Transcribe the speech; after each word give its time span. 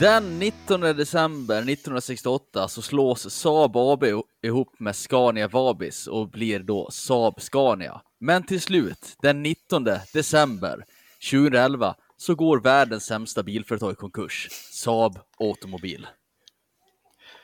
Den 0.00 0.38
19 0.38 0.80
december 0.80 1.56
1968 1.56 2.68
så 2.68 2.82
slås 2.82 3.30
Saab 3.30 3.76
AB 3.76 4.04
ihop 4.42 4.80
med 4.80 4.96
Scania 4.96 5.48
Vabis 5.48 6.06
och 6.06 6.30
blir 6.30 6.58
då 6.58 6.90
Saab 6.90 7.40
Scania. 7.40 8.00
Men 8.20 8.42
till 8.42 8.60
slut, 8.60 9.16
den 9.22 9.42
19 9.42 9.88
december 10.12 10.84
2011, 11.30 11.94
så 12.16 12.34
går 12.34 12.60
världens 12.60 13.04
sämsta 13.04 13.42
bilföretag 13.42 13.92
i 13.92 13.94
konkurs. 13.94 14.48
Saab 14.70 15.18
Automobil. 15.38 16.06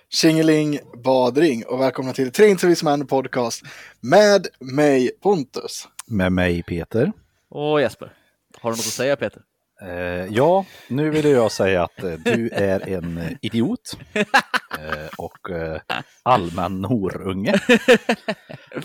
Tjingeling 0.08 0.78
badring 1.04 1.66
och 1.66 1.80
välkomna 1.80 2.12
till 2.12 2.32
Tre 2.32 2.48
Intervjuesmän 2.48 3.06
podcast 3.06 3.62
med 4.00 4.46
mig 4.60 5.10
Pontus. 5.22 5.88
Med 6.06 6.32
mig 6.32 6.62
Peter. 6.62 7.12
Och 7.48 7.80
Jesper. 7.80 8.12
Har 8.60 8.70
du 8.70 8.76
något 8.76 8.86
att 8.86 8.92
säga 8.92 9.16
Peter? 9.16 9.42
Eh, 9.82 10.26
ja, 10.30 10.64
nu 10.88 11.10
vill 11.10 11.24
jag 11.24 11.52
säga 11.52 11.82
att 11.84 12.02
eh, 12.02 12.12
du 12.12 12.50
är 12.52 12.88
en 12.88 13.18
eh, 13.18 13.32
idiot 13.42 13.98
eh, 14.14 15.08
och 15.18 15.50
eh, 15.50 15.80
allmän 16.22 16.84
horunge. 16.84 17.54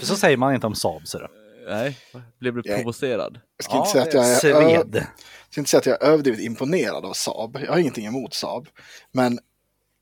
Så 0.01 0.15
säger 0.15 0.37
man 0.37 0.53
inte 0.55 0.67
om 0.67 0.75
Saab. 0.75 1.07
Så 1.07 1.27
Nej, 1.67 1.97
blev 2.39 2.53
du 2.53 2.63
provocerad? 2.63 3.39
Jag 3.57 3.63
ska, 3.65 3.77
inte 3.77 3.89
säga 3.89 4.03
att 4.03 4.13
jag 4.13 4.31
är, 4.31 4.35
sved. 4.35 4.95
jag 4.95 5.05
ska 5.49 5.61
inte 5.61 5.69
säga 5.69 5.79
att 5.79 5.85
jag 5.85 6.03
är 6.03 6.07
överdrivet 6.07 6.39
imponerad 6.39 7.05
av 7.05 7.13
Saab. 7.13 7.57
Jag 7.61 7.71
har 7.71 7.79
ingenting 7.79 8.05
emot 8.05 8.33
Saab. 8.33 8.67
Men, 9.11 9.33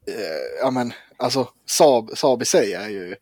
eh, 0.07 0.61
ja 0.61 0.71
men, 0.71 0.93
alltså 1.17 1.49
Saab, 1.65 2.17
Saab 2.17 2.41
i 2.41 2.45
sig 2.45 2.73
är 2.73 2.89
ju, 2.89 3.15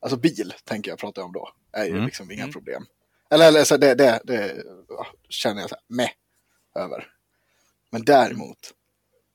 alltså 0.00 0.16
bil 0.16 0.54
tänker 0.64 0.90
jag 0.90 0.98
prata 0.98 1.24
om 1.24 1.32
då, 1.32 1.48
är 1.72 1.84
ju 1.84 1.90
Mm. 1.90 2.04
liksom 2.04 2.30
inga 2.30 2.48
problem. 2.48 2.86
Eller, 3.30 3.48
eller 3.48 3.64
så 3.64 3.76
det, 3.76 3.94
det, 3.94 4.20
det 4.24 4.54
ja, 4.88 5.06
känner 5.28 5.60
jag 5.60 5.70
så 5.70 5.74
här, 5.76 5.96
med 5.96 6.08
över. 6.76 7.06
Men 7.90 8.04
däremot, 8.04 8.58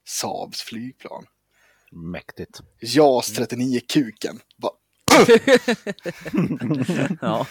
Saabs 0.07 0.61
flygplan. 0.61 1.25
Mäktigt. 1.91 2.61
JAS 2.81 3.39
39-kuken. 3.39 4.39
Bara, 4.57 4.71
Ja. 7.21 7.47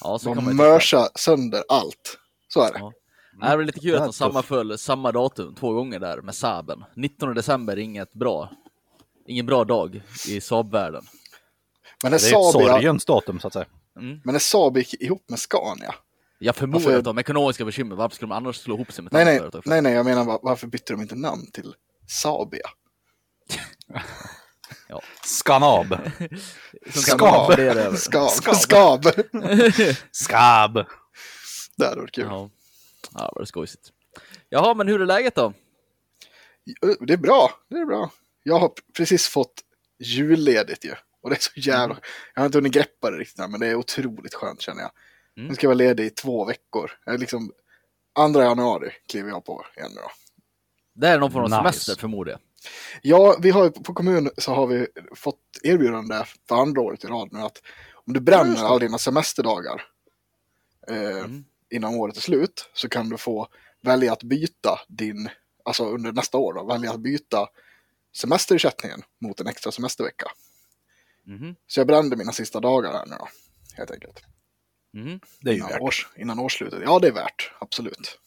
Ja, 0.00 0.18
så 0.18 0.34
tycka. 0.34 0.40
mörsa 0.40 1.08
sönder 1.14 1.64
allt. 1.68 2.18
Så 2.48 2.60
är 2.62 2.72
det. 2.72 2.78
Ja. 2.78 2.92
Det 3.40 3.46
är 3.46 3.64
lite 3.64 3.80
kul 3.80 3.94
att 3.94 4.00
de 4.00 4.06
tufft. 4.06 4.18
sammanföll 4.18 4.78
samma 4.78 5.12
datum 5.12 5.54
två 5.54 5.72
gånger 5.72 5.98
där 6.00 6.22
med 6.22 6.34
Saaben. 6.34 6.84
19 6.96 7.34
december, 7.34 7.78
inget 7.78 8.12
bra. 8.12 8.50
Ingen 9.26 9.46
bra 9.46 9.64
dag 9.64 10.02
i 10.28 10.40
Saab-världen. 10.40 11.04
Men 12.02 12.12
när 12.12 12.18
Det 12.18 12.24
är 12.24 12.26
ett 12.26 12.30
Saab, 12.30 12.52
sorgens 12.52 13.04
datum 13.04 13.40
så 13.40 13.46
att 13.46 13.52
säga. 13.52 13.66
Mm. 13.96 14.20
men 14.24 14.32
när 14.32 14.38
Saab 14.38 14.76
gick 14.76 14.94
ihop 15.02 15.24
med 15.28 15.38
Scania. 15.38 15.94
Jag 16.44 16.56
förmodar 16.56 16.84
Varför- 16.84 16.98
att 16.98 17.04
de 17.04 17.16
har 17.16 17.20
ekonomiska 17.20 17.64
bekymmer. 17.64 17.96
Varför 17.96 18.16
skulle 18.16 18.28
de 18.28 18.36
annars 18.36 18.56
slå 18.56 18.74
ihop 18.74 18.92
sig 18.92 19.04
med 19.04 19.08
ett 19.08 19.12
Nej, 19.12 19.22
annat 19.22 19.32
nej, 19.32 19.38
företag? 19.40 19.62
för? 19.64 19.70
nej, 19.70 19.82
nej, 19.82 19.92
jag 19.92 20.06
menar 20.06 20.24
var- 20.24 20.40
varför 20.42 20.66
bytte 20.66 20.92
de 20.92 21.02
inte 21.02 21.14
namn 21.14 21.50
till 21.50 21.74
Saabia? 22.08 22.66
Skanab. 25.24 25.88
Som 26.94 27.18
kan 27.18 27.18
Skab. 27.18 27.96
Skab. 27.98 28.30
Skab. 28.30 28.56
Skab. 28.56 29.04
Skab. 30.10 30.74
Det 31.76 31.84
hade 31.86 32.00
varit 32.00 32.12
kul. 32.14 32.24
Ja, 32.24 32.50
ja 33.14 33.32
vad 33.36 33.48
skojsigt. 33.48 33.88
Jaha, 34.48 34.74
men 34.74 34.88
hur 34.88 35.00
är 35.02 35.06
läget 35.06 35.34
då? 35.34 35.52
Det 37.00 37.12
är 37.12 37.16
bra, 37.16 37.50
det 37.68 37.76
är 37.76 37.84
bra. 37.86 38.10
Jag 38.42 38.58
har 38.58 38.72
precis 38.96 39.26
fått 39.28 39.54
julledigt 39.98 40.84
ju. 40.84 40.94
Och 41.22 41.30
det 41.30 41.36
är 41.36 41.40
så 41.40 41.50
jävla... 41.54 41.96
Jag 42.34 42.40
har 42.42 42.46
inte 42.46 42.58
hunnit 42.58 42.72
greppa 42.72 43.10
det 43.10 43.16
riktigt 43.18 43.38
än, 43.38 43.50
men 43.50 43.60
det 43.60 43.66
är 43.66 43.74
otroligt 43.74 44.34
skönt 44.34 44.60
känner 44.62 44.82
jag. 44.82 44.90
Mm. 45.36 45.48
Nu 45.48 45.54
ska 45.54 45.64
jag 45.64 45.68
vara 45.68 45.78
ledig 45.78 46.04
i 46.06 46.10
två 46.10 46.44
veckor. 46.44 46.90
Jag 47.04 47.14
är 47.14 47.18
liksom... 47.18 47.52
Andra 48.14 48.44
januari 48.44 48.90
kliver 49.08 49.28
jag 49.30 49.44
på 49.44 49.66
igen 49.76 49.90
nu 49.94 50.00
då. 50.00 50.10
Det 50.94 51.08
är 51.08 51.18
någon 51.18 51.32
form 51.32 51.42
av 51.44 51.48
Nice. 51.50 51.58
semester 51.58 51.94
förmodar 52.00 52.32
jag. 52.32 52.40
Ja, 53.02 53.36
vi 53.40 53.50
har 53.50 53.64
ju 53.64 53.70
på 53.70 53.94
kommun 53.94 54.30
så 54.38 54.54
har 54.54 54.66
vi 54.66 54.86
fått 55.16 55.40
erbjudande 55.62 56.24
för 56.48 56.56
andra 56.56 56.80
året 56.80 57.04
i 57.04 57.06
rad 57.06 57.28
nu 57.32 57.38
att 57.40 57.62
om 57.94 58.12
du 58.12 58.20
bränner 58.20 58.64
alla 58.64 58.78
dina 58.78 58.98
semesterdagar 58.98 59.82
eh, 60.88 60.96
Mm. 61.18 61.44
innan 61.70 61.94
året 61.94 62.16
är 62.16 62.20
slut 62.20 62.70
så 62.74 62.88
kan 62.88 63.08
du 63.08 63.16
få 63.18 63.48
välja 63.80 64.12
att 64.12 64.22
byta 64.22 64.80
din, 64.88 65.28
alltså 65.64 65.84
under 65.84 66.12
nästa 66.12 66.38
år 66.38 66.54
då, 66.54 66.64
välja 66.64 66.90
att 66.90 67.00
byta 67.00 67.48
semesterersättningen 68.14 69.02
mot 69.20 69.40
en 69.40 69.46
extra 69.46 69.72
semestervecka. 69.72 70.26
Mhm. 71.24 71.56
Så 71.66 71.80
jag 71.80 71.86
brände 71.86 72.16
mina 72.16 72.32
sista 72.32 72.60
dagar 72.60 72.92
här 72.92 73.06
nu 73.06 73.16
då, 73.18 73.28
helt 73.74 73.90
enkelt. 73.90 74.22
Mhm. 74.92 75.20
Det 75.40 75.50
är 75.50 75.54
ju 75.54 75.58
Innan, 75.58 75.70
värt. 75.70 75.80
års, 75.80 76.08
innan 76.16 76.38
årsslutet. 76.38 76.80
Ja, 76.84 76.98
det 76.98 77.08
är 77.08 77.12
värt, 77.12 77.52
absolut. 77.60 78.18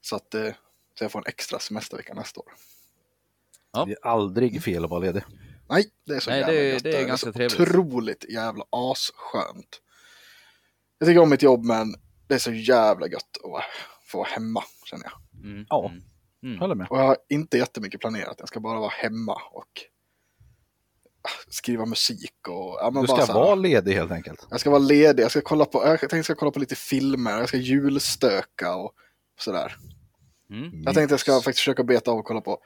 Så 0.00 0.16
att 0.16 0.34
eh, 0.34 0.52
så 0.98 1.04
jag 1.04 1.12
får 1.12 1.18
en 1.18 1.26
extra 1.26 1.58
semestervecka 1.58 2.14
nästa 2.14 2.40
år. 2.40 2.52
Ja. 3.72 3.84
Det 3.84 3.92
är 3.92 4.06
aldrig 4.06 4.62
fel 4.62 4.84
att 4.84 4.90
vara 4.90 5.00
ledig. 5.00 5.22
Nej, 5.68 5.84
det 6.06 6.14
är 6.14 6.20
så 6.20 6.30
Nej, 6.30 6.38
jävla 6.40 6.54
det- 6.54 6.68
gött. 6.68 6.82
det 6.82 6.96
är 6.96 7.02
så 7.02 7.08
ganska 7.08 7.32
trevligt. 7.32 7.60
Otroligt 7.60 8.24
jävla 8.30 8.64
asskönt. 8.70 9.80
Jag 10.98 11.08
tycker 11.08 11.20
om 11.20 11.30
mitt 11.30 11.42
jobb, 11.42 11.64
men 11.64 11.94
det 12.26 12.34
är 12.34 12.38
så 12.38 12.52
jävla 12.52 13.06
gött 13.08 13.36
att 13.44 13.64
få 14.06 14.18
vara 14.18 14.28
hemma, 14.28 14.62
känner 14.84 15.04
jag. 15.04 15.44
Mm. 15.50 15.66
Ja. 15.68 15.88
Mm. 15.90 16.02
Mm. 16.42 16.58
Håller 16.60 16.74
med. 16.74 16.86
Och 16.90 16.98
jag 16.98 17.04
har 17.04 17.16
inte 17.28 17.58
jättemycket 17.58 18.00
planerat. 18.00 18.36
Jag 18.38 18.48
ska 18.48 18.60
bara 18.60 18.80
vara 18.80 18.90
hemma 18.90 19.34
och 19.52 19.68
skriva 21.48 21.86
musik 21.86 22.48
och... 22.48 22.78
Ja, 22.80 22.90
men 22.94 23.02
Du 23.02 23.06
bara 23.08 23.22
ska 23.22 23.32
här- 23.32 23.40
vara 23.40 23.54
ledig 23.54 23.92
helt 23.94 24.12
enkelt. 24.12 24.46
Jag 24.50 24.60
ska 24.60 24.70
vara 24.70 24.78
ledig, 24.82 25.22
jag 25.22 25.30
ska 25.30 25.40
kolla 25.40 25.64
på, 25.64 25.78
jag 25.86 26.00
tänkte 26.00 26.16
jag 26.16 26.24
ska 26.24 26.34
kolla 26.34 26.50
på 26.50 26.58
lite 26.60 26.74
filmer, 26.76 27.38
jag 27.38 27.48
ska 27.48 27.56
julstöka 27.56 28.74
och 28.74 28.92
sådär. 29.40 29.76
Mm. 30.50 30.82
Jag 30.84 30.94
tänkte 30.94 31.12
jag 31.12 31.20
ska 31.20 31.32
faktiskt 31.32 31.58
försöka 31.58 31.82
beta 31.84 32.10
av 32.10 32.18
och 32.18 32.24
kolla 32.24 32.40
på, 32.40 32.58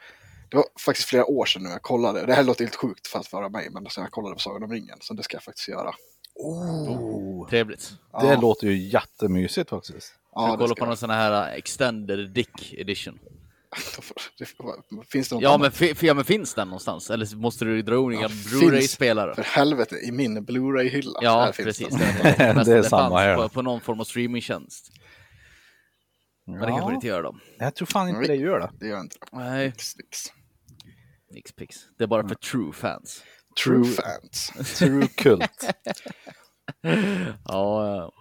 det 0.51 0.57
var 0.57 0.65
faktiskt 0.81 1.09
flera 1.09 1.25
år 1.27 1.47
sedan 1.47 1.63
nu 1.63 1.69
jag 1.69 1.83
kollade, 1.83 2.27
det 2.27 2.35
här 2.35 2.43
låter 2.43 2.65
helt 2.65 2.77
sjukt 2.77 3.07
för 3.07 3.19
att 3.19 3.33
vara 3.33 3.49
mig, 3.49 3.69
men 3.71 3.87
sen 3.91 4.03
jag 4.03 4.11
kollade 4.11 4.35
på 4.35 4.41
Sagan 4.41 4.63
om 4.63 4.73
ringen, 4.73 4.99
så 5.01 5.15
det 5.15 5.23
ska 5.23 5.37
jag 5.37 5.43
faktiskt 5.45 5.69
göra. 5.69 5.95
Oh. 6.35 7.49
Trevligt. 7.49 7.91
Det 8.21 8.27
Ja. 8.27 8.41
låter 8.41 8.67
ju 8.67 8.77
jättemysigt 8.89 9.71
faktiskt. 9.71 10.15
Ja, 10.35 10.43
det 10.51 10.57
kolla 10.57 10.67
ska 10.67 10.75
på 10.75 10.87
någon 10.87 10.97
sån 10.97 11.11
här 11.11 11.49
uh, 11.51 11.59
extended 11.59 12.31
dick 12.31 12.73
edition. 12.73 13.19
Jag. 14.59 15.07
Finns 15.11 15.29
det 15.29 15.35
något 15.35 15.43
Ja 15.43 15.59
men, 15.59 15.73
ja, 16.01 16.15
men 16.15 16.25
finns 16.25 16.55
den 16.55 16.69
någonstans? 16.69 17.11
Eller 17.11 17.37
måste 17.37 17.65
du 17.65 17.83
dra 17.83 18.13
in 18.13 18.21
Ja. 18.21 18.29
Blu-ray-spelare? 18.29 19.35
För 19.35 19.43
helvete, 19.43 19.97
i 19.97 20.13
min 20.13 20.45
Blu-ray-hylla. 20.45 21.19
Ja, 21.23 21.53
precis. 21.57 21.89
den. 21.89 21.99
Det, 21.99 22.29
är, 22.43 22.65
Det 22.65 22.73
är 22.79 22.83
samma 22.83 23.19
här. 23.21 23.37
På, 23.37 23.49
på 23.49 23.63
någon 23.63 23.81
form 23.81 24.01
av 24.01 24.05
streamingtjänst. 24.05 24.93
Men 26.47 26.61
det 26.61 26.67
kanske 26.67 26.91
det 26.91 26.95
inte 26.95 27.07
gör 27.07 27.23
då. 27.23 27.37
Jag 27.59 27.75
tror 27.75 27.87
fan 27.87 28.09
inte 28.09 28.21
Nej. 28.21 28.29
det 28.29 28.35
gör 28.37 28.61
det. 28.61 28.71
Det 28.81 28.87
gör 28.87 29.01
inte 29.01 29.17
det. 29.21 29.37
Nej, 29.39 29.67
Nix, 29.67 29.97
nix. 29.97 30.19
Nixpix. 31.35 31.77
Det 31.99 32.05
är 32.05 32.09
bara 32.09 32.29
för 32.29 32.35
true 32.35 32.73
fans. 32.73 33.23
True 33.65 33.83
True- 33.85 34.03
fans. 34.03 34.53
True 34.79 35.07
kult. 35.07 35.75
Ja, 37.45 38.13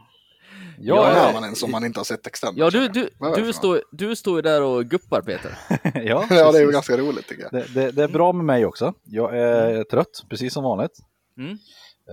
ja. 0.83 0.95
Ja, 0.95 1.07
Jag 1.13 1.25
är 1.25 1.29
är- 1.29 1.33
man 1.33 1.43
en 1.43 1.55
som 1.55 1.71
man 1.71 1.85
inte 1.85 1.99
har 1.99 2.03
sett 2.05 2.27
extended. 2.27 2.63
ja 2.65 2.69
du, 2.69 2.87
du, 2.87 3.09
du, 3.35 3.53
står, 3.53 3.83
du 3.91 4.15
står 4.15 4.35
ju 4.35 4.41
där 4.41 4.61
och 4.61 4.85
guppar 4.85 5.21
Peter. 5.21 5.57
ja? 5.93 6.25
Ja, 6.29 6.51
det 6.51 6.57
är 6.57 6.61
ju 6.65 6.71
ganska 6.71 6.97
roligt 6.97 7.27
tycker 7.27 7.43
jag. 7.43 7.51
det, 7.51 7.73
det, 7.73 7.91
det 7.91 8.03
är 8.03 8.07
bra 8.07 8.33
med 8.33 8.45
mig 8.45 8.65
också. 8.65 8.93
Jag 9.03 9.37
är 9.39 9.83
trött, 9.83 10.23
precis 10.29 10.53
som 10.53 10.63
vanligt. 10.63 10.99
Mm. 11.37 11.57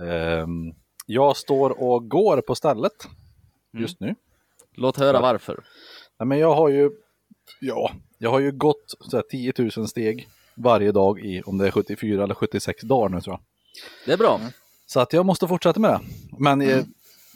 Ehm, 0.09 0.73
jag 1.05 1.37
står 1.37 1.81
och 1.81 2.09
går 2.09 2.41
på 2.41 2.55
stället 2.55 2.93
Mm. 3.73 3.81
just 3.81 3.99
nu. 3.99 4.15
Låt 4.75 4.97
höra 4.97 5.21
varför. 5.21 5.63
Nej, 6.19 6.27
men 6.27 6.37
jag 6.39 6.55
har 6.55 6.69
ju, 6.69 6.89
ja, 7.59 7.91
jag 8.17 8.29
har 8.29 8.39
ju 8.39 8.51
gått 8.51 8.95
så 8.99 9.15
här, 9.17 9.23
10 9.29 9.53
000 9.77 9.87
steg 9.87 10.27
varje 10.55 10.91
dag 10.91 11.19
i, 11.19 11.41
om 11.45 11.57
det 11.57 11.67
är 11.67 11.71
74 11.71 12.23
eller 12.23 12.33
76 12.35 12.81
dagar 12.83 13.09
nu 13.09 13.21
tror 13.21 13.33
jag. 13.33 13.41
Det 14.05 14.13
är 14.13 14.17
bra. 14.17 14.35
Mm. 14.35 14.51
Så 14.85 14.99
att 14.99 15.13
jag 15.13 15.25
måste 15.25 15.47
fortsätta 15.47 15.79
med 15.79 15.91
det. 15.91 15.99
Men 16.39 16.61
eh, 16.61 16.83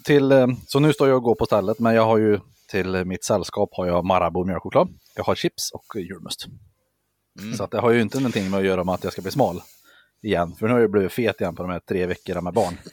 till, 0.03 0.31
eh, 0.31 0.47
så 0.67 0.79
nu 0.79 0.93
står 0.93 1.07
jag 1.07 1.17
och 1.17 1.23
går 1.23 1.35
på 1.35 1.45
stället, 1.45 1.79
men 1.79 1.95
jag 1.95 2.05
har 2.05 2.17
ju 2.17 2.39
till 2.69 3.05
mitt 3.05 3.23
sällskap 3.23 3.69
har 3.73 3.87
jag 3.87 4.05
Marabou 4.05 4.45
mjölkchoklad. 4.45 4.89
Jag 5.15 5.23
har 5.23 5.35
chips 5.35 5.71
och 5.71 5.95
julmust. 5.95 6.45
Mm. 7.39 7.53
Så 7.53 7.63
att 7.63 7.71
det 7.71 7.79
har 7.79 7.91
ju 7.91 8.01
inte 8.01 8.17
någonting 8.17 8.49
med 8.49 8.59
att 8.59 8.65
göra 8.65 8.83
med 8.83 8.95
att 8.95 9.03
jag 9.03 9.13
ska 9.13 9.21
bli 9.21 9.31
smal 9.31 9.61
igen. 10.23 10.55
För 10.59 10.67
nu 10.67 10.73
har 10.73 10.79
jag 10.79 10.91
blivit 10.91 11.11
fet 11.11 11.41
igen 11.41 11.55
på 11.55 11.63
de 11.63 11.71
här 11.71 11.79
tre 11.79 12.05
veckorna 12.05 12.41
med 12.41 12.53
barn. 12.53 12.77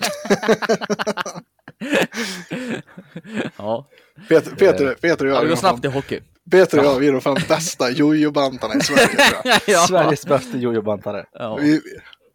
Ja, 3.57 3.87
Peter, 4.29 4.51
Peter, 4.51 4.95
Peter 4.95 5.25
och 5.25 5.31
ja 5.31 5.35
jag, 5.35 5.43
det 5.43 5.47
är 5.47 5.49
går 5.49 5.57
snabbt 5.57 5.85
i 5.85 5.89
hockey. 5.89 6.21
Peter 6.51 6.79
och 6.79 6.85
jag 6.85 6.99
vi 6.99 7.09
är 7.09 7.13
de 7.13 7.21
fan 7.21 7.39
bästa 7.49 7.91
jojobantarna 7.91 8.75
i 8.75 8.81
Sverige 8.81 9.09
ja. 9.67 9.79
Sveriges 9.79 10.27
bästa 10.27 10.59
jojobantare. 10.59 11.27
Ja. 11.33 11.57
Vi, 11.57 11.81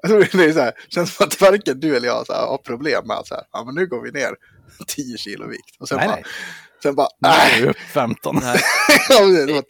tror 0.07 0.19
det 0.37 0.45
är 0.45 0.53
så 0.53 0.59
här, 0.59 0.73
känns 0.89 1.15
som 1.15 1.27
att 1.27 1.41
varken 1.41 1.79
du 1.79 1.95
eller 1.95 2.07
jag 2.07 2.25
så 2.25 2.33
här, 2.33 2.47
har 2.47 2.57
problem 2.57 3.07
med 3.07 3.17
att 3.17 3.27
så 3.27 3.35
här, 3.35 3.43
ja 3.51 3.63
men 3.65 3.75
nu 3.75 3.87
går 3.87 4.01
vi 4.01 4.11
ner 4.11 4.35
10 4.87 5.17
kilo 5.17 5.47
vikt. 5.47 5.75
Och 5.79 5.87
sen 5.87 5.97
Nej, 5.97 6.07
bara, 6.07 6.15
nej. 6.15 6.23
sen 6.83 6.95
bara, 6.95 7.07
Nu 7.19 7.27
nej. 7.29 7.57
är 7.57 7.61
vi 7.61 7.69
upp 7.69 7.77
15. 7.77 8.39
Nej. 8.41 8.59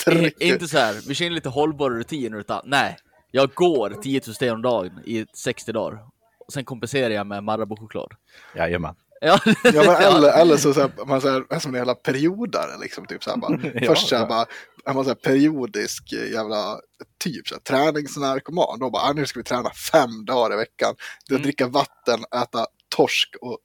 I-. 0.40 0.50
Inte 0.50 0.68
så 0.68 0.78
här, 0.78 1.02
vi 1.08 1.16
känner 1.16 1.32
lite 1.32 1.50
hållbar 1.50 1.90
rutin 1.90 2.34
utan 2.34 2.62
nej, 2.66 2.98
jag 3.32 3.50
går 3.54 3.90
10 4.04 4.22
000 4.28 4.36
steg 4.36 4.52
om 4.52 4.62
dagen 4.62 5.00
i 5.06 5.26
60 5.34 5.72
dagar. 5.72 6.00
Och 6.48 6.54
sen 6.54 6.66
kompenserar 6.66 7.10
jag 7.10 7.28
med 7.28 7.44
Marabou-choklad. 7.44 8.12
Jajamän. 8.56 8.96
Ja, 9.22 9.40
Ja, 9.46 9.84
men 9.84 9.96
eller, 10.16 10.42
eller 10.42 10.58
så, 10.58 10.74
så 10.74 10.82
här, 10.82 11.06
man 11.06 11.22
så 11.22 11.30
här, 11.30 11.46
är 11.50 11.60
som 11.60 11.72
en 11.74 11.78
jävla 11.78 11.96
periodare 11.96 12.78
liksom. 12.82 13.06
Typ, 13.06 13.24
så 13.24 13.30
här, 13.30 13.38
bara, 13.38 13.60
Ja, 13.74 13.88
först 13.88 14.08
så 14.08 14.16
här, 14.16 14.24
ja. 14.24 14.28
bara, 14.28 14.46
är 14.86 14.94
man 14.94 15.04
så 15.04 15.10
här, 15.10 15.16
periodisk 15.16 16.14
eh, 16.14 16.32
jävla 16.32 16.80
typ 17.20 17.48
så 17.48 17.56
här, 17.56 17.62
träningsnarkoman. 17.62 18.80
Då 18.80 18.90
bara, 18.90 19.04
ah, 19.04 19.14
nu 19.14 19.26
ska 19.26 19.40
vi 19.40 19.44
träna 19.44 19.72
fem 19.92 20.26
dagar 20.26 20.54
i 20.54 20.58
veckan. 20.58 20.96
Mm. 21.30 21.42
Dricka 21.42 21.68
vatten, 21.68 22.20
äta 22.36 22.68
torsk 22.96 23.36
och 23.42 23.58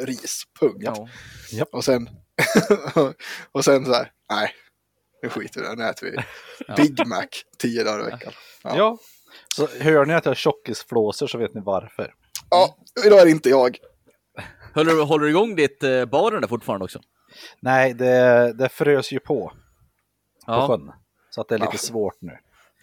eh, 0.00 0.06
ris. 0.06 0.42
Punkt. 0.60 0.82
ja. 1.50 1.66
Och 1.72 1.84
sen, 1.84 2.08
och 3.52 3.64
sen 3.64 3.84
så 3.86 3.92
här, 3.92 4.12
nej, 4.30 4.54
nu 5.22 5.28
skiter 5.28 5.60
vi 5.60 5.66
i 5.66 5.70
det, 5.70 5.76
nu 5.76 5.84
äter 5.88 6.06
vi. 6.06 6.16
Big 6.82 7.06
Mac 7.06 7.26
tio 7.58 7.84
dagar 7.84 8.00
i 8.00 8.10
veckan. 8.10 8.32
Ja. 8.62 8.76
Ja. 8.76 8.98
Så 9.54 9.68
hör 9.80 10.06
ni 10.06 10.14
att 10.14 10.24
jag 10.24 10.30
har 10.30 10.34
tjockisflåsor 10.34 11.26
så 11.26 11.38
vet 11.38 11.54
ni 11.54 11.60
varför. 11.64 12.14
ja, 12.50 12.76
idag 13.06 13.20
är 13.20 13.24
det 13.24 13.30
inte 13.30 13.48
jag. 13.48 13.78
Håller, 14.74 14.92
du- 14.92 15.02
håller 15.02 15.24
du 15.24 15.30
igång 15.30 15.54
ditt 15.56 15.82
eh, 15.82 16.04
baren 16.04 16.40
där 16.40 16.48
fortfarande 16.48 16.84
också? 16.84 17.00
Nej, 17.60 17.94
det, 17.94 18.52
det 18.58 18.68
frös 18.68 19.12
ju 19.12 19.18
på 19.20 19.52
på 20.46 20.52
Ja, 20.52 20.66
sjön. 20.68 20.92
Så 21.30 21.40
att 21.40 21.48
det 21.48 21.54
är 21.54 21.58
lite 21.58 21.70
Ja. 21.72 21.78
svårt 21.78 22.16
nu. 22.20 22.32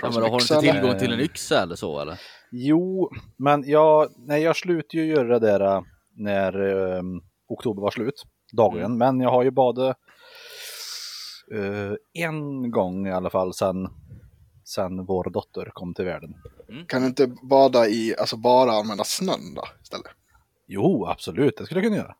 ja 0.01 0.09
men 0.13 0.19
då 0.21 0.27
har 0.29 0.39
du 0.39 0.43
inte 0.43 0.55
eller? 0.55 0.71
tillgång 0.81 0.99
till 0.99 1.13
en 1.13 1.19
yxa 1.19 1.61
eller 1.61 1.75
så 1.75 1.99
eller? 1.99 2.19
Jo, 2.51 3.11
men 3.37 3.63
jag, 3.69 4.09
nej, 4.17 4.41
jag 4.43 4.55
slutade 4.55 5.03
ju 5.03 5.05
göra 5.05 5.39
det 5.39 5.47
där 5.47 5.75
äh, 5.75 5.81
när 6.15 6.61
um, 6.97 7.21
oktober 7.47 7.81
var 7.81 7.91
slut, 7.91 8.23
dagligen. 8.51 8.85
Mm. 8.91 8.97
Men 8.97 9.21
jag 9.21 9.29
har 9.31 9.43
ju 9.43 9.51
badat 9.51 9.97
eh, 11.53 12.23
en 12.25 12.71
gång 12.71 13.07
i 13.07 13.11
alla 13.11 13.29
fall 13.29 13.53
sen, 13.53 13.87
sen 14.63 15.05
vår 15.05 15.29
dotter 15.29 15.69
kom 15.73 15.93
till 15.93 16.05
världen. 16.05 16.35
Kan 16.87 17.01
du 17.01 17.07
inte 17.07 17.27
bada 17.27 17.87
i, 17.87 18.15
alltså 18.19 18.37
bara 18.37 18.71
använda 18.71 19.03
snön 19.03 19.53
då 19.55 19.63
istället? 19.83 20.07
Jo, 20.67 21.05
absolut, 21.05 21.57
det 21.57 21.65
skulle 21.65 21.79
jag 21.79 21.85
kunna 21.85 21.97
göra. 21.97 22.15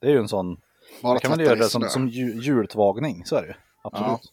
Det 0.00 0.06
är 0.06 0.10
ju 0.10 0.18
en 0.18 0.28
sån, 0.28 0.60
Bara 1.02 1.14
jag 1.14 1.22
kan 1.22 1.30
tvätta 1.30 1.42
göra 1.42 1.54
det 1.54 1.68
som, 1.68 1.82
som 1.88 2.08
ju- 2.08 2.40
jultvagning, 2.42 3.24
så 3.24 3.36
är 3.36 3.42
det 3.42 3.48
ju. 3.48 3.54
Absolut. 3.82 4.32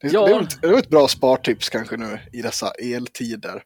Det, 0.00 0.08
Ja. 0.12 0.26
det, 0.26 0.32
är 0.34 0.40
ett, 0.42 0.60
det 0.62 0.68
är 0.68 0.78
ett 0.78 0.88
bra 0.88 1.08
spartips 1.08 1.68
kanske 1.68 1.96
nu 1.96 2.18
i 2.32 2.42
dessa 2.42 2.70
eltider. 2.70 3.64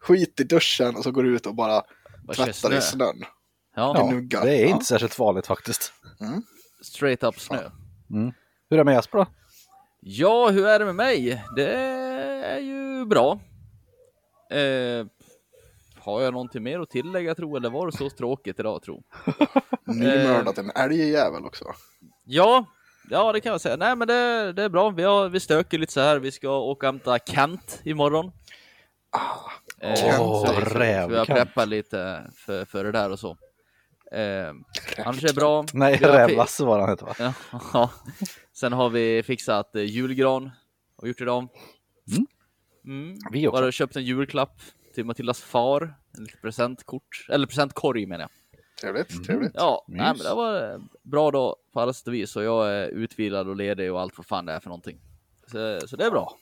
Skit 0.00 0.40
i 0.40 0.44
duschen 0.44 0.96
och 0.96 1.02
så 1.04 1.10
går 1.10 1.22
du 1.22 1.36
ut 1.36 1.46
och 1.46 1.54
bara 1.54 1.82
Bara 2.24 2.34
tvättar 2.34 2.48
i 2.50 2.52
snö. 2.52 2.80
snön. 2.80 3.24
Ja, 3.76 4.12
Ja, 4.30 4.40
det 4.44 4.56
är 4.58 4.62
Ja. 4.62 4.66
inte 4.68 4.84
särskilt 4.84 5.14
farligt 5.14 5.46
faktiskt. 5.46 5.92
straight 6.82 7.22
up 7.22 7.40
snö. 7.40 7.70
Hur 8.08 8.32
är 8.70 8.76
det 8.76 8.84
med 8.84 8.94
Jesper 8.94 9.18
då? 9.18 9.26
Ja, 10.00 10.48
hur 10.50 10.66
är 10.66 10.78
det 10.78 10.84
med 10.84 10.94
mig? 10.94 11.44
Det 11.56 11.72
är 11.74 12.58
ju 12.58 13.04
bra. 13.06 13.40
Eh, 14.50 15.06
har 16.14 16.22
jag 16.22 16.32
någonting 16.32 16.62
mer 16.62 16.80
att 16.80 16.90
tillägga 16.90 17.34
tro, 17.34 17.56
eller 17.56 17.70
var 17.70 17.86
det 17.86 17.92
så 17.96 18.10
tråkigt 18.10 18.60
idag 18.60 18.82
tro? 18.82 19.02
Nymördat 19.86 20.58
en 20.58 20.70
älgjävel 20.70 21.44
också. 21.44 21.64
Ja, 22.24 22.64
ja 23.10 23.32
det 23.32 23.40
kan 23.40 23.52
jag 23.52 23.60
säga. 23.60 23.76
Nej 23.76 23.96
men 23.96 24.08
det, 24.08 24.52
det 24.52 24.62
är 24.62 24.68
bra. 24.68 24.90
Vi, 24.90 25.02
har, 25.02 25.28
vi 25.28 25.40
stöker 25.40 25.78
lite 25.78 25.92
så 25.92 26.00
här. 26.00 26.18
Vi 26.18 26.32
ska 26.32 26.48
åka 26.50 26.88
och 26.88 26.92
hämta 26.92 27.18
Kent 27.18 27.80
imorgon. 27.84 28.32
Eh, 29.80 29.94
Kent. 29.94 30.12
vi- 30.12 30.16
så 30.18 31.08
Vi 31.08 31.16
har 31.16 31.24
preppat 31.24 31.68
lite 31.68 32.30
för, 32.36 32.64
för 32.64 32.84
det 32.84 32.92
där 32.92 33.10
och 33.10 33.18
så. 33.18 33.36
Eh, 34.12 34.54
annars 35.06 35.24
är 35.24 35.28
det 35.28 35.34
bra. 35.34 35.64
Nej, 35.72 35.96
Räv-Lasse 35.96 36.64
var 36.64 36.78
han 36.80 36.88
hette 36.88 37.04
va? 37.04 37.14
Ja, 37.18 37.32
ja. 37.72 37.90
Sen 38.52 38.72
har 38.72 38.88
vi 38.90 39.22
fixat 39.22 39.76
eh, 39.76 39.82
julgran 39.82 40.50
och 40.96 41.08
gjort 41.08 41.20
idag. 41.20 41.48
Mm. 42.12 42.26
Mm. 42.84 43.18
Vi 43.32 43.48
också. 43.48 43.60
Bara 43.60 43.72
köpt 43.72 43.96
en 43.96 44.04
julklapp 44.04 44.60
till 44.94 45.04
Matildas 45.04 45.40
far. 45.42 45.94
En 46.18 46.24
liten 46.24 46.40
presentkort, 46.42 47.26
eller 47.28 47.46
presentkorg 47.46 48.06
menar 48.06 48.20
jag. 48.22 48.30
Trevligt, 48.80 49.10
Mm. 49.10 49.24
trevligt. 49.24 49.52
Ja, 49.54 49.84
Mys. 49.88 49.98
nej, 49.98 50.06
men 50.16 50.24
det 50.26 50.34
var 50.34 50.54
en 50.62 50.88
bra 51.02 51.30
dag 51.30 51.56
på 51.72 51.80
alla 51.80 51.92
sätt 51.92 52.06
och 52.08 52.14
vis 52.14 52.36
och 52.36 52.42
jag 52.42 52.70
är 52.70 52.88
utvilad 52.88 53.48
och 53.48 53.56
ledig 53.56 53.92
och 53.92 54.00
allt 54.00 54.18
vad 54.18 54.26
fan 54.26 54.46
det 54.46 54.52
är 54.52 54.60
för 54.60 54.68
någonting. 54.68 55.00
Så, 55.46 55.80
så 55.86 55.96
det 55.96 56.04
är 56.04 56.10
bra. 56.10 56.36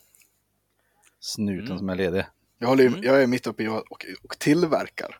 Snuten 1.20 1.67
Mm. 1.67 1.79
som 1.79 1.88
är 1.88 1.94
ledig. 1.97 2.26
Jag, 2.59 2.69
håller, 2.69 2.87
Mm. 2.87 3.03
jag 3.03 3.23
är 3.23 3.26
mitt 3.26 3.47
uppe 3.47 3.62
i 3.62 3.69
och, 3.69 3.85
och, 4.25 4.38
tillverkar 4.38 5.19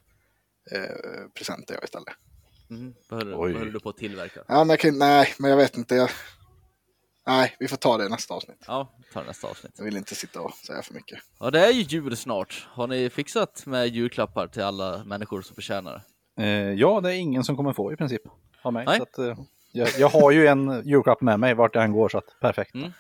eh, 0.71 1.29
presenter 1.35 1.75
jag 1.75 1.85
istället. 1.85 2.09
Mm. 2.71 2.95
Vad 3.09 3.23
höll, 3.23 3.35
Oj. 3.35 3.53
vad 3.53 3.63
höll 3.63 3.73
du 3.73 3.81
på 3.81 3.89
att 3.89 3.97
tillverka? 3.97 4.41
Ja, 4.49 4.65
men 4.65 4.77
kan, 4.77 4.99
nej, 4.99 5.35
men 5.39 5.51
jag 5.51 5.57
vet 5.59 5.77
inte. 5.77 5.95
Jag, 5.95 6.11
nej, 7.29 7.57
vi 7.59 7.69
får 7.69 7.77
ta 7.77 7.97
det 7.97 8.07
i 8.07 8.09
nästa 8.09 8.35
avsnitt. 8.35 8.65
Ja, 8.67 8.93
ta 9.13 9.23
nästa 9.23 9.49
avsnitt. 9.49 9.73
Jag 9.77 9.85
vill 9.85 9.97
inte 9.97 10.15
sitta 10.15 10.41
och 10.41 10.53
säga 10.55 10.83
för 10.83 10.95
mycket. 10.95 11.19
Ja, 11.41 11.51
det 11.51 11.67
är 11.67 11.71
ju 11.71 11.83
jul 11.83 12.17
snart. 12.17 12.69
Har 12.71 12.87
ni 12.87 13.11
fixat 13.11 13.67
med 13.67 13.89
julklappar 13.89 14.47
till 14.47 14.63
alla 14.63 15.05
människor 15.05 15.43
som 15.43 15.55
förtjänar 15.55 16.05
det? 16.37 16.43
Eh, 16.45 16.73
ja, 16.73 17.01
det 17.01 17.15
är 17.15 17.19
ingen 17.19 17.45
som 17.45 17.57
kommer 17.57 17.73
få 17.73 17.93
i 17.93 17.97
princip 17.97 18.23
av 18.63 18.73
mig. 18.73 18.87
Nej. 18.87 18.97
Så 18.97 19.03
att, 19.03 19.19
eh, 19.19 19.39
jag, 19.73 19.89
jag 19.99 20.09
har 20.09 20.31
ju 20.31 20.47
en 20.47 20.83
julklapp 20.85 21.21
med 21.21 21.41
mig 21.41 21.55
vart 21.55 21.75
jag 21.75 21.85
än 21.85 21.93
går, 21.93 22.09
så 22.09 22.19
att 22.19 22.41
perfekt. 22.41 22.75
Mm. 22.75 22.93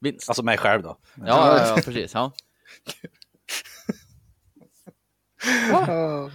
Vinst. 0.00 0.28
Alltså 0.28 0.42
mig 0.42 0.58
själv 0.58 0.82
då. 0.82 0.98
ja, 1.14 1.24
ja, 1.26 1.68
ja, 1.68 1.74
precis. 1.74 2.14
Ja. 2.14 2.32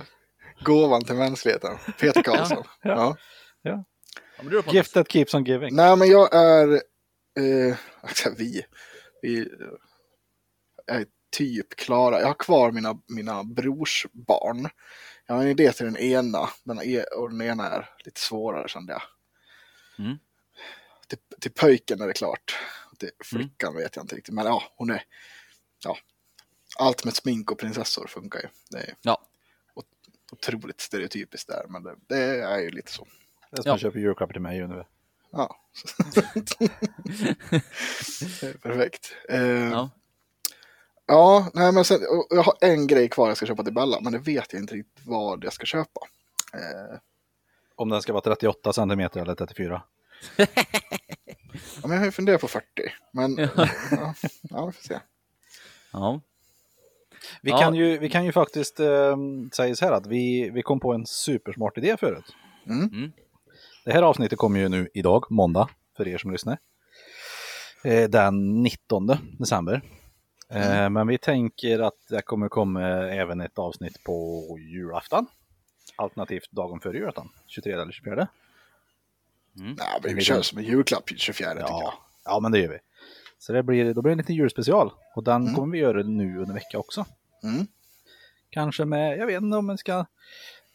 Gåvan 0.63 1.03
till 1.03 1.15
mänskligheten. 1.15 1.77
Peter 1.99 2.23
Karlsson. 2.23 2.63
ja. 2.81 3.17
ja 3.61 3.83
Pontus? 4.37 4.73
Gift 4.73 4.93
that 4.93 5.11
keeps 5.11 5.33
on 5.33 5.43
giving. 5.43 5.75
Nej, 5.75 5.95
men 5.97 6.07
jag 6.07 6.35
är... 6.35 6.73
Eh, 7.39 7.77
alltså, 8.01 8.29
vi, 8.37 8.65
vi 9.21 9.49
är 10.87 11.05
typ 11.31 11.75
klara. 11.75 12.19
Jag 12.19 12.27
har 12.27 12.33
kvar 12.33 12.71
mina, 12.71 13.01
mina 13.07 13.43
brorsbarn. 13.43 14.69
Jag 15.25 15.35
har 15.35 15.41
en 15.43 15.49
idé 15.49 15.71
till 15.71 15.85
den 15.85 15.97
ena. 15.97 16.49
Den, 16.63 16.81
är, 16.81 17.17
och 17.19 17.29
den 17.29 17.41
ena 17.41 17.69
är 17.69 17.89
lite 18.05 18.19
svårare 18.21 18.67
kände 18.67 18.93
jag. 18.93 19.01
Mm. 20.05 20.17
Till, 21.07 21.17
till 21.39 21.51
pöjken 21.51 22.01
är 22.01 22.07
det 22.07 22.13
klart. 22.13 22.57
Till 22.99 23.11
flickan 23.23 23.75
vet 23.75 23.95
jag 23.95 24.03
inte 24.03 24.15
riktigt. 24.15 24.33
Men 24.33 24.45
ja, 24.45 24.63
hon 24.75 24.89
är... 24.89 25.03
Ja, 25.83 25.97
allt 26.79 27.05
med 27.05 27.15
smink 27.15 27.51
och 27.51 27.59
prinsessor 27.59 28.07
funkar 28.07 28.39
ju. 28.39 28.47
Det 28.69 28.77
är 28.77 28.95
Ja. 29.01 29.21
otroligt 30.31 30.81
stereotypiskt 30.81 31.49
där. 31.49 31.65
Men 31.69 31.83
det, 31.83 31.95
det 32.07 32.41
är 32.43 32.59
ju 32.59 32.69
lite 32.69 32.91
så. 32.91 33.07
Är 33.57 33.63
som 33.63 33.71
Ja. 33.71 33.77
köpa 33.77 33.99
julklappar 33.99 34.33
till 34.33 34.41
mig 34.41 34.67
nu. 34.67 34.83
Ja. 35.31 35.55
Perfekt. 38.61 39.13
Eh, 39.29 39.41
ja. 39.69 39.89
Ja. 41.05 41.51
nej 41.53 41.71
men 41.71 41.85
sen, 41.85 41.99
jag 42.29 42.43
har 42.43 42.53
en 42.61 42.87
grej 42.87 43.09
kvar 43.09 43.27
jag 43.27 43.37
ska 43.37 43.45
köpa 43.45 43.63
till 43.63 43.73
Bella, 43.73 43.99
men 44.01 44.13
det 44.13 44.19
vet 44.19 44.53
jag 44.53 44.61
inte 44.61 44.73
riktigt 44.75 45.05
vad 45.05 45.43
jag 45.43 45.53
ska 45.53 45.65
köpa. 45.65 46.01
Eh, 46.53 46.97
Om 47.75 47.89
den 47.89 48.01
ska 48.01 48.13
vara 48.13 48.21
38 48.21 48.73
centimeter 48.73 49.21
eller 49.21 49.35
34. 49.35 49.83
ja, 50.37 50.45
men 51.81 51.91
jag 51.91 51.97
har 51.97 52.05
ju 52.05 52.11
funderat 52.11 52.41
på 52.41 52.47
40, 52.47 52.65
men 53.11 53.37
ja, 53.37 53.49
ja, 54.49 54.65
vi 54.65 54.71
får 54.71 54.83
se. 54.83 54.99
ja. 55.91 56.21
Vi, 57.41 57.51
Ja. 57.51 57.57
kan 57.57 57.75
ju, 57.75 57.97
vi 57.97 58.09
kan 58.09 58.25
ju 58.25 58.31
faktiskt 58.31 58.79
eh, 58.79 59.17
säga 59.53 59.75
så 59.75 59.85
här 59.85 59.91
att 59.91 60.05
vi, 60.07 60.49
vi 60.49 60.61
kom 60.61 60.79
på 60.79 60.93
en 60.93 61.05
supersmart 61.05 61.77
idé 61.77 61.97
förut. 61.99 62.35
Mm. 62.65 62.83
Mm. 62.93 63.11
Det 63.87 63.93
här 63.93 64.01
avsnittet 64.01 64.39
kommer 64.39 64.59
ju 64.59 64.69
nu 64.69 64.89
idag, 64.93 65.25
måndag, 65.29 65.69
för 65.97 66.07
er 66.07 66.17
som 66.17 66.31
lyssnar. 66.31 66.57
Eh, 67.83 68.09
den 68.09 68.63
19 68.63 69.07
december. 69.39 69.81
Eh, 70.49 70.89
Men 70.89 71.07
vi 71.07 71.17
tänker 71.17 71.79
att 71.79 72.07
det 72.09 72.21
kommer 72.21 72.49
komma 72.49 72.81
även 72.97 73.41
ett 73.41 73.57
avsnitt 73.59 74.03
på 74.03 74.45
julafton. 74.59 75.27
Alternativt 75.95 76.51
dagen 76.51 76.79
före 76.79 76.97
julafton, 76.97 77.29
23 77.47 77.73
eller 77.73 77.91
24. 77.91 78.27
Nej, 79.53 79.75
men 80.03 80.15
vi 80.15 80.21
kör 80.21 80.41
som 80.41 80.57
en 80.57 80.63
julklapp 80.63 81.09
24 81.15 81.49
tycker 81.49 81.61
jag. 81.61 81.69
Ja, 81.69 81.93
ja, 82.25 82.39
men 82.39 82.51
det 82.51 82.59
gör 82.59 82.69
vi. 82.69 82.77
Så 83.39 83.53
det 83.53 83.63
blir, 83.63 83.93
då 83.93 84.01
blir 84.01 84.09
det 84.09 84.13
en 84.13 84.17
liten 84.17 84.35
julspecial. 84.35 84.91
Och 85.15 85.23
den 85.23 85.41
Mm. 85.41 85.55
kommer 85.55 85.71
vi 85.71 85.79
göra 85.79 86.03
nu 86.03 86.37
under 86.39 86.53
vecka 86.53 86.77
också. 86.79 87.05
Mm. 87.43 87.67
Kanske 88.49 88.85
med, 88.85 89.17
jag 89.17 89.25
vet 89.27 89.41
inte 89.41 89.57
om 89.57 89.65
man 89.65 89.77
ska 89.77 90.05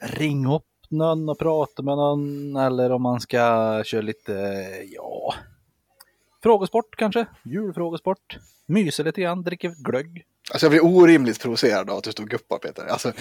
ringa 0.01 0.55
upp 0.55 0.67
någon 0.93 1.29
och 1.29 1.39
prata 1.39 1.83
med 1.83 1.97
någon 1.97 2.57
eller 2.57 2.93
om 2.93 3.03
man 3.03 3.21
ska 3.21 3.39
köra 3.85 4.01
lite, 4.03 4.33
ja, 4.97 5.35
frågesport 6.43 6.97
kanske, 6.97 7.27
julfrågesport, 7.45 8.39
mysa 8.67 9.03
lite 9.03 9.21
grann, 9.21 9.43
dricka 9.43 9.69
glögg. 9.79 10.25
Alltså 10.53 10.67
jag 10.67 10.71
blir 10.71 10.85
orimligt 10.85 11.41
provocerad 11.43 11.91
av 11.91 11.97
att 11.99 12.05
du 12.05 12.13
står 12.13 12.25
och 12.25 12.31
guppar 12.31 12.59
Peter. 12.59 12.87
Alltså, 12.87 13.13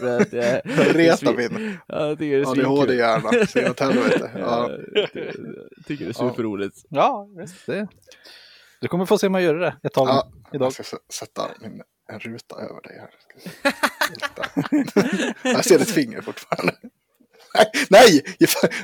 det, 0.00 0.30
det, 0.30 0.60
reta 0.94 1.32
min 1.32 1.76
Ja. 1.86 1.96
ADHD-hjärna. 1.96 3.30
Helvete. 3.80 4.30
Ja, 4.34 4.38
Ja. 4.38 4.68
det- 4.68 5.08
jag 5.76 5.86
tycker 5.86 6.04
det 6.04 6.10
är 6.10 6.12
superroligt. 6.12 6.76
Ja, 6.88 7.28
visst 7.36 7.66
det. 7.66 7.88
Du 8.80 8.88
kommer 8.88 9.06
få 9.06 9.18
se 9.18 9.28
mig 9.28 9.44
göra 9.44 9.58
det 9.58 9.76
ett 9.82 9.92
tag 9.92 10.08
Ja, 10.08 10.28
idag. 10.52 10.66
Jag 10.78 10.86
ska 10.86 10.96
sätta 11.12 11.42
min, 11.60 11.82
en 12.08 12.18
ruta 12.18 12.56
över 12.56 12.80
dig 12.82 13.00
här. 13.00 13.10
Jag 15.54 15.64
ser 15.64 15.78
ditt 15.78 15.90
finger 15.90 16.20
fortfarande. 16.20 16.74
Nej! 17.90 18.22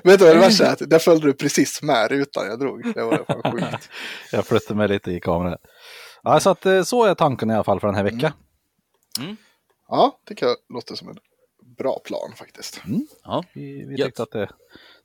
Vet 0.04 0.18
du 0.18 0.24
vad 0.24 0.36
det 0.36 0.40
värsta 0.40 0.66
är? 0.66 0.72
Att 0.72 0.90
Där 0.90 0.98
följde 0.98 1.26
du 1.26 1.32
precis 1.32 1.82
med 1.82 2.10
rutan 2.10 2.46
jag 2.46 2.58
drog. 2.58 2.94
Det 2.94 3.02
var 3.02 3.24
fan 3.24 3.52
sjukt. 3.52 3.90
Jag 4.32 4.46
flyttar 4.46 4.74
mig 4.74 4.88
lite 4.88 5.10
i 5.10 5.20
kameran. 5.20 5.58
Ja, 6.22 6.40
så 6.40 6.50
att 6.50 6.66
eh, 6.66 6.82
så 6.82 7.04
är 7.04 7.14
tanken 7.14 7.50
i 7.50 7.54
alla 7.54 7.64
fall 7.64 7.80
för 7.80 7.86
den 7.86 7.96
här 7.96 8.04
veckan. 8.04 8.32
Mm. 9.20 9.36
Ja, 9.88 10.18
tycker 10.26 10.46
jag 10.46 10.56
låter 10.68 10.94
som 10.94 11.08
en 11.08 11.18
bra 11.78 11.98
plan 11.98 12.32
faktiskt. 12.36 12.80
Ja. 13.24 13.44
Vi, 13.54 13.84
vi 13.84 13.96
tyckte 13.96 14.22
att 14.22 14.30
det, 14.30 14.48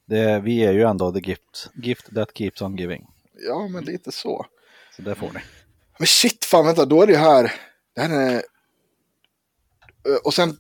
det, 0.05 0.39
vi 0.39 0.65
är 0.65 0.73
ju 0.73 0.81
ändå 0.81 1.11
the 1.11 1.19
gift, 1.19 1.69
gift 1.83 2.15
that 2.15 2.29
keeps 2.37 2.61
on 2.61 2.77
giving. 2.77 3.07
Ja, 3.33 3.67
men 3.67 3.83
lite 3.83 4.11
så. 4.11 4.45
Så 4.95 5.01
det 5.01 5.15
får 5.15 5.31
ni. 5.33 5.39
Men 5.97 6.07
shit, 6.07 6.45
fan 6.45 6.65
vänta, 6.65 6.85
då 6.85 7.01
är 7.01 7.07
det 7.07 7.13
ju 7.13 7.19
här. 7.19 7.53
Det 7.99 8.03
här 8.05 8.21
är... 8.29 8.35
Eh, 8.35 10.17
Och 10.25 10.33
sen 10.33 10.57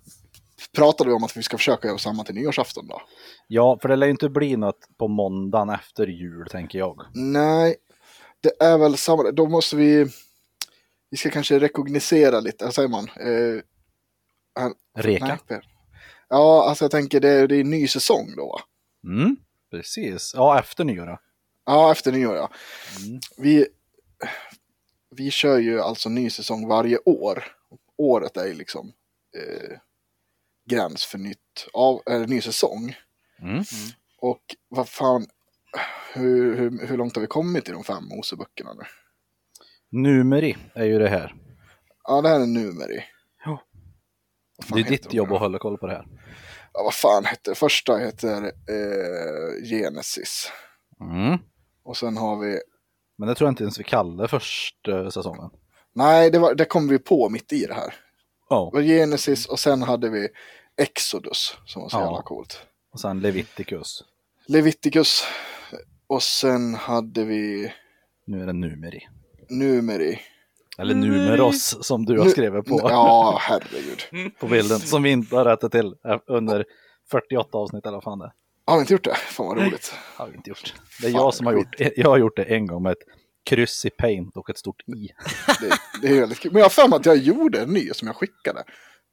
pratade 0.75 1.09
vi 1.09 1.15
om 1.15 1.23
att 1.23 1.37
vi 1.37 1.43
ska 1.43 1.57
försöka 1.57 1.87
göra 1.87 1.97
samma 1.97 2.23
till 2.23 2.35
nyårsafton 2.35 2.87
då. 2.87 3.01
Ja, 3.47 3.79
för 3.81 3.89
det 3.89 3.95
lär 3.95 4.07
ju 4.07 4.11
inte 4.11 4.29
bli 4.29 4.57
något 4.57 4.87
på 4.97 5.07
måndagen 5.07 5.69
efter 5.69 6.07
jul, 6.07 6.47
tänker 6.49 6.79
jag. 6.79 7.05
Nej, 7.13 7.75
det 8.41 8.63
är 8.63 8.77
väl 8.77 8.97
samma. 8.97 9.31
Då 9.31 9.45
måste 9.49 9.75
vi... 9.75 10.07
Vi 11.09 11.17
ska 11.17 11.29
kanske 11.29 11.59
rekognosera 11.59 12.39
lite, 12.39 12.65
vad 12.65 12.73
säger 12.73 12.89
man? 12.89 13.09
Eh, 13.09 13.61
Reka. 14.97 15.39
nej. 15.49 15.61
Ja, 16.29 16.69
alltså 16.69 16.83
jag 16.83 16.91
tänker 16.91 17.19
det, 17.19 17.47
det 17.47 17.55
är 17.55 17.61
en 17.61 17.69
ny 17.69 17.87
säsong 17.87 18.33
då 18.37 18.47
va? 18.47 18.61
Mm, 19.03 19.35
precis. 19.71 20.31
Ja, 20.35 20.59
efter 20.59 20.83
nyår. 20.83 21.05
då. 21.07 21.19
Ja, 21.65 21.91
efter 21.91 22.11
nyår 22.11 22.35
ja. 22.35 22.49
Mm. 23.05 23.19
Vi, 23.37 23.67
vi 25.11 25.31
kör 25.31 25.57
ju 25.57 25.81
alltså 25.81 26.09
ny 26.09 26.29
säsong 26.29 26.67
varje 26.67 26.97
år. 27.05 27.43
Året 27.97 28.37
är 28.37 28.45
ju 28.45 28.53
liksom 28.53 28.93
eh, 29.37 29.77
gräns 30.69 31.05
för 31.05 31.17
nytt, 31.17 31.67
av, 31.73 32.01
eller 32.05 32.27
ny 32.27 32.41
säsong. 32.41 32.95
Mm. 33.41 33.63
Och 34.21 34.55
vad 34.69 34.89
fan, 34.89 35.27
hur, 36.13 36.57
hur, 36.57 36.87
hur 36.87 36.97
långt 36.97 37.15
har 37.15 37.21
vi 37.21 37.27
kommit 37.27 37.69
i 37.69 37.71
de 37.71 37.83
fem 37.83 38.03
Moseböckerna 38.03 38.73
nu? 38.73 38.83
Numeri 39.89 40.57
är 40.73 40.85
ju 40.85 40.99
det 40.99 41.09
här. 41.09 41.35
Ja, 42.03 42.21
det 42.21 42.29
här 42.29 42.39
är 42.39 42.45
Numeri. 42.45 43.03
Ja. 43.45 43.63
Det 44.67 44.79
är 44.79 44.83
ditt 44.83 45.13
jobb 45.13 45.31
att 45.31 45.39
hålla 45.39 45.59
koll 45.59 45.77
på 45.77 45.87
det 45.87 45.93
här. 45.93 46.07
Ja, 46.73 46.83
vad 46.83 46.93
fan 46.93 47.25
heter 47.25 47.51
det? 47.51 47.55
Första 47.55 47.97
heter 47.97 48.43
eh, 48.45 49.69
Genesis. 49.69 50.51
Mm. 51.01 51.37
Och 51.83 51.97
sen 51.97 52.17
har 52.17 52.39
vi, 52.39 52.59
Men 53.19 53.27
det 53.27 53.35
tror 53.35 53.47
jag 53.47 53.51
inte 53.51 53.63
ens 53.63 53.79
vi 53.79 53.83
kallar 53.83 54.27
första 54.27 55.11
säsongen. 55.11 55.49
nej 55.93 56.31
det, 56.31 56.39
var, 56.39 56.55
det 56.55 56.65
kom 56.65 56.87
vi 56.87 56.99
på 56.99 57.29
mitt 57.29 57.53
i 57.53 57.65
det 57.65 57.73
här. 57.73 57.93
Ja, 58.49 58.69
var 58.73 58.81
Genesis 58.81 59.45
och 59.45 59.59
sen 59.59 59.81
hade 59.83 60.09
vi 60.09 60.27
Exodus 60.81 61.57
som 61.65 61.81
var 61.81 61.89
så 61.89 61.97
Ja. 61.97 62.01
jävla 62.03 62.21
coolt. 62.21 62.61
och 62.93 62.99
sen 62.99 63.19
Leviticus. 63.19 64.03
Leviticus 64.47 65.23
och 66.07 66.23
sen 66.23 66.75
hade 66.75 67.23
vi 67.23 67.73
Nu 68.25 68.41
är 68.41 68.45
det 68.45 68.53
numeri. 68.53 69.07
Numeri. 69.49 70.19
Eller 70.77 70.95
numeros 70.95 71.77
som 71.87 72.05
du 72.05 72.19
har 72.19 72.29
skrivit 72.29 72.65
på, 72.65 72.79
Ja, 72.83 73.37
herregud. 73.41 74.31
på 74.39 74.47
bilden. 74.47 74.79
Som 74.79 75.03
vi 75.03 75.09
inte 75.11 75.35
har 75.35 75.45
rättat 75.45 75.71
till 75.71 75.95
under 76.27 76.65
48 77.11 77.57
avsnitt 77.57 77.85
eller 77.85 77.97
vad 77.97 78.03
fan 78.03 78.19
det 78.19 78.25
är. 78.25 78.31
Har 78.69 78.75
vi 78.77 78.81
inte 78.81 78.93
gjort 78.93 79.03
det? 79.03 79.15
Fan 79.15 79.45
vad 79.47 79.57
roligt. 79.57 79.93
har 80.15 80.27
vi 80.27 80.35
inte 80.35 80.49
gjort. 80.49 80.73
Det 81.01 81.07
är 81.07 81.11
Fan, 81.11 81.21
jag 81.21 81.33
som 81.33 81.45
har 81.45 81.53
gjort 81.53 81.75
Jag 81.95 82.09
har 82.09 82.17
gjort 82.17 82.35
det 82.35 82.43
en 82.43 82.67
gång 82.67 82.83
med 82.83 82.91
ett 82.91 83.03
kryss 83.45 83.85
i 83.85 83.89
paint 83.89 84.37
och 84.37 84.49
ett 84.49 84.57
stort 84.57 84.81
i. 84.87 85.09
Det, 85.61 85.77
det 86.01 86.07
är 86.07 86.19
väldigt 86.19 86.39
kul. 86.39 86.51
Men 86.51 86.59
jag 86.59 86.65
har 86.65 86.69
för 86.69 86.87
mig 86.87 86.97
att 86.97 87.05
jag 87.05 87.17
gjorde 87.17 87.61
en 87.61 87.69
ny 87.69 87.89
som 87.93 88.07
jag 88.07 88.15
skickade. 88.15 88.63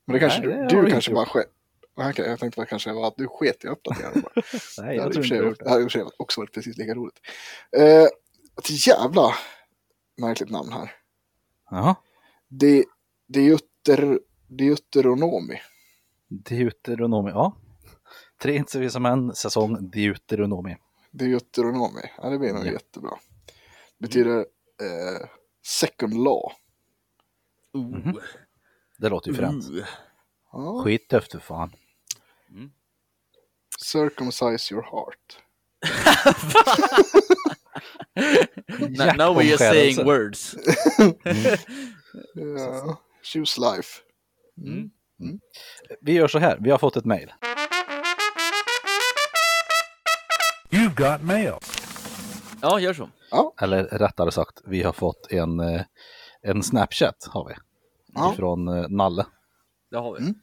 Men 0.07 0.15
det 0.15 0.21
kanske 0.21 0.41
Nej, 0.41 0.49
det 0.57 0.69
du, 0.69 0.83
du 0.83 0.91
kanske 0.91 1.11
gjort. 1.11 1.17
bara 1.17 1.27
sket. 1.27 1.47
Okej, 1.99 2.27
jag 2.29 2.39
tänkte 2.39 2.57
bara 2.57 2.67
kanske 2.67 2.93
var 2.93 3.07
att 3.09 3.17
du 3.17 3.27
sket 3.29 3.65
i 3.65 3.69
att 3.69 3.83
bara. 3.83 3.95
Nej, 4.05 4.17
Det 4.77 4.83
hade 4.83 4.95
jag 4.95 5.13
tror 5.13 5.25
inte 5.25 5.37
gjort 5.37 5.59
det 5.59 5.65
det. 5.65 5.71
hade 5.71 5.83
i 5.99 6.03
och 6.03 6.13
också 6.21 6.41
varit 6.41 6.53
precis 6.53 6.77
lika 6.77 6.95
roligt. 6.95 7.21
Eh, 7.77 8.03
ett 8.59 8.87
jävla 8.87 9.35
märkligt 10.21 10.51
namn 10.51 10.73
här. 10.73 10.91
Jaha. 11.71 11.95
Det, 12.49 12.85
Deuter, 13.29 14.19
Deuteronomi. 14.49 15.61
Deuteronomi, 16.29 17.31
ja. 17.31 17.57
Tre 18.43 18.57
inte 18.57 18.73
så 18.73 18.79
visa 18.79 18.99
män, 18.99 19.35
säsong 19.35 19.91
Deuteronomi. 19.91 20.77
Deuteronomi. 21.11 22.03
Ja, 22.19 22.29
det 22.31 22.39
blir 22.39 22.53
nog 22.53 22.67
Ja. 22.67 22.73
jättebra. 22.73 23.11
Det 23.99 24.07
betyder 24.07 24.39
eh, 24.39 25.29
second 25.67 26.15
law. 26.15 26.53
Uh. 27.77 28.13
Det 28.99 29.09
låter 29.09 29.31
ju 29.31 29.37
fränt. 29.37 29.71
Uh. 29.71 29.85
Ja, 30.53 30.83
Skittufft 30.85 31.33
för 31.33 31.39
fan. 31.39 31.73
circumcise 33.79 34.75
your 34.75 34.83
heart. 34.83 35.39
Now, 38.79 39.13
now 39.17 39.35
we're 39.39 39.43
just 39.43 39.59
saying 39.59 40.05
words. 40.05 40.57
Ja, 42.35 43.01
choose 43.23 43.61
life. 43.61 44.01
Mm. 44.59 44.91
Vi 46.01 46.13
gör 46.13 46.29
så 46.29 46.39
här, 46.39 46.59
vi 46.61 46.71
har 46.71 46.79
fått 46.79 46.97
ett 46.97 47.05
mejl. 47.05 47.33
You've 50.77 50.95
got 50.95 51.23
mail. 51.23 51.55
Ja, 52.63 52.81
gör 52.81 52.93
så. 52.93 53.09
Eller 53.61 53.85
rättare 53.85 54.31
sagt, 54.31 54.63
vi 54.65 54.83
har 54.83 54.93
fått 54.93 55.33
en, 55.33 55.61
eh, 55.61 55.83
en 56.43 56.63
Snapchat 56.63 57.29
har 57.31 57.49
vi. 57.49 57.55
Ja. 58.15 58.33
Från 58.37 58.69
eh, 58.69 58.89
Nalle. 58.89 59.27
Det 59.91 59.97
har 59.97 60.13
vi. 60.13 60.19
Mm. 60.19 60.35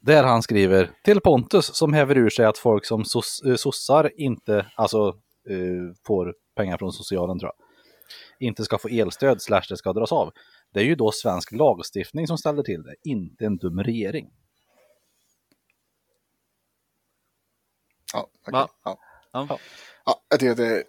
Där 0.00 0.24
han 0.24 0.42
skriver 0.42 0.90
till 1.04 1.20
Pontus 1.20 1.74
som 1.74 1.92
häver 1.92 2.18
ur 2.18 2.30
sig 2.30 2.46
att 2.46 2.58
folk 2.58 2.84
som 2.84 3.04
sos, 3.04 3.42
eh, 3.46 3.54
sossar 3.54 4.10
inte, 4.16 4.66
alltså 4.76 5.08
eh, 5.48 5.96
får 6.06 6.34
pengar 6.56 6.78
från 6.78 6.92
socialen 6.92 7.38
tror 7.38 7.52
jag, 7.56 7.66
inte 8.48 8.64
ska 8.64 8.78
få 8.78 8.88
elstöd 8.88 9.42
slash 9.42 9.62
det 9.68 9.76
ska 9.76 9.92
dras 9.92 10.12
av. 10.12 10.32
Det 10.72 10.80
är 10.80 10.84
ju 10.84 10.94
då 10.94 11.12
svensk 11.12 11.52
lagstiftning 11.52 12.26
som 12.26 12.38
ställer 12.38 12.62
till 12.62 12.82
det, 12.82 12.94
inte 13.04 13.44
en 13.44 13.56
dum 13.56 13.82
regering. 13.82 14.30
Ja, 18.12 18.28
okej. 18.40 18.52
Va? 18.52 18.68
ja. 18.84 18.98
Ja. 19.32 19.58
ja, 20.04 20.20
jag 20.28 20.40
tycker 20.40 20.50
att 20.50 20.56
det 20.56 20.84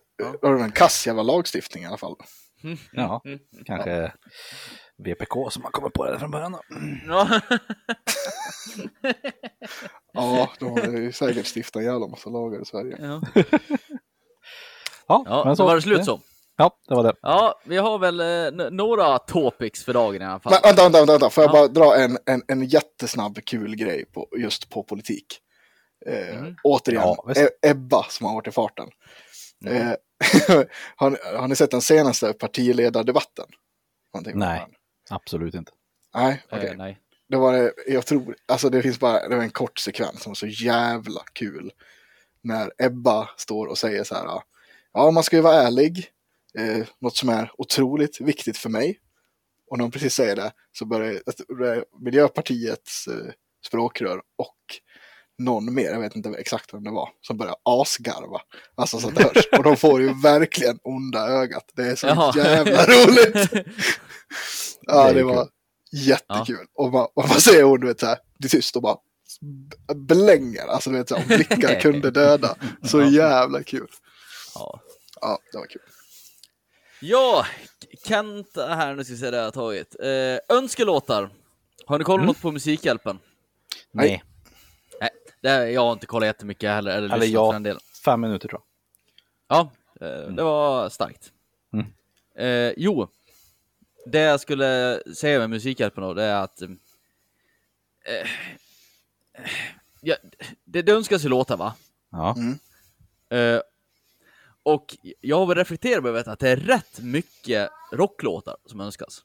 är 0.47 0.55
en 0.63 0.71
kass 0.71 1.07
jävla 1.07 1.23
lagstiftning 1.23 1.83
i 1.83 1.88
alla 1.88 1.97
fall. 1.97 2.15
Ja, 2.91 3.21
kanske 3.65 4.13
VPK 4.97 5.33
som 5.51 5.63
har 5.63 5.71
kommit 5.71 5.93
på 5.93 6.05
det 6.05 6.19
från 6.19 6.31
början. 6.31 6.51
Då. 6.51 6.59
Ja. 7.07 7.39
Ja, 10.13 10.50
de 10.59 10.65
har 10.71 11.12
säkert 11.12 11.45
stiftat 11.55 11.75
en 11.79 11.85
jävla 11.85 12.07
massa 12.07 12.29
lagar 12.29 12.62
i 12.62 12.65
Sverige. 12.65 12.97
ja. 13.01 13.21
Ja, 15.07 15.23
ja, 15.27 15.43
men 15.45 15.55
så 15.55 15.65
var 15.65 15.75
det 15.75 15.81
slut 15.81 16.05
så. 16.05 16.19
Ja, 16.57 16.77
det 16.88 16.95
var 16.95 17.03
det. 17.03 17.13
Ja, 17.21 17.62
vi 17.65 17.77
har 17.77 18.00
väl 18.00 18.19
eh, 18.19 18.69
några 18.71 19.19
topics 19.19 19.83
för 19.83 19.93
dagen 19.93 20.21
i 20.21 20.25
alla 20.25 20.39
fall. 20.39 20.53
Men 20.53 20.75
vänta, 20.75 20.83
vänta, 21.00 21.12
vänta. 21.13 21.29
får 21.29 21.43
jag 21.43 21.50
Ja. 21.50 21.53
bara 21.53 21.67
dra 21.67 21.95
en, 21.95 22.17
en, 22.25 22.41
en 22.47 22.63
jättesnabb 22.65 23.39
kul 23.45 23.75
grej 23.75 24.05
på, 24.05 24.27
just 24.38 24.69
på 24.69 24.83
politik. 24.83 25.39
Eh, 26.05 26.38
Mm. 26.38 26.55
Återigen, 26.63 27.01
Ja. 27.03 27.33
E- 27.38 27.50
Ebba 27.69 28.03
som 28.03 28.25
har 28.25 28.33
varit 28.33 28.48
i 28.48 28.51
farten. 28.51 28.89
Mm. 29.65 29.77
Eh, 29.88 29.93
har, 30.95 31.10
ni- 31.10 31.38
har 31.38 31.48
ni 31.48 31.55
sett 31.55 31.72
den 31.72 31.81
senaste 31.81 32.33
partiledardebatten? 32.33 33.45
Någonting 34.13 34.39
Nej. 34.39 34.67
Absolut 35.10 35.53
inte. 35.53 35.72
Nej, 36.15 36.43
Eh, 36.50 36.57
okej. 36.57 36.75
nej. 36.77 37.00
Det 37.29 37.38
var 37.38 37.53
det, 37.53 37.74
jag 37.88 38.05
tror, 38.05 38.36
alltså 38.48 38.69
det 38.69 38.81
finns 38.81 39.00
bara, 39.00 39.27
det 39.27 39.36
var 39.36 39.43
en 39.43 39.50
kort 39.50 39.79
sekvens 39.79 40.24
som 40.24 40.29
var 40.29 40.36
så 40.36 40.48
jävla 40.48 41.22
kul. 41.33 41.72
När 42.41 42.72
Ebba 42.77 43.29
står 43.38 43.67
och 43.67 43.77
säger 43.77 44.03
så 44.03 44.15
här, 44.15 44.41
ja 44.93 45.12
man 45.12 45.24
ska 45.24 45.36
ju 45.36 45.41
vara 45.41 45.62
ärlig, 45.62 46.10
eh, 46.60 46.86
något 47.00 47.15
som 47.17 47.29
är 47.29 47.51
otroligt 47.57 48.22
viktigt 48.22 48.57
för 48.57 48.69
mig. 48.69 49.00
Och 49.69 49.77
när 49.77 49.83
hon 49.83 49.91
precis 49.91 50.13
säger 50.13 50.36
det 50.36 50.51
så 50.72 50.86
börjar 50.86 51.22
börjar 51.57 51.86
Miljöpartiets 52.00 53.07
eh, 53.07 53.31
språkrör 53.65 54.22
och 54.36 54.57
någon 55.37 55.73
mer, 55.73 55.91
jag 55.91 55.99
vet 55.99 56.15
inte 56.15 56.29
exakt 56.29 56.73
vem 56.73 56.83
det 56.83 56.91
var, 56.91 57.09
som 57.21 57.37
börjar 57.37 57.55
asgarva. 57.63 58.41
Alltså 58.75 58.99
så 58.99 59.07
att 59.07 59.15
det 59.15 59.23
hörs. 59.23 59.47
Och 59.57 59.63
de 59.63 59.77
får 59.77 60.01
ju 60.01 60.13
verkligen 60.21 60.79
onda 60.83 61.27
ögat. 61.27 61.71
Det 61.75 61.83
är 61.87 61.95
så 61.95 62.07
Jaha. 62.07 62.33
jävla 62.35 62.85
roligt. 62.85 63.49
Ja, 64.85 65.13
det 65.13 65.23
var 65.23 65.43
kul. 65.43 65.51
jättekul. 65.91 66.65
Och 66.73 66.91
man, 66.91 67.07
och 67.13 67.27
man 67.29 67.41
säger 67.41 67.63
hon, 67.63 67.79
du 67.79 67.87
vet 67.87 67.99
så 67.99 68.05
här, 68.05 68.17
det 68.39 68.45
är 68.47 68.49
tyst 68.49 68.75
och 68.75 68.81
bara 68.81 68.97
blänger. 69.95 70.67
Alltså 70.67 70.89
du 70.89 70.97
vet 70.97 71.09
så 71.09 71.15
här, 71.15 71.21
om 71.21 71.27
blickar 71.27 71.79
kunde 71.79 72.11
döda. 72.21 72.55
Så 72.83 73.01
jävla 73.03 73.63
kul. 73.63 73.87
Ja. 74.55 74.79
Ja, 75.21 75.37
det 75.51 75.57
var 75.57 75.65
kul. 75.67 75.81
ja, 77.01 77.45
Kent 78.07 78.47
här, 78.55 78.95
nu 78.95 79.03
ska 79.03 79.13
vi 79.13 79.19
se 79.19 79.31
det 79.31 79.37
jag 79.37 79.43
har 79.43 79.51
tagit. 79.51 79.95
Eh, 79.99 80.57
önskelåtar. 80.57 81.29
Har 81.85 81.97
ni 81.99 82.03
kollat 82.03 82.17
Mm. 82.19 82.27
något 82.27 82.41
på 82.41 82.51
Musikhjälpen? 82.51 83.19
Nej, 83.91 84.07
Nej, 84.09 84.23
det, 85.43 85.71
jag 85.71 85.81
har 85.81 85.93
inte 85.93 86.05
kollat 86.05 86.27
jättemycket 86.27 86.69
heller, 86.69 86.97
eller, 86.97 87.15
Eller 87.15 87.25
jag. 87.25 87.53
den 87.53 87.63
delen. 87.63 87.81
fem 88.05 88.21
minuter 88.21 88.47
tror 88.47 88.62
jag. 89.47 89.57
Ja, 89.57 89.71
eh, 90.07 90.27
det 90.33 90.43
var 90.43 90.89
starkt. 90.89 91.31
Mm. 91.73 91.85
Eh, 92.35 92.73
jo, 92.77 93.07
det 94.05 94.19
jag 94.19 94.39
skulle 94.39 95.01
säga 95.15 95.39
med 95.39 95.50
Musikhjälpen 95.50 96.03
då, 96.03 96.13
det 96.13 96.23
är 96.23 96.35
att 96.43 96.62
eh, 96.62 96.69
eh, 98.05 98.27
ja, 100.01 100.15
det, 100.65 100.81
det 100.81 100.91
önskas 100.91 101.25
ju 101.25 101.29
låtar 101.29 101.57
va? 101.57 101.75
Ja. 102.12 102.35
Mm. 102.38 102.59
Eh, 103.29 103.62
och 104.63 104.97
jag 105.21 105.38
har 105.39 105.45
väl 105.45 105.57
reflekterat 105.57 106.05
över 106.05 106.29
att 106.29 106.39
det 106.39 106.50
är 106.50 106.55
rätt 106.57 107.00
mycket 107.00 107.69
rocklåtar 107.91 108.57
som 108.65 108.81
önskas. 108.81 109.23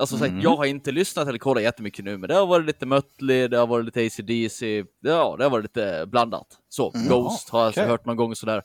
Alltså 0.00 0.18
så 0.18 0.24
här, 0.24 0.30
Mm. 0.30 0.42
jag 0.42 0.56
har 0.56 0.64
inte 0.64 0.92
lyssnat 0.92 1.28
eller 1.28 1.38
kollat 1.38 1.62
jättemycket 1.62 2.04
nu, 2.04 2.18
men 2.18 2.28
det 2.28 2.34
har 2.34 2.46
varit 2.46 2.66
lite 2.66 2.86
Mötley, 2.86 3.48
det 3.48 3.56
har 3.58 3.66
varit 3.66 3.84
lite 3.84 4.00
AC/DC, 4.06 4.84
ja, 5.00 5.34
det 5.38 5.44
har 5.44 5.50
varit 5.50 5.62
lite 5.64 6.04
blandat. 6.06 6.46
Så, 6.68 6.92
Mm. 6.94 7.08
Ghost 7.08 7.48
har 7.48 7.60
jag 7.60 7.68
okej. 7.68 7.86
hört 7.86 8.04
någon 8.04 8.16
gång 8.16 8.36
sådär. 8.36 8.62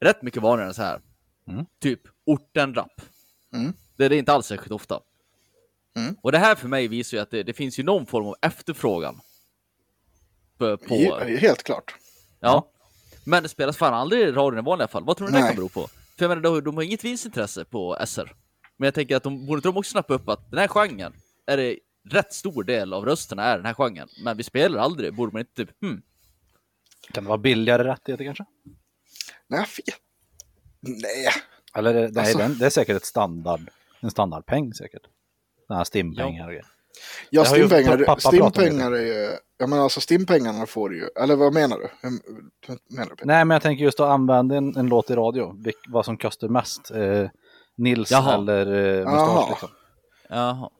Rätt 0.00 0.22
mycket 0.22 0.42
vanligare 0.42 0.68
än 0.68 0.74
så 0.74 0.82
här. 0.82 1.00
Mm. 1.48 1.64
Typ 1.82 2.00
ortenrap. 2.26 3.00
Mm. 3.52 3.72
Det 3.96 4.04
är 4.04 4.08
det 4.08 4.16
inte 4.16 4.32
alls 4.32 4.46
särskilt 4.46 4.72
ofta. 4.72 5.00
Mm. 5.96 6.16
Och 6.22 6.32
det 6.32 6.38
här 6.38 6.54
för 6.54 6.68
mig 6.68 6.88
visar 6.88 7.16
ju 7.16 7.22
att 7.22 7.30
det, 7.30 7.42
det 7.42 7.52
finns 7.52 7.78
ju 7.78 7.82
någon 7.82 8.06
form 8.06 8.26
av 8.26 8.36
efterfrågan. 8.42 9.20
På, 10.58 10.76
på 10.76 10.94
He- 10.94 11.36
Helt 11.36 11.62
klart. 11.62 11.94
ja. 12.40 12.68
Men 13.24 13.42
det 13.42 13.48
spelas 13.48 13.76
fan 13.76 13.94
aldrig 13.94 14.22
i 14.28 14.32
radion 14.32 14.58
i 14.58 14.62
vanliga 14.62 14.88
fall. 14.88 15.04
Vad 15.04 15.16
tror 15.16 15.26
du 15.28 15.32
det 15.32 15.40
kan 15.46 15.56
bero 15.56 15.68
på? 15.68 15.80
För 16.16 16.24
jag 16.24 16.28
menar, 16.28 16.42
de, 16.42 16.60
de 16.64 16.76
har 16.76 16.82
inget 16.82 17.04
vinstintresse 17.04 17.64
på 17.64 17.96
SR. 18.06 18.34
Men 18.76 18.86
jag 18.86 18.94
tänker 18.94 19.16
att 19.16 19.22
de 19.22 19.46
borde 19.46 19.58
inte 19.58 19.68
de 19.68 19.76
också 19.76 19.90
snappa 19.90 20.14
upp 20.14 20.28
att 20.28 20.50
den 20.50 20.58
här 20.58 20.68
genren 20.68 21.12
är 21.46 21.56
det 21.56 21.78
rätt 22.10 22.32
stor 22.32 22.64
del 22.64 22.92
av 22.92 23.04
rösterna 23.04 23.42
är 23.42 23.56
den 23.56 23.66
här 23.66 23.74
genren. 23.74 24.08
Men 24.24 24.36
vi 24.36 24.42
spelar 24.42 24.78
aldrig. 24.78 25.14
Borde 25.14 25.32
man 25.32 25.40
inte 25.40 25.54
typ, 25.54 25.80
hmm, 25.80 26.02
Kan 27.12 27.24
det 27.24 27.28
vara 27.28 27.38
billigare 27.38 27.84
rättigheter 27.84 28.24
kanske? 28.24 28.44
Nej, 29.48 29.66
jag. 29.84 29.96
Nej. 30.80 31.28
Eller 31.74 31.94
nej, 31.94 32.18
Alltså- 32.18 32.38
den, 32.38 32.58
det 32.58 32.66
är 32.66 32.70
säkert 32.70 32.96
ett 32.96 33.04
standard, 33.04 33.60
en 34.00 34.10
standardpeng 34.10 34.74
säkert. 34.74 35.02
Sådana 35.66 35.78
här 35.78 35.84
stimpengar. 35.84 36.62
Ja, 37.30 37.56
ju 37.56 37.66
stimpengar, 37.66 37.98
pappa 37.98 38.20
pratat 38.20 38.40
om 38.40 38.50
stimpengar 38.50 38.92
är 38.92 39.06
ju... 39.06 39.30
Ja, 39.58 39.66
men 39.66 39.78
alltså 39.78 40.00
stimpengarna 40.00 40.66
får 40.66 40.88
du 40.88 40.96
ju... 40.98 41.08
Eller 41.22 41.36
vad 41.36 41.54
menar 41.54 41.78
du? 41.78 41.88
Hur 42.00 42.10
hur 42.66 42.96
menar 42.96 43.14
du? 43.16 43.24
Nej, 43.24 43.44
men 43.44 43.54
jag 43.54 43.62
tänker 43.62 43.84
just 43.84 44.00
att 44.00 44.08
använda 44.08 44.56
en, 44.56 44.76
en 44.76 44.86
låt 44.86 45.10
i 45.10 45.14
radio. 45.14 45.62
Vilk, 45.64 45.76
vad 45.88 46.04
som 46.04 46.16
kostar 46.16 46.48
mest. 46.48 46.90
Eh, 46.90 47.28
Nils 47.76 48.10
Jaha. 48.10 48.34
eller 48.34 48.66
eh, 48.66 49.00
Jaha. 49.00 49.34
Mustasch 49.34 49.50
liksom. 49.50 49.68
jaha. 50.28 50.70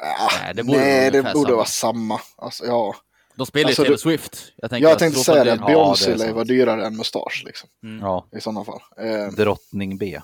Ah, 0.00 0.30
Nej, 0.42 0.54
det 0.54 0.62
borde 0.64 0.78
nej, 0.78 1.10
vara 1.10 1.22
det 1.22 1.32
borde 1.32 1.46
samma. 1.46 1.56
vara 1.56 1.64
samma. 1.66 2.20
Alltså, 2.36 2.64
ja. 2.66 2.94
De 3.36 3.46
spelar 3.46 3.66
Alltså, 3.68 3.82
ju 3.82 3.84
Taylor 3.86 3.96
du- 3.96 4.00
Swift. 4.00 4.52
Jag, 4.56 4.70
tänker 4.70 4.88
Jag 4.88 4.98
tänkte 4.98 5.20
säga 5.20 5.44
det, 5.44 5.52
att 5.52 5.60
Ja, 5.60 5.66
Beyoncé 5.66 6.12
är 6.12 6.16
lär 6.16 6.32
vara 6.32 6.44
dyrare 6.44 6.86
än 6.86 6.96
Mustasch 6.96 7.42
liksom, 7.46 7.68
Ja, 8.00 8.26
i 8.36 8.40
sådana 8.40 8.64
fall. 8.64 8.80
Eh, 8.96 9.26
Drottning 9.32 9.98
B. 9.98 10.20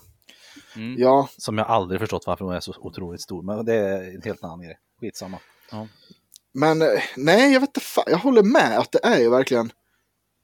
Mm. 0.76 0.94
ja, 0.98 1.28
Som 1.38 1.58
jag 1.58 1.66
aldrig 1.66 2.00
förstått 2.00 2.26
varför 2.26 2.44
hon 2.44 2.54
är 2.54 2.60
så 2.60 2.72
otroligt 2.80 3.20
stor. 3.22 3.42
Men 3.42 3.64
det 3.64 3.74
är 3.74 4.14
en 4.14 4.22
helt 4.22 4.44
annan 4.44 4.62
grej. 4.62 4.78
Skitsamma. 5.00 5.38
men 6.54 6.82
eh, 6.82 6.88
nej, 7.16 7.52
jag 7.52 7.60
vet 7.60 7.68
inte 7.68 7.80
fan. 7.80 8.04
Jag 8.06 8.18
håller 8.18 8.42
med 8.42 8.78
att 8.78 8.92
det 8.92 9.00
är 9.04 9.18
ju 9.18 9.30
verkligen 9.30 9.72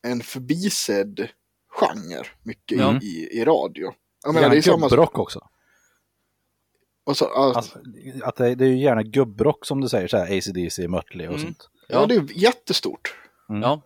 en 0.02 0.20
förbisedd 0.22 1.28
genre 1.72 2.24
mycket 2.42 2.78
Ja. 2.78 2.98
i, 3.02 3.28
i, 3.40 3.44
radio. 3.44 3.92
Jag 4.24 4.34
menar, 4.34 4.48
det 4.48 4.56
är 4.56 4.62
samma 4.62 4.88
gubbrock 4.88 5.18
också. 5.18 5.40
Och 7.04 7.16
så, 7.16 7.24
ja, 7.34 7.52
Alltså, 7.56 7.78
att 8.22 8.36
det, 8.36 8.54
det 8.54 8.64
är 8.64 8.68
ju 8.68 8.78
gärna 8.78 9.02
gubbrock 9.02 9.66
som 9.66 9.80
du 9.80 9.88
säger, 9.88 10.08
så 10.08 10.16
här 10.16 10.38
ACDC, 10.38 10.88
Mötley 10.88 11.26
och 11.26 11.34
Mm. 11.34 11.44
sånt. 11.46 11.70
ja, 11.88 12.06
det 12.06 12.14
är 12.14 12.26
jättestort. 12.38 13.14
Mm. 13.50 13.62
Ja. 13.62 13.80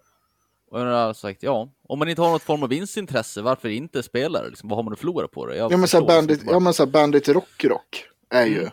Och 0.71 0.81
jag 0.81 0.87
har 1.07 1.15
sagt, 1.15 1.43
ja, 1.43 1.69
om 1.89 1.99
man 1.99 2.09
inte 2.09 2.23
har 2.23 2.31
något 2.31 2.43
form 2.43 2.63
av 2.63 2.69
vinstintresse, 2.69 3.43
varför 3.43 3.69
inte 3.69 4.03
spela 4.03 4.43
det? 4.43 4.49
Liksom, 4.49 4.69
vad 4.69 4.79
har 4.79 4.83
man 4.83 4.93
att 4.93 4.99
förlora 4.99 5.29
på 5.29 5.47
det? 5.47 5.57
Jag 5.57 5.73
Ja 5.73 5.77
men 5.77 5.89
såhär 5.89 6.03
förstår 6.03 6.17
bandit, 6.17 6.43
ja, 6.47 6.59
men 6.59 6.75
så 6.75 6.85
här 6.85 6.91
bandit 6.91 7.29
rock 7.29 7.65
rock 7.65 8.05
är 8.31 8.47
ju 8.47 8.59
Mm. 8.61 8.71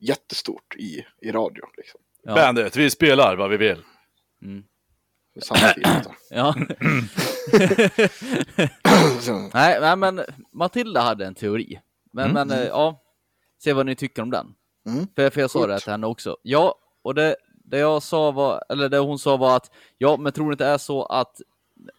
jättestort 0.00 0.76
i, 0.76 1.04
i 1.20 1.32
radio. 1.32 1.62
Liksom. 1.76 2.00
ja. 2.22 2.34
Bandet, 2.34 2.76
vi 2.76 2.90
spelar 2.90 3.36
vad 3.36 3.50
vi 3.50 3.56
vill. 3.56 3.82
Mm. 4.42 4.64
Samtidigt. 5.42 5.88
Ja. 6.30 6.54
så, 9.20 9.32
nej, 9.54 9.78
nej, 9.80 9.96
men 9.96 10.20
Matilda 10.52 11.00
hade 11.00 11.26
en 11.26 11.34
teori. 11.34 11.80
Men, 12.12 12.30
Mm. 12.30 12.48
men 12.48 12.58
eh, 12.58 12.66
ja, 12.66 13.02
se 13.62 13.72
vad 13.72 13.86
ni 13.86 13.94
tycker 13.94 14.22
om 14.22 14.30
den. 14.30 14.54
Mm. 14.86 15.06
För, 15.16 15.30
för 15.30 15.40
jag 15.40 15.50
sa 15.50 15.58
Shoot. 15.58 15.68
det 15.68 15.80
till 15.80 15.90
henne 15.90 16.06
också. 16.06 16.36
Ja, 16.42 16.74
och 17.02 17.14
det, 17.14 17.36
det 17.64 17.78
jag 17.78 18.02
sa 18.02 18.30
var, 18.30 18.64
eller 18.68 18.88
det 18.88 18.98
hon 18.98 19.18
sa 19.18 19.36
var 19.36 19.56
att, 19.56 19.70
ja, 19.98 20.16
men 20.16 20.32
tror 20.32 20.50
det 20.50 20.54
inte 20.54 20.66
är 20.66 20.78
så 20.78 21.04
att 21.04 21.40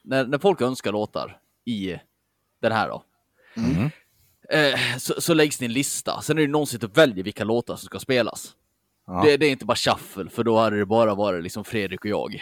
när, 0.03 0.25
när 0.25 0.37
folk 0.37 0.61
önskar 0.61 0.91
låtar 0.91 1.39
i 1.65 1.95
den 2.61 2.71
här 2.71 2.87
då, 2.89 3.03
Mm. 3.55 3.89
eh, 4.49 4.97
så, 4.97 5.21
så 5.21 5.33
läggs 5.33 5.57
det 5.57 5.65
en 5.65 5.73
lista. 5.73 6.21
Sen 6.21 6.37
är 6.37 6.41
det 6.41 6.47
någon 6.47 6.67
som 6.67 6.79
väljer 6.93 7.23
vilka 7.23 7.43
låtar 7.43 7.75
som 7.75 7.85
ska 7.85 7.99
spelas. 7.99 8.53
Ja. 9.07 9.21
Det, 9.25 9.37
det 9.37 9.45
är 9.45 9.51
inte 9.51 9.65
bara 9.65 9.75
shuffle, 9.75 10.29
för 10.29 10.43
då 10.43 10.57
hade 10.57 10.77
det 10.79 10.85
bara 10.85 11.15
varit 11.15 11.43
liksom 11.43 11.63
Fredrik 11.63 11.99
och 11.99 12.09
jag. 12.09 12.41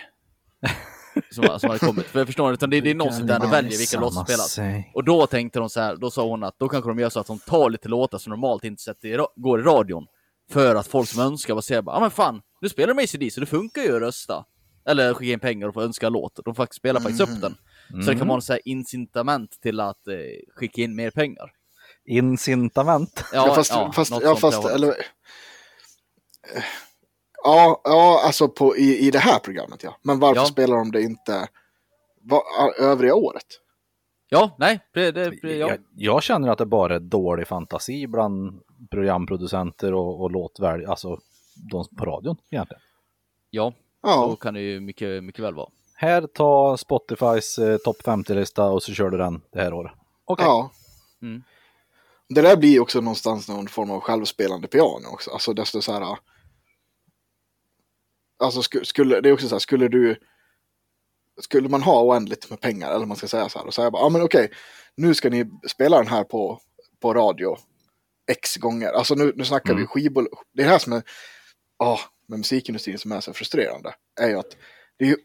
som, 1.32 1.60
som 1.60 1.70
hade 1.70 1.80
kommit. 1.80 2.06
För 2.06 2.20
jag 2.20 2.28
förstår 2.28 2.54
utan 2.54 2.70
det, 2.70 2.82
det 2.82 2.90
är 2.90 2.96
någon 2.96 3.14
som 3.14 3.28
där 3.28 3.44
och 3.44 3.54
väljer 3.54 3.78
vilka 3.78 4.00
låtar 4.00 4.14
som 4.14 4.26
spelas. 4.26 4.60
Och 4.94 5.04
då 5.04 5.28
tänkte 5.28 5.60
de 5.60 5.70
så 5.70 5.80
här, 5.80 5.96
då 5.96 6.12
sa 6.12 6.28
hon 6.28 6.44
att 6.44 6.60
då 6.60 6.70
kanske 6.70 6.90
de 6.90 7.00
gör 7.00 7.10
så 7.10 7.20
att 7.20 7.28
de 7.28 7.40
tar 7.40 7.70
lite 7.70 7.90
låtar 7.90 8.18
som 8.18 8.30
normalt 8.30 8.64
inte 8.64 8.84
sätter 8.84 9.08
i, 9.08 9.26
går 9.36 9.60
i 9.60 9.64
radion. 9.64 10.08
För 10.52 10.76
att 10.76 10.88
folk 10.88 11.10
som 11.10 11.22
önskar 11.22 11.54
bara 11.54 11.62
säger 11.62 11.84
ja 11.86 11.92
ah, 11.92 12.00
men 12.00 12.12
fan, 12.12 12.42
nu 12.62 12.70
spelar 12.70 12.94
de 12.94 13.04
ACD 13.04 13.34
så 13.34 13.40
det 13.40 13.46
funkar 13.46 13.82
ju 13.82 13.96
att 13.96 14.02
rösta. 14.02 14.46
Eller 14.88 15.14
skicka 15.14 15.34
in 15.34 15.40
pengar 15.40 15.68
och 15.68 15.74
få 15.74 15.82
önska 15.82 16.10
låt. 16.10 16.40
De 16.46 16.56
faktiskt 16.56 16.78
spelar 16.78 17.02
faktiskt 17.02 17.22
upp 17.22 17.42
den. 17.42 17.56
Så 18.04 18.12
det 18.12 18.18
kan 18.18 18.28
vara 18.28 18.36
en 18.36 18.42
så 18.42 18.54
här 18.54 18.62
incitament 18.66 19.62
till 19.62 19.80
att 19.80 20.08
eh, 20.08 20.16
skicka 20.56 20.82
in 20.82 20.96
mer 20.96 21.12
pengar. 21.12 21.52
Incitament. 22.06 23.24
ja, 23.34 23.56
fast, 23.56 23.72
fast, 23.96 24.12
ja, 24.22 24.36
fast 24.36 24.64
där 24.64 24.76
eller, 24.76 24.88
eh, 24.88 24.94
ja, 27.46 27.82
ja, 27.84 28.22
alltså 28.26 28.48
på, 28.48 28.78
i, 28.78 29.08
i 29.08 29.12
det 29.12 29.20
här 29.20 29.40
programmet 29.40 29.84
ja. 29.84 29.98
Men 30.02 30.20
varför 30.20 30.42
Ja. 30.42 30.46
spelar 30.46 30.78
de 30.78 30.92
det 30.92 31.02
inte 31.02 31.48
va, 32.22 32.42
övriga 32.80 33.16
året? 33.16 33.46
Ja, 34.30 34.56
nej, 34.60 34.80
det, 34.94 35.12
det, 35.12 35.34
ja. 35.42 35.50
Jag, 35.70 35.80
jag 35.96 36.24
känner 36.24 36.50
att 36.50 36.58
det 36.58 36.66
bara 36.66 36.96
är 36.96 37.00
dålig 37.00 37.48
fantasi 37.48 38.08
bland 38.08 38.60
programproducenter 38.92 39.94
och, 39.94 40.22
och 40.22 40.32
låtvälj, 40.32 40.86
alltså 40.86 41.20
de 41.72 41.86
på 41.98 42.06
radion 42.06 42.38
egentligen. 42.52 42.82
ja, 43.50 43.74
så 44.02 44.08
Ja, 44.10 44.36
kan 44.36 44.54
det 44.54 44.62
ju 44.62 44.80
mycket, 44.80 45.24
mycket 45.24 45.44
väl 45.46 45.54
vara. 45.56 45.70
Här, 45.96 46.28
ta 46.28 46.78
Spotifys 46.78 47.58
eh, 47.60 47.78
topp 47.78 47.98
50-lista 48.04 48.70
och 48.70 48.84
så 48.84 48.94
kör 48.94 49.10
du 49.10 49.18
den 49.18 49.42
det 49.52 49.60
här 49.62 49.74
året. 49.74 49.92
Okej. 50.26 50.46
ja. 50.46 50.72
Mm. 51.22 51.44
Det 52.30 52.42
där 52.42 52.58
blir 52.58 52.70
ju 52.70 52.80
också 52.80 53.02
någonstans 53.02 53.50
någon 53.50 53.68
form 53.68 53.92
av 53.92 54.00
självspelande 54.00 54.68
piano 54.68 55.08
också. 55.14 55.32
Alltså 55.32 55.54
desto 55.54 55.82
så 55.82 55.92
här. 55.92 56.18
Alltså 58.40 58.60
sku- 58.62 58.84
skulle, 58.84 59.22
det 59.22 59.30
är 59.30 59.34
också 59.34 59.48
så 59.48 59.56
här, 59.56 59.60
skulle 59.60 59.88
du. 59.88 60.16
Skulle 61.42 61.70
man 61.70 61.82
ha 61.84 62.04
oändligt 62.04 62.50
med 62.50 62.62
pengar, 62.62 62.92
eller 62.96 63.06
man 63.06 63.18
ska 63.18 63.28
säga 63.28 63.50
så 63.50 63.60
här, 63.60 63.66
och 63.66 63.74
säga 63.74 63.92
bara, 63.92 64.04
ja 64.04 64.10
men 64.10 64.22
okej, 64.22 64.52
nu 64.96 65.14
ska 65.16 65.30
ni 65.30 65.46
spela 65.68 65.98
den 65.98 66.08
här 66.08 66.24
på, 66.24 66.62
på 67.00 67.14
radio 67.14 67.58
x 68.32 68.56
gånger. 68.56 68.88
Alltså 68.92 69.16
nu, 69.16 69.34
nu 69.36 69.46
snackar 69.46 69.74
vi 69.74 69.80
Mm. 69.80 69.88
skivbolag. 69.88 70.30
Det 70.54 70.62
är 70.62 70.66
det 70.66 70.72
här 70.72 70.80
som 70.80 70.94
är, 70.94 71.04
ja, 71.80 72.00
med 72.28 72.40
musikindustrin 72.40 72.98
som 73.00 73.12
är 73.12 73.20
så 73.22 73.34
frustrerande, 73.34 73.96
är 74.22 74.28
ju 74.30 74.36
att 74.40 74.58
det 74.98 75.06
är 75.06 75.10
ju 75.10 75.18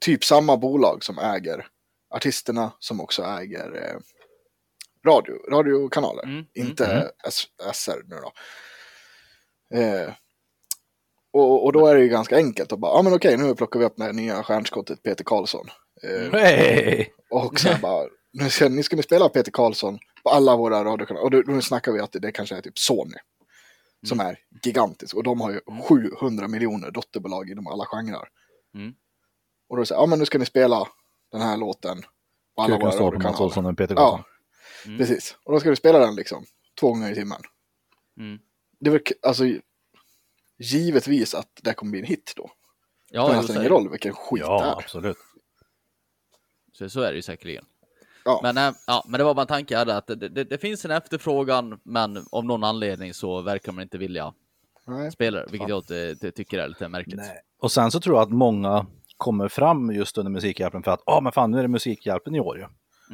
typ 0.00 0.24
samma 0.24 0.56
bolag 0.56 1.04
som 1.04 1.18
äger 1.18 1.66
artisterna 2.10 2.72
som 2.78 3.00
också 3.00 3.22
äger 3.22 3.74
eh, 3.76 3.98
radio, 5.10 5.50
radiokanaler. 5.50 6.22
Mm, 6.22 6.44
Inte 6.54 6.86
mm. 6.86 7.08
S- 7.24 7.46
SR 7.74 8.02
nu 8.06 8.16
då. 8.16 8.32
Eh, 9.78 10.12
och, 11.32 11.64
och 11.64 11.72
då 11.72 11.86
är 11.86 11.94
det 11.94 12.00
ju 12.00 12.08
ganska 12.08 12.36
enkelt 12.36 12.72
att 12.72 12.78
bara, 12.78 12.96
ja 12.96 13.02
men 13.02 13.14
okej 13.14 13.36
nu 13.36 13.54
plockar 13.54 13.80
vi 13.80 13.86
upp 13.86 13.96
det 13.96 14.04
här 14.04 14.12
nya 14.12 14.42
stjärnskottet 14.42 15.02
Peter 15.02 15.24
Karlsson. 15.24 15.66
Eh, 16.02 16.32
Hej! 16.32 17.12
och 17.30 17.60
sen 17.60 17.80
bara, 17.80 18.08
nu 18.32 18.50
ska, 18.50 18.68
nu 18.68 18.82
ska 18.82 18.96
ni 18.96 19.02
spela 19.02 19.28
Peter 19.28 19.52
Karlsson 19.52 19.98
på 20.22 20.30
alla 20.30 20.56
våra 20.56 20.84
radiokanaler. 20.84 21.24
Och 21.24 21.30
då, 21.30 21.42
då 21.42 21.60
snackar 21.60 21.92
vi 21.92 22.00
att 22.00 22.12
det, 22.12 22.32
kanske 22.32 22.56
är 22.56 22.60
typ 22.60 22.78
Sony. 22.78 23.16
Som 24.06 24.20
är 24.20 24.38
gigantisk. 24.64 25.14
Och 25.14 25.22
de 25.22 25.40
har 25.40 25.50
ju 25.50 25.60
700 26.20 26.48
miljoner 26.48 26.90
dotterbolag 26.90 27.50
inom 27.50 27.66
alla 27.66 27.86
genrer. 27.86 28.28
Mm. 28.74 28.94
Och 29.68 29.76
då 29.76 29.84
säger 29.84 30.00
ja 30.00 30.06
men 30.06 30.18
nu 30.18 30.24
ska 30.24 30.38
ni 30.38 30.46
spela 30.46 30.88
den 31.32 31.40
här 31.40 31.56
låten 31.56 32.02
på 32.56 32.62
alla 32.62 32.76
Kuken 32.76 32.90
våra 32.90 33.06
radiokanaler. 33.06 33.70
Och 33.70 33.76
Peter 33.76 33.94
Ja, 33.94 34.10
Karlsson. 34.10 34.24
Mm. 34.86 34.98
precis. 34.98 35.36
Och 35.44 35.52
då 35.52 35.60
ska 35.60 35.70
du 35.70 35.76
spela 35.76 35.98
den 35.98 36.14
liksom 36.14 36.44
två 36.80 36.88
gånger 36.88 37.12
i 37.12 37.14
timmen. 37.14 37.42
Mm. 38.18 38.38
Det 38.80 38.90
är 38.90 38.92
väl 38.92 39.02
alltså 39.22 39.44
givetvis 40.62 41.34
att 41.34 41.48
det 41.62 41.74
kommer 41.74 41.90
bli 41.90 42.00
en 42.00 42.06
hit 42.06 42.32
då. 42.36 42.50
Ja, 43.10 43.28
det 43.28 43.42
spelar 43.42 43.60
ingen 43.60 43.62
det. 43.62 43.68
roll 43.68 43.90
vilken 43.90 44.12
skit 44.12 44.42
det 44.42 44.46
Ja, 44.46 44.64
är. 44.64 44.78
absolut. 44.78 45.16
Så, 46.72 46.90
så 46.90 47.00
är 47.00 47.10
det 47.10 47.16
ju 47.16 47.22
säkerligen. 47.22 47.64
Ja. 48.24 48.40
Men, 48.42 48.56
äh, 48.56 48.74
ja, 48.86 49.04
men 49.08 49.18
det 49.18 49.24
var 49.24 49.34
bara 49.34 49.40
en 49.42 49.46
tanke 49.46 49.74
jag 49.74 49.78
hade 49.78 49.96
att 49.96 50.06
det, 50.06 50.14
det, 50.28 50.44
det 50.44 50.58
finns 50.58 50.84
en 50.84 50.90
efterfrågan, 50.90 51.80
men 51.84 52.24
av 52.32 52.44
någon 52.44 52.64
anledning 52.64 53.14
så 53.14 53.40
verkar 53.40 53.72
man 53.72 53.82
inte 53.82 53.98
vilja 53.98 54.34
Nej. 54.86 55.12
spela 55.12 55.38
det, 55.40 55.46
vilket 55.50 55.68
jag 55.68 55.78
inte, 55.78 56.16
ty- 56.20 56.30
tycker 56.30 56.58
är 56.58 56.68
lite 56.68 56.88
märkligt. 56.88 57.16
Nej. 57.16 57.40
Och 57.60 57.72
sen 57.72 57.90
så 57.90 58.00
tror 58.00 58.16
jag 58.16 58.22
att 58.22 58.30
många 58.32 58.86
kommer 59.16 59.48
fram 59.48 59.90
just 59.92 60.18
under 60.18 60.30
Musikhjälpen 60.32 60.82
för 60.82 60.90
att, 60.90 61.02
ja 61.06 61.20
men 61.22 61.32
fan 61.32 61.50
nu 61.50 61.58
är 61.58 61.62
det 61.62 61.68
Musikhjälpen 61.68 62.34
i 62.34 62.40
år 62.40 62.58
ju. 62.58 62.64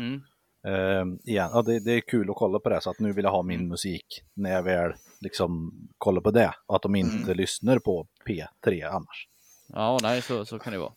Mm. 0.03 0.23
Ehm, 0.69 1.19
igen, 1.25 1.51
ja, 1.53 1.63
det, 1.63 1.81
det 1.81 1.93
är 1.93 2.01
kul 2.01 2.31
att 2.31 2.37
kolla 2.37 2.59
på 2.59 2.69
det 2.69 2.81
så 2.81 2.91
att 2.91 2.99
nu 2.99 3.13
vill 3.13 3.25
jag 3.25 3.31
ha 3.31 3.43
min 3.43 3.69
musik 3.69 4.23
när 4.35 4.51
jag 4.51 4.63
väl 4.63 4.93
liksom 5.21 5.73
kollar 5.99 6.21
på 6.21 6.31
det. 6.31 6.55
Och 6.67 6.77
att 6.77 6.83
de 6.83 6.95
inte 6.95 7.35
lyssnar 7.35 7.79
på 7.79 8.07
P3 8.27 8.89
annars. 8.89 9.29
Ja, 9.67 9.99
nej, 10.03 10.23
så, 10.23 10.45
så 10.45 10.59
kan 10.59 10.73
det 10.73 10.79
vara. 10.79 10.93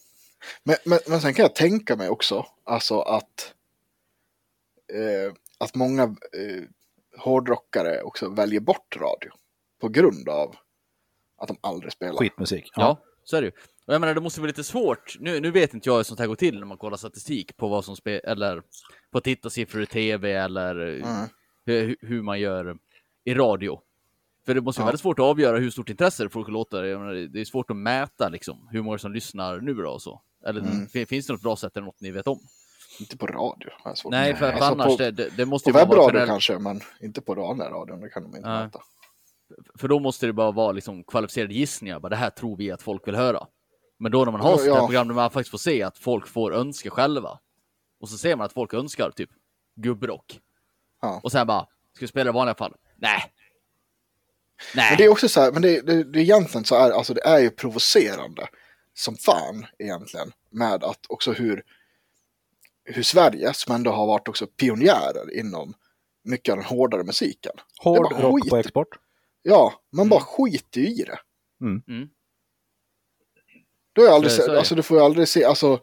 Men, 0.63 0.75
men, 0.85 0.99
men 1.07 1.21
sen 1.21 1.33
kan 1.33 1.43
jag 1.43 1.55
tänka 1.55 1.95
mig 1.95 2.09
också, 2.09 2.45
alltså 2.63 2.99
att, 2.99 3.53
eh, 4.93 5.33
att 5.57 5.75
många 5.75 6.03
eh, 6.03 6.63
hårdrockare 7.17 8.01
också 8.01 8.29
väljer 8.29 8.59
bort 8.59 8.97
radio. 8.99 9.31
på 9.79 9.89
grund 9.89 10.29
av 10.29 10.55
att 11.37 11.47
de 11.47 11.57
aldrig 11.61 11.93
spelar. 11.93 12.17
Skitmusik. 12.17 12.71
Ja, 12.75 12.99
så 13.23 13.37
är 13.37 13.41
det 13.41 13.47
ju. 13.47 13.53
Och 13.91 13.95
jag 13.95 14.01
menar, 14.01 14.13
det 14.15 14.21
måste 14.21 14.39
vara 14.41 14.47
lite 14.47 14.63
svårt. 14.63 15.15
Nu, 15.19 15.39
nu 15.39 15.51
vet 15.51 15.73
inte 15.73 15.89
jag 15.89 15.95
hur 15.97 16.03
sånt 16.03 16.19
här 16.19 16.27
går 16.27 16.35
till 16.35 16.59
när 16.59 16.65
man 16.65 16.77
kollar 16.77 16.97
statistik 16.97 17.57
på 17.57 17.67
vad 17.67 17.85
som 17.85 17.95
spelar, 17.95 18.31
eller 18.31 18.61
på 19.11 19.21
tittarsiffror 19.21 19.81
i 19.83 19.85
tv 19.85 20.31
eller 20.33 20.75
Mm. 20.75 21.27
hur, 21.65 21.95
hur 22.01 22.21
man 22.21 22.39
gör 22.39 22.77
i 23.25 23.33
radio. 23.33 23.79
För 24.45 24.53
det 24.55 24.61
måste 24.61 24.81
vara 24.81 24.85
Ja. 24.85 24.91
väldigt 24.91 25.01
svårt 25.01 25.19
att 25.19 25.25
avgöra 25.25 25.57
hur 25.57 25.69
stort 25.71 25.89
intresse 25.89 26.29
folk 26.29 26.47
låter. 26.47 26.83
Jag 26.83 26.99
menar, 26.99 27.13
det 27.13 27.41
är 27.41 27.45
svårt 27.45 27.71
att 27.71 27.77
mäta 27.77 28.29
liksom 28.29 28.67
hur 28.71 28.81
många 28.81 28.97
som 28.97 29.13
lyssnar 29.13 29.59
nu 29.61 29.73
då 29.73 29.89
och 29.89 30.01
så. 30.01 30.21
Eller 30.45 30.59
Mm. 30.61 30.87
fin- 30.87 31.07
finns 31.07 31.27
det 31.27 31.33
något 31.33 31.41
bra 31.41 31.55
sätt 31.55 31.77
eller 31.77 31.85
något 31.85 32.01
ni 32.01 32.11
vet 32.11 32.27
om? 32.27 32.39
Inte 32.99 33.17
på 33.17 33.27
radio. 33.27 33.69
svårt 33.95 34.11
Nej, 34.11 34.35
för, 34.35 34.51
Alltså, 34.51 34.63
annars, 34.65 34.97
på, 34.97 35.03
det, 35.11 35.37
det, 35.37 35.45
måste 35.45 35.71
på 35.71 35.79
ju 35.79 35.85
vara 35.85 35.85
webbradio 35.85 36.19
generell- 36.19 36.27
kanske, 36.27 36.59
men 36.59 36.81
inte 37.01 37.21
på 37.21 37.33
vanliga 37.33 37.69
radion. 37.69 37.99
Det 38.01 38.09
kan 38.09 38.23
de 38.23 38.35
inte 38.37 38.49
mäta. 38.49 38.79
För 39.79 39.87
då 39.87 39.99
måste 39.99 40.25
det 40.25 40.33
bara 40.33 40.51
vara 40.51 40.71
liksom 40.71 41.03
kvalificerade 41.03 41.53
gissningar. 41.53 41.99
Bara, 41.99 42.09
det 42.09 42.15
här 42.15 42.29
tror 42.29 42.57
vi 42.57 42.71
att 42.71 42.81
folk 42.81 43.07
vill 43.07 43.15
höra. 43.15 43.47
Men 44.01 44.11
då 44.11 44.25
när 44.25 44.31
man 44.31 44.41
har 44.41 44.57
här 44.57 44.67
ja. 44.67 44.85
program 44.85 45.07
där 45.07 45.15
man 45.15 45.31
faktiskt 45.31 45.51
får 45.51 45.57
se 45.57 45.83
att 45.83 45.97
folk 45.97 46.27
får 46.27 46.53
önska 46.53 46.89
själva. 46.89 47.39
Och 47.99 48.09
så 48.09 48.17
ser 48.17 48.35
man 48.35 48.45
att 48.45 48.53
folk 48.53 48.73
önskar 48.73 49.11
typ 49.11 49.29
gubbrock. 49.75 50.39
Ja. 51.01 51.19
Och 51.23 51.31
sen 51.31 51.47
bara, 51.47 51.67
ska 51.95 52.05
vi 52.05 52.07
spela 52.07 52.29
i 52.29 52.33
vanliga 52.33 52.55
fall? 52.55 52.75
Nej. 52.97 53.23
Nej. 54.75 54.91
Men 54.91 54.97
det 54.97 55.03
är 55.03 55.09
också 55.09 55.29
så 55.29 55.41
här, 55.41 55.51
men 55.51 55.61
det, 55.61 55.81
det, 55.81 56.03
det 56.03 56.19
egentligen 56.21 56.65
så 56.65 56.75
är 56.75 56.91
alltså 56.91 57.13
det 57.13 57.25
är 57.25 57.39
ju 57.39 57.49
provocerande 57.49 58.47
som 58.93 59.15
fan 59.15 59.65
egentligen 59.79 60.31
med 60.49 60.83
att 60.83 61.05
också 61.09 61.31
hur, 61.31 61.63
hur 62.83 63.03
Sverige 63.03 63.53
som 63.53 63.75
ändå 63.75 63.91
har 63.91 64.07
varit 64.07 64.27
också 64.27 64.47
pionjärer 64.47 65.39
inom 65.39 65.73
mycket 66.23 66.51
av 66.51 66.57
den 66.57 66.65
hårdare 66.65 67.03
musiken. 67.03 67.53
Hård 67.83 68.09
Det 68.09 68.21
rock 68.21 68.41
skit. 68.41 68.49
på 68.49 68.57
export. 68.57 68.87
Ja, 69.41 69.73
man 69.91 70.09
bara 70.09 70.21
skiter 70.21 70.81
ju 70.81 70.87
i 70.87 71.03
det. 71.03 71.19
Mm. 71.61 72.09
Du 74.01 74.05
har 74.07 74.11
jag 74.11 74.15
aldrig 74.15 74.37
det. 74.49 74.57
alltså 74.59 74.75
du 74.75 74.83
får 74.83 74.97
ju 74.97 75.03
aldrig 75.03 75.27
se, 75.27 75.43
alltså, 75.43 75.79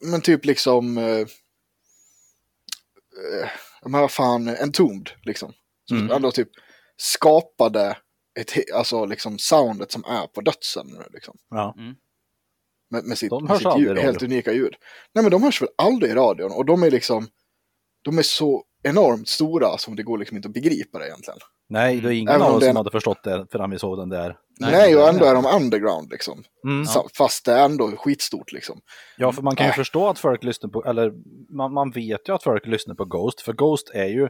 men 0.00 0.20
typ 0.20 0.44
liksom, 0.44 0.98
eh, 0.98 1.04
eh, 3.44 3.48
men 3.82 4.00
vad 4.00 4.10
fan, 4.10 4.48
Entombed 4.48 5.10
liksom. 5.22 5.52
Som 5.88 5.96
Mm. 5.98 6.10
ändå 6.10 6.30
typ 6.30 6.48
skapade 6.96 7.96
ett, 8.40 8.74
alltså 8.74 9.04
liksom 9.04 9.38
soundet 9.38 9.92
som 9.92 10.04
är 10.04 10.26
på 10.26 10.40
dödsen 10.40 10.86
nu 10.86 11.04
liksom. 11.12 11.36
Ja. 11.50 11.74
Med, 12.90 13.04
med 13.04 13.18
sitt, 13.18 13.30
De 13.30 13.44
med 13.44 13.56
sitt 13.58 13.78
ljud, 13.78 13.98
helt 13.98 14.22
unika 14.22 14.52
ljud. 14.52 14.74
Nej 15.14 15.22
men 15.24 15.30
de 15.30 15.42
hörs 15.42 15.62
väl 15.62 15.68
aldrig 15.78 16.12
i 16.12 16.14
radion 16.14 16.52
och 16.52 16.64
de 16.64 16.82
är 16.82 16.90
liksom, 16.90 17.28
de 18.02 18.18
är 18.18 18.22
så 18.22 18.64
enormt 18.82 19.28
stora 19.28 19.78
som 19.78 19.96
det 19.96 20.02
går 20.02 20.18
liksom 20.18 20.36
inte 20.36 20.48
att 20.48 20.54
begripa 20.54 20.98
det 20.98 21.06
egentligen. 21.06 21.38
Nej, 21.68 22.00
det 22.00 22.08
är 22.08 22.12
ingen 22.12 22.28
Även 22.34 22.42
av 22.42 22.54
oss 22.54 22.60
som 22.62 22.70
en- 22.70 22.76
hade 22.76 22.90
förstått 22.90 23.22
det 23.24 23.46
förrän 23.52 23.70
vi 23.70 23.78
såg 23.78 23.98
den 23.98 24.08
där. 24.08 24.38
Nej, 24.60 24.72
Nej, 24.72 24.96
och 24.96 25.08
ändå 25.08 25.24
är 25.24 25.34
de 25.34 25.46
underground 25.46 26.10
liksom. 26.10 26.44
Mm. 26.64 26.86
Fast 27.16 27.44
det 27.44 27.52
är 27.52 27.64
ändå 27.64 27.90
skitstort 27.96 28.52
liksom. 28.52 28.80
Ja, 29.16 29.32
för 29.32 29.42
man 29.42 29.56
kan 29.56 29.66
ju 29.66 29.68
Nej. 29.68 29.76
förstå 29.76 30.08
att 30.08 30.18
folk 30.18 30.44
lyssnar 30.44 30.70
på, 30.70 30.84
eller 30.84 31.12
man, 31.56 31.72
man 31.72 31.90
vet 31.90 32.28
ju 32.28 32.34
att 32.34 32.42
folk 32.42 32.66
lyssnar 32.66 32.94
på 32.94 33.04
Ghost, 33.04 33.40
för 33.40 33.52
Ghost 33.52 33.90
är 33.94 34.06
ju 34.06 34.28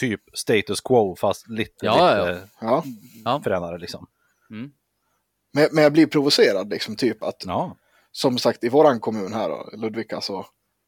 typ 0.00 0.20
status 0.34 0.80
quo 0.80 1.16
fast 1.16 1.48
lite, 1.48 1.72
Ja, 1.80 2.26
lite 2.26 2.48
Ja. 2.60 2.84
Ja. 3.24 3.40
fränare 3.44 3.78
liksom. 3.78 4.06
Mm. 4.50 4.70
Men, 5.52 5.68
men 5.72 5.82
jag 5.84 5.92
blir 5.92 6.06
provocerad 6.06 6.70
liksom 6.70 6.96
typ 6.96 7.22
att 7.22 7.42
Ja, 7.46 7.76
som 8.12 8.38
sagt 8.38 8.64
i 8.64 8.68
våran 8.68 9.00
kommun 9.00 9.32
här 9.32 9.48
då, 9.48 9.70
Ludvika 9.76 10.20
så, 10.20 10.46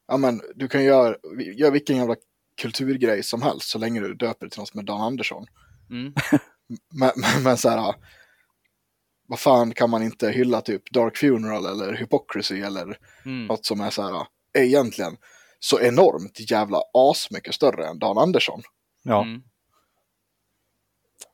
ja 0.09 0.16
men 0.16 0.40
du 0.54 0.68
kan 0.68 0.85
göra, 0.85 1.16
gör 1.56 1.70
vilken 1.70 1.96
jävla 1.96 2.16
kulturgrej 2.61 3.22
som 3.22 3.42
helst 3.42 3.68
så 3.68 3.78
länge 3.78 4.00
du 4.00 4.14
döper 4.14 4.46
det 4.46 4.50
till 4.50 4.61
något 4.61 4.68
som 4.68 4.80
är 4.80 4.85
Dan 4.85 5.00
Andersson. 5.00 5.46
Mm. 5.90 6.12
Men, 6.94 7.11
men, 7.16 7.42
men 7.42 7.56
så 7.56 7.68
här, 7.68 7.94
vad 9.31 9.38
fan 9.40 9.75
kan 9.75 9.90
man 9.90 10.03
inte 10.03 10.31
hylla 10.31 10.61
typ 10.61 10.93
Dark 10.93 11.16
Funeral 11.16 11.66
eller 11.66 11.93
Hypocrisy 11.97 12.61
eller 12.61 12.99
Mm. 13.25 13.47
något 13.47 13.66
som 13.66 13.81
är 13.81 13.90
så 13.90 14.03
här, 14.03 14.27
är 14.59 14.62
egentligen 14.62 15.16
så 15.61 15.81
enormt 15.81 16.51
jävla 16.51 16.79
asmycket 16.95 17.55
större 17.55 17.87
än 17.87 17.99
Dan 17.99 18.19
Andersson. 18.19 18.62
ja. 19.05 19.23
Mm. 19.23 19.43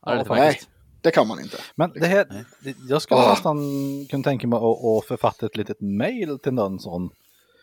Ja, 0.03 0.11
det 0.11 0.17
Nej, 0.17 0.27
faktiskt. 0.27 0.69
det 1.03 1.11
kan 1.11 1.29
man 1.29 1.41
inte. 1.41 1.57
Men 1.77 1.91
det 1.95 2.07
här, 2.07 2.25
det- 2.65 2.77
jag 2.89 3.03
skulle 3.03 3.21
Ah. 3.21 3.31
nästan 3.31 3.59
kunna 4.11 4.23
tänka 4.23 4.47
mig 4.47 4.57
att, 4.57 4.63
att 4.85 5.05
författa 5.09 5.47
ett 5.47 5.57
litet 5.57 5.81
mail 5.81 6.39
till 6.43 6.53
någon 6.55 6.79
sån. 6.81 7.11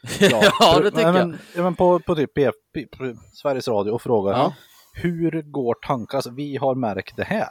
Ja, 0.20 0.80
det 0.80 0.92
tycker 0.92 1.12
Nej, 1.12 1.20
jag. 1.22 1.28
men, 1.28 1.38
ja, 1.56 1.64
men 1.64 1.76
på, 1.76 2.00
på 2.00 2.16
typ 2.16 2.34
PF, 2.34 2.56
P- 2.74 2.88
P- 2.98 3.16
Sveriges 3.34 3.68
Radio 3.68 3.92
och 3.92 4.02
fråga 4.02 4.32
Ja. 4.32 4.54
hur 4.94 5.42
går 5.42 5.76
tankar? 5.88 6.18
Alltså, 6.18 6.32
vi 6.32 6.56
har 6.58 6.76
märkt 6.76 7.16
det 7.18 7.24
här. 7.24 7.50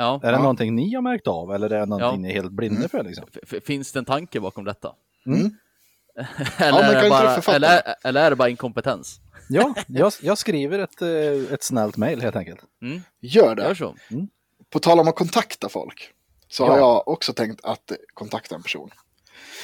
Ja. 0.00 0.20
Är 0.22 0.26
det 0.26 0.32
Ja. 0.32 0.38
någonting 0.42 0.74
ni 0.74 0.94
har 0.94 1.02
märkt 1.02 1.26
av 1.26 1.54
eller 1.54 1.70
är 1.70 1.80
det 1.80 1.86
någonting 1.86 2.22
Ja. 2.22 2.28
ni 2.28 2.28
är 2.28 2.32
helt 2.42 2.52
blinda 2.52 2.76
Mm. 2.76 2.88
för? 2.88 3.04
Liksom? 3.04 3.26
Finns 3.66 3.92
det 3.92 3.98
en 3.98 4.04
tanke 4.04 4.40
bakom 4.40 4.64
detta? 4.64 4.94
Mm. 5.26 5.40
eller, 6.58 6.82
men 6.82 6.96
är 6.96 7.02
det 7.02 7.08
bara, 7.10 7.54
eller, 7.54 7.82
eller 8.04 8.20
är 8.26 8.30
det 8.30 8.36
bara 8.36 8.48
inkompetens? 8.48 9.20
Ja, 9.52 9.74
jag, 9.88 10.12
jag 10.22 10.38
skriver 10.38 10.78
ett, 10.78 11.02
eh, 11.02 11.54
ett 11.54 11.62
snällt 11.64 11.96
mail 11.96 12.20
helt 12.22 12.36
enkelt. 12.36 12.60
Mm. 12.82 13.00
Gör 13.20 13.54
det. 13.54 13.62
Gör 13.62 13.74
så. 13.74 13.94
På 14.70 14.78
tal 14.78 15.00
om 15.00 15.08
att 15.08 15.16
kontakta 15.16 15.68
folk 15.68 16.10
så 16.48 16.62
Ja. 16.62 16.70
har 16.70 16.78
jag 16.78 17.08
också 17.08 17.32
tänkt 17.32 17.64
att 17.64 17.92
kontakta 18.14 18.54
en 18.54 18.62
person. 18.62 18.90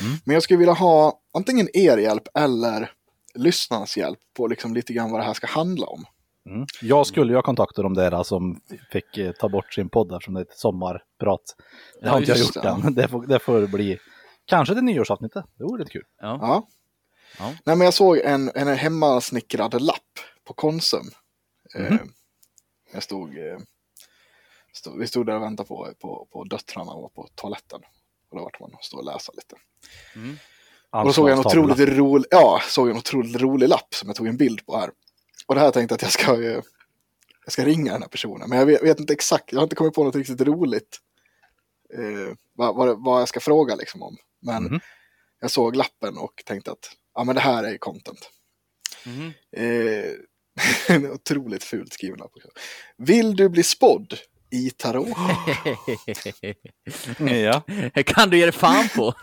Mm. 0.01 0.13
Men 0.25 0.35
jag 0.35 0.43
skulle 0.43 0.59
vilja 0.59 0.73
ha 0.73 1.21
antingen 1.35 1.69
er 1.77 1.99
hjälp 1.99 2.29
eller 2.35 2.91
lyssnarnas 3.35 3.97
hjälp 3.97 4.19
på 4.37 4.47
liksom 4.47 4.75
lite 4.75 4.93
grann 4.93 5.11
vad 5.11 5.21
det 5.21 5.25
här 5.25 5.35
ska 5.35 5.47
handla 5.47 5.87
om. 5.87 6.05
Mm. 6.47 6.67
Jag 6.83 7.07
skulle 7.07 7.33
ju 7.33 7.37
ha 7.37 7.43
kontaktat 7.43 7.83
de 7.83 7.95
där 7.95 8.23
som 8.23 8.61
fick 8.93 9.19
eh, 9.19 9.33
ta 9.33 9.49
bort 9.49 9.75
sin 9.75 9.89
podd 9.89 10.13
eftersom 10.13 10.35
det 10.35 10.41
är 10.41 10.45
ett 10.45 10.59
sommarprat. 10.59 11.55
Det 12.01 12.07
Ja, 12.07 12.11
har 12.11 12.19
inte 12.19 12.31
jag 12.31 12.39
gjort 12.39 12.55
det. 12.55 12.69
än. 12.69 12.95
Det 12.95 13.09
får, 13.09 13.27
det 13.27 13.39
får 13.39 13.67
bli 13.67 13.99
kanske 14.45 14.75
det 14.75 14.81
nyårsavsnittet. 14.83 15.45
Det 15.59 15.65
vore 15.65 15.79
lite 15.79 15.91
kul. 15.93 16.05
Ja. 16.21 16.39
Ja. 16.43 16.69
Ja. 17.39 17.55
Nej, 17.65 17.77
men 17.77 17.81
jag 17.85 17.95
såg 17.95 18.19
en, 18.19 18.51
en 18.55 18.69
hemmasnickrad 18.69 19.83
lapp 19.83 20.19
på 20.45 20.53
Konsum. 20.55 21.05
Mhm. 21.79 21.85
Eh, 21.87 21.99
jag 22.93 23.03
stod, 23.03 23.29
eh, 23.39 23.59
stod, 24.73 24.99
vi 24.99 25.07
stod 25.07 25.27
där 25.27 25.37
och 25.37 25.43
väntade 25.43 25.69
på, 25.69 25.89
på, 26.01 26.29
på 26.33 26.45
döttrarna 26.45 26.93
och 26.93 27.03
var 27.03 27.09
på 27.09 27.29
toaletten. 27.35 27.81
Och 28.31 28.37
då 28.37 28.43
vart 28.45 28.61
man 28.61 28.75
att 28.75 28.85
stå 28.85 28.97
och 28.99 29.05
läsa 29.05 29.33
lite. 29.37 29.57
Mm. 30.15 30.37
Och 30.91 31.05
då 31.05 31.13
såg 31.13 31.29
jag 31.31 31.39
en 31.39 31.47
otroligt 31.47 31.79
rolig, 31.79 32.27
ja, 32.31 32.61
såg 32.69 32.91
en 32.91 32.97
otroligt 32.97 33.41
rolig 33.41 33.69
lapp 33.69 33.95
som 33.95 34.09
jag 34.09 34.17
tog 34.17 34.27
en 34.27 34.37
bild 34.37 34.67
på 34.67 34.79
här. 34.79 34.91
Och 35.47 35.55
det 35.55 35.61
här 35.61 35.71
tänkte 35.71 35.93
jag 35.93 35.97
att 35.97 36.03
jag 36.03 36.13
ska, 36.13 36.43
eh, 36.43 36.61
jag 37.45 37.53
ska 37.53 37.65
ringa 37.65 37.93
den 37.93 38.03
här 38.03 38.09
personen. 38.09 38.49
Men 38.49 38.59
jag 38.59 38.67
vet, 38.67 38.83
vet 38.83 39.01
inte 39.01 39.13
exakt, 39.13 39.53
jag 39.53 39.59
har 39.59 39.63
inte 39.65 39.77
kommit 39.77 39.95
på 39.95 40.05
något 40.05 40.17
riktigt 40.17 40.41
roligt. 40.41 40.99
Eh, 41.95 42.35
vad, 42.55 42.77
vad, 42.77 43.05
vad 43.05 43.21
jag 43.21 43.29
ska 43.29 43.41
fråga 43.41 43.75
liksom 43.75 44.03
om. 44.03 44.17
Men 44.41 44.65
Mhm. 44.65 44.81
jag 45.41 45.51
såg 45.51 45.77
lappen 45.77 46.19
och 46.19 46.43
tänkte 46.47 46.73
att 46.73 46.91
ja, 47.15 47.25
men 47.25 47.35
det 47.35 47.41
här 47.41 47.65
är 47.65 47.79
content. 47.79 48.31
Mhm. 49.07 49.33
Eh, 49.57 51.11
otroligt 51.13 51.65
fult 51.65 51.93
skriven 51.93 52.19
lapp 52.19 52.31
också. 52.37 52.49
Vill 52.97 53.37
du 53.37 53.49
bli 53.49 53.63
spådd 53.63 54.15
i 54.51 54.71
tarot? 54.71 55.09
Ja. 57.19 57.63
kan 58.07 58.31
du 58.31 58.39
ge 58.39 58.45
dig 58.45 58.53
fan 58.53 58.89
på? 58.97 59.15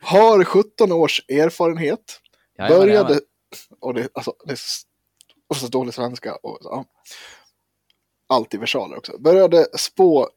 Har 0.00 0.44
17 0.44 0.92
års 0.92 1.20
erfarenhet. 1.28 2.20
Jajamän, 2.58 2.78
Började, 2.78 2.94
jajamän. 3.08 3.20
och 3.80 3.94
det, 3.94 4.08
alltså, 4.14 4.34
det 4.46 4.56
och 5.48 5.56
så 5.56 5.68
dålig 5.68 5.94
svenska. 5.94 6.34
Och, 6.34 6.58
ja. 6.62 6.84
Allt 8.28 8.54
i 8.54 8.56
versaler 8.56 8.96
också. 8.98 9.18
Började 9.18 9.66
spå 9.78 10.28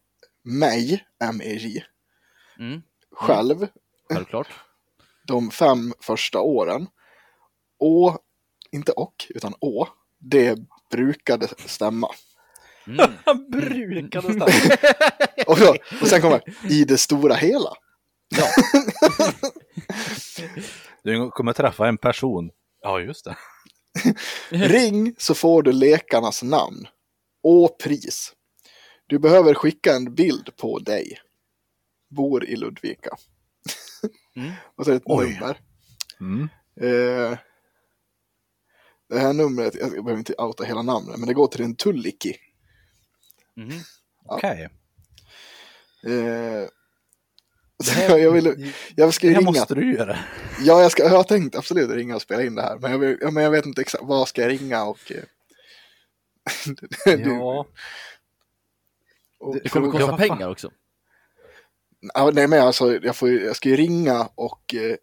mig, 0.44 1.06
M-E-J, 1.24 1.84
Mm. 2.60 2.82
själv 3.12 3.68
Självklart. 4.14 4.48
de 5.28 5.52
fem 5.52 5.94
första 6.00 6.40
åren. 6.42 6.88
Och, 7.80 8.18
inte 8.72 8.92
och, 8.92 9.26
utan 9.30 9.54
å, 9.60 9.88
det 10.20 10.58
brukade 10.92 11.48
stämma. 11.66 12.10
Mm. 12.88 13.12
Han 13.26 13.50
brukade 13.52 14.28
stämma. 14.28 14.46
Och, 15.48 15.58
så, 15.58 15.76
och 16.02 16.08
sen 16.08 16.22
kommer 16.22 16.42
i 16.72 16.84
det 16.86 16.98
stora 16.98 17.34
hela. 17.34 17.74
Du 21.04 21.30
kommer 21.32 21.54
träffa 21.54 21.88
en 21.88 21.98
person. 21.98 22.50
Ja, 22.82 23.00
just 23.00 23.26
det. 23.26 23.38
Ring 24.50 25.16
så 25.18 25.36
får 25.36 25.64
du 25.64 25.72
lekarnas 25.72 26.44
namn 26.44 26.88
och 27.44 27.80
pris. 27.80 28.34
Du 29.08 29.20
behöver 29.20 29.54
skicka 29.54 29.96
en 29.96 30.16
bild 30.16 30.56
på 30.58 30.80
dig. 30.80 31.20
Bor 32.10 32.46
i 32.46 32.56
Ludvika. 32.56 33.18
Mm. 34.36 34.52
och 34.76 34.86
så 34.86 34.92
är 34.92 34.94
det 34.94 34.98
ett 34.98 35.04
Oj. 35.06 35.34
nummer. 35.34 35.60
Mm. 36.20 36.50
Eh, 36.82 37.38
det 39.10 39.20
här 39.20 39.34
numret, 39.34 39.76
jag 39.76 39.90
behöver 39.92 40.18
inte 40.18 40.34
outa 40.38 40.64
hela 40.64 40.82
namnet, 40.82 41.20
men 41.20 41.28
det 41.28 41.34
går 41.34 41.48
till 41.48 41.62
en 41.62 41.76
Tulliki. 41.76 42.36
Mhm. 43.56 43.80
Okej. 44.26 44.70
Eh, 46.04 46.70
så 47.84 48.00
jag, 48.18 48.32
vill, 48.32 48.74
jag 48.96 49.14
ska 49.14 49.28
ju 49.28 49.34
här 49.34 49.40
ringa. 49.40 49.52
måste 49.52 49.76
du 49.76 49.94
göra. 49.94 50.18
Ja, 50.66 50.82
jag, 50.82 50.92
ska, 50.92 51.04
jag 51.04 51.10
har 51.10 51.24
tänkt 51.24 51.56
absolut 51.56 51.92
ringa 51.92 52.16
och 52.16 52.22
spela 52.22 52.44
in 52.44 52.56
det 52.56 52.62
här, 52.62 52.78
men 52.80 52.92
jag, 52.92 53.00
vill, 53.00 53.18
ja, 53.22 53.32
men 53.32 53.44
jag 53.44 53.52
vet 53.52 53.66
inte 53.66 53.82
exakt 53.82 54.04
vad 54.04 54.28
ska 54.28 54.42
jag 54.42 54.52
ringa 54.52 54.84
och... 54.84 55.12
eh, 55.12 55.24
du- 57.06 57.22
Ja. 57.22 57.66
och 59.40 59.56
Det 59.64 59.70
kommer 59.70 59.88
Ja, 59.88 59.92
kosta 59.92 60.18
pengar 60.18 60.50
också. 60.50 60.72
Ja, 62.14 62.32
nej 62.34 62.48
men 62.48 62.62
alltså, 62.62 62.96
jag, 63.04 63.16
får, 63.16 63.30
jag 63.32 63.56
ska 63.56 63.70
ju 63.70 63.76
ringa 63.76 64.30
och 64.36 64.76
eh, 64.76 64.96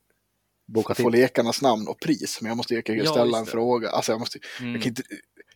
Boka 0.67 0.95
få 0.95 1.09
lekarnas 1.09 1.63
namn 1.63 1.89
och 1.89 2.01
pris. 2.01 2.39
Men 2.41 2.49
jag 2.49 2.57
måste 2.57 2.75
ju 2.75 2.83
Ja, 2.87 3.07
ställa 3.11 3.25
just 3.27 3.37
en 3.39 3.47
fråga. 3.47 3.91
Alltså 3.91 4.13
jag 4.13 4.19
måste, 4.19 4.39
Mm. 4.61 4.73
jag 4.73 4.83
kan 4.83 4.89
inte, 4.91 5.03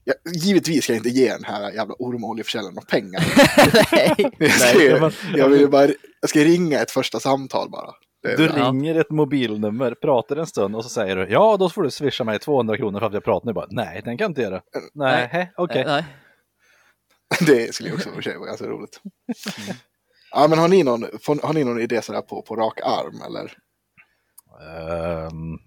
jag, 0.04 0.16
givetvis 0.34 0.84
ska 0.84 0.92
jag 0.92 0.98
inte 1.00 1.08
ge 1.08 1.32
den 1.32 1.44
här 1.44 1.72
jävla 1.72 1.94
ormoljeförsäljaren 1.98 2.74
några 2.74 2.86
pengar. 2.86 3.24
Nej. 4.38 4.86
Jag, 4.86 5.12
jag, 5.34 5.48
vill 5.48 5.60
ju 5.60 5.66
bara, 5.68 5.88
jag 6.20 6.30
ska 6.30 6.40
ringa 6.40 6.80
ett 6.80 6.90
första 6.90 7.20
samtal 7.20 7.70
bara. 7.70 7.92
Du 8.22 8.36
bra. 8.36 8.58
Ja. 8.58 8.64
ringer 8.68 8.94
ett 8.94 9.10
mobilnummer, 9.10 9.94
pratar 10.02 10.36
en 10.36 10.46
stund 10.46 10.76
och 10.76 10.82
så 10.84 10.88
säger 10.90 11.16
du 11.16 11.26
ja, 11.32 11.56
då 11.56 11.68
får 11.68 11.82
du 11.82 11.90
swisha 11.90 12.24
mig 12.24 12.38
200 12.38 12.76
kronor 12.76 12.98
för 13.00 13.06
att 13.06 13.12
jag 13.14 13.24
pratar 13.24 13.46
nu. 13.46 13.52
Bara, 13.52 13.66
Nej, 13.70 14.02
den 14.04 14.18
kan 14.18 14.24
jag 14.24 14.30
inte 14.30 14.42
göra. 14.42 14.62
Nej, 14.94 15.28
hej, 15.32 15.52
okej. 15.56 15.84
Nej. 15.86 16.04
Det 17.46 17.74
skulle 17.74 17.88
ju 17.88 17.94
också 17.94 18.10
för 18.10 18.22
sig 18.22 18.36
vara 18.36 18.46
ganska 18.46 18.66
roligt. 18.66 19.00
Ja, 20.30 20.46
men 20.48 20.58
har 20.58 20.68
ni 20.68 20.82
någon, 20.82 21.04
har 21.42 21.52
ni 21.52 21.64
någon 21.64 21.80
idé 21.80 22.02
sådär 22.02 22.20
på, 22.20 22.42
på 22.42 22.56
rak 22.56 22.80
arm 22.84 23.22
eller? 23.26 23.52
Ehm, 24.60 25.58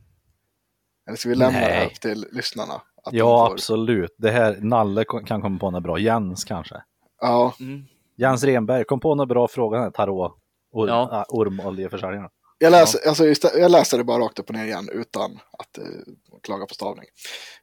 Eller 1.08 1.18
ska 1.18 1.30
vi 1.30 1.36
lämna 1.36 1.60
det 1.60 1.66
här 1.66 1.78
Nej. 1.80 1.88
upp 1.88 2.02
till 2.02 2.26
lyssnarna? 2.32 2.82
Ja, 3.12 3.46
får- 3.48 3.54
absolut. 3.54 4.16
Det 4.18 4.32
här, 4.32 4.58
Nalle 4.62 5.04
kan 5.26 5.42
komma 5.42 5.60
på 5.60 5.72
något 5.72 5.84
bra. 5.84 6.00
Jens 6.00 6.44
kanske. 6.44 6.76
Ja, 7.22 7.54
Mm. 7.60 7.82
Jens 8.18 8.44
Renberg, 8.44 8.84
kom 8.84 9.00
på 9.00 9.16
något 9.16 9.28
bra 9.30 9.48
fråga, 9.48 9.92
tarot. 9.92 10.38
Or, 10.72 10.88
Ja. 10.88 11.08
ja. 11.12 11.26
Ormoljeförsäljaren. 11.30 12.30
jag 12.58 12.72
läser, 12.72 13.08
alltså, 13.08 13.24
istä- 13.28 13.58
jag 13.60 13.72
läser 13.72 13.98
det 13.98 14.04
bara 14.04 14.24
rakt 14.24 14.40
upp 14.40 14.50
och 14.50 14.56
ner 14.56 14.66
igen 14.66 14.90
utan 14.94 15.40
att 15.60 15.78
eh, 15.78 15.84
klaga 16.44 16.66
på 16.66 16.74
stavning. 16.74 17.06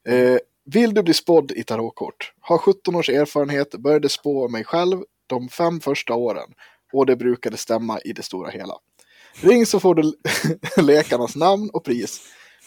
Eh, 0.09 0.39
vill 0.65 0.95
du 0.95 1.03
bli 1.03 1.15
spådd 1.15 1.53
i 1.53 1.65
tarotkort? 1.65 2.33
Har 2.41 2.59
17 2.59 2.95
års 2.97 3.09
erfarenhet, 3.09 3.71
började 3.75 4.09
spå 4.09 4.49
mig 4.49 4.65
själv 4.65 5.03
de 5.27 5.49
fem 5.49 5.81
första 5.81 6.15
åren 6.15 6.51
och 6.93 7.07
det 7.07 7.17
brukade 7.17 7.57
stämma 7.57 8.01
i 8.01 8.13
det 8.13 8.23
stora 8.23 8.51
hela. 8.51 8.75
Ring 9.41 9.67
så 9.67 9.81
får 9.81 9.95
du 9.95 10.13
lekarnas 10.83 11.37
namn 11.37 11.71
och 11.73 11.85
pris. 11.85 12.21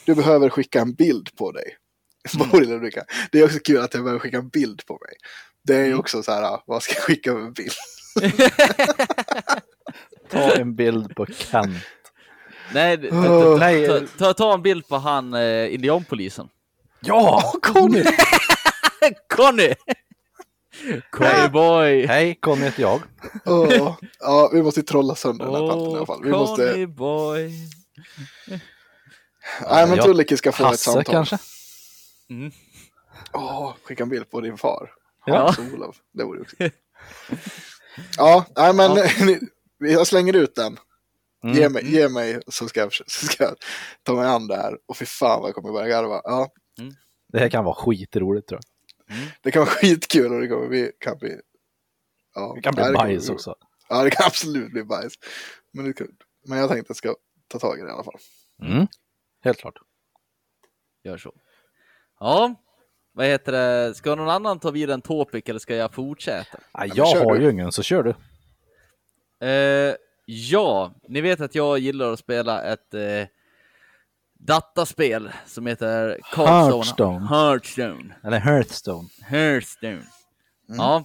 Du 0.06 0.15
behöver 0.15 0.49
skicka 0.49 0.82
en 0.82 0.93
bild 0.93 1.36
på 1.36 1.51
dig. 1.51 1.75
Ludvika. 2.54 3.04
Det 3.32 3.39
är 3.39 3.45
också 3.45 3.60
kul 3.60 3.77
att 3.82 3.93
jag 3.93 4.04
behöver 4.04 4.19
skicka 4.19 4.38
en 4.38 4.49
bild 4.49 4.86
på 4.86 4.93
mig. 4.93 5.13
Det 5.63 5.75
är 5.75 5.86
ju 5.86 5.95
också 5.95 6.23
så 6.23 6.32
här, 6.32 6.60
vad 6.65 6.84
ska 6.84 6.93
jag 6.93 7.04
skicka 7.04 7.32
för 7.32 7.51
bild? 7.51 7.71
Ta 10.30 10.52
en 10.56 10.76
bild 10.76 11.15
på 11.15 11.26
Kent. 11.26 11.78
Nej, 12.74 13.10
ta, 13.10 13.15
Åh. 13.15 13.54
ta, 13.60 13.65
Nej. 13.65 13.88
ta, 13.88 14.00
ta, 14.17 14.34
ta 14.34 14.54
en 14.54 14.62
bild 14.62 14.88
på 14.88 14.97
han 14.97 15.34
eh, 15.34 15.74
indianpolisen. 15.74 16.50
Ja! 17.00 17.54
Conny! 17.62 18.04
Conny! 19.36 19.74
Conny 21.12 21.50
boy! 21.50 22.06
Hej, 22.08 22.36
Conny 22.41 22.62
heter 22.62 22.82
jag. 22.82 23.02
Åh, 23.45 23.95
ja, 24.19 24.50
vi 24.54 24.62
måste 24.62 24.84
trolla 24.84 25.15
sönder 25.15 25.45
den 25.45 25.56
här 25.56 25.67
tanten 25.67 25.91
i 25.91 25.95
alla 25.95 26.06
fall. 26.06 26.24
Vi 26.24 26.32
Conny 26.32 26.38
måste, 26.41 26.88
boy! 26.88 27.52
nej 29.69 29.88
men 29.88 29.95
Ja, 29.97 30.04
Tulliki 30.04 30.38
ska 30.38 30.52
få 30.52 30.63
ett 30.63 30.69
Hasse 30.69 30.84
samtal. 30.91 31.13
kanske? 31.13 31.38
Mm. 32.30 32.52
Åh, 33.34 33.74
skicka 33.84 34.04
en 34.04 34.10
bild 34.10 34.30
på 34.30 34.41
din 34.41 34.58
far. 34.58 34.91
Ja. 35.26 35.38
Hans 35.38 35.60
Olof. 35.74 35.95
Det 36.13 36.24
vore 36.24 36.41
också. 36.41 36.56
Ja, 38.17 38.45
nej 38.56 38.73
men 38.75 38.97
jag 39.91 40.08
slänger 40.08 40.36
ut 40.36 40.56
den. 40.56 40.77
Mm. 41.43 41.56
Ge, 41.58 41.69
mig, 41.69 41.91
ge 41.95 42.10
mig 42.10 42.41
så 42.47 42.67
ska, 42.67 42.80
jag, 42.80 42.93
så 42.93 43.04
ska 43.25 43.43
jag 43.43 43.56
ta 44.04 44.13
mig 44.15 44.27
an 44.27 44.47
det 44.47 44.56
här. 44.56 44.77
Och 44.86 44.97
fy 44.97 45.06
fan 45.06 45.39
vad 45.41 45.47
jag 45.49 45.56
kommer 45.56 45.71
börja 45.71 45.88
garva. 45.88 46.21
Ja, 46.23 46.49
Det 47.27 47.39
här 47.39 47.49
kan 47.49 47.65
vara 47.65 47.75
skitroligt 47.75 48.47
tror 48.47 48.60
jag. 49.08 49.17
det 49.43 49.51
kan 49.51 49.60
vara 49.60 49.69
skitkul 49.69 50.34
och 50.34 50.41
det 50.41 50.47
kommer 50.47 50.67
bli, 50.67 50.91
kan 50.99 51.17
bli... 51.17 51.39
Ja, 52.36 52.51
Det 52.56 52.62
kan 52.62 52.75
bli 52.75 52.84
nej, 52.84 52.93
bajs 52.93 53.25
bli- 53.25 53.36
också. 53.36 53.56
Ja, 53.89 54.04
det 54.04 54.10
kan 54.12 54.25
absolut 54.25 54.71
bli 54.71 54.84
bajs. 54.84 55.13
Men, 55.73 55.86
det, 55.86 55.93
kan- 55.93 56.08
men 56.47 56.58
jag 56.58 56.69
tänkte 56.69 56.82
att 56.82 56.89
jag 56.89 56.97
ska 56.97 57.15
ta 57.47 57.60
tag 57.60 57.80
i 57.80 57.82
det 57.82 57.88
i 57.88 57.91
alla 57.91 58.04
fall. 58.04 58.19
Mm. 58.63 58.88
Helt 59.43 59.58
klart. 59.60 59.75
Gör 61.04 61.17
så. 61.17 61.34
Ja, 62.19 62.56
vad 63.13 63.26
heter 63.26 63.52
det? 63.52 63.93
Ska 63.95 64.15
någon 64.15 64.30
annan 64.30 64.60
ta 64.60 64.71
vid 64.71 64.89
en 64.89 65.02
topic 65.02 65.43
eller 65.47 65.60
ska 65.60 65.76
jag 65.76 65.93
fortsätta? 65.93 66.58
Men 66.78 66.91
jag 66.95 67.06
har 67.06 67.36
du. 67.36 67.43
ju 67.43 67.52
ingen, 67.52 67.71
så 67.71 67.84
kör 67.84 68.04
du. 68.04 68.13
Eh, 69.47 69.95
ja, 70.26 70.93
ni 71.08 71.21
vet 71.21 71.41
att 71.41 71.56
jag 71.56 71.80
gillar 71.80 72.13
att 72.13 72.19
spela 72.19 72.63
ett 72.63 72.93
eh, 72.93 73.28
dataspel 74.39 75.32
som 75.45 75.67
heter 75.67 76.19
Hearthstone. 76.36 77.28
Hearthstone. 77.28 78.15
Eller 78.24 78.39
Hearthstone. 78.39 79.08
Hearthstone. 79.21 80.04
Ja, 80.67 81.04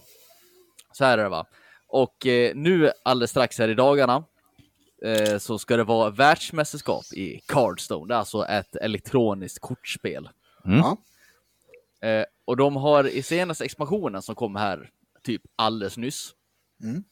så 0.92 1.04
här 1.04 1.18
är 1.18 1.22
det 1.22 1.28
va. 1.28 1.46
Och 1.88 2.26
eh, 2.26 2.54
nu 2.54 2.90
alldeles 3.02 3.30
strax 3.30 3.58
här 3.58 3.68
i 3.68 3.74
dagarna 3.74 4.24
eh, 5.04 5.38
så 5.38 5.58
ska 5.58 5.76
det 5.76 5.84
vara 5.84 6.10
världsmästerskap 6.10 7.04
i 7.12 7.40
Cardstone. 7.46 8.08
Det 8.08 8.14
är 8.14 8.18
alltså 8.18 8.44
ett 8.44 8.76
elektroniskt 8.76 9.58
kortspel. 9.58 10.28
Mm. 10.64 10.78
Ja. 10.78 10.96
Eh, 12.06 12.24
och 12.44 12.56
de 12.56 12.76
har 12.76 13.04
i 13.08 13.22
senaste 13.22 13.64
expansionen 13.64 14.22
som 14.22 14.34
kom 14.34 14.56
här 14.56 14.90
typ 15.22 15.42
alldeles 15.56 15.96
nyss. 15.96 16.34
Mm. 16.82 17.04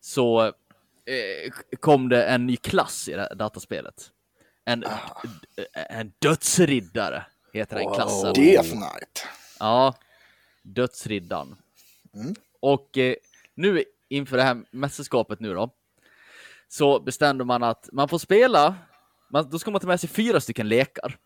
Så 0.00 0.44
eh, 0.44 1.76
kom 1.80 2.08
det 2.08 2.24
en 2.24 2.46
ny 2.46 2.56
klass 2.56 3.08
i 3.08 3.12
det 3.12 3.20
här 3.20 3.34
dataspelet. 3.34 4.10
En, 4.64 4.80
d- 4.80 4.86
en 5.74 6.12
dödsriddare 6.18 7.26
heter 7.52 7.76
den 7.76 7.94
klassen. 7.94 8.32
Death 8.34 8.70
Knight. 8.70 9.26
Ja, 9.58 9.94
dödsriddaren. 10.62 11.56
Mm. 12.14 12.34
Och 12.60 12.98
eh, 12.98 13.14
nu 13.54 13.84
inför 14.08 14.36
det 14.36 14.42
här 14.42 14.64
mästerskapet 14.70 15.40
nu 15.40 15.54
då, 15.54 15.70
så 16.68 17.00
bestämde 17.00 17.44
man 17.44 17.62
att 17.62 17.88
man 17.92 18.08
får 18.08 18.18
spela, 18.18 18.74
man, 19.30 19.50
då 19.50 19.58
ska 19.58 19.70
man 19.70 19.80
ta 19.80 19.86
med 19.86 20.00
sig 20.00 20.08
fyra 20.08 20.40
stycken 20.40 20.68
lekar 20.68 21.16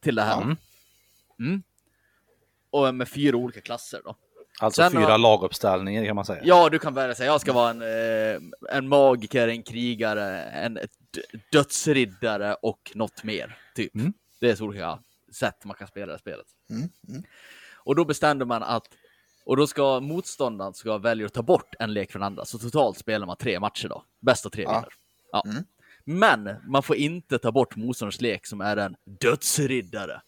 till 0.00 0.14
det 0.14 0.22
här. 0.22 0.42
Mm. 1.38 1.62
Och 2.72 2.94
med 2.94 3.08
fyra 3.08 3.36
olika 3.36 3.60
klasser 3.60 4.00
då. 4.04 4.16
Alltså 4.60 4.82
Sen 4.82 4.92
fyra 4.92 5.10
har- 5.10 5.18
laguppställningar 5.18 6.04
kan 6.06 6.16
man 6.16 6.24
säga. 6.24 6.40
Ja, 6.44 6.68
du 6.68 6.78
kan 6.78 6.94
välja 6.94 7.14
säga 7.14 7.26
jag 7.32 7.40
ska 7.40 7.52
vara 7.52 7.70
en, 7.70 7.82
eh, 7.82 8.40
en 8.76 8.88
magiker, 8.88 9.48
en 9.48 9.62
krigare, 9.62 10.42
en 10.42 10.78
dödsriddare 11.52 12.54
och 12.54 12.92
något 12.94 13.24
mer. 13.24 13.58
Typ. 13.74 13.94
Mm. 13.94 14.12
Det 14.40 14.50
är 14.50 14.54
så 14.54 14.64
olika 14.64 14.98
sätt 15.32 15.64
man 15.64 15.76
kan 15.76 15.88
spela 15.88 16.12
det 16.12 16.18
spelet. 16.18 16.46
Mm. 16.70 16.88
Mm. 17.08 17.22
Och 17.76 17.96
då 17.96 18.04
bestämde 18.04 18.44
man 18.44 18.62
att 18.62 18.84
och 19.44 19.56
då 19.56 19.66
ska 19.66 20.00
motståndaren 20.00 20.74
ska 20.74 20.98
välja 20.98 21.26
att 21.26 21.32
ta 21.32 21.42
bort 21.42 21.74
en 21.78 21.92
lek 21.94 22.12
från 22.12 22.22
andra. 22.22 22.44
Så 22.44 22.58
totalt 22.58 22.98
spelar 22.98 23.26
man 23.26 23.36
tre 23.36 23.60
matcher 23.60 23.88
då. 23.88 24.04
Bäst 24.20 24.46
av 24.46 24.50
tre 24.50 24.62
Ja. 24.62 24.70
vinner. 24.72 24.88
Ja. 25.32 25.42
Mm. 25.46 25.64
Men 26.04 26.56
man 26.66 26.82
får 26.82 26.96
inte 26.96 27.38
ta 27.38 27.52
bort 27.52 27.76
motståndarens 27.76 28.20
lek 28.20 28.46
som 28.46 28.60
är 28.60 28.76
en 28.76 28.96
dödsriddare. 29.04 30.20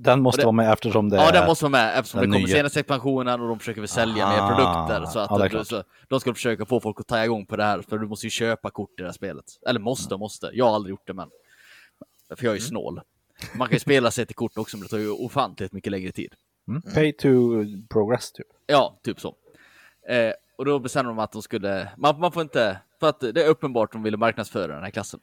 Den 0.00 0.22
måste 0.22 0.40
det- 0.40 0.44
vara 0.44 0.52
med 0.52 0.72
eftersom 0.72 1.08
det 1.08 1.16
Ja, 1.16 1.28
är... 1.28 1.32
den 1.32 1.46
måste 1.46 1.64
vara 1.64 1.70
med 1.70 1.98
eftersom 1.98 2.20
det 2.20 2.26
kommer 2.26 2.38
nya. 2.38 2.56
senaste 2.56 2.80
expansionen 2.80 3.40
och 3.40 3.48
de 3.48 3.58
försöker 3.58 3.80
väl 3.80 3.88
sälja 3.88 4.26
Ah, 4.26 4.30
mer 4.30 4.54
produkter. 4.56 5.06
Så 5.12 5.18
att 5.18 5.30
ja, 5.40 5.48
klart. 5.48 5.66
så, 5.66 5.82
de 6.08 6.20
ska 6.20 6.34
försöka 6.34 6.66
få 6.66 6.80
folk 6.80 7.00
att 7.00 7.06
ta 7.06 7.24
igång 7.24 7.46
på 7.46 7.56
det 7.56 7.64
här, 7.64 7.82
för 7.88 7.98
du 7.98 8.06
måste 8.06 8.26
ju 8.26 8.30
köpa 8.30 8.70
kort 8.70 8.90
i 8.90 9.02
det 9.02 9.04
här 9.08 9.12
spelet. 9.12 9.44
Eller 9.68 9.80
måste 9.80 10.14
och 10.14 10.20
måste. 10.20 10.50
Jag 10.52 10.64
har 10.64 10.74
aldrig 10.74 10.90
gjort 10.90 11.06
det, 11.06 11.14
men 11.14 11.30
för 12.36 12.44
jag 12.44 12.50
är 12.52 12.56
ju 12.56 12.60
Mm. 12.60 12.68
snål. 12.68 13.00
Man 13.54 13.68
kan 13.68 13.74
ju 13.74 13.80
spela 13.80 14.10
sig 14.10 14.26
till 14.26 14.36
kort 14.36 14.58
också, 14.58 14.76
men 14.76 14.82
det 14.82 14.88
tar 14.88 14.98
ju 14.98 15.10
ofantligt 15.10 15.72
mycket 15.72 15.90
längre 15.90 16.12
tid. 16.12 16.34
Mm. 16.68 16.82
Pay 16.82 17.12
to 17.12 17.28
progress 17.88 18.32
typ. 18.32 18.46
Ja, 18.66 18.98
typ 19.02 19.20
så. 19.20 19.34
Eh, 20.08 20.32
och 20.56 20.64
då 20.64 20.78
bestämde 20.78 21.10
de 21.10 21.18
att 21.18 21.32
de 21.32 21.42
skulle, 21.42 21.88
man, 21.96 22.20
man 22.20 22.32
får 22.32 22.42
inte, 22.42 22.78
för 23.00 23.08
att 23.08 23.20
det 23.20 23.44
är 23.44 23.48
uppenbart 23.48 23.92
de 23.92 24.02
ville 24.02 24.16
marknadsföra 24.16 24.74
den 24.74 24.82
här 24.84 24.90
klassen. 24.90 25.20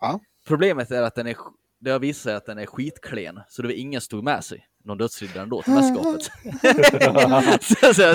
Ja. 0.00 0.20
Problemet 0.46 0.90
är 0.90 1.02
att 1.02 1.14
den 1.14 1.26
är, 1.26 1.36
det 1.80 1.90
har 1.90 1.98
visat 1.98 2.22
sig 2.22 2.34
att 2.34 2.46
den 2.46 2.58
är 2.58 2.66
skitklen, 2.66 3.40
så 3.48 3.62
det 3.62 3.68
var 3.68 3.74
ingen 3.74 4.00
som 4.00 4.08
tog 4.10 4.24
med 4.24 4.44
sig 4.44 4.66
någon 4.84 4.98
dödsriddare 4.98 5.42
ändå 5.42 5.62
till 5.62 5.72
mästerskapet. 5.72 6.30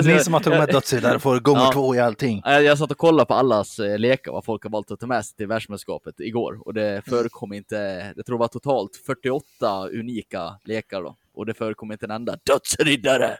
Ni 0.06 0.18
som 0.24 0.34
har 0.34 0.40
tagit 0.40 0.58
med 0.58 0.68
dödsriddare 0.68 1.18
får 1.18 1.40
gånger 1.40 1.60
Ja. 1.60 1.72
två 1.72 1.94
i 1.94 2.00
allting. 2.00 2.42
Jag, 2.44 2.62
jag 2.62 2.78
satt 2.78 2.90
och 2.90 2.98
kollade 2.98 3.26
på 3.26 3.34
allas 3.34 3.78
eh, 3.78 3.98
lekar, 3.98 4.32
vad 4.32 4.44
folk 4.44 4.62
har 4.62 4.70
valt 4.70 4.90
att 4.90 5.00
ta 5.00 5.06
med 5.06 5.24
sig 5.26 5.36
till 5.36 5.46
världsmästerskapet 5.46 6.20
igår. 6.20 6.58
Och 6.66 6.74
det 6.74 7.02
förekom 7.08 7.52
inte, 7.52 8.12
jag 8.16 8.26
tror 8.26 8.36
det 8.36 8.40
var 8.40 8.48
totalt 8.48 8.96
48 9.06 9.88
unika 9.88 10.58
lekar 10.64 11.02
då. 11.02 11.16
Och 11.34 11.46
det 11.46 11.54
förekom 11.54 11.92
inte 11.92 12.06
en 12.06 12.10
enda 12.10 12.36
dödsriddare. 12.46 13.36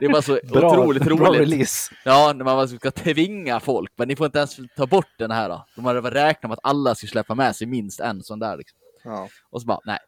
Det 0.00 0.08
var 0.08 0.20
så 0.20 0.38
Bra, 0.52 0.70
otroligt 0.70 1.02
bra 1.04 1.16
roligt. 1.16 1.40
release. 1.40 1.94
Ja, 2.04 2.32
när 2.36 2.44
man 2.44 2.68
ska 2.68 2.90
tvinga 2.90 3.60
folk, 3.60 3.92
men 3.96 4.08
ni 4.08 4.16
får 4.16 4.26
inte 4.26 4.38
ens 4.38 4.56
ta 4.76 4.86
bort 4.86 5.08
den 5.18 5.30
här. 5.30 5.48
Då. 5.48 5.66
De 5.76 5.84
hade 5.84 6.00
räknat 6.10 6.48
med 6.48 6.52
att 6.52 6.60
alla 6.62 6.94
skulle 6.94 7.10
släppa 7.10 7.34
med 7.34 7.56
sig 7.56 7.66
minst 7.66 8.00
en 8.00 8.22
sån 8.22 8.38
där. 8.38 8.56
Liksom. 8.56 8.78
Ja. 9.04 9.28
Och 9.50 9.60
så 9.60 9.66
bara, 9.66 9.80
nej. 9.84 9.98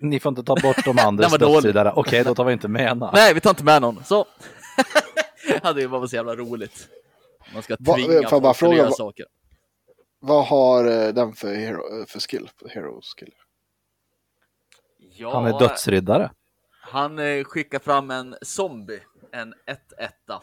Ni 0.00 0.20
får 0.20 0.30
inte 0.30 0.42
ta 0.42 0.54
bort 0.54 0.84
de 0.84 0.96
var 0.96 1.38
dålig. 1.38 1.54
dödsriddare. 1.54 1.92
Okej, 1.92 2.24
då 2.24 2.34
tar 2.34 2.44
vi 2.44 2.52
inte 2.52 2.68
med 2.68 2.88
henne. 2.88 3.10
Nej, 3.12 3.34
vi 3.34 3.40
tar 3.40 3.50
inte 3.50 3.64
med 3.64 3.82
någon. 3.82 4.04
Så. 4.04 4.26
hade 5.62 5.80
ju 5.80 5.88
bara 5.88 6.08
så 6.08 6.16
jävla 6.16 6.36
roligt. 6.36 6.88
Man 7.54 7.62
ska 7.62 7.76
tvinga 7.76 8.28
folk 8.28 8.42
bara 8.42 8.50
att 8.50 8.76
göra 8.76 8.90
saker. 8.90 9.26
Vad 10.18 10.46
har 10.46 10.84
eh, 10.84 11.08
den 11.14 11.32
för, 11.32 11.54
hero, 11.54 12.00
eh, 12.00 12.06
för 12.06 12.20
skill? 12.20 12.50
Hero 12.68 13.00
skill? 13.02 13.34
Ja, 14.98 15.32
Han 15.32 15.46
är 15.46 15.58
dödsriddare. 15.58 16.30
Han 16.70 17.18
eh, 17.18 17.44
skickar 17.44 17.78
fram 17.78 18.10
en 18.10 18.36
zombie, 18.42 19.00
en 19.32 19.54
1-1. 19.54 20.40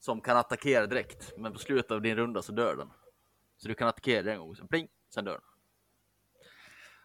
som 0.00 0.20
kan 0.20 0.36
attackera 0.36 0.86
direkt, 0.86 1.32
men 1.38 1.52
på 1.52 1.58
slutet 1.58 1.90
av 1.90 2.02
din 2.02 2.16
runda 2.16 2.42
så 2.42 2.52
dör 2.52 2.76
den. 2.76 2.90
Så 3.56 3.68
du 3.68 3.74
kan 3.74 3.88
attackera 3.88 4.22
den 4.22 4.32
en 4.32 4.38
gång, 4.38 4.56
sen 4.56 4.68
pling, 4.68 4.88
sen 5.14 5.24
dör 5.24 5.32
den. 5.32 5.40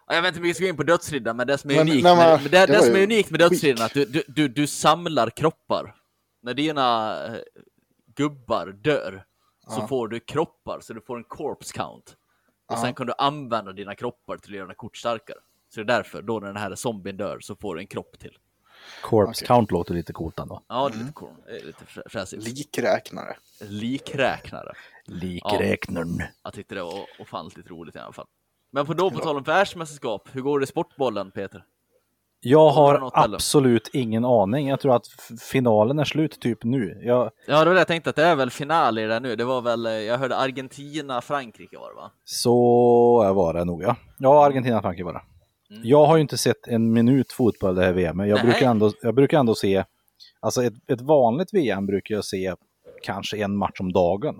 Ja, 0.10 0.15
Jag 0.15 0.22
vet 0.22 0.30
inte 0.30 0.39
om 0.39 0.43
vi 0.43 0.54
ska 0.54 0.63
gå 0.63 0.69
in 0.69 0.78
på 0.78 0.84
dödsriddaren, 0.84 1.38
men 1.38 1.48
det 1.48 1.58
som 1.58 1.69
är 1.72 1.76
Men- 1.76 1.88
unikt 1.89 2.04
nej, 2.04 2.15
men 2.15 2.41
med, 2.43 2.52
det, 2.52 2.65
det 2.65 2.65
det 2.74 2.84
som 2.84 2.95
är 2.95 3.04
unikt 3.04 3.32
med 3.32 3.39
dödsriddaren 3.39 3.82
är 3.82 3.86
att 3.86 3.93
du, 3.93 4.06
du, 4.06 4.24
du, 4.28 4.48
du 4.48 4.67
samlar 4.67 5.30
kroppar. 5.30 5.95
När 6.41 6.54
dina 6.54 7.15
eh, 7.26 7.34
gubbar 8.15 8.67
dör 8.67 9.26
så 9.67 9.80
Ja. 9.82 9.88
får 9.88 10.08
du 10.08 10.19
kroppar, 10.19 10.80
så 10.82 10.93
du 10.93 11.02
får 11.02 11.17
en 11.17 11.24
corpse 11.24 11.74
count. 11.74 12.15
Och 12.67 12.76
Ja. 12.78 12.82
sen 12.82 12.93
kan 12.93 13.08
du 13.08 13.13
använda 13.17 13.72
dina 13.74 13.95
kroppar 13.95 14.38
till 14.38 14.52
att 14.52 14.56
göra 14.56 14.65
dina 14.65 14.76
kort 14.76 14.98
starkare. 14.98 15.38
Så 15.74 15.80
det 15.84 15.93
är 15.93 15.98
därför, 15.98 16.22
då 16.22 16.39
när 16.39 16.48
den 16.48 16.58
här 16.58 16.76
zombien 16.76 17.17
dör 17.17 17.39
så 17.39 17.56
får 17.56 17.76
du 17.76 17.82
en 17.82 17.88
kropp 17.88 18.19
till. 18.19 18.38
Corpse 19.02 19.30
Okej. 19.43 19.48
count 19.48 19.72
låter 19.72 19.93
lite 19.93 20.13
coolt 20.13 20.39
ändå. 20.39 20.62
Ja, 20.67 20.76
det 20.89 20.93
är 20.93 20.95
Mm. 20.95 21.00
lite 21.06 21.13
cool. 21.13 21.36
Det 21.45 21.52
är 21.62 21.65
lite 21.65 21.86
frä- 21.86 22.10
fräsigt. 22.10 22.43
Likräknare. 22.48 23.36
Likräknare. 23.62 24.74
Likräknaren. 25.06 26.22
Jag 26.43 26.54
tyckte 26.54 26.76
det 26.76 26.84
var 26.84 27.06
ofantligt 27.19 27.69
roligt 27.69 27.95
i 27.95 28.00
alla 28.00 28.13
fall. 28.13 28.28
Men 28.71 28.86
på 28.86 28.93
då 28.93 29.12
på 29.12 29.19
tal 29.19 29.38
om 29.38 29.43
världsmästerskap, 29.43 30.29
hur 30.32 30.41
går 30.41 30.60
det 30.60 30.63
i 30.63 30.67
sportbollen 30.67 31.32
Peter? 31.32 31.63
Jag 32.41 32.69
Har 32.69 32.99
något, 32.99 33.25
eller? 33.25 33.36
absolut 33.36 33.89
ingen 33.93 34.25
aning. 34.25 34.67
Jag 34.67 34.79
tror 34.79 34.95
att 34.95 35.08
finalen 35.51 35.99
är 35.99 36.03
slut 36.03 36.39
typ 36.39 36.63
nu. 36.63 37.01
Jag, 37.03 37.32
Ja, 37.47 37.60
det 37.60 37.65
var 37.65 37.73
det 37.73 37.79
jag 37.79 37.88
tänkte 37.88 38.10
att 38.10 38.15
det 38.15 38.23
är 38.23 38.36
väl 38.36 38.49
final 38.49 38.97
i 38.99 39.05
det 39.05 39.19
nu. 39.19 39.36
Det 39.36 39.43
var 39.43 39.62
väl, 39.62 39.86
eh, 39.86 39.91
jag 39.91 40.17
hörde 40.17 40.36
Argentina, 40.36 41.21
Frankrike 41.21 41.77
var 41.77 41.89
det 41.89 41.95
va? 41.95 42.12
så 42.25 42.53
var 43.34 43.53
det 43.53 43.65
nog 43.65 43.84
ja. 43.84 43.95
Ja, 44.17 44.45
Argentina 44.45 44.82
Frankrike 44.82 45.03
var 45.03 45.13
det. 45.13 45.21
Mm. 45.75 45.82
Jag 45.86 46.05
har 46.05 46.15
ju 46.15 46.21
inte 46.21 46.38
sett 46.38 46.67
en 46.67 46.93
minut 46.93 47.32
fotboll 47.32 47.75
det 47.75 47.84
här 47.86 47.93
VM, 47.93 48.19
jag 48.19 48.36
Nej. 48.36 48.43
brukar, 48.43 48.69
ändå, 48.69 48.91
jag 49.01 49.15
brukar 49.15 49.39
ändå 49.39 49.55
se, 49.55 49.84
alltså 50.39 50.63
ett, 50.63 50.73
ett 50.88 51.01
vanligt 51.01 51.53
VM 51.53 51.86
brukar 51.86 52.15
jag 52.15 52.25
se 52.25 52.53
kanske 53.03 53.38
en 53.38 53.58
match 53.58 53.79
om 53.79 53.91
dagen. 53.91 54.36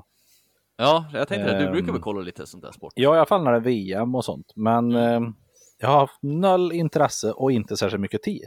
Ja, 0.80 1.06
jag 1.14 1.28
tänkte 1.28 1.52
det. 1.54 1.58
Du 1.60 1.66
Ehm. 1.66 1.72
brukar 1.72 1.92
väl 1.92 2.02
kolla 2.02 2.22
lite 2.22 2.48
sånt 2.48 2.64
där 2.64 2.72
sport? 2.72 2.94
Ja, 2.96 3.16
i 3.16 3.18
alla 3.18 3.26
fall 3.26 3.44
när 3.44 3.52
det 3.52 3.58
är 3.58 3.62
VM 3.62 4.16
och 4.16 4.26
sånt, 4.26 4.54
men 4.56 4.92
Mm. 4.92 5.24
eh, 5.24 5.30
jag 5.78 5.88
har 5.90 6.00
haft 6.00 6.20
noll 6.24 6.72
intresse 6.72 7.32
och 7.32 7.52
inte 7.52 7.78
särskilt 7.78 8.02
mycket 8.02 8.24
tid. 8.24 8.46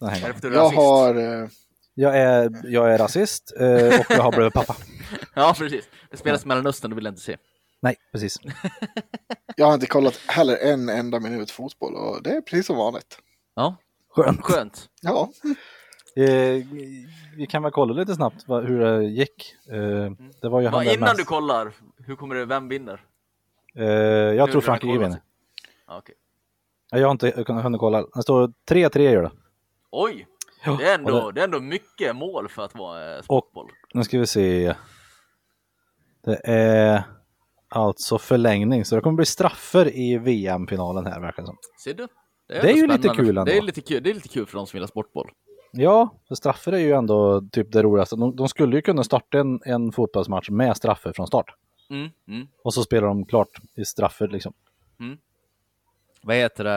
Är 0.00 0.40
du 0.42 0.54
Jag 0.54 0.68
har... 0.68 1.14
eh, 1.14 1.48
Jag 1.94 2.18
är, 2.18 2.50
jag 2.64 2.94
är 2.94 2.98
rasist 2.98 3.54
eh, 3.60 4.00
och 4.00 4.06
jag 4.10 4.22
har 4.22 4.32
blivit 4.32 4.52
pappa. 4.54 4.76
Ja, 5.34 5.54
precis. 5.58 5.84
Det 6.10 6.16
spelas 6.16 6.44
i 6.44 6.48
Mellanöstern, 6.48 6.90
det 6.90 6.94
vill 6.96 7.06
inte 7.06 7.20
se. 7.20 7.36
Nej, 7.82 7.96
precis. 8.12 8.36
Jag 9.56 9.66
har 9.66 9.74
inte 9.74 9.86
kollat 9.86 10.16
heller 10.28 10.56
en 10.56 10.88
enda 10.88 11.20
minut 11.20 11.50
fotboll 11.50 11.94
och 11.94 12.22
det 12.22 12.30
är 12.30 12.40
precis 12.40 12.66
som 12.66 12.76
vanligt. 12.76 13.18
Ja, 13.54 13.76
Skönt. 14.10 14.40
skönt. 14.42 14.86
Ja, 15.02 15.30
Eh, 16.18 16.64
vi 17.36 17.46
kan 17.50 17.62
väl 17.62 17.72
kolla 17.72 17.92
lite 17.94 18.14
snabbt 18.14 18.44
vad, 18.48 18.64
hur 18.64 18.78
det 18.80 19.04
gick. 19.04 19.54
Eh, 19.70 20.10
det 20.40 20.48
var 20.48 20.60
ju 20.60 20.66
han 20.66 20.82
innan 20.84 21.00
mest- 21.00 21.16
du 21.16 21.24
kollar, 21.24 21.72
hur 22.06 22.16
kommer 22.16 22.34
det, 22.34 22.44
vem 22.44 22.68
vinner? 22.68 23.00
Eh, 23.74 23.84
jag 23.86 24.46
Nu 24.46 24.52
tror 24.52 24.60
Frankrike 24.60 24.98
vinner. 24.98 25.22
Okej. 25.88 26.14
Ja, 26.90 26.98
Jag 26.98 27.06
har 27.06 27.12
inte 27.12 27.52
hunnit 27.52 27.80
kolla. 27.80 28.06
Det 28.14 28.22
står 28.22 28.52
3-3 28.68 29.10
gör 29.10 29.22
det. 29.22 29.30
Oj, 29.90 30.26
Ja, 30.64 30.76
det 30.80 30.84
är, 30.90 30.94
ändå, 30.94 31.20
och 31.22 31.34
det 31.34 31.40
är 31.40 31.44
ändå 31.44 31.60
mycket 31.60 32.16
mål 32.16 32.48
för 32.48 32.62
att 32.64 32.74
vara 32.74 33.16
eh, 33.16 33.22
sportboll. 33.22 33.70
Nu 33.94 34.04
ska 34.04 34.18
vi 34.18 34.26
se. 34.26 34.74
Det 36.24 36.40
är 36.44 37.02
alltså 37.68 38.18
förlängning, 38.18 38.84
så 38.84 38.94
det 38.94 39.00
kommer 39.00 39.16
bli 39.16 39.26
straffer 39.26 39.96
i 39.96 40.18
VM-finalen 40.18 41.06
här 41.06 41.20
verkar 41.20 41.42
det 41.42 41.46
som. 41.46 41.56
Ser 41.84 41.94
du? 41.94 42.08
Det 42.48 42.54
är 42.54 42.58
ändå 42.66 42.76
ju 42.76 42.86
lite 42.86 43.08
kul 43.08 43.34
Det 43.34 43.40
är 43.40 43.48
ändå. 43.56 43.66
lite 43.66 43.80
kul, 43.80 44.02
det 44.02 44.10
är 44.10 44.14
lite 44.14 44.28
kul 44.28 44.46
för 44.46 44.58
de 44.58 44.66
som 44.66 44.76
gillar 44.76 44.86
sportboll. 44.86 45.30
Ja, 45.72 46.14
för 46.28 46.34
straffer 46.34 46.72
är 46.72 46.78
ju 46.78 46.92
ändå 46.92 47.40
typ 47.52 47.72
det 47.72 47.82
roligaste. 47.82 48.16
De, 48.16 48.36
de 48.36 48.48
skulle 48.48 48.76
ju 48.76 48.82
kunna 48.82 49.04
starta 49.04 49.38
en, 49.38 49.60
en 49.64 49.92
fotbollsmatch 49.92 50.50
med 50.50 50.76
straffer 50.76 51.12
från 51.12 51.26
start. 51.26 51.54
Mm, 51.90 52.08
mm. 52.28 52.46
Och 52.64 52.74
så 52.74 52.82
spelar 52.82 53.08
de 53.08 53.24
klart 53.26 53.48
i 53.74 53.84
straffer 53.84 54.28
liksom. 54.28 54.52
Vad 56.22 56.36
heter 56.36 56.64
det? 56.64 56.70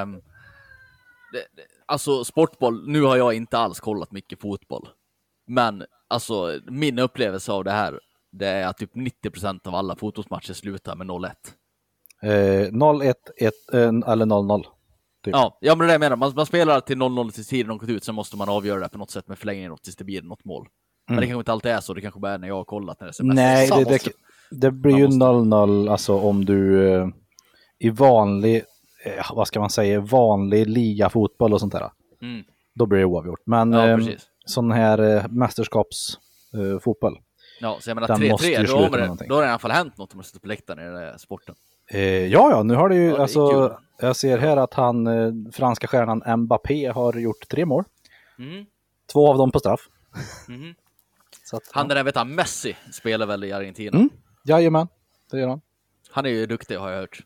det? 1.34 1.45
det- 1.56 1.67
Alltså 1.86 2.23
sportboll, 2.23 2.88
nu 2.88 3.01
har 3.01 3.17
jag 3.17 3.34
inte 3.34 3.58
alls 3.58 3.80
kollat 3.80 4.12
mycket 4.12 4.41
fotboll. 4.41 4.89
Men 5.45 5.86
alltså 6.08 6.60
min 6.65 6.99
upplevelse 6.99 7.51
av 7.51 7.63
det 7.63 7.71
här, 7.71 7.99
det 8.32 8.47
är 8.47 8.67
att 8.67 8.77
typ 8.77 8.95
90% 8.95 9.67
av 9.67 9.75
alla 9.75 9.95
fotbollsmatcher 9.95 10.54
slutar 10.54 10.95
med 10.95 11.08
0-1. 11.08 11.30
Eh, 12.21 12.71
0-1, 12.71 13.13
1, 13.38 13.54
eh, 13.73 14.12
eller 14.12 14.25
0-0. 14.25 14.65
Typ. 15.23 15.34
Ja, 15.34 15.57
ja, 15.62 15.75
men 15.75 15.79
det 15.79 15.84
är 15.86 15.88
det 15.88 15.93
jag 15.93 15.99
menar. 15.99 16.15
Man, 16.15 16.34
man 16.36 16.45
spelar 16.45 16.79
till 16.81 16.97
0-0 16.97 17.31
till 17.31 17.45
tiden 17.45 17.67
de 17.67 17.77
gått 17.77 17.89
ut, 17.89 18.03
sen 18.03 18.15
måste 18.15 18.38
man 18.38 18.49
avgöra 18.49 18.79
det 18.79 18.89
på 18.89 18.97
något 18.97 19.12
sätt 19.12 19.27
med 19.27 19.38
förlängning 19.39 19.77
tills 19.77 19.95
det 19.95 20.03
blir 20.03 20.21
något 20.21 20.45
mål. 20.45 20.67
Men 21.07 21.17
det 21.19 21.25
kanske 21.25 21.39
inte 21.39 21.51
alltid 21.51 21.71
är 21.71 21.79
så, 21.79 21.93
det 21.93 22.01
kanske 22.01 22.19
bara 22.19 22.34
är 22.34 22.38
när 22.38 22.47
jag 22.47 22.55
har 22.55 22.63
kollat 22.63 22.99
när 22.99 23.07
det 23.07 23.12
är 23.12 23.13
semester. 23.13 23.43
Nej, 23.43 23.69
det, 23.69 23.84
det, 23.84 24.12
det 24.51 24.71
blir 24.71 24.97
ju 24.97 25.05
måste- 25.05 25.25
0-0 25.25 25.91
alltså 25.91 26.19
om 26.19 26.45
du 26.45 26.89
eh, 26.93 27.07
i 27.79 27.89
vanlig, 27.89 28.55
eh, 29.05 29.25
vad 29.36 29.47
ska 29.47 29.60
man 29.60 29.69
säga, 29.69 29.99
vanlig 29.99 30.67
ligafotboll 30.67 31.53
och 31.53 31.60
sånt 31.60 31.73
där. 31.73 31.89
Mm. 32.21 32.43
Då 32.75 32.86
blir 32.86 32.99
det 32.99 33.05
oavgjort. 33.05 33.41
Men 33.45 33.73
Ja, 33.73 33.88
eh, 33.88 33.97
sån 34.45 34.71
här 34.71 35.27
mästerskapsfotboll, 35.27 36.79
fotboll. 36.79 37.19
Ja, 37.60 37.77
så 37.79 37.89
jag 37.89 37.95
menar 37.95 38.07
Den 38.07 38.29
måste 38.29 38.47
ju 38.47 38.55
3-3, 38.55 38.67
då, 38.67 38.77
har 38.77 39.27
då 39.27 39.36
har 39.36 39.41
det 39.41 39.47
i 39.47 39.49
alla 39.49 39.60
fall 39.60 39.71
hänt 39.71 39.97
något 39.97 40.13
om 40.13 40.17
man 40.17 40.23
sitter 40.23 40.39
på 40.39 40.47
läktaren 40.47 40.79
i 40.79 40.84
den 40.84 40.93
där 40.93 41.17
sporten. 41.17 41.55
Eh, 41.91 42.27
ja, 42.27 42.51
ja, 42.51 42.63
nu 42.63 42.75
har 42.75 42.89
det 42.89 42.95
ju, 42.95 43.06
Ja, 43.10 43.15
det 43.15 43.21
alltså, 43.21 43.49
kul. 43.49 43.71
jag 43.99 44.15
ser 44.15 44.38
här 44.38 44.58
att 44.58 44.73
han, 44.73 45.08
eh, 45.08 45.32
franska 45.51 45.88
stjärnan 45.88 46.39
Mbappé 46.41 46.88
har 46.88 47.13
gjort 47.13 47.47
tre 47.47 47.65
mål. 47.65 47.84
Mm. 48.39 48.65
Två 49.12 49.30
av 49.30 49.38
dem 49.38 49.51
på 49.51 49.60
straff. 49.60 49.82
Så 51.45 51.58
att, 51.58 51.63
Han 51.71 51.88
den 51.88 51.95
där 51.97 52.04
vet 52.04 52.15
han, 52.15 52.36
Messi 52.36 52.75
spelar 52.93 53.25
väl 53.25 53.43
i 53.43 53.51
Argentina? 53.54 53.97
Mm. 53.97 54.10
Jajamän, 54.43 54.88
det 55.32 55.39
gör 55.39 55.47
han. 55.47 55.62
Han 56.12 56.25
är 56.25 56.30
ju 56.30 56.45
duktig 56.45 56.75
har 56.75 56.89
jag 56.91 56.99
hört. 56.99 57.19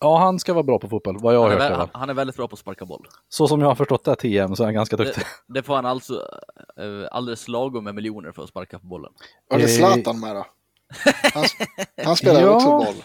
Ja, 0.00 0.18
han 0.18 0.38
ska 0.38 0.52
vara 0.52 0.62
bra 0.62 0.78
på 0.78 0.88
fotboll, 0.88 1.18
vad 1.20 1.34
jag 1.34 1.40
har 1.40 1.50
Han 1.50 1.58
är, 1.58 1.62
hört. 1.62 1.70
i 1.70 1.72
vä- 1.72 1.74
alla 1.74 1.88
han, 1.92 2.00
han 2.00 2.10
är 2.10 2.14
väldigt 2.14 2.36
bra 2.36 2.48
på 2.48 2.52
att 2.54 2.58
sparka 2.58 2.84
boll. 2.84 3.06
Så 3.28 3.48
som 3.48 3.60
jag 3.60 3.68
har 3.68 3.74
förstått 3.74 4.04
det, 4.04 4.16
TM, 4.16 4.56
så 4.56 4.62
är 4.62 4.66
han 4.66 4.74
ganska 4.74 4.96
Det, 4.96 5.04
duktig. 5.04 5.24
det 5.46 5.62
får 5.62 5.74
han 5.74 5.86
alltså 5.86 6.14
eh, 6.76 7.08
alldeles 7.10 7.48
lagom 7.48 7.84
med 7.84 7.94
miljoner 7.94 8.32
för 8.32 8.42
att 8.42 8.48
sparka 8.48 8.78
på 8.78 8.86
bollen. 8.86 9.12
var 9.48 9.58
det 9.58 9.64
Eh, 9.64 9.68
Zlatan 9.68 10.20
med 10.20 10.36
då? 10.36 10.46
Han, 11.34 11.44
han 12.04 12.16
spelar 12.16 12.40
Ja. 12.46 12.50
också 12.54 12.68
boll. 12.70 13.02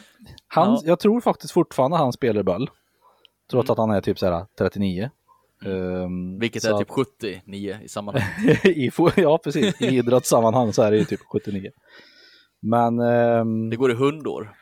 Han, 0.54 0.74
Ja. 0.74 0.82
Jag 0.86 1.00
tror 1.00 1.22
faktiskt 1.22 1.54
fortfarande 1.54 1.98
han 1.98 2.13
spelar 2.13 2.44
boll. 2.44 2.70
Trots 3.52 3.70
att 3.70 3.78
han 3.78 3.92
är 3.92 4.02
typ 4.02 4.20
så 4.20 4.26
här 4.32 4.46
39. 4.58 5.10
Ehm, 5.66 6.39
Vilket 6.39 6.63
är 6.66 6.78
typ 6.78 6.89
79 6.89 7.78
i 7.84 7.88
sammanhanget. 7.88 8.66
i, 8.66 8.92
ja, 9.16 9.38
precis. 9.38 9.82
I 9.82 9.86
idrottssammanhang 9.86 10.74
så 10.74 10.82
är 10.82 10.92
det 10.92 10.98
ju 10.98 11.06
typ 11.06 11.20
79. 11.32 11.72
Men 12.62 13.00
ehm, 13.00 13.70
Det 13.70 13.76
går 13.76 13.92
i 13.92 13.96
hundår. 13.96 14.54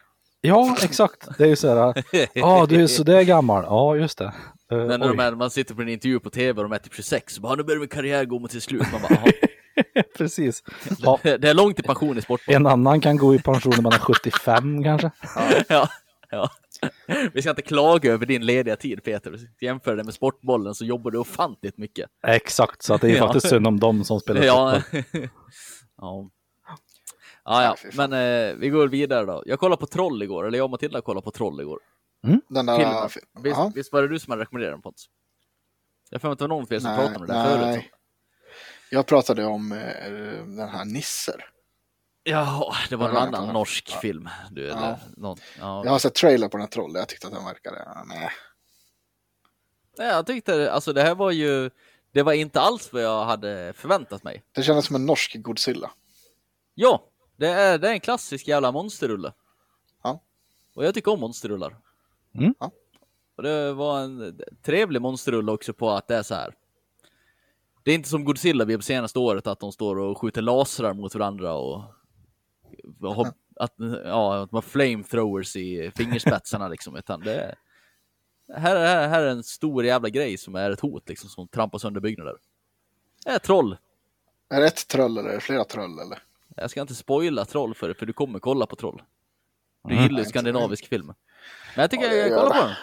ja, 0.42 0.78
exakt. 0.84 1.38
Det 1.38 1.44
är 1.44 1.48
ju 1.48 1.56
så 1.56 1.68
här. 1.68 2.04
Ja, 2.34 2.66
du 2.70 2.82
är 2.84 2.88
så 2.88 3.04
där 3.04 3.24
gammal. 3.24 3.64
Ja, 3.68 3.96
just 3.96 4.18
det. 4.18 4.26
Eh, 4.72 4.78
Men 4.78 4.88
när 5.00 5.12
oj. 5.12 5.18
de 5.18 5.20
är, 5.24 5.36
man 5.36 5.50
sitter 5.50 5.76
på 5.76 5.82
en 5.82 5.90
intervju 5.90 6.20
på 6.20 6.30
tv 6.30 6.62
och 6.62 6.70
de 6.70 6.76
är 6.76 6.80
typ 6.80 6.94
26, 6.94 7.34
så 7.36 7.42
bara, 7.42 7.56
nu 7.56 7.64
börjar 7.64 7.80
min 7.80 7.90
karriär 7.90 8.26
gå 8.26 8.40
mot 8.40 8.52
sitt 8.52 8.64
slut. 8.64 8.88
Man 8.92 9.02
bara. 9.02 9.32
Precis. 10.18 10.64
Ja, 11.00 11.20
det 11.24 11.44
är 11.50 11.54
långt 11.54 11.76
till 11.76 11.86
pension 11.86 12.18
i 12.18 12.22
sportboll. 12.22 12.56
en 12.56 12.68
annan 12.68 13.02
kan 13.02 13.18
gå 13.18 13.36
i 13.36 13.40
pension 13.40 13.74
när 13.76 13.82
man 13.82 13.94
är 13.94 13.98
75 13.98 14.84
kanske. 14.84 15.12
Ja, 15.70 15.88
ja. 16.30 16.50
Vi 17.34 17.42
ska 17.42 17.50
inte 17.50 17.62
klaga 17.62 18.12
över 18.12 18.26
din 18.26 18.46
lediga 18.46 18.76
tid 18.76 19.04
Peter. 19.04 19.36
Jämför 19.62 19.96
det 19.96 20.04
med 20.04 20.14
sportbollen 20.14 20.76
så 20.76 20.86
jobbar 20.86 21.12
du 21.12 21.18
ofantligt 21.18 21.78
mycket. 21.78 22.10
Exakt, 22.28 22.82
så 22.84 22.94
att 22.94 23.02
det 23.02 23.12
är 23.12 23.16
Ja. 23.18 23.26
faktiskt 23.28 23.50
synd 23.50 23.68
om 23.68 23.80
dem 23.80 24.04
som 24.04 24.20
spelar 24.20 24.42
Ja. 24.44 24.82
fotboll. 24.92 25.04
ja. 25.98 26.30
Ja, 27.46 27.64
ja, 27.64 27.76
men 27.94 28.14
eh, 28.14 28.56
vi 28.56 28.70
går 28.70 28.88
vidare 28.88 29.26
då. 29.26 29.44
Jag 29.46 29.60
kollade 29.60 29.80
på 29.80 29.86
Troll 29.88 30.24
igår, 30.24 30.48
eller 30.48 30.58
jag 30.58 30.66
och 30.66 30.72
Matilda 30.72 31.02
kollade 31.02 31.24
på 31.26 31.32
Troll 31.32 31.62
igår. 31.62 31.80
Den 32.50 32.66
där... 32.66 32.78
Filmen. 32.78 33.10
Visst, 33.44 33.58
Ja. 33.58 33.72
visst 33.76 33.94
var 33.94 34.02
det 34.02 34.08
du 34.08 34.20
som 34.20 34.32
hade 34.32 34.42
rekommenderat 34.44 34.74
den 34.74 34.82
Pontus? 34.82 35.06
Jag 36.10 36.16
har 36.16 36.20
för 36.20 36.28
mig 36.28 36.34
att 36.34 36.40
det 36.40 36.44
var 36.44 36.50
någon 36.50 36.68
fler 36.68 36.80
som 36.80 36.90
Nej, 36.92 36.98
pratade 37.00 37.20
om 37.20 37.28
det 37.28 37.34
där 37.34 37.74
förut. 37.74 37.84
Jag 38.94 39.06
pratade 39.06 39.46
om 39.46 39.72
eh, 39.72 40.12
den 40.46 40.70
här 40.70 40.86
Nisser. 40.86 41.46
Ja, 42.24 42.74
det 42.90 42.96
var 42.96 43.10
en 43.10 43.18
annan 43.18 43.54
norsk 43.54 43.90
Ja. 43.94 44.00
film. 44.00 44.30
Du, 44.52 44.66
eller, 44.70 44.82
Ja. 44.82 45.00
någon, 45.18 45.38
ja. 45.60 45.82
Jag 45.86 45.92
har 45.92 46.00
sett 46.00 46.16
trailer 46.16 46.48
på 46.48 46.58
den 46.58 46.62
här 46.62 46.70
trollen, 46.72 46.96
jag 47.00 47.08
tyckte 47.10 47.28
att 47.28 47.34
den 47.34 47.46
verkade... 47.46 47.84
ja, 47.86 48.04
Nej. 48.08 48.30
Nej, 49.98 50.08
jag 50.08 50.26
tyckte, 50.28 50.72
alltså 50.72 50.94
det 50.94 51.02
här 51.02 51.16
var 51.16 51.32
ju, 51.32 51.70
det 52.12 52.24
var 52.24 52.34
inte 52.34 52.62
alls 52.62 52.94
vad 52.94 53.04
jag 53.04 53.26
hade 53.26 53.74
förväntat 53.74 54.24
mig. 54.24 54.44
Det 54.52 54.64
kändes 54.64 54.86
som 54.86 54.96
en 54.96 55.06
norsk 55.06 55.36
Godzilla. 55.40 55.92
Ja, 56.74 57.04
det 57.36 57.48
är, 57.48 57.78
det 57.78 57.88
är 57.90 57.94
en 57.94 58.00
klassisk 58.00 58.48
jävla 58.48 58.72
monsterrulle. 58.72 59.34
Ja. 60.04 60.22
Och 60.76 60.86
jag 60.86 60.94
tycker 60.94 61.12
om 61.12 61.20
monsterrullar. 61.20 61.78
Mm. 62.36 62.56
Ja. 62.60 62.72
Och 63.38 63.44
det 63.44 63.74
var 63.74 64.00
en 64.00 64.40
trevlig 64.64 65.02
monsterrulle 65.02 65.52
också 65.52 65.74
på 65.74 65.90
att 65.92 66.08
det 66.08 66.16
är 66.16 66.24
så 66.24 66.36
här. 66.36 66.56
Det 67.84 67.92
är 67.92 67.96
inte 67.96 68.10
som 68.10 68.24
Godzilla 68.24 68.66
vi 68.66 68.78
på 68.78 68.84
senaste 68.84 69.20
året 69.20 69.48
att 69.48 69.60
de 69.60 69.72
står 69.72 70.00
och 70.00 70.18
skjuter 70.18 70.42
lasrar 70.42 70.94
mot 70.94 71.16
varandra 71.16 71.54
och, 71.54 71.84
har- 73.02 73.34
att, 73.56 73.74
ja, 74.06 74.42
att 74.44 74.52
har 74.52 74.62
flamethrowers 74.62 75.56
i 75.56 75.92
fingerspetsarna 75.96 76.68
liksom. 76.68 76.96
Utan 76.96 77.20
det 77.20 77.34
är, 77.36 77.56
här, 78.60 78.76
är, 78.76 79.08
här 79.08 79.22
är 79.22 79.28
en 79.28 79.44
stor 79.44 79.86
jävla 79.86 80.10
grej 80.10 80.38
som 80.38 80.56
är 80.56 80.72
ett 80.72 80.80
hot 80.80 81.10
liksom 81.10 81.30
som 81.30 81.48
trampar 81.48 81.80
sönder 81.80 82.02
byggnader. 82.02 82.36
Det 83.26 83.30
är 83.32 83.40
troll. 83.40 83.78
Är 84.50 84.62
det 84.62 84.68
ett 84.68 84.88
troll 84.88 85.18
eller 85.18 85.30
är 85.30 85.34
det 85.34 85.40
flera 85.40 85.64
troll 85.64 86.00
eller? 86.00 86.20
Jag 86.56 86.70
ska 86.72 86.82
inte 86.82 86.96
spoila 86.96 87.46
Troll 87.46 87.76
för 87.76 87.88
dig, 87.88 87.98
för 87.98 88.06
du 88.06 88.14
kommer 88.14 88.40
kolla 88.40 88.66
på 88.66 88.76
Troll. 88.76 89.02
Du 89.84 89.94
Mm. 89.94 90.04
gillar 90.04 90.20
ju 90.20 90.26
skandinavisk 90.26 90.88
film. 90.88 91.06
Men 91.76 91.82
jag 91.82 91.92
tycker 91.92 92.06
Ja, 92.06 92.14
jag 92.14 92.30
gör 92.30 92.38
kollar 92.38 92.62
på 92.62 92.68
den. 92.68 92.76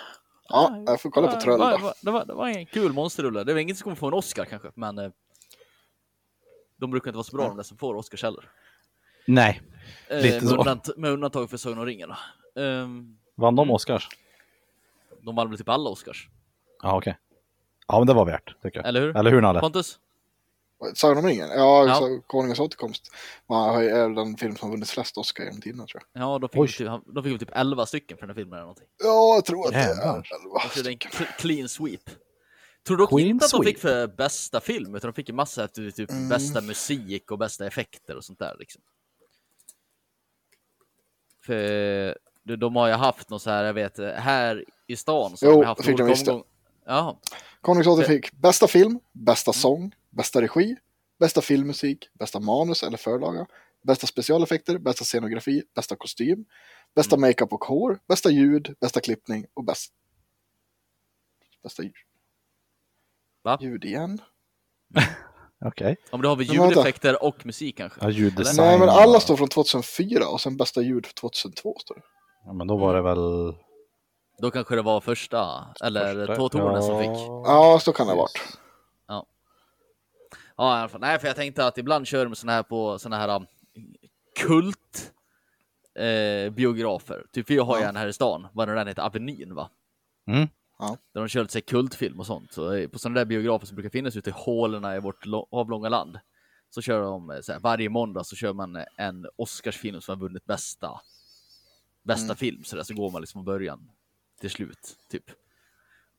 Ja, 0.48 0.82
jag 0.86 1.00
får 1.00 1.10
kolla 1.10 1.28
på 1.28 1.40
Troll 1.40 1.58
det 1.58 1.64
var, 1.64 1.76
det, 1.78 1.82
var, 1.82 1.94
det, 2.02 2.10
var, 2.10 2.24
det 2.24 2.34
var 2.34 2.48
en 2.48 2.66
kul 2.66 2.92
monsterrulle. 2.92 3.44
Det 3.44 3.52
är 3.52 3.54
väl 3.54 3.62
ingen 3.62 3.76
som 3.76 3.84
kommer 3.84 3.96
få 3.96 4.06
en 4.06 4.14
Oscar 4.14 4.44
kanske, 4.44 4.70
men 4.74 4.98
eh, 4.98 5.10
de 6.76 6.90
brukar 6.90 7.10
inte 7.10 7.16
vara 7.16 7.24
så 7.24 7.36
bra 7.36 7.48
de 7.48 7.56
där 7.56 7.64
som 7.64 7.78
får 7.78 7.94
Oscars 7.94 8.22
heller. 8.22 8.50
Nej, 9.26 9.62
Eh, 10.10 10.22
Lite 10.22 10.40
med, 10.40 10.48
så. 10.48 10.56
undant- 10.56 10.96
med 10.96 11.10
undantag 11.10 11.50
för 11.50 11.56
Sagan 11.56 11.78
om 11.78 11.86
ringen. 11.86 12.10
Ehm, 12.56 13.18
vann 13.34 13.56
de 13.56 13.62
Mm. 13.62 13.74
Oscars? 13.74 14.08
de 15.22 15.36
vann 15.36 15.48
väl 15.48 15.58
typ 15.58 15.68
alla 15.68 15.90
Oscars, 15.90 16.28
Ja, 16.82 16.96
okej. 16.96 17.18
Ja, 17.86 17.98
men 17.98 18.06
det 18.06 18.14
var 18.14 18.24
värt, 18.24 18.62
tycker 18.62 18.78
jag. 18.78 18.88
eller 18.88 19.00
hur? 19.00 19.16
Eller 19.16 19.30
hur 19.30 19.40
Nalle? 19.40 19.60
Pontus? 19.60 19.98
Sagan 20.94 21.18
om 21.18 21.26
ringen? 21.26 21.48
Ja, 21.48 21.86
Ja. 21.86 21.94
Så, 21.94 22.20
Konungens 22.26 22.60
återkomst. 22.60 23.12
Man 23.48 23.74
har 23.74 23.82
ju- 23.82 23.88
är 23.88 24.08
den 24.08 24.36
film 24.36 24.56
som 24.56 24.68
har 24.68 24.76
vunnit 24.76 24.90
flest 24.90 25.18
Oscar 25.18 25.44
genom 25.44 25.60
tiderna 25.60 25.86
tror 25.86 26.02
jag. 26.12 26.22
Ja, 26.22 26.38
de 26.38 26.48
fick, 26.48 26.60
Oj. 26.60 26.66
väl 26.86 26.98
typ, 27.02 27.14
de 27.14 27.24
fick 27.24 27.40
typ 27.40 27.50
11 27.52 27.86
stycken 27.86 28.18
för 28.18 28.26
den 28.26 28.36
här 28.36 28.42
filmen 28.42 28.52
eller 28.52 28.62
någonting. 28.62 28.86
Ja, 29.04 29.34
jag 29.34 29.44
tror 29.44 29.66
att 29.66 29.72
det 29.72 29.78
är 29.78 29.90
elva 29.90 30.12
De 30.14 30.22
körde 30.22 30.90
en 30.90 30.96
stycken. 30.98 31.10
cl- 31.10 31.36
clean 31.38 31.68
sweep. 31.68 32.00
Tror 32.86 32.96
dock 32.96 33.08
Clean 33.10 33.28
inte 33.28 33.44
att 33.44 33.50
de 33.50 33.64
fick 33.64 33.78
för 33.78 34.06
bästa 34.06 34.60
film, 34.60 34.94
utan 34.94 35.10
de 35.10 35.14
fick 35.14 35.28
ju 35.28 35.34
massa 35.34 35.64
efter 35.64 35.90
typ 35.90 36.10
Mm. 36.10 36.28
bästa 36.28 36.60
musik 36.60 37.30
och 37.30 37.38
bästa 37.38 37.66
effekter 37.66 38.16
och 38.16 38.24
sånt 38.24 38.38
där 38.38 38.56
liksom. 38.58 38.82
För 41.46 42.16
de, 42.44 42.56
de 42.56 42.76
har 42.76 42.86
ju 42.88 42.94
haft 42.94 43.30
något 43.30 43.42
så 43.42 43.50
här, 43.50 43.64
jag 43.64 43.74
vet, 43.74 43.98
här 43.98 44.64
i 44.86 44.96
stan 44.96 45.36
så 45.36 45.46
Jo, 45.46 45.52
har 45.52 45.60
de 45.60 45.66
haft 45.66 45.80
fick 45.84 45.88
olika 45.94 46.04
visst 46.04 46.24
det. 46.26 46.32
omgång- 46.32 46.44
Jaha, 46.86 47.16
Konungens 47.60 47.86
återkomst 47.86 48.10
fick 48.10 48.32
bästa 48.32 48.66
film, 48.66 48.86
Mm. 48.90 49.00
bästa 49.12 49.52
sång, 49.52 49.94
bästa 50.18 50.40
regi, 50.42 50.76
bästa 51.20 51.40
filmmusik, 51.40 52.08
bästa 52.18 52.40
manus 52.40 52.82
eller 52.82 52.96
förlaga, 52.98 53.46
bästa 53.86 54.06
specialeffekter, 54.06 54.78
bästa 54.78 55.04
scenografi, 55.04 55.62
bästa 55.74 55.96
kostym, 55.96 56.44
bästa 56.94 57.16
Mm. 57.16 57.28
makeup 57.28 57.52
och 57.52 57.64
hår, 57.64 57.98
bästa 58.08 58.30
ljud, 58.30 58.74
bästa 58.80 59.00
klippning 59.00 59.46
och 59.54 59.64
bäst... 59.64 59.92
Bästa 61.62 61.82
ljud. 61.82 61.92
Va? 63.44 63.58
Ljud 63.60 63.84
igen? 63.84 64.18
Okej. 65.64 65.96
om 66.10 66.22
du 66.22 66.28
har 66.28 66.36
vi 66.36 66.44
ljudeffekter 66.44 67.24
och 67.24 67.46
musik 67.46 67.76
kanske? 67.76 68.00
Ja, 68.02 68.10
ljuddesign. 68.10 68.56
Nej, 68.66 68.78
men 68.78 68.88
alla 68.88 69.20
står 69.20 69.36
från 69.36 69.48
2004 69.48 70.28
och 70.28 70.40
sen 70.40 70.56
bästa 70.56 70.82
ljud 70.82 71.06
för 71.06 71.14
2002 71.14 71.74
står 71.78 71.94
det. 71.94 72.02
Ja, 72.44 72.52
men 72.52 72.66
då 72.66 72.76
var 72.76 72.94
det 72.94 73.02
väl... 73.02 73.18
Då 74.42 74.50
kanske 74.50 74.74
det 74.74 74.82
var 74.82 75.00
första, 75.00 75.66
eller 75.84 76.14
första- 76.26 76.36
två 76.36 76.48
tonen 76.48 76.82
som 76.82 76.98
fick. 77.00 77.08
Ja, 77.46 77.78
så 77.82 77.92
kan 77.92 78.06
det 78.06 78.12
ha 78.12 78.20
varit. 78.22 78.58
Ja, 80.58 80.76
i 80.76 80.80
alla 80.80 80.88
fall. 80.88 81.00
Nej, 81.00 81.18
för 81.18 81.26
jag 81.26 81.36
tänkte 81.36 81.66
att 81.66 81.78
ibland 81.78 82.06
kör 82.06 82.24
de 82.24 82.34
såna 82.34 82.52
här 82.52 82.62
på 82.62 82.98
såna 82.98 83.16
här 83.16 83.36
um, 83.36 83.46
kult 84.40 85.12
eh, 85.94 86.50
biografer. 86.52 87.26
Typ 87.32 87.50
vi 87.50 87.58
har 87.58 87.76
ju 87.76 87.82
Ja. 87.82 87.88
en 87.88 87.96
här 87.96 88.06
i 88.06 88.12
stan, 88.12 88.46
vad 88.52 88.68
den 88.68 88.88
heter, 88.88 89.02
Avenyn 89.02 89.54
va? 89.54 89.70
Mm. 90.26 90.48
Där 91.12 91.20
de 91.20 91.28
kör 91.28 91.42
lite 91.42 91.60
kultfilm 91.60 92.20
och 92.20 92.26
sånt. 92.26 92.52
Så 92.52 92.72
eh, 92.74 92.88
på 92.88 92.98
sådana 92.98 93.18
där 93.20 93.24
biografer 93.24 93.66
som 93.66 93.74
brukar 93.74 93.90
finnas 93.90 94.16
ute 94.16 94.30
i 94.30 94.32
hålorna 94.36 94.96
i 94.96 95.00
vårt 95.00 95.24
avlånga 95.50 95.88
land. 95.88 96.18
Så 96.70 96.82
kör 96.82 97.02
de 97.02 97.30
eh, 97.30 97.40
så 97.40 97.52
här, 97.52 97.60
varje 97.60 97.88
måndag 97.88 98.24
så 98.24 98.36
kör 98.36 98.52
man 98.52 98.76
eh, 98.76 98.84
en 98.96 99.26
Oscarsfilm 99.36 100.00
som 100.00 100.12
har 100.18 100.28
vunnit 100.28 100.44
bästa, 100.44 101.00
bästa 102.02 102.24
Mm. 102.24 102.36
film. 102.36 102.64
Så, 102.64 102.76
där, 102.76 102.82
så 102.82 102.94
går 102.94 103.10
man 103.10 103.20
liksom 103.22 103.38
från 103.38 103.44
början 103.44 103.90
till 104.40 104.50
slut, 104.50 104.96
typ. 105.10 105.24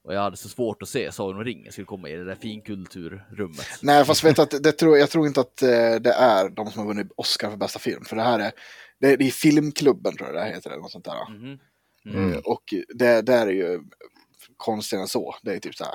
Och 0.09 0.15
jag 0.15 0.21
hade 0.21 0.37
så 0.37 0.49
svårt 0.49 0.81
att 0.81 0.89
se 0.89 1.11
Sagan 1.11 1.37
om 1.37 1.43
ringen 1.43 1.71
skulle 1.71 1.85
komma 1.85 2.09
i 2.09 2.15
det 2.15 2.25
där 2.25 2.35
finkulturrummet. 2.35 3.65
Nej, 3.81 4.05
fast 4.05 4.23
vet 4.23 4.39
att 4.39 4.63
det 4.63 4.71
tror, 4.71 4.97
jag 4.97 5.09
tror 5.09 5.27
inte 5.27 5.41
att 5.41 5.61
eh, 5.61 5.95
det 6.01 6.13
är 6.13 6.49
de 6.49 6.71
som 6.71 6.79
har 6.79 6.87
vunnit 6.87 7.07
Oscar 7.15 7.49
för 7.49 7.57
bästa 7.57 7.79
film. 7.79 8.05
För 8.05 8.15
det 8.15 8.21
här 8.21 8.39
är, 8.39 8.51
det 8.99 9.07
är, 9.07 9.17
det 9.17 9.27
är 9.27 9.31
filmklubben 9.31 10.17
tror 10.17 10.29
jag 10.33 10.45
det 10.45 10.53
heter, 10.55 10.69
eller 10.69 10.81
något 10.81 10.91
sånt 10.91 11.05
där. 11.05 11.29
Mhm. 11.33 11.59
Mm. 12.05 12.33
Eh, 12.33 12.39
Och 12.39 12.63
det 12.95 13.21
där 13.21 13.47
är 13.47 13.51
ju 13.51 13.79
konstigare 14.57 15.01
än 15.01 15.07
så. 15.07 15.35
Det 15.43 15.53
är 15.55 15.59
typ 15.59 15.75
så 15.75 15.83
här. 15.83 15.93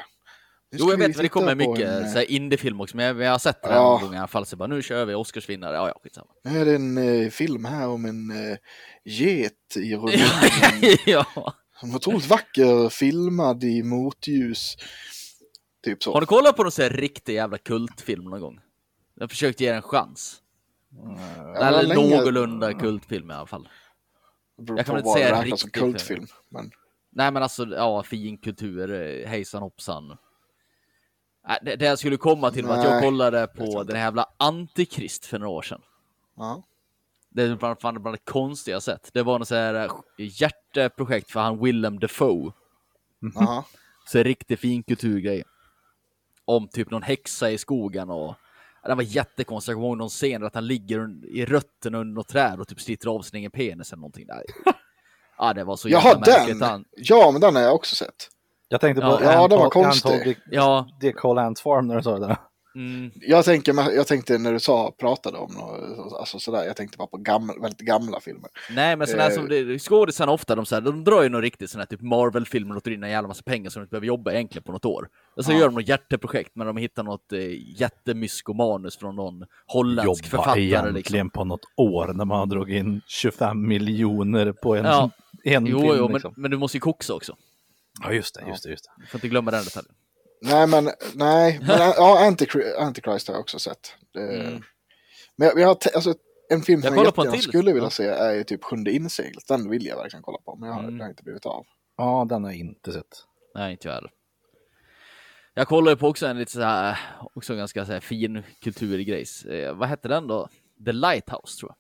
Jo, 0.73 0.91
jag 0.91 0.97
vi 0.97 1.07
vet, 1.07 1.17
men 1.17 1.23
det 1.23 1.29
kommer 1.29 1.55
mycket 1.55 1.89
en, 1.89 2.03
eh, 2.05 2.13
så 2.13 2.19
här 2.19 2.31
indiefilm 2.31 2.81
också, 2.81 2.97
men 2.97 3.07
jag, 3.07 3.23
jag 3.23 3.31
har 3.31 3.39
sett 3.39 3.63
det 3.63 3.69
här 3.69 3.75
Ja. 3.77 3.83
någon 3.93 4.03
gång 4.03 4.15
i 4.15 4.19
alla 4.19 4.27
fall, 4.27 4.47
så 4.47 4.57
bara 4.57 4.67
nu 4.67 4.83
kör 4.83 5.05
vi 5.05 5.15
Oscarsvinnare, 5.15 5.75
ja 5.77 5.89
ja, 5.89 6.01
skitsamma. 6.03 6.27
Nu 6.45 6.61
är 6.61 6.65
det 6.65 6.75
en 6.75 6.99
eh, 6.99 7.31
film 7.31 7.65
här 7.65 7.89
om 7.89 8.05
en 8.05 8.31
eh, 8.51 8.57
get 9.05 9.77
i 9.77 9.95
rovdjur. 9.95 10.29
ja. 11.07 11.27
Som 11.81 11.91
var 11.91 11.97
otroligt 11.97 12.27
vacker, 12.27 12.89
filmad 12.89 13.65
i 13.65 13.83
motljus. 13.83 14.77
Typ 15.85 16.03
så. 16.03 16.13
Har 16.13 16.21
du 16.21 16.27
kollat 16.27 16.57
på 16.57 16.63
någon 16.63 16.73
sån 16.73 16.83
här 16.83 16.91
riktig 16.91 17.35
jävla 17.35 17.59
kultfilm 17.59 18.25
någon 18.25 18.41
gång? 18.41 18.61
Jag 19.15 19.23
har 19.23 19.29
försökt 19.29 19.61
ge 19.61 19.69
den 19.69 19.77
en 19.77 19.83
chans. 19.83 20.41
Ja, 21.55 21.67
Eller 21.67 21.83
länge- 21.83 22.17
någorlunda 22.17 22.73
kultfilm 22.73 23.31
i 23.31 23.35
alla 23.35 23.47
fall. 23.47 23.69
Jag 24.57 24.87
kan 24.87 24.99
inte 24.99 25.11
säga 25.11 25.27
räknas 25.43 25.61
som 25.61 25.67
riktigt, 25.69 25.73
kultfilm. 25.83 26.27
Men 26.49 26.71
Nej 27.17 27.31
men 27.33 27.43
alltså, 27.43 27.67
ja, 27.67 28.03
fin 28.03 28.39
kultur, 28.39 28.93
eh, 28.93 29.29
hejsan 29.29 29.63
hoppsan. 29.63 30.17
Det, 31.63 31.77
det 31.77 31.85
jag 31.85 31.99
skulle 31.99 32.17
komma 32.17 32.51
till 32.51 32.67
var 32.67 32.77
att 32.79 32.85
jag 32.85 33.03
kollade 33.03 33.47
på 33.47 33.83
den 33.83 33.97
här 33.97 34.03
jävla 34.05 34.27
Antikrist 34.37 35.27
för 35.27 35.39
några 35.39 35.51
år 35.51 35.63
sedan. 35.63 35.81
ja. 36.37 36.63
Det 37.35 37.43
är 37.43 37.57
bland, 37.57 37.77
bland, 37.81 38.01
bland 38.01 38.17
det 38.17 38.33
konstiga 38.33 38.81
sätt. 38.81 39.11
Det 39.13 39.23
var 39.23 39.39
något 39.39 39.49
så 39.49 39.55
här 39.55 39.75
eh, 39.75 39.91
hjärteprojekt 40.17 41.31
för 41.31 41.41
han 41.41 41.65
Willem 41.65 41.99
Dafoe. 41.99 42.53
Aha. 43.37 43.65
Så 44.07 44.19
en 44.19 44.25
riktig 44.25 44.59
fin 44.59 44.83
kulturgrej. 44.83 45.45
Om 46.45 46.69
typ 46.69 46.91
någon 46.91 47.03
häxa 47.03 47.51
i 47.51 47.59
skogen 47.59 48.11
och 48.11 48.35
den 48.87 48.97
var 48.97 49.05
jättekonstig. 49.05 49.73
Jag 49.73 49.77
kommer 49.77 49.89
ihåg 49.89 49.99
någon 49.99 50.09
scen 50.09 50.41
där 50.41 50.47
att 50.47 50.55
han 50.55 50.67
ligger 50.67 51.27
i 51.27 51.45
rötterna 51.45 51.99
under 51.99 52.15
något 52.15 52.29
träd 52.29 52.61
och 52.61 52.69
typ 52.69 52.81
sliter 52.81 53.09
av 53.09 53.23
sin 53.23 53.39
egen 53.39 53.51
penis 53.51 53.93
eller 53.93 54.01
någonting 54.01 54.27
där. 54.27 54.43
Ja, 55.39 55.53
det 55.53 55.65
var 55.65 55.77
så 55.77 55.89
jävla 55.89 56.09
Jaha, 56.09 56.19
märkligt. 56.19 56.61
den! 56.61 56.69
Han, 56.69 56.85
Ja, 56.97 57.31
men 57.33 57.41
den 57.41 57.57
har 57.57 57.63
jag 57.63 57.75
också 57.75 57.97
sett. 57.97 58.29
Jag 58.69 58.81
tänkte 58.81 59.01
på 59.01 59.07
Ja, 59.07 59.33
ja, 59.33 59.49
det 59.49 59.57
var 59.57 59.71
konstigt. 59.71 60.25
Dick, 60.25 60.39
ja, 60.51 60.89
Dick 61.01 61.19
Hole 61.19 61.41
Ants 61.41 61.63
Farm 61.63 61.87
när 61.87 61.97
du 61.97 62.03
sa 62.03 62.19
det 62.19 62.27
där. 62.27 62.37
Mm, 62.75 63.11
Jag, 63.15 63.45
tänker, 63.45 63.75
jag 63.95 64.07
tänkte 64.07 64.39
när 64.39 64.53
du 64.53 64.61
sa, 64.61 64.93
pratade 64.99 65.39
om 65.39 65.57
alltså 66.21 66.39
sådär, 66.39 66.65
jag 66.65 66.77
tänkte 66.77 66.99
bara 66.99 67.07
på 67.09 67.17
gamla, 67.17 67.55
väldigt 67.63 67.81
gamla 67.81 68.21
filmer. 68.21 68.51
nej, 68.71 68.97
men 68.97 69.07
sådana 69.07 69.25
Eh. 69.31 69.35
som 69.35 69.79
skådisarna 69.79 70.33
ofta, 70.33 70.55
de, 70.57 70.67
så 70.67 70.75
här, 70.75 70.83
de 70.83 71.05
drar 71.05 71.23
ju 71.23 71.29
nog 71.29 71.43
riktigt 71.43 71.71
sådana 71.71 71.83
här 71.83 71.97
typ 71.97 72.01
Marvel-filmer 72.01 72.77
och 72.77 72.85
tar 72.85 72.91
in 72.91 73.03
en 73.03 73.11
jävla 73.11 73.29
massa 73.29 73.43
pengar 73.43 73.71
som 73.71 73.81
de 73.81 73.85
inte 73.85 73.91
behöver 73.91 74.07
jobba 74.07 74.33
egentligen 74.33 74.63
på 74.63 74.73
något 74.73 74.85
år. 74.85 75.09
Och 75.37 75.45
så 75.45 75.53
Ja. 75.53 75.59
gör 75.59 75.67
de 75.67 75.75
något 75.75 75.89
hjärteprojekt, 75.89 76.51
men 76.55 76.67
de 76.67 76.77
hittar 76.77 77.03
något 77.03 77.33
eh, 77.33 77.39
jättemysko-manus 77.81 78.97
från 78.99 79.17
någon 79.17 79.45
holländsk 79.67 80.07
Jobba 80.25 80.29
författare. 80.31 80.63
egentligen 80.63 80.95
Liksom. 80.95 81.31
på 81.31 81.45
något 81.45 81.65
år 81.77 82.13
när 82.15 82.25
man 82.25 82.39
har 82.39 82.47
dragit 82.47 82.77
in 82.77 83.01
25 83.07 83.69
miljoner 83.69 84.53
på 84.53 84.77
en, 84.77 84.85
Ja. 84.85 85.11
en 85.45 85.67
Jo, 85.67 85.79
film. 85.81 85.95
jo, 85.99 86.05
men, 86.05 86.13
liksom. 86.13 86.35
men 86.37 86.51
du 86.51 86.57
måste 86.59 86.77
ju 86.77 86.81
koxa 86.81 87.15
också. 87.15 87.37
Ja, 88.03 88.13
just 88.13 88.35
det, 88.35 88.49
just 88.49 88.63
det, 88.65 88.71
just 88.71 88.85
det. 88.85 88.91
Du 89.03 89.07
får 89.07 89.19
inte 89.19 89.29
glömma 89.29 89.51
den 89.51 89.65
detaljen. 89.65 89.95
Nej, 90.45 90.67
men 90.67 90.85
nej, 91.15 91.59
men 91.61 91.69
ja, 91.79 92.27
Antichrist, 92.27 92.77
Antichrist 92.79 93.29
har 93.29 93.35
jag 93.35 93.41
också 93.41 93.59
sett. 93.59 93.95
Mm. 94.19 94.63
Men 95.37 95.49
jag, 95.49 95.59
jag 95.59 95.67
har, 95.69 95.77
alltså, 95.95 96.15
en 96.51 96.63
film 96.63 96.81
Jag 96.85 96.89
som 96.93 96.97
jag 96.97 97.07
jättegärna 97.07 97.33
till. 97.33 97.43
skulle 97.43 97.73
vilja 97.73 97.87
Ja. 97.87 97.91
se 97.91 98.07
är 98.07 98.33
ju 98.33 98.45
typ 98.45 98.65
Sjunde 98.65 98.91
inseglet. 98.91 99.47
Den 99.49 99.71
vill 99.71 99.87
jag 99.87 99.97
verkligen 99.97 100.23
kolla 100.23 100.39
på, 100.45 100.57
men 100.57 100.69
jag 100.69 100.75
har, 100.77 100.83
Mm. 100.83 101.01
har 101.01 101.09
inte 101.09 101.23
blivit 101.23 101.47
av. 101.47 101.67
Ja, 101.97 102.27
den 102.29 102.45
har 102.45 102.51
jag 102.51 102.59
inte 102.61 102.93
sett. 102.93 103.25
Nej, 103.55 103.73
inte 103.73 103.89
jag 103.89 103.95
heller. 103.95 104.11
Jag 105.55 105.69
kollar 105.69 105.91
ju 105.93 105.97
på 105.97 106.09
också 106.09 106.27
en 106.27 106.39
lite 106.39 106.53
så 106.53 106.61
här, 106.63 106.99
också 107.35 107.53
en 107.53 107.59
ganska 107.59 107.87
så 107.87 107.93
här 107.93 108.01
fin 108.01 108.43
kulturgrejs. 108.63 109.45
Eh, 109.45 109.75
vad 109.75 109.89
hette 109.89 110.09
den 110.09 110.27
då? 110.27 110.49
The 110.85 110.93
Lighthouse 110.93 111.59
tror 111.59 111.71
jag. 111.71 111.77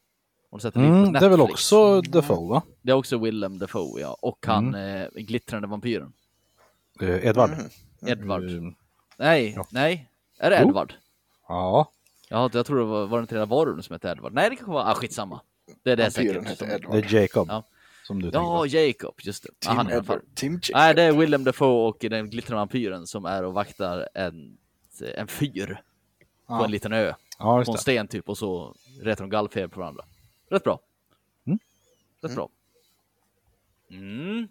Har 0.51 0.59
du 0.59 0.62
sett 0.62 0.75
den 0.75 0.83
på 0.83 0.89
Mm, 0.97 1.12
det 1.12 1.19
är 1.27 1.29
väl 1.29 1.41
också 1.41 2.01
Defoe, 2.01 2.49
va? 2.49 2.62
Det 2.83 2.91
är 2.93 2.97
också 2.97 3.19
Willem 3.19 3.59
Dafoe, 3.59 4.01
ja. 4.01 4.17
Och 4.21 4.39
han 4.47 4.75
eh, 4.75 5.09
glittrande 5.15 5.69
vampyren. 5.69 6.12
Eh, 7.01 7.27
Edvard. 7.27 7.51
Mm. 7.51 7.65
Edward. 8.07 8.43
Mm, 8.51 8.75
Nej, 9.19 9.53
Ja. 9.57 9.67
nej. 9.71 10.09
Är 10.39 10.51
det 10.51 10.61
Jo. 10.63 10.69
Edward? 10.69 10.95
Ja, 11.49 11.91
Ja, 12.29 12.51
jag 12.53 12.67
tror 12.67 12.79
det 12.79 12.85
var, 12.85 13.07
var 13.07 13.19
det 13.19 13.23
inte 13.23 13.35
den 13.35 13.49
varulven 13.49 13.83
som 13.83 13.93
hette 13.93 14.09
Edward? 14.09 14.33
Nej, 14.33 14.51
det 14.51 14.57
kanske 14.57 14.73
var, 14.73 14.91
ah, 14.91 14.95
skitsamma. 14.95 15.41
Det 15.83 15.91
är 15.93 15.97
det 15.97 16.03
Vampyren 16.03 16.45
säkert. 16.45 16.59
som- 16.59 16.69
det 16.69 16.75
Edward. 16.75 17.05
är 17.05 17.15
Jacob. 17.21 17.49
Ja. 17.51 17.63
Som 18.07 18.23
du 18.23 18.31
Ja, 18.33 18.59
på. 18.59 18.67
Jacob, 18.67 19.15
just 19.23 19.43
det. 19.43 19.49
Ja, 19.53 19.69
Tim 19.69 19.77
han 19.77 19.87
alla 19.87 20.03
fall. 20.05 20.17
Edward. 20.17 20.35
Tim 20.35 20.53
Jacob. 20.53 20.71
Nej, 20.75 20.95
det 20.95 21.03
är 21.03 21.13
Willem 21.13 21.45
Dafoe 21.45 21.89
och 21.89 21.97
den 22.01 22.31
glittrande 22.31 22.61
vampyren 22.61 23.07
som 23.07 23.25
är 23.25 23.45
och 23.45 23.55
vaktar 23.55 24.09
en, 24.15 24.59
en 25.17 25.27
fyr 25.29 25.67
på 26.47 26.55
Ja. 26.55 26.65
en 26.65 26.71
liten 26.71 26.93
ö. 26.93 27.15
Ja, 27.39 27.65
På 27.65 27.73
en 27.73 27.79
sten 27.79 28.09
typ 28.09 28.29
och 28.29 28.39
så 28.39 28.75
retar 29.03 29.25
de 29.25 29.31
gallfeber 29.31 29.69
på 29.69 29.81
varandra. 29.81 30.05
Rätt 30.51 30.65
bra. 30.65 30.81
Mm. 31.47 31.59
Rätt 32.21 32.31
Mm. 32.31 32.35
bra. 32.37 32.49
Mm. 33.91 34.49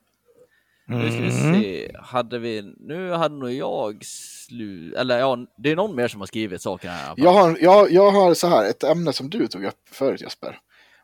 Nu 0.86 1.12
ska 1.12 1.22
vi 1.22 1.32
se. 1.32 1.92
Hade 2.00 2.40
vi... 2.40 2.74
Nu 2.80 3.12
hade 3.12 3.36
nog 3.36 3.52
jag 3.52 4.06
slut... 4.06 4.96
Eller 4.96 5.20
ja, 5.20 5.38
det 5.58 5.72
är 5.72 5.76
någon 5.76 5.96
mer 5.96 6.08
som 6.08 6.20
har 6.22 6.28
skrivit 6.28 6.62
saker 6.62 6.90
här. 6.90 7.14
Jag 7.18 7.34
har, 7.34 7.58
jag, 7.62 7.92
jag 7.92 8.12
har 8.12 8.34
så 8.34 8.48
här, 8.48 8.70
ett 8.70 8.84
ämne 8.84 9.14
som 9.14 9.30
du 9.30 9.48
tog 9.48 9.64
upp 9.66 9.90
förut 9.92 10.22
Jesper. 10.22 10.60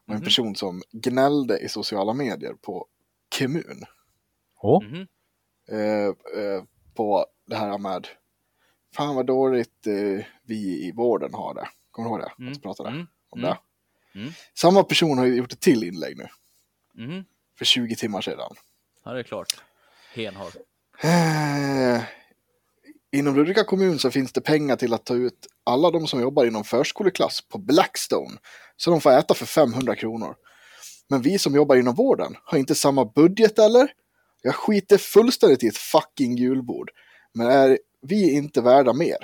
Och 0.06 0.10
en 0.14 0.16
Mhm. 0.16 0.24
person 0.24 0.56
som 0.56 0.82
gnällde 0.92 1.60
i 1.60 1.70
sociala 1.70 2.14
medier 2.14 2.54
på 2.62 2.86
kommun. 3.40 3.84
Åh, 4.62 4.84
Mhm. 4.84 5.08
Eh, 5.72 6.06
eh, 6.44 6.64
på 6.96 7.26
det 7.48 7.56
här 7.56 7.78
med, 7.78 8.08
fan 8.96 9.16
vad 9.16 9.26
dåligt 9.26 9.88
eh, 9.88 10.26
vi 10.44 10.88
i 10.88 10.92
vården 10.96 11.34
har 11.34 11.54
det. 11.54 11.68
Kommer 11.92 12.10
du 12.10 12.16
ihåg 12.16 12.22
det? 12.38 12.44
Mm. 12.44 12.52
Att 12.54 12.62
pratade 12.62 12.90
Mm. 12.90 13.08
om 13.30 13.40
Mm. 13.40 13.50
det. 14.14 14.20
Mm. 14.20 14.32
Samma 14.54 14.84
person 14.84 15.18
har 15.18 15.26
gjort 15.26 15.54
ett 15.54 15.60
till 15.60 15.84
inlägg 15.84 16.18
nu, 16.18 16.28
Mhm. 16.94 17.26
för 17.58 17.66
20 17.66 17.96
timmar 17.96 18.22
sedan. 18.22 18.54
Ja, 19.06 19.12
det 19.14 19.20
är 19.20 19.24
klart. 19.24 19.48
Hen 20.14 20.36
har. 20.36 20.52
Eh, 21.04 22.02
inom 23.12 23.36
Ludvika 23.36 23.64
kommun 23.64 24.00
så 24.00 24.12
finns 24.12 24.34
det 24.34 24.42
pengar 24.42 24.76
till 24.76 24.94
att 24.94 25.06
ta 25.06 25.14
ut 25.14 25.48
alla 25.64 25.92
de 25.92 26.08
som 26.08 26.22
jobbar 26.22 26.46
inom 26.46 26.64
förskoleklass 26.64 27.42
på 27.42 27.58
Blackstone. 27.58 28.38
Så 28.78 28.92
de 28.92 29.02
får 29.02 29.12
äta 29.12 29.34
för 29.34 29.46
500 29.46 29.96
kronor. 29.96 30.36
Men 31.10 31.22
vi 31.22 31.40
som 31.40 31.56
jobbar 31.56 31.76
inom 31.76 31.96
vården 31.96 32.36
har 32.44 32.58
inte 32.58 32.76
samma 32.76 33.06
budget 33.06 33.60
eller? 33.60 33.92
Jag 34.42 34.56
skiter 34.56 34.98
fullständigt 34.98 35.64
i 35.64 35.68
ett 35.68 35.78
fucking 35.78 36.38
julbord. 36.38 36.92
Men 37.34 37.48
är 37.48 37.80
vi 38.02 38.32
inte 38.32 38.62
värda 38.62 38.94
mer? 38.94 39.18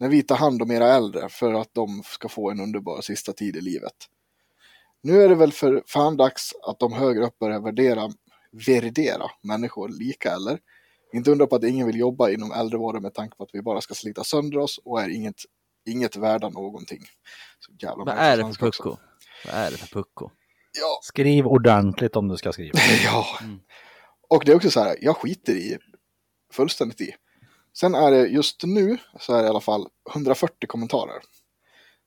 När 0.00 0.08
vi 0.08 0.22
tar 0.22 0.36
hand 0.36 0.62
om 0.62 0.70
era 0.70 0.94
äldre 0.94 1.28
för 1.28 1.54
att 1.54 1.74
de 1.74 2.02
ska 2.04 2.28
få 2.28 2.50
en 2.50 2.60
underbar 2.60 3.00
sista 3.00 3.32
tid 3.32 3.56
i 3.56 3.60
livet. 3.60 3.94
Nu 5.02 5.22
är 5.22 5.28
det 5.28 5.34
väl 5.34 5.52
för 5.52 5.82
fan 5.86 6.16
dags 6.16 6.52
att 6.62 6.78
de 6.78 6.92
högre 6.92 7.26
upp 7.26 7.38
börjar 7.38 7.60
värdera, 7.60 8.10
värdera 8.52 9.30
människor 9.42 9.88
lika 9.88 10.32
eller? 10.32 10.58
Inte 11.12 11.30
undra 11.30 11.46
på 11.46 11.56
att 11.56 11.64
ingen 11.64 11.86
vill 11.86 11.98
jobba 11.98 12.30
inom 12.30 12.52
äldrevården 12.52 13.02
med 13.02 13.14
tanke 13.14 13.36
på 13.36 13.42
att 13.42 13.50
vi 13.52 13.62
bara 13.62 13.80
ska 13.80 13.94
slita 13.94 14.24
sönder 14.24 14.58
oss 14.58 14.80
och 14.84 15.02
är 15.02 15.08
inget, 15.08 15.42
inget 15.86 16.16
värda 16.16 16.48
någonting. 16.48 17.00
Så 17.58 17.72
jävla 17.78 18.04
Vad 18.04 18.14
är 18.18 18.36
det 18.36 18.42
för 18.42 18.42
svenska 18.42 18.66
också. 18.66 18.82
pucko? 18.82 18.96
Vad 19.46 19.54
är 19.54 19.70
det 19.70 19.76
för 19.76 19.86
pucko? 19.86 20.30
Ja, 20.80 21.00
Skriv 21.02 21.46
ordentligt 21.46 22.16
om 22.16 22.28
du 22.28 22.36
ska 22.36 22.52
skriva. 22.52 22.78
ja. 23.04 23.26
Mm. 23.42 23.60
Och 24.28 24.42
det 24.46 24.52
är 24.52 24.56
också 24.56 24.70
så 24.70 24.80
här, 24.80 24.96
jag 25.00 25.16
skiter 25.16 25.52
i 25.52 25.78
fullständigt 26.52 27.00
i. 27.00 27.14
Sen 27.78 27.94
är 27.94 28.10
det 28.10 28.26
just 28.26 28.62
nu 28.64 28.98
så 29.20 29.34
är 29.34 29.38
det 29.38 29.46
i 29.46 29.48
alla 29.48 29.60
fall 29.60 29.88
140 30.10 30.66
kommentarer. 30.66 31.22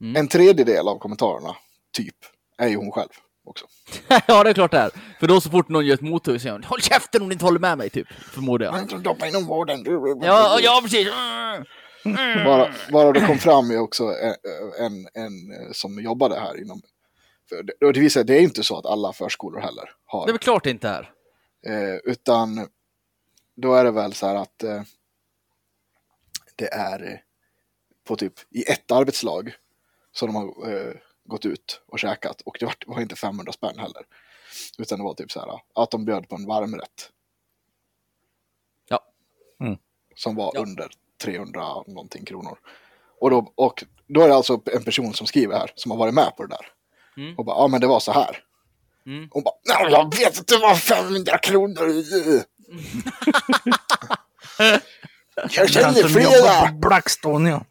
Mm. 0.01 0.15
En 0.15 0.27
tredjedel 0.27 0.87
av 0.87 0.99
kommentarerna, 0.99 1.55
typ, 1.91 2.15
är 2.57 2.67
ju 2.67 2.75
hon 2.75 2.91
själv 2.91 3.09
också. 3.43 3.65
ja, 4.27 4.43
det 4.43 4.49
är 4.49 4.53
klart 4.53 4.71
det 4.71 4.77
är. 4.77 4.91
För 5.19 5.27
då 5.27 5.41
så 5.41 5.49
fort 5.49 5.69
någon 5.69 5.85
gör 5.85 5.93
ett 5.93 6.01
mothugg 6.01 6.41
säger 6.41 6.53
hon 6.53 6.63
Håll 6.63 6.81
käften 6.81 7.21
om 7.21 7.29
du 7.29 7.33
inte 7.33 7.45
håller 7.45 7.59
med 7.59 7.77
mig, 7.77 7.89
typ. 7.89 8.07
Förmodar 8.07 8.65
jag. 8.65 8.79
Inte 8.79 8.95
jobbar 8.95 9.27
inom 9.27 9.45
vården. 9.45 9.83
Ja, 10.21 10.59
ja 10.61 10.79
precis. 10.83 11.07
Bara, 12.45 12.73
bara 12.91 13.11
det 13.11 13.25
kom 13.25 13.37
fram 13.37 13.71
ju 13.71 13.79
också 13.79 14.03
en, 14.03 14.35
en, 14.79 15.07
en 15.13 15.73
som 15.73 15.99
jobbade 15.99 16.39
här 16.39 16.61
inom... 16.61 16.81
För 17.49 17.63
det, 17.63 17.85
och 17.85 17.93
det 17.93 17.99
visar 17.99 18.23
det 18.23 18.33
är 18.33 18.41
inte 18.41 18.63
så 18.63 18.77
att 18.77 18.85
alla 18.85 19.13
förskolor 19.13 19.59
heller 19.59 19.89
har. 20.05 20.25
Det 20.25 20.29
är 20.29 20.33
väl 20.33 20.39
klart 20.39 20.63
det 20.63 20.69
inte 20.69 20.89
är. 20.89 21.11
Eh, 21.67 21.95
utan 22.03 22.67
då 23.55 23.73
är 23.73 23.83
det 23.83 23.91
väl 23.91 24.13
så 24.13 24.27
här 24.27 24.35
att 24.35 24.63
eh, 24.63 24.81
det 26.55 26.73
är 26.73 27.11
eh, 27.11 27.17
på 28.07 28.15
typ 28.15 28.33
i 28.49 28.71
ett 28.71 28.91
arbetslag 28.91 29.53
som 30.11 30.27
de 30.27 30.35
har 30.35 30.73
eh, 30.73 30.93
gått 31.25 31.45
ut 31.45 31.81
och 31.87 31.99
käkat 31.99 32.41
och 32.41 32.57
det 32.59 32.65
var, 32.65 32.75
var 32.87 33.01
inte 33.01 33.15
500 33.15 33.51
spänn 33.53 33.79
heller. 33.79 34.03
Utan 34.77 34.99
det 34.99 35.03
var 35.05 35.13
typ 35.13 35.31
så 35.31 35.39
här 35.39 35.61
att 35.75 35.91
de 35.91 36.05
bjöd 36.05 36.29
på 36.29 36.35
en 36.35 36.45
varmrätt. 36.45 37.09
Ja. 38.89 38.99
Mm. 39.59 39.77
Som 40.15 40.35
var 40.35 40.51
Ja. 40.55 40.61
under 40.61 40.87
300 41.23 41.61
någonting 41.87 42.25
kronor. 42.25 42.57
Och 43.19 43.29
då, 43.29 43.51
och 43.55 43.83
då 44.07 44.21
är 44.21 44.27
det 44.27 44.35
alltså 44.35 44.61
en 44.65 44.83
person 44.83 45.13
som 45.13 45.27
skriver 45.27 45.57
här 45.59 45.71
som 45.75 45.91
har 45.91 45.97
varit 45.97 46.13
med 46.13 46.33
på 46.37 46.43
det 46.45 46.49
där. 46.55 46.65
Mm. 47.17 47.35
Och 47.37 47.45
bara, 47.45 47.57
ja 47.57 47.67
men 47.67 47.81
det 47.81 47.87
var 47.87 47.99
så 47.99 48.11
här. 48.11 48.43
Mm. 49.05 49.27
Hon 49.31 49.43
bara, 49.43 49.55
nej 49.67 49.91
jag 49.91 50.15
vet 50.17 50.37
inte 50.37 50.57
vad 50.57 50.79
500 50.79 51.37
kronor. 51.37 52.03
Jag 55.51 55.69
känner 55.69 56.07
flera. 56.07 56.71
Blackstone 56.71 57.49
ja. 57.49 57.65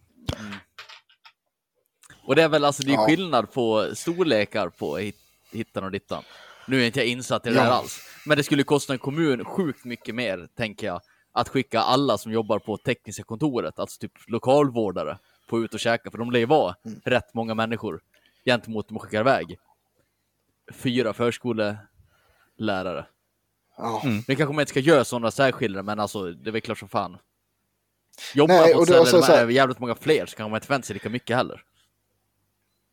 Och 2.31 2.37
det 2.37 2.43
är 2.43 2.49
väl 2.49 2.65
alltså, 2.65 2.83
det 2.83 2.91
är 2.93 2.95
Ja. 2.95 3.07
skillnad 3.07 3.53
på 3.53 3.91
storlekar 3.95 4.69
på 4.69 4.97
hit- 4.97 5.21
hittan 5.53 5.85
och 5.85 5.91
dittan. 5.91 6.23
Nu 6.67 6.83
är 6.83 6.87
inte 6.87 6.99
jag 7.01 7.07
insatt 7.09 7.47
i 7.47 7.51
det 7.51 7.57
Ja. 7.57 7.63
alls. 7.63 8.01
Men 8.27 8.37
det 8.37 8.43
skulle 8.45 8.63
kosta 8.63 8.93
en 8.93 8.99
kommun 8.99 9.45
sjukt 9.45 9.85
mycket 9.85 10.15
mer, 10.15 10.49
tänker 10.57 10.87
jag, 10.87 11.01
att 11.33 11.49
skicka 11.49 11.81
alla 11.81 12.19
som 12.19 12.33
jobbar 12.33 12.59
på 12.59 12.77
tekniska 12.77 13.23
kontoret, 13.23 13.79
alltså 13.79 14.01
typ 14.01 14.13
lokalvårdare, 14.27 15.19
på 15.49 15.61
ut 15.61 15.75
och 15.75 15.81
käka, 15.81 16.11
för 16.11 16.19
de 16.19 16.31
lär 16.31 16.39
ju 16.41 16.47
vara 16.47 16.75
Mm. 16.87 17.01
rätt 17.05 17.35
många 17.35 17.55
människor 17.55 18.01
gentemot 18.45 18.89
de 18.89 18.99
skickar 18.99 19.21
iväg. 19.21 19.59
Fyra 20.73 21.13
förskolelärare. 21.13 23.07
Ja. 23.77 24.03
Vi 24.29 24.37
kanske 24.37 24.53
man 24.55 24.61
inte 24.61 24.71
ska 24.71 24.81
göra 24.81 25.05
sådana 25.05 25.31
särskillnader, 25.31 25.83
men 25.83 26.01
alltså 26.01 26.31
det 26.33 26.51
är 26.51 26.53
väl 26.53 26.61
klart 26.61 26.79
som 26.79 26.89
fan. 26.89 27.19
Jobbar 28.35 28.55
Nej, 28.55 28.63
Nej, 28.65 28.73
på 28.73 28.79
och 28.79 28.83
ett 28.83 28.89
det 28.89 28.93
ställe 28.93 28.99
var 28.99 29.07
så- 29.07 29.17
där 29.17 29.29
man 29.29 29.39
här- 29.39 29.47
är 29.47 29.51
jävligt 29.51 29.79
många 29.79 29.95
fler 29.95 30.27
så 30.27 30.37
kan 30.37 30.51
man 30.51 30.57
inte 30.59 30.67
förvänta 30.67 30.87
sig 30.87 30.95
lika 30.95 31.09
mycket 31.09 31.37
heller. 31.37 31.63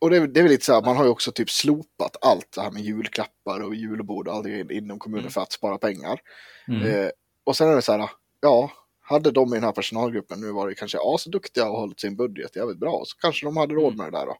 Och 0.00 0.10
det, 0.10 0.16
är- 0.16 0.26
det 0.26 0.40
är 0.40 0.42
väl 0.42 0.50
lite 0.52 0.64
så 0.64 0.72
här, 0.74 0.82
man 0.82 0.96
har 0.96 1.04
ju 1.04 1.10
också 1.10 1.32
typ 1.32 1.50
slopat 1.50 2.16
allt 2.20 2.52
det 2.52 2.60
här 2.60 2.70
med 2.70 2.82
julklappar 2.82 3.60
och 3.60 3.74
julbord 3.74 4.28
och 4.28 4.34
allt 4.34 4.44
det 4.44 4.74
inom 4.74 4.98
kommunen 4.98 5.20
Mm. 5.22 5.30
för 5.30 5.40
att 5.40 5.52
spara 5.52 5.78
pengar. 5.78 6.20
Mm. 6.68 6.82
Eh, 6.82 7.10
och 7.44 7.56
sen 7.56 7.68
är 7.68 7.74
det 7.76 7.82
så 7.82 7.92
här, 7.92 8.10
ja, 8.40 8.70
hade 9.00 9.30
de 9.30 9.48
i 9.48 9.56
den 9.56 9.64
här 9.64 9.72
personalgruppen 9.72 10.40
nu 10.40 10.52
varit 10.52 10.78
kanske 10.78 10.98
asduktiga 11.02 11.68
och 11.70 11.78
hållit 11.80 12.00
sin 12.00 12.16
budget 12.16 12.56
jävligt 12.56 12.78
bra 12.78 13.02
så 13.06 13.16
kanske 13.16 13.46
de 13.46 13.56
hade 13.56 13.74
råd 13.74 13.96
med 13.96 14.06
det 14.12 14.18
där 14.18 14.26
då. 14.26 14.36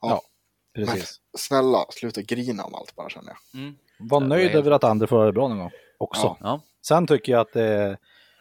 Ja. 0.00 0.22
Precis. 0.74 1.20
Snälla, 1.38 1.84
sluta 1.90 2.22
grina 2.22 2.64
om 2.64 2.74
allt 2.74 2.96
bara 2.96 3.08
känner 3.08 3.28
jag. 3.52 3.60
Mm. 3.62 3.74
Var 3.98 4.20
Ja, 4.20 4.26
nöjd 4.26 4.54
över 4.54 4.70
att 4.70 4.84
Ander 4.84 5.06
får 5.06 5.26
det 5.26 5.32
bra 5.32 5.48
någon 5.48 5.58
gång 5.58 5.70
också. 5.98 6.22
Ja. 6.22 6.36
Ja. 6.40 6.60
Sen 6.86 7.06
tycker 7.06 7.32
jag 7.32 7.40
att 7.40 7.52
det, 7.52 7.96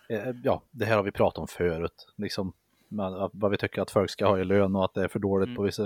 eh, 0.10 0.30
ja, 0.44 0.62
det 0.72 0.86
här 0.86 0.96
har 0.96 1.04
vi 1.04 1.12
pratat 1.12 1.38
om 1.38 1.48
förut. 1.48 2.08
Liksom, 2.18 2.54
med 2.94 3.06
att- 3.06 3.32
vad 3.34 3.52
vi 3.52 3.58
tycker 3.58 3.82
att 3.82 3.92
folk 3.92 4.10
ska 4.12 4.26
ha 4.28 4.40
i 4.40 4.44
lön 4.44 4.76
och 4.76 4.86
att 4.86 4.94
det 4.94 5.04
är 5.04 5.08
för 5.08 5.20
dåligt 5.20 5.48
Mm. 5.48 5.56
på 5.56 5.64
vissa 5.64 5.84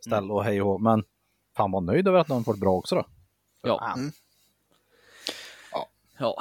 ställen 0.00 0.30
och 0.30 0.44
hej 0.44 0.62
och. 0.62 0.80
Men 0.82 1.04
fan 1.56 1.70
var 1.72 1.80
nöjd 1.80 2.08
över 2.08 2.18
att 2.18 2.28
någon 2.28 2.44
får 2.44 2.54
det 2.54 2.60
bra 2.60 2.72
också 2.72 2.94
då. 2.94 3.06
Ja. 3.62 3.92
Mm. 3.96 4.12
ja. 6.18 6.36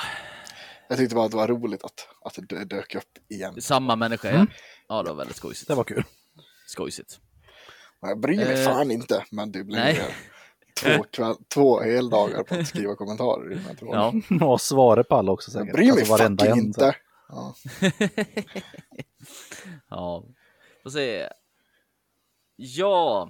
Jag 0.90 0.98
tyckte 0.98 1.16
bara 1.16 1.26
att 1.26 1.32
det 1.32 1.38
var 1.38 1.48
roligt 1.48 1.84
att, 1.84 2.08
att 2.26 2.40
det 2.50 2.66
dök 2.66 2.96
upp 2.96 3.04
igen. 3.30 3.62
Samma 3.62 3.96
människa 3.96 4.30
igen. 4.32 4.48
Ja, 4.88 5.04
det 5.04 5.10
var 5.10 5.18
väldigt 5.18 5.36
skojsigt. 5.36 5.68
Det 5.68 5.76
var 5.76 5.84
kul. 5.84 6.04
Skojsigt. 6.68 7.20
Men 8.02 8.10
Jag 8.10 8.20
bryr 8.20 8.38
mig 8.38 8.64
Eh, 8.64 8.66
fan 8.72 8.92
inte, 8.92 9.26
men 9.32 9.52
det 9.52 9.64
blir 9.64 9.78
nej. 9.78 10.16
två, 10.80 11.04
kväll, 11.12 11.36
två 11.54 11.82
heldagar 11.82 12.44
på 12.44 12.56
att 12.56 12.68
skriva 12.68 12.96
kommentarer 12.96 13.52
i 13.52 13.56
den 13.56 13.64
här. 13.66 13.78
Ja. 13.82 14.14
Och 14.46 14.62
svaret 14.62 15.08
på 15.08 15.16
alla 15.16 15.32
också 15.32 15.52
Jag 15.52 15.60
säkert. 15.62 15.76
bryr 15.76 15.92
mig 15.92 16.00
Alltså, 16.00 16.18
fucking 16.18 16.48
en, 16.52 16.58
inte. 16.60 16.96
Ja. 17.30 17.56
ja. 19.90 20.24
Får 20.84 20.90
se. 20.90 21.30
Ja. 22.56 23.30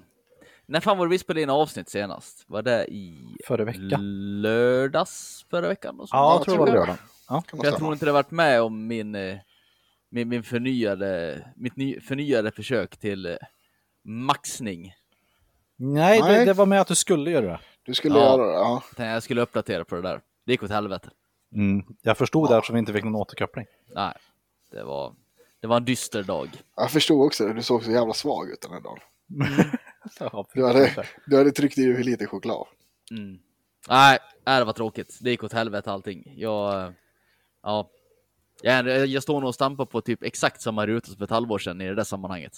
När 0.66 0.80
fan 0.80 0.98
var 0.98 1.06
det 1.06 1.10
vi 1.12 1.20
spelade 1.20 1.42
in 1.42 1.50
avsnitt 1.50 1.90
senast? 1.90 2.44
Var 2.48 2.62
det 2.62 2.86
i 2.92 3.36
Förra 3.48 3.66
veckan. 3.66 4.42
lördags 4.42 5.46
förra 5.50 5.68
veckan? 5.68 6.00
Och 6.00 6.10
så? 6.10 6.16
Ja, 6.16 6.32
jag 6.32 6.40
jag 6.40 6.46
tror 6.46 6.66
det 6.66 6.72
var 6.72 6.80
lördag. 6.80 6.98
Ja. 7.30 7.44
Jag 7.64 7.78
tror 7.78 7.94
inte 7.94 8.06
det 8.06 8.12
varit 8.12 8.32
med 8.32 8.62
om 8.62 8.88
min, 8.88 9.16
eh, 9.16 9.38
min, 10.10 10.30
min 10.30 10.44
förnyade, 10.44 11.44
mitt 11.56 11.76
ny, 11.76 12.00
förnyade 12.00 12.52
försök 12.52 12.98
till 12.98 13.26
eh, 13.26 13.36
maxning. 14.04 14.94
Nej, 15.76 16.20
Nej. 16.22 16.40
Det, 16.40 16.46
det 16.46 16.54
var 16.54 16.66
med 16.66 16.82
att 16.82 16.88
du 16.88 16.96
skulle 16.96 17.32
göra 17.32 17.46
det. 17.46 17.60
Du 17.84 17.94
skulle 17.94 18.16
Ja. 18.20 18.22
göra 18.38 18.48
det, 18.48 18.54
ja. 18.98 19.06
Jag 19.14 19.24
skulle 19.24 19.42
uppdatera 19.42 19.86
på 19.86 19.96
det 19.96 20.02
där. 20.02 20.22
Det 20.46 20.52
gick 20.52 20.64
åt 20.64 20.70
helvete. 20.72 21.10
Mm. 21.56 21.86
Jag 22.02 22.18
förstod 22.18 22.50
det 22.50 22.58
eftersom 22.58 22.74
vi 22.74 22.80
inte 22.80 22.94
fick 22.94 23.04
någon 23.04 23.16
återkoppling. 23.16 23.66
Nej, 23.96 24.14
det 24.72 24.84
var, 24.84 25.14
det 25.62 25.68
var 25.68 25.78
en 25.78 25.86
dyster 25.86 26.24
dag. 26.24 26.50
Jag 26.76 26.92
förstod 26.92 27.26
också 27.26 27.48
det, 27.48 27.54
du 27.54 27.64
såg 27.64 27.84
så 27.84 27.92
jävla 27.92 28.14
svag 28.14 28.50
ut 28.50 28.62
den 28.62 28.72
här 28.72 28.82
dagen. 28.82 29.00
Ja, 30.20 30.48
Du 30.54 30.66
hade, 30.68 31.06
du 31.26 31.38
hade 31.38 31.52
tryckt 31.52 31.78
i 31.78 31.86
dig 31.86 31.94
hur 31.96 32.04
lite 32.04 32.26
choklad. 32.28 32.68
Mm. 33.12 33.40
Nej, 33.90 34.20
nej, 34.46 34.60
det 34.60 34.66
var 34.66 34.74
tråkigt. 34.74 35.18
Det 35.22 35.30
gick 35.30 35.44
åt 35.44 35.54
helvete 35.54 35.92
allting. 35.92 36.34
Jag, 36.38 36.94
ja, 37.64 37.90
jag, 38.62 39.08
jag 39.08 39.24
står 39.24 39.40
nog 39.42 39.48
och 39.48 39.56
stampar 39.56 39.86
på 39.86 40.02
typ 40.02 40.24
exakt 40.24 40.62
samma 40.62 40.88
ruta 40.88 41.08
som 41.08 41.18
för 41.18 41.24
ett 41.24 41.30
halvår 41.30 41.60
sedan 41.60 41.82
i 41.82 41.88
det 41.88 41.96
där 41.96 42.04
sammanhanget. 42.04 42.54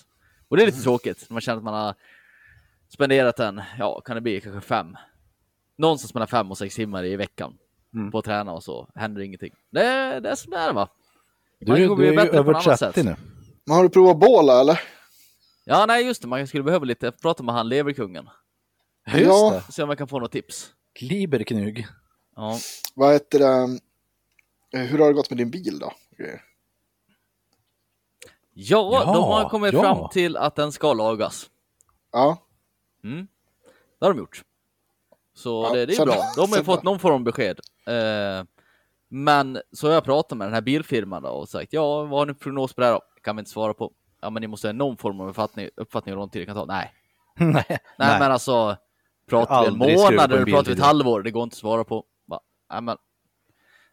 Och 0.47 0.57
det 0.57 0.63
är 0.63 0.65
lite 0.65 0.81
tråkigt 0.81 1.25
när 1.29 1.33
man 1.33 1.41
känner 1.41 1.57
att 1.57 1.63
man 1.63 1.73
har 1.73 1.95
spenderat 2.89 3.39
en, 3.39 3.61
ja, 3.79 4.01
kan 4.01 4.15
det 4.15 4.21
bli 4.21 4.41
kanske 4.41 4.67
fem, 4.67 4.97
någonstans 5.77 6.13
mellan 6.13 6.27
fem 6.27 6.51
och 6.51 6.57
sex 6.57 6.75
timmar 6.75 7.05
i 7.05 7.15
veckan 7.15 7.57
Mm. 7.95 8.11
på 8.11 8.17
att 8.19 8.25
träna 8.25 8.51
och 8.51 8.63
så 8.63 8.89
händer 8.95 9.21
ingenting. 9.21 9.53
Det, 9.71 10.19
det 10.19 10.29
är 10.29 10.35
som 10.35 10.51
det 10.51 10.57
är 10.57 10.73
va? 10.73 10.89
Du, 11.63 11.71
Man 11.71 11.81
du 11.81 11.95
bli 11.95 12.07
är 12.07 12.11
ju 12.11 12.15
bättre 12.17 12.29
på 12.31 12.37
över 12.37 12.53
något 12.53 12.67
annat 12.67 12.79
30 12.79 12.93
sätt. 12.93 13.05
nu. 13.05 13.15
Men 13.65 13.75
har 13.75 13.83
du 13.83 13.89
provat 13.89 14.17
båla 14.17 14.59
eller? 14.59 14.81
Ja, 15.65 15.85
nej 15.85 16.05
just 16.05 16.21
det, 16.21 16.27
man 16.27 16.47
skulle 16.47 16.63
behöva 16.63 16.85
lite, 16.85 17.11
prata 17.11 17.43
med 17.43 17.55
han 17.55 17.69
leverkungen. 17.69 18.29
Just 19.07 19.25
Ja. 19.25 19.61
det. 19.67 19.73
Se 19.73 19.83
om 19.83 19.89
jag 19.89 19.97
kan 19.97 20.07
få 20.07 20.19
något 20.19 20.31
tips. 20.31 20.71
Liberknug. 20.99 21.87
Ja, 22.35 22.59
Vad 22.95 23.13
heter 23.13 23.39
det? 23.39 23.79
Eh, 24.79 24.85
Hur 24.85 24.99
har 24.99 25.07
det 25.07 25.13
gått 25.13 25.29
med 25.29 25.37
din 25.37 25.49
bil 25.51 25.79
då? 25.79 25.93
Ja, 26.17 26.27
Ja, 28.53 29.03
de 29.13 29.23
har 29.23 29.49
kommit 29.49 29.73
ja. 29.73 29.81
fram 29.81 30.09
till 30.09 30.37
att 30.37 30.55
den 30.55 30.71
ska 30.71 30.93
lagas. 30.93 31.49
Ja, 32.11 32.37
Mm. 33.03 33.27
Det 33.99 34.05
har 34.05 34.13
de 34.13 34.19
gjort. 34.19 34.43
Så 35.35 35.63
Ja, 35.69 35.73
det, 35.75 35.85
det 35.85 35.93
är 35.93 35.95
sen- 35.97 36.05
bra. 36.05 36.15
De 36.35 36.51
har 36.51 36.63
fått 36.63 36.83
någon 36.83 36.99
form 36.99 37.13
av 37.13 37.23
besked. 37.23 37.59
Eh, 37.85 38.43
men 39.13 39.61
så 39.71 39.87
har 39.87 39.93
jag 39.93 40.03
pratat 40.03 40.37
med 40.37 40.47
den 40.47 40.53
här 40.53 40.61
bilfirman 40.61 41.23
då 41.23 41.29
och 41.29 41.49
sagt 41.49 41.73
ja, 41.73 42.03
vad 42.03 42.19
har 42.19 42.25
ni 42.25 42.33
för 42.33 42.39
prognos 42.39 42.73
på 42.73 42.81
det 42.81 42.87
här 42.87 42.93
då? 42.93 43.01
Kan 43.23 43.35
vi 43.35 43.39
inte 43.39 43.51
svara 43.51 43.73
på. 43.73 43.91
Ja, 44.21 44.29
men 44.29 44.41
ni 44.41 44.47
måste 44.47 44.67
ha 44.67 44.73
någon 44.73 44.97
form 44.97 45.19
av 45.19 45.29
uppfattning, 45.29 45.69
uppfattning 45.75 46.13
om 46.13 46.17
hur 46.17 46.21
lång 46.21 46.29
tid 46.29 46.41
det 46.41 46.45
kan 46.45 46.55
ta. 46.55 46.65
Nej, 46.65 46.91
Nej, 47.35 47.65
nej, 47.97 48.19
men 48.19 48.31
alltså 48.31 48.77
Pratar 49.29 49.61
vi 49.61 49.67
en 49.67 49.77
månad 49.77 50.31
eller 50.31 50.45
pratar 50.45 50.71
vi 50.71 50.73
ett 50.73 50.85
halvår? 50.85 51.21
Det 51.21 51.31
går 51.31 51.43
inte 51.43 51.53
att 51.53 51.57
svara 51.57 51.83
på. 51.83 52.05
Nej, 52.71 52.81
men... 52.81 52.97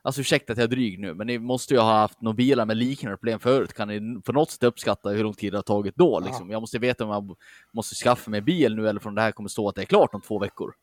Alltså 0.02 0.20
ursäkta 0.20 0.52
att 0.52 0.58
jag 0.58 0.64
är 0.64 0.68
dryg 0.68 0.98
nu, 0.98 1.14
men 1.14 1.26
ni 1.26 1.38
måste 1.38 1.74
ju 1.74 1.80
ha 1.80 1.92
haft 1.92 2.20
några 2.20 2.36
bilar 2.36 2.66
med 2.66 2.76
liknande 2.76 3.16
problem 3.16 3.40
förut. 3.40 3.72
Kan 3.72 3.88
ni 3.88 4.20
på 4.20 4.32
något 4.32 4.50
sätt 4.50 4.62
uppskatta 4.62 5.08
hur 5.08 5.24
lång 5.24 5.34
tid 5.34 5.52
det 5.52 5.58
har 5.58 5.62
tagit 5.62 5.96
då? 5.96 6.20
Liksom? 6.20 6.50
Jag 6.50 6.60
måste 6.60 6.78
veta 6.78 7.04
om 7.04 7.10
jag 7.10 7.36
måste 7.72 7.94
skaffa 7.94 8.30
mig 8.30 8.40
bil 8.40 8.76
nu 8.76 8.88
eller 8.88 9.00
från 9.00 9.14
det 9.14 9.22
här 9.22 9.32
kommer 9.32 9.48
stå 9.48 9.68
att 9.68 9.74
det 9.74 9.82
är 9.82 9.86
klart 9.86 10.14
om 10.14 10.20
två 10.20 10.38
veckor. 10.38 10.74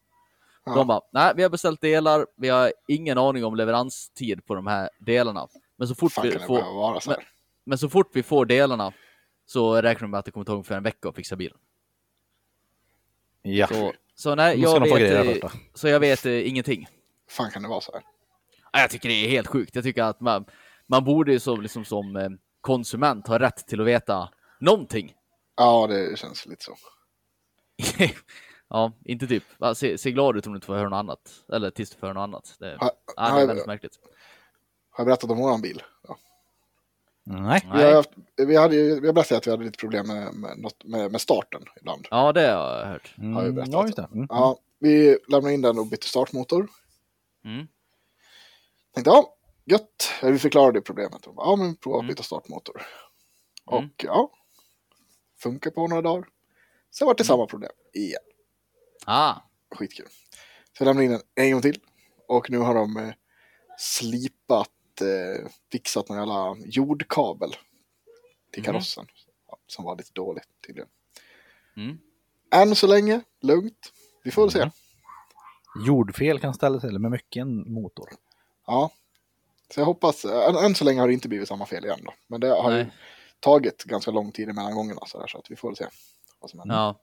Ja. 0.68 0.76
De 0.76 0.88
bara, 0.88 1.02
nej, 1.12 1.34
vi 1.36 1.44
har 1.44 1.50
beställt 1.50 1.82
delar. 1.82 2.26
Vi 2.38 2.50
har 2.50 2.74
ingen 2.88 3.18
aning 3.18 3.46
om 3.46 3.56
leveranstid 3.56 4.46
på 4.46 4.56
de 4.56 4.68
här 4.68 4.90
delarna. 5.00 5.48
Men 5.76 5.88
så 5.88 5.96
fort, 5.96 6.12
fan 6.12 6.26
vi 6.26 6.32
får, 6.32 6.56
behöva 6.56 6.72
vara 6.72 7.00
så 7.00 7.12
här? 7.12 7.28
men 7.64 7.78
så 7.78 7.90
fort 7.90 8.10
vi 8.14 8.24
får 8.24 8.46
delarna 8.46 8.94
så 9.46 9.82
räknar 9.82 10.02
de 10.02 10.12
med 10.12 10.18
att 10.18 10.26
det 10.26 10.32
kommer 10.32 10.46
ta 10.46 10.52
ungefär 10.52 10.78
en 10.78 10.84
vecka 10.84 11.10
att 11.10 11.16
fixa 11.16 11.36
bilen. 11.36 11.58
Ja. 13.42 13.68
Så, 13.68 13.94
så 14.16 14.36
nej, 14.36 14.62
jag 14.62 14.80
vet, 14.80 15.44
eh, 15.44 15.52
så 15.74 15.88
jag 15.88 16.00
vet 16.00 16.26
eh, 16.26 16.50
ingenting. 16.50 16.88
fan 17.30 17.52
kan 17.52 17.62
det 17.62 17.70
vara 17.70 17.82
så 17.82 17.92
här? 17.92 18.02
Ja, 18.72 18.80
Jag 18.80 18.90
tycker 18.90 19.10
det 19.10 19.26
är 19.26 19.30
helt 19.30 19.48
sjukt. 19.48 19.76
Jag 19.76 19.84
tycker 19.84 20.04
att 20.04 20.22
man, 20.22 20.46
man 20.88 21.04
borde 21.04 21.32
ju 21.32 21.40
som, 21.40 21.62
liksom, 21.62 21.86
som 21.86 22.16
eh, 22.16 22.30
konsument 22.62 23.28
ha 23.28 23.40
rätt 23.40 23.68
till 23.68 23.82
att 23.82 23.88
veta 23.88 24.30
någonting. 24.60 25.14
Ja, 25.56 25.88
det 25.88 26.20
känns 26.20 26.46
lite 26.46 26.64
så. 26.64 26.78
ja, 28.70 28.92
inte 29.06 29.28
typ. 29.28 29.44
Se, 29.76 29.98
se 29.98 30.12
glad 30.12 30.38
ut 30.38 30.48
om 30.48 30.54
du 30.54 30.58
inte 30.58 30.66
får 30.68 30.76
höra 30.76 30.90
något 30.90 30.98
annat. 30.98 31.44
Eller 31.54 31.70
tills 31.72 31.90
du 31.90 31.98
får 32.00 32.08
höra 32.08 32.14
något 32.14 32.24
annat. 32.24 32.56
Det, 32.60 32.78
Ha, 32.80 32.92
ja, 33.16 33.24
det 33.24 33.36
är 33.36 33.40
jag, 33.40 33.48
väldigt 33.48 33.68
märkligt. 33.68 34.00
har 34.90 35.02
jag 35.02 35.06
berättat 35.08 35.32
om 35.32 35.38
våran 35.38 35.62
bil? 35.62 35.84
Ja. 36.08 36.18
Nej. 37.24 37.62
Vi, 37.64 37.70
har 37.70 37.78
Nej. 37.78 37.94
haft, 37.94 38.10
vi, 38.38 38.56
hade, 38.58 38.76
vi 39.00 39.06
har 39.08 39.14
berättat 39.14 39.38
att 39.38 39.48
vi 39.48 39.52
hade 39.52 39.64
lite 39.64 39.78
problem 39.78 40.08
med, 40.08 40.34
med, 40.34 40.58
något, 40.60 40.84
med, 40.84 41.12
med 41.12 41.22
starten 41.22 41.62
ibland. 41.80 42.08
Ja, 42.12 42.32
det 42.34 42.42
har 42.42 42.78
jag 42.78 42.86
hört. 42.86 43.16
Har 43.18 43.44
jag 43.44 43.56
berättat. 43.56 43.94
ja. 43.98 44.08
Mm. 44.14 44.28
Ja, 44.30 44.60
vi 44.80 45.18
lämnade 45.28 45.54
in 45.54 45.62
den 45.62 45.80
och 45.80 45.88
bytte 45.88 46.08
startmotor. 46.08 46.68
Mm. 47.46 47.68
Tänkte, 48.94 49.10
ja, 49.10 49.34
gött. 49.66 50.12
Vi 50.24 50.40
förklarade 50.40 50.82
problemet. 50.82 51.28
Ja, 51.36 51.56
men 51.56 51.76
prova 51.76 51.98
att 51.98 52.02
Mm. 52.02 52.08
byta 52.10 52.24
startmotor. 52.24 52.82
Mm. 53.72 53.84
Och 53.86 54.04
ja, 54.04 54.32
funkar 55.42 55.72
på 55.72 55.88
några 55.88 56.02
dagar. 56.02 56.28
Sen 56.92 57.06
var 57.08 57.14
det 57.14 57.22
Mm. 57.22 57.28
samma 57.28 57.46
problem 57.46 57.72
igen. 57.94 58.22
Ah, 59.06 59.36
Skitkul. 59.76 60.08
Så 60.78 60.84
jag 60.84 60.86
lämnade 60.86 61.06
in 61.06 61.12
den 61.12 61.22
en 61.36 61.52
gång 61.52 61.62
till. 61.62 61.80
Och 62.28 62.50
nu 62.50 62.58
har 62.58 62.76
de 62.76 62.98
eh, 62.98 63.14
slipat, 63.78 65.02
eh, 65.02 65.48
fixat 65.72 66.10
någon 66.10 66.18
jävla 66.18 66.56
jordkabel 66.66 67.56
till 68.52 68.62
Mhm. 68.62 68.66
karossen. 68.66 69.08
Ja, 69.48 69.58
som 69.68 69.86
var 69.86 69.96
lite 69.96 70.12
dålig 70.14 70.44
tydligen. 70.68 70.90
mm. 71.78 71.98
Än 72.52 72.76
så 72.76 72.88
länge, 72.88 73.22
lugnt. 73.42 73.94
Vi 74.24 74.32
får 74.32 74.42
väl 74.42 74.52
se. 74.52 74.60
Mm. 74.60 74.72
Jordfel 75.86 76.40
kan 76.40 76.54
ställa 76.54 76.80
till 76.80 77.00
med 77.00 77.12
mycket 77.12 77.42
en 77.42 77.74
motor. 77.74 78.10
Ja. 78.68 78.92
Så 79.74 79.80
jag 79.80 79.86
hoppas, 79.86 80.26
än, 80.26 80.56
än 80.56 80.76
så 80.76 80.84
länge 80.86 81.00
har 81.02 81.08
det 81.08 81.14
inte 81.14 81.28
blivit 81.30 81.48
samma 81.48 81.66
fel 81.66 81.86
igen 81.86 82.00
då. 82.04 82.14
Men 82.28 82.42
det 82.42 82.48
har 82.48 82.72
ju 82.72 82.78
Nej. 82.78 82.92
tagit 83.40 83.84
ganska 83.84 84.12
lång 84.12 84.32
tid 84.32 84.48
mellan 84.48 84.76
gångerna 84.76 85.02
så, 85.08 85.20
där, 85.20 85.28
så 85.28 85.38
att 85.38 85.52
vi 85.52 85.56
får 85.56 85.76
se 85.76 85.88
vad 86.40 86.50
som 86.50 86.60
händer. 86.60 86.76
Ja. 86.76 87.00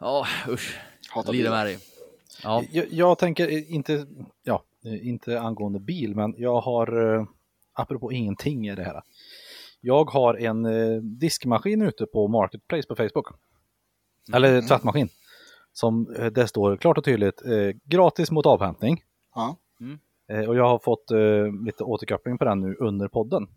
Ja, 0.00 0.26
usch. 0.48 0.78
Hatar 1.10 1.32
Lider 1.32 1.50
med 1.50 1.66
dig. 1.66 1.78
Ja. 2.42 2.62
Jag, 2.70 2.86
jag 2.90 3.18
tänker 3.18 3.70
inte, 3.72 4.06
ja, 4.42 4.62
inte 4.82 5.40
angående 5.40 5.80
bil, 5.80 6.14
men 6.16 6.34
jag 6.38 6.60
har, 6.60 7.14
eh, 7.14 7.26
apropå 7.72 8.12
ingenting 8.12 8.68
i 8.68 8.74
det 8.74 8.84
här. 8.84 9.02
Jag 9.80 10.10
har 10.10 10.34
en 10.34 10.64
eh, 10.64 11.02
diskmaskin 11.02 11.82
ute 11.82 12.06
på 12.06 12.28
Marketplace 12.28 12.88
på 12.88 12.96
Facebook. 12.96 13.26
Eller 14.32 14.62
tvättmaskin. 14.62 15.08
Som 15.72 16.14
eh, 16.18 16.26
det 16.26 16.48
står 16.48 16.76
klart 16.76 16.98
och 16.98 17.04
tydligt, 17.04 17.42
gratis 17.84 18.30
mot 18.30 18.46
avhämtning. 18.46 19.02
Ja. 19.34 19.56
Eh, 20.28 20.48
och 20.48 20.56
jag 20.56 20.68
har 20.68 20.78
fått 20.78 21.10
lite 21.66 21.84
återkoppling 21.84 22.38
på 22.38 22.44
den 22.44 22.60
nu 22.60 22.74
under 22.74 23.08
podden. 23.08 23.48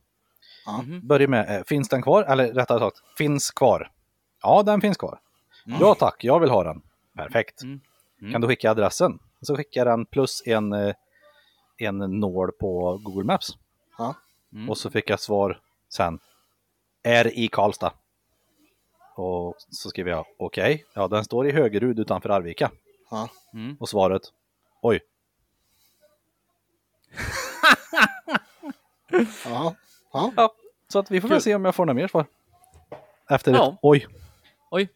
Ja. 0.65 0.81
Mhm. 0.81 1.07
Börjar 1.07 1.27
med, 1.27 1.63
finns 1.67 1.89
den 1.89 2.01
kvar? 2.01 2.23
Eller 2.23 2.53
rättare 2.53 2.79
sagt, 2.79 2.97
finns 3.17 3.51
kvar? 3.51 3.91
Ja, 4.41 4.63
den 4.63 4.81
finns 4.81 4.97
kvar. 4.97 5.19
Ja 5.65 5.95
tack, 5.95 6.23
jag 6.23 6.39
vill 6.39 6.49
ha 6.49 6.63
den. 6.63 6.81
Perfekt. 7.15 7.61
Mm. 7.63 7.81
Mm. 8.21 8.31
Kan 8.31 8.41
du 8.41 8.47
skicka 8.47 8.71
adressen? 8.71 9.19
Så 9.41 9.55
skickar 9.55 9.85
den 9.85 10.05
plus 10.05 10.43
en, 10.45 10.73
eh, 10.73 10.95
en 11.77 11.97
nål 11.97 12.51
på 12.51 12.97
Google 13.03 13.23
Maps. 13.23 13.47
Ja. 13.97 14.15
Mm. 14.53 14.69
Och 14.69 14.77
så 14.77 14.89
fick 14.89 15.09
jag 15.09 15.19
svar 15.19 15.59
sen. 15.89 16.19
Är 17.03 17.37
i 17.39 17.47
Karlstad. 17.47 17.93
Och 19.15 19.55
så 19.57 19.89
skriver 19.89 20.11
jag 20.11 20.25
okej, 20.37 20.85
ja 20.93 21.07
den 21.07 21.23
står 21.23 21.47
i 21.47 21.51
Högerud 21.51 21.99
utanför 21.99 22.29
Arvika. 22.29 22.71
Ja. 23.11 23.29
Mm. 23.53 23.77
Och 23.79 23.89
svaret, 23.89 24.21
oj, 24.81 24.99
Ja. 29.45 29.75
Ja. 30.13 30.31
Ja, 30.35 30.53
så 30.87 30.99
att 30.99 31.11
vi 31.11 31.21
får 31.21 31.27
väl 31.27 31.41
se 31.41 31.55
om 31.55 31.65
jag 31.65 31.75
får 31.75 31.85
några 31.85 31.93
mer 31.95 32.07
svar. 32.07 32.25
Efter 33.29 33.53
Ja. 33.53 33.69
ett 33.73 33.79
oj. 33.81 34.07
Oj. 34.71 34.89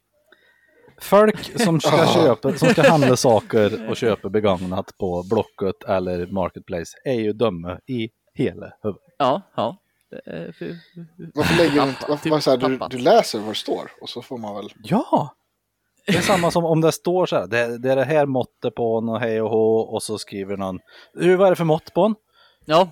Folk 1.04 1.62
som 1.62 1.80
ska, 1.80 2.08
köpa, 2.14 2.54
som 2.54 2.70
ska 2.70 2.90
handla 2.90 3.16
saker 3.16 3.88
och 3.90 3.96
köpa 3.98 4.30
begagnat 4.30 4.98
på 4.98 5.24
Blocket 5.30 5.84
eller 5.84 6.28
Marketplace 6.28 6.98
är 7.04 7.14
ju 7.14 7.34
dumma 7.34 7.80
i 7.88 8.10
hela 8.34 8.74
huvudet. 8.82 9.02
Ja, 9.18 9.42
ja. 9.56 9.78
För- 10.26 10.78
Varför 11.36 11.58
lägger 11.64 11.82
du 11.84 11.90
inte, 11.90 12.06
varför, 12.10 12.30
varför 12.30 12.52
här, 12.52 12.58
du, 12.90 12.98
du 12.98 13.04
läser 13.04 13.40
vad 13.40 13.50
det 13.50 13.56
står 13.56 13.92
och 14.02 14.10
så 14.10 14.22
får 14.22 14.38
man 14.38 14.56
väl. 14.56 14.70
Ja! 14.84 15.36
Det 16.08 16.16
är 16.18 16.22
samma 16.22 16.52
som 16.52 16.66
om 16.66 16.82
det 16.82 16.92
står 16.92 17.26
så 17.26 17.36
här, 17.36 17.48
det, 17.48 17.78
det 17.78 17.92
är 17.92 17.96
det 17.96 18.04
här 18.04 18.26
måttet 18.26 18.76
på 18.76 18.98
en 18.98 19.10
och 19.10 19.20
hej 19.20 19.42
och 19.42 19.50
hå 19.50 19.80
och 19.80 20.04
så 20.04 20.18
skriver 20.18 20.58
någon, 20.58 20.80
"Du, 21.14 21.36
vad 21.36 21.48
är 21.48 21.52
det 21.52 21.56
för 21.56 21.64
mått 21.64 21.94
på 21.94 22.02
en? 22.02 22.16
Ja, 22.66 22.90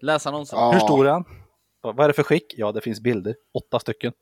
läs 0.00 0.26
annonsen. 0.26 0.58
Ja. 0.58 0.72
Hur 0.72 0.80
stor 0.80 1.06
är 1.06 1.10
han? 1.10 1.24
Vad 1.82 2.00
är 2.00 2.08
det 2.08 2.14
för 2.14 2.22
skick? 2.22 2.54
Ja, 2.56 2.72
det 2.72 2.80
finns 2.80 3.00
bilder, 3.00 3.34
åtta 3.54 3.78
stycken. 3.78 4.12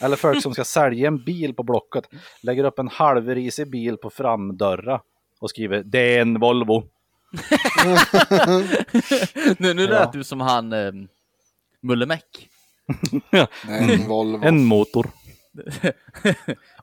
Eller 0.00 0.16
folk 0.16 0.42
som 0.42 0.52
ska 0.52 0.64
sälja 0.64 1.08
en 1.08 1.24
bil 1.24 1.54
på 1.54 1.62
Blocket, 1.62 2.04
lägger 2.42 2.64
upp 2.64 2.78
en 2.78 2.88
halvrisig 2.88 3.70
bil 3.70 3.96
på 3.96 4.10
framdörra 4.10 5.00
och 5.40 5.50
skriver 5.50 5.82
det 5.84 6.16
är 6.16 6.20
en 6.20 6.40
Volvo. 6.40 6.82
nu 9.58 9.74
nu 9.74 9.82
Ja. 9.82 9.88
lät 9.90 10.12
du 10.12 10.24
som 10.24 10.40
han 10.40 10.72
eh, 10.72 10.92
Mulle 11.80 12.06
Meck. 12.06 12.48
Nej, 13.32 13.46
en 14.02 14.08
Volvo. 14.08 14.44
En 14.44 14.64
motor. 14.64 15.10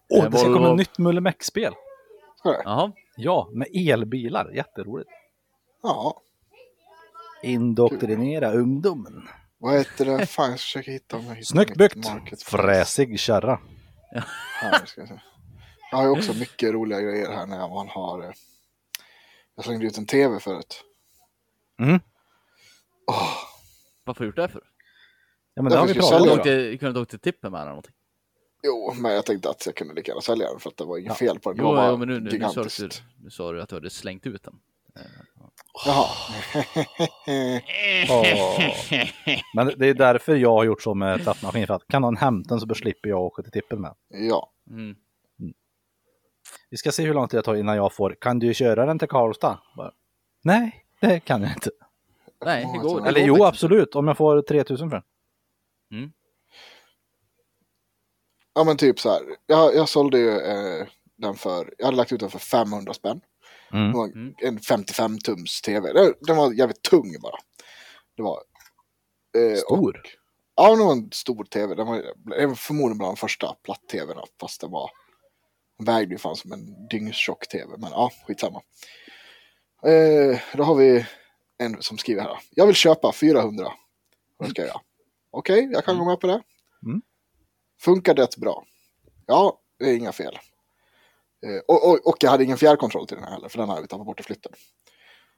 Åh, 0.10 0.26
En 0.26 0.32
det 0.32 0.38
ska 0.38 0.54
komma 0.54 0.70
ett 0.72 0.78
nytt 0.78 0.98
Mulle 0.98 1.22
Meck-spel. 1.22 1.74
Ska 2.38 2.50
det? 2.52 2.62
Jaha. 2.66 2.92
Ja, 3.18 3.50
med 3.52 3.68
elbilar. 3.74 4.52
Jätteroligt. 4.56 5.10
Ja. 5.84 6.22
Indoktrinera 7.44 8.52
ungdomen. 8.52 9.28
Vad 9.62 9.78
heter 9.78 10.06
det? 10.06 10.26
Fan, 10.26 10.50
jag 10.52 10.60
försöker 10.60 10.92
hitta 10.92 11.18
om 11.18 11.26
jag 11.26 11.36
hittar 11.36 11.46
Snyggt 11.46 11.78
byggt. 11.78 12.44
Fräsig 12.44 13.20
kärra. 13.20 13.60
Här 14.62 14.86
ska 14.86 15.02
jag 15.02 15.08
se. 15.08 15.20
Jag 15.92 15.98
har 15.98 16.06
ju 16.06 16.10
också 16.12 16.34
mycket 16.34 16.74
roliga 16.74 17.02
grejer 17.02 17.32
här 17.32 17.46
när 17.46 17.70
man 17.70 17.88
har... 17.88 18.24
eh, 18.24 18.32
Jag 19.56 19.66
slängde 19.66 19.86
ut 19.86 19.98
en 19.98 20.06
tv 20.06 20.40
förut. 20.40 20.84
Mm. 21.82 22.00
Åh, 23.08 23.34
Varför 24.04 24.20
har 24.20 24.26
du 24.26 24.30
gjort 24.30 24.36
det 24.36 24.48
för? 24.54 24.64
Ja, 25.54 25.62
men 25.62 25.72
det 25.72 25.78
har 25.78 25.88
vi 25.88 25.94
pratat 25.94 26.08
ska 26.10 26.16
jag 26.16 26.44
Kunde 26.44 26.58
om. 26.66 26.72
du 26.72 26.78
kunde 26.78 26.94
du 26.94 27.02
åkt 27.02 27.10
till 27.10 27.20
Tippen 27.20 27.52
med 27.52 27.58
den 27.60 27.62
eller 27.62 27.70
någonting? 27.72 27.96
jo, 28.64 28.94
men 28.98 29.12
jag 29.14 29.26
tänkte 29.26 29.50
att 29.50 29.66
jag 29.66 29.76
kunde 29.76 29.94
lika 29.94 30.12
gärna 30.12 30.22
sälja 30.22 30.50
den 30.52 30.60
för 30.60 30.70
att 30.70 30.78
det 30.78 30.84
var 30.86 30.98
inget 30.98 31.10
Ja. 31.10 31.16
fel 31.16 31.40
på 31.40 31.54
den. 31.54 31.66
Jo, 31.66 31.76
jo 31.90 31.98
men 31.98 32.08
nu, 32.08 32.20
nu, 32.20 32.30
nu, 32.40 32.50
sa 32.50 32.64
du, 32.64 32.90
nu 33.24 33.30
sa 33.30 33.52
du 33.52 33.62
att 33.62 33.70
du 33.70 33.76
hade 33.76 33.90
slängt 33.90 34.28
ut 34.28 34.44
den. 34.44 34.60
Jaha. 35.86 36.06
Åh. 38.10 38.60
Men 39.56 39.72
det 39.78 39.88
är 39.88 39.94
därför 39.94 40.36
jag 40.36 40.54
har 40.54 40.64
gjort 40.64 40.82
så 40.82 40.94
med 40.94 41.24
tvättmaskin. 41.24 41.68
För 41.68 41.74
att 41.74 41.88
kan 41.88 42.02
någon 42.02 42.18
hämta 42.18 42.56
den 42.56 42.60
så 42.60 42.76
slipper 42.76 43.10
jag 43.10 43.22
åka 43.22 43.42
till 43.42 43.52
tippen 43.52 43.82
med. 43.82 43.96
ja. 44.10 44.52
Mm. 44.70 44.96
Vi 46.70 46.78
ska 46.78 46.92
se 46.92 47.04
hur 47.06 47.14
lång 47.14 47.28
tid 47.28 47.38
det 47.38 47.44
tar 47.44 47.56
innan 47.56 47.76
jag 47.76 47.94
får. 47.94 48.16
Kan 48.22 48.40
du 48.40 48.54
köra 48.54 48.86
den 48.86 49.00
till 49.00 49.08
Karlstad? 49.08 49.60
Bara, 49.78 49.92
Nej, 50.44 50.86
det 51.00 51.20
kan 51.20 51.42
jag 51.42 51.52
inte. 51.52 51.70
Nej, 52.46 52.70
det 52.74 52.80
går, 52.80 53.02
det 53.02 53.08
Eller 53.08 53.28
går 53.28 53.38
jo, 53.38 53.46
absolut. 53.46 53.96
Om 53.96 54.08
jag 54.08 54.18
får 54.18 54.42
3000 54.42 54.90
för 54.90 54.96
den. 54.96 55.06
Mm. 56.00 56.12
ja, 58.54 58.64
men 58.64 58.78
typ 58.78 59.00
så 59.00 59.10
här. 59.10 59.22
Jag, 59.46 59.76
jag 59.76 59.90
sålde 59.90 60.18
ju 60.20 60.30
eh, 60.30 60.88
den 61.18 61.36
för... 61.36 61.74
Jag 61.78 61.86
hade 61.86 61.98
lagt 61.98 62.12
ut 62.12 62.20
den 62.20 62.30
för 62.30 62.40
500 62.40 62.94
spänn. 62.94 63.22
Mm. 63.74 63.96
Mm. 63.96 64.34
en 64.44 64.60
55 64.60 65.20
tums 65.20 65.62
tv. 65.62 65.94
Den, 66.20 66.38
var 66.38 66.54
jävligt 66.54 66.82
tung 66.82 67.16
bara. 67.22 67.38
Det 68.18 68.24
var... 68.24 68.40
eh, 69.38 69.58
Stor. 69.58 69.98
Och, 70.00 70.06
ja, 70.56 70.76
det 70.76 70.84
var 70.84 70.92
en 70.92 71.10
stor 71.12 71.44
tv. 71.44 71.76
Den 71.76 71.88
var, 71.88 72.04
den 72.38 72.50
var 72.50 72.56
förmodligen 72.56 72.98
bland 72.98 73.12
de 73.12 73.18
första 73.18 73.54
platt-tvna. 73.64 74.24
Fast 74.42 74.62
den 74.62 74.72
var... 74.72 74.92
Den 75.78 75.86
vägde 75.86 76.14
ju 76.14 76.18
fan 76.18 76.36
som 76.36 76.52
en 76.52 76.88
dyngtjock 76.88 77.48
tv. 77.48 77.78
Men 77.78 77.92
ja, 77.92 78.12
skitsamma. 78.28 78.62
Eh, 79.86 80.40
då 80.54 80.64
har 80.64 80.76
vi 80.76 81.06
en 81.58 81.82
som 81.82 81.98
skriver 81.98 82.22
här. 82.22 82.38
Jag 82.50 82.66
vill 82.66 82.76
köpa 82.76 83.14
400. 83.14 83.74
Vad 84.38 84.50
ska 84.50 84.62
jag 84.62 84.68
göra? 84.68 84.82
Okej, 85.32 85.70
jag 85.74 85.86
kan 85.86 85.98
gå 85.98 86.06
med 86.06 86.20
på 86.20 86.28
det. 86.28 86.42
Mm. 86.86 87.02
Funkar 87.80 88.14
det 88.14 88.38
bra? 88.38 88.66
Ja, 89.26 89.60
det 89.80 89.86
är 89.86 89.96
inga 89.98 90.12
fel. 90.12 90.38
Eh, 91.46 91.60
och, 91.68 91.90
och, 91.90 92.08
och 92.08 92.16
jag 92.20 92.30
hade 92.30 92.44
ingen 92.44 92.58
fjärrkontroll 92.58 93.08
till 93.08 93.18
den 93.18 93.24
här 93.26 93.32
heller, 93.32 93.50
för 93.50 93.58
den 93.58 93.70
hade 93.70 93.82
vi 93.82 93.88
tappat 93.88 94.06
bort 94.06 94.20
i 94.20 94.24
flytten. 94.24 94.52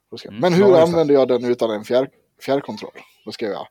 Jag, 0.10 0.26
Mm, 0.26 0.39
Men 0.39 0.51
ja, 0.54 0.58
hur 0.66 0.74
det. 0.74 0.82
använder 0.84 1.14
jag 1.14 1.28
den 1.28 1.45
utan 1.45 1.72
en 1.72 1.84
fjärr, 1.84 2.10
fjärrkontroll? 2.41 2.93
Då 3.26 3.32
skrev 3.32 3.51
jag 3.51 3.68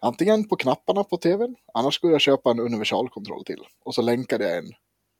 antingen 0.00 0.48
på 0.48 0.56
knapparna 0.56 1.04
på 1.04 1.16
tvn, 1.16 1.56
annars 1.74 1.94
skulle 1.94 2.12
jag 2.12 2.20
köpa 2.20 2.50
en 2.50 2.60
universalkontroll 2.60 3.44
till. 3.44 3.60
Och 3.84 3.94
så 3.94 4.02
länkade 4.02 4.48
jag 4.48 4.58
en 4.58 4.72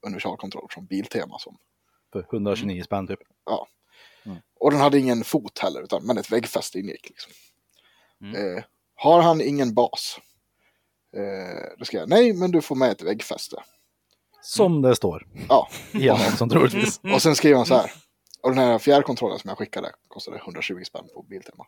universalkontroll 0.06 0.66
från 0.70 0.86
Biltema. 0.86 1.38
Som, 1.38 1.58
För 2.12 2.26
129 2.32 2.82
spänn 2.82 3.06
typ. 3.06 3.18
och 4.60 4.70
den 4.70 4.80
hade 4.80 4.98
ingen 4.98 5.24
fot 5.24 5.58
heller, 5.58 5.82
utan, 5.82 6.06
men 6.06 6.18
ett 6.18 6.32
väggfäste 6.32 6.78
ingick. 6.78 7.08
Liksom. 7.08 7.32
Mm. 8.22 8.56
Eh, 8.56 8.64
har 8.94 9.22
han 9.22 9.40
ingen 9.40 9.74
bas? 9.74 10.18
Eh, 11.16 11.78
då 11.78 11.84
skrev 11.84 12.00
jag 12.00 12.08
nej, 12.08 12.32
men 12.32 12.50
du 12.50 12.62
får 12.62 12.76
med 12.76 12.90
ett 12.90 13.02
väggfäste. 13.02 13.62
Som 14.42 14.82
det 14.82 14.96
står. 14.96 15.26
Ja, 15.48 15.68
I 15.92 16.08
annonsen 16.08 16.48
troligtvis. 16.48 17.00
Och 17.14 17.22
sen 17.22 17.36
skriver 17.36 17.56
han 17.56 17.66
så 17.66 17.74
här. 17.74 17.90
Och 18.42 18.50
den 18.50 18.58
här 18.58 18.78
fjärrkontrollen 18.78 19.38
som 19.38 19.48
jag 19.48 19.58
skickade 19.58 19.92
kostade 20.08 20.36
120 20.38 20.82
spänn 20.84 21.04
på 21.14 21.22
Biltema. 21.22 21.66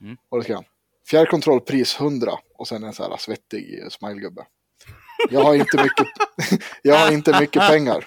Mm. 0.00 0.16
Och 0.28 0.36
då 0.38 0.42
skrev 0.42 0.56
han. 0.56 0.64
Fjärrkontroll 1.10 1.60
pris 1.60 2.00
100 2.00 2.32
och 2.58 2.68
sen 2.68 2.84
en 2.84 2.92
så 2.92 3.02
här 3.02 3.16
svettig 3.16 3.92
smilegubbe. 3.92 4.46
Jag 5.30 5.40
har 5.44 5.54
inte 5.54 5.82
mycket, 5.82 6.06
jag 6.82 6.98
har 6.98 7.12
inte 7.12 7.40
mycket 7.40 7.68
pengar. 7.68 8.06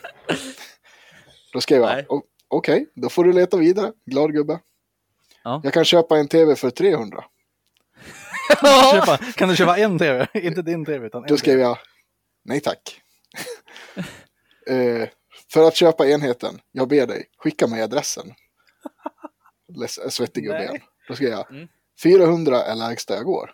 Då 1.53 1.61
skrev 1.61 1.81
jag. 1.81 1.89
Nej. 1.95 2.05
"O- 2.09 2.23
Okej, 2.47 2.87
då 2.95 3.09
får 3.09 3.23
du 3.23 3.33
leta 3.33 3.57
vidare. 3.57 3.91
Glad 4.05 4.33
gubbe. 4.33 4.59
Ja. 5.43 5.61
Jag 5.63 5.73
kan 5.73 5.85
köpa 5.85 6.17
en 6.17 6.27
tv 6.27 6.55
för 6.55 6.69
300. 6.69 7.23
Köpa, 8.91 9.17
kan 9.17 9.49
du 9.49 9.55
köpa 9.55 9.77
en 9.77 9.99
tv? 9.99 10.27
Inte 10.33 10.61
din 10.61 10.85
tv 10.85 11.05
utan 11.07 11.23
en 11.23 11.27
Då 11.29 11.37
skrev 11.37 11.53
TV. 11.53 11.61
jag. 11.63 11.77
Nej 12.45 12.59
tack. 12.59 13.00
Eh, 14.67 15.09
för 15.53 15.67
att 15.67 15.75
köpa 15.75 16.07
enheten, 16.07 16.61
jag 16.71 16.87
ber 16.87 17.07
dig, 17.07 17.29
skicka 17.37 17.67
mig 17.67 17.81
adressen. 17.81 18.33
Less- 19.75 20.11
Svettig 20.13 20.43
gubbe 20.43 20.57
Nej. 20.57 20.67
igen. 20.67 20.81
Då 21.07 21.15
skrev 21.15 21.29
jag. 21.29 21.51
Mm. 21.51 21.67
400 22.03 22.63
är 22.63 22.75
lägsta 22.75 23.15
jag 23.15 23.25
går. 23.25 23.53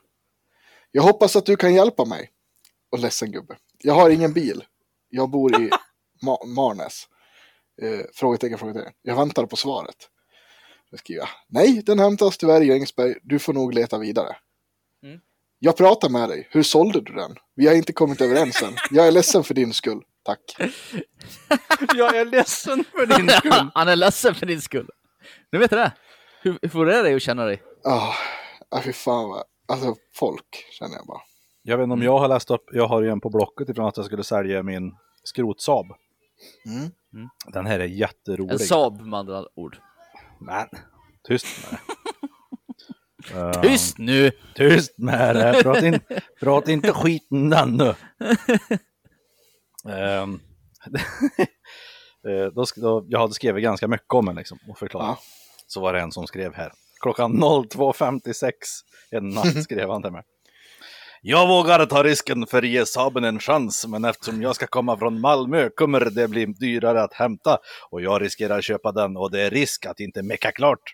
Jag 0.91 1.03
hoppas 1.03 1.35
att 1.35 1.45
du 1.45 1.55
kan 1.55 1.73
hjälpa 1.73 2.05
mig. 2.05 2.31
Och 2.91 2.99
ledsen 2.99 3.31
gubbe. 3.31 3.57
Jag 3.83 3.93
har 3.93 4.09
ingen 4.09 4.33
bil. 4.33 4.63
Jag 5.09 5.29
bor 5.29 5.61
i 5.61 5.69
Ma- 6.25 6.45
Marnäs. 6.45 7.07
Eh, 7.81 8.05
frågetecken, 8.13 8.57
frågetecken. 8.57 8.93
Jag 9.01 9.15
väntar 9.15 9.45
på 9.45 9.55
svaret. 9.55 9.95
Då 10.91 10.97
skriver 10.97 11.19
jag. 11.21 11.29
Nej, 11.47 11.81
den 11.85 11.99
hämtas 11.99 12.37
tyvärr 12.37 12.61
i 12.61 12.71
Ängsberg. 12.71 13.15
Du 13.23 13.39
får 13.39 13.53
nog 13.53 13.73
leta 13.73 13.97
vidare. 13.97 14.35
Mm. 15.03 15.19
Jag 15.59 15.77
pratar 15.77 16.09
med 16.09 16.29
dig. 16.29 16.47
Hur 16.51 16.63
sålde 16.63 17.01
du 17.01 17.13
den? 17.13 17.35
Vi 17.55 17.67
har 17.67 17.73
inte 17.75 17.93
kommit 17.93 18.21
överens 18.21 18.61
än. 18.61 18.73
Jag 18.91 19.07
är 19.07 19.11
ledsen 19.11 19.43
för 19.43 19.53
din 19.53 19.73
skull. 19.73 20.01
Tack. 20.27 20.55
Jag 21.95 22.15
är 22.15 22.25
ledsen 22.25 22.83
för 22.83 23.05
din 23.05 23.29
skull. 23.37 23.71
Han 23.73 23.87
är 23.87 23.95
ledsen 23.95 24.35
för 24.35 24.45
din 24.45 24.61
skull. 24.61 24.89
Nu 25.51 25.59
vet 25.59 25.69
du 25.69 25.75
det. 25.75 25.91
Hur, 26.41 26.59
hur 26.61 26.69
får 26.69 26.85
det 26.85 27.01
dig 27.01 27.15
att 27.15 27.21
känna 27.21 27.45
dig? 27.45 27.61
Ah, 27.83 28.13
ah, 28.69 28.81
fy 28.81 28.93
fan 28.93 29.29
vad... 29.29 29.43
Alltså 29.67 29.95
folk 30.15 30.65
känner 30.79 30.95
jag 30.95 31.05
bara. 31.05 31.21
Jag 31.63 31.77
vet 31.77 31.83
inte 31.83 31.93
om 31.93 32.03
jag 32.03 32.19
har 32.19 32.27
läst 32.27 32.51
upp, 32.51 32.63
jag 32.71 32.87
har 32.87 33.01
ju 33.01 33.09
en 33.09 33.21
på 33.21 33.29
Blocket 33.29 33.69
ifrån 33.69 33.87
att 33.87 33.97
jag 33.97 34.05
skulle 34.05 34.23
sälja 34.23 34.63
min 34.63 34.95
skrotsaab. 35.23 35.85
Mm. 36.65 36.91
Den 37.53 37.65
här 37.65 37.79
är 37.79 37.85
jätterolig. 37.85 38.51
En 38.51 38.59
Saab 38.59 39.01
med 39.01 39.19
andra 39.19 39.45
ord. 39.55 39.77
Men, 40.39 40.67
tyst 41.27 41.45
med 41.71 41.79
det. 41.79 43.61
Tyst 43.61 43.97
nu! 43.97 44.31
Tyst 44.55 44.97
med 44.97 45.35
det, 45.35 45.63
prata, 45.63 45.87
in, 45.87 45.99
prata 46.39 46.71
inte 46.71 46.93
skiten 46.93 47.49
den 47.49 47.77
nu. 47.77 47.93
Ehm, 49.89 50.39
eh, 52.27 52.45
då, 52.55 52.65
då, 52.75 53.05
jag 53.07 53.19
hade 53.19 53.33
skrivit 53.33 53.63
ganska 53.63 53.87
mycket 53.87 54.13
om 54.13 54.25
den 54.25 54.35
liksom, 54.35 54.57
och 54.69 54.77
förklarat. 54.77 55.07
Ja. 55.07 55.17
Så 55.67 55.81
var 55.81 55.93
det 55.93 55.99
en 55.99 56.11
som 56.11 56.27
skrev 56.27 56.53
här. 56.53 56.71
Klockan 57.01 57.43
02.56 57.43 58.51
en 59.11 59.29
natt 59.29 59.63
skrev 59.63 59.89
han 59.89 60.01
till 60.01 60.11
mig. 60.11 60.23
Jag 61.21 61.47
vågar 61.47 61.85
ta 61.85 62.03
risken 62.03 62.47
för 62.47 62.57
att 62.57 62.67
ge 62.67 62.85
Saaben 62.85 63.23
en 63.23 63.39
chans, 63.39 63.87
men 63.87 64.05
eftersom 64.05 64.41
jag 64.41 64.55
ska 64.55 64.67
komma 64.67 64.97
från 64.97 65.21
Malmö 65.21 65.69
kommer 65.69 65.99
det 65.99 66.27
bli 66.27 66.45
dyrare 66.45 67.03
att 67.03 67.13
hämta 67.13 67.57
och 67.89 68.01
jag 68.01 68.21
riskerar 68.21 68.57
att 68.57 68.63
köpa 68.63 68.91
den 68.91 69.17
och 69.17 69.31
det 69.31 69.41
är 69.41 69.49
risk 69.49 69.85
att 69.85 69.99
inte 69.99 70.23
mecka 70.23 70.51
klart. 70.51 70.93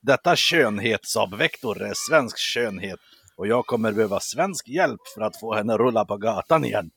Detta 0.00 0.36
skönhetsavvektor 0.36 1.82
är 1.82 1.92
svensk 2.08 2.38
skönhet 2.38 2.98
och 3.36 3.46
jag 3.46 3.66
kommer 3.66 3.92
behöva 3.92 4.20
svensk 4.20 4.68
hjälp 4.68 5.00
för 5.14 5.22
att 5.22 5.40
få 5.40 5.54
henne 5.54 5.76
rulla 5.76 6.04
på 6.04 6.16
gatan 6.16 6.64
igen. 6.64 6.90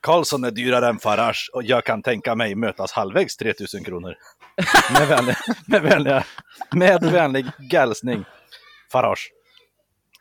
Karlsson 0.00 0.44
är 0.44 0.50
dyrare 0.50 0.88
än 0.88 0.98
Farage 0.98 1.50
och 1.52 1.62
jag 1.62 1.84
kan 1.84 2.02
tänka 2.02 2.34
mig 2.34 2.54
mötas 2.54 2.92
halvvägs 2.92 3.36
3000 3.36 3.84
kronor. 3.84 4.14
Med 4.92 5.08
vänlig, 5.08 5.34
med 5.66 5.82
vänliga, 5.82 6.24
med 6.70 7.02
vänlig 7.02 7.46
gälsning. 7.72 8.24
Farage. 8.92 9.32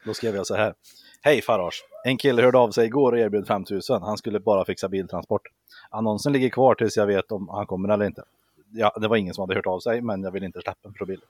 Då 0.05 0.13
skrev 0.13 0.35
jag 0.35 0.47
så 0.47 0.55
här. 0.55 0.73
Hej 1.21 1.41
Farage. 1.41 1.83
En 2.03 2.17
kille 2.17 2.41
hörde 2.41 2.57
av 2.57 2.71
sig 2.71 2.85
igår 2.85 3.11
och 3.11 3.19
erbjöd 3.19 3.47
5000. 3.47 4.01
Han 4.01 4.17
skulle 4.17 4.39
bara 4.39 4.65
fixa 4.65 4.89
biltransport. 4.89 5.41
Annonsen 5.89 6.33
ligger 6.33 6.49
kvar 6.49 6.75
tills 6.75 6.97
jag 6.97 7.07
vet 7.07 7.31
om 7.31 7.49
han 7.49 7.65
kommer 7.65 7.89
eller 7.93 8.05
inte. 8.05 8.23
Ja, 8.71 8.97
det 9.01 9.07
var 9.07 9.17
ingen 9.17 9.33
som 9.33 9.41
hade 9.41 9.55
hört 9.55 9.67
av 9.67 9.79
sig, 9.79 10.01
men 10.01 10.23
jag 10.23 10.31
vill 10.31 10.43
inte 10.43 10.61
släppa 10.61 10.87
en 10.87 10.93
profil. 10.93 11.21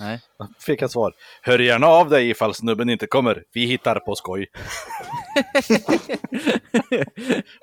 Nej. 0.00 0.20
Fick 0.58 0.82
jag 0.82 0.90
svar. 0.90 1.14
Hör 1.42 1.58
gärna 1.58 1.86
av 1.86 2.10
dig 2.10 2.30
ifall 2.30 2.54
snubben 2.54 2.88
inte 2.88 3.06
kommer. 3.06 3.44
Vi 3.52 3.66
hittar 3.66 4.00
på 4.00 4.14
skoj. 4.14 4.46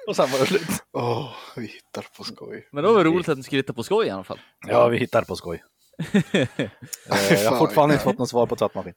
och 0.07 0.15
sen 0.15 0.31
var 0.31 0.39
det 0.39 0.45
slut. 0.45 0.83
Åh, 0.91 1.35
vi 1.55 1.65
hittar 1.65 2.05
på 2.17 2.23
skoj. 2.23 2.67
Men 2.71 2.83
då 2.83 2.93
var 2.93 3.03
det 3.03 3.09
roligt 3.09 3.29
att 3.29 3.37
ni 3.37 3.43
skulle 3.43 3.59
hitta 3.59 3.73
på 3.73 3.83
skoj 3.83 4.07
i 4.07 4.09
alla 4.09 4.23
fall. 4.23 4.39
Ja, 4.67 4.87
vi 4.87 4.97
hittar 4.97 5.23
på 5.23 5.35
skoj. 5.35 5.63
Eh, 6.33 7.43
jag 7.43 7.51
har 7.51 7.57
fortfarande 7.57 7.95
inte 7.95 8.03
fått 8.03 8.17
något 8.17 8.29
svar 8.29 8.45
på 8.47 8.55
tvättmaskin. 8.55 8.93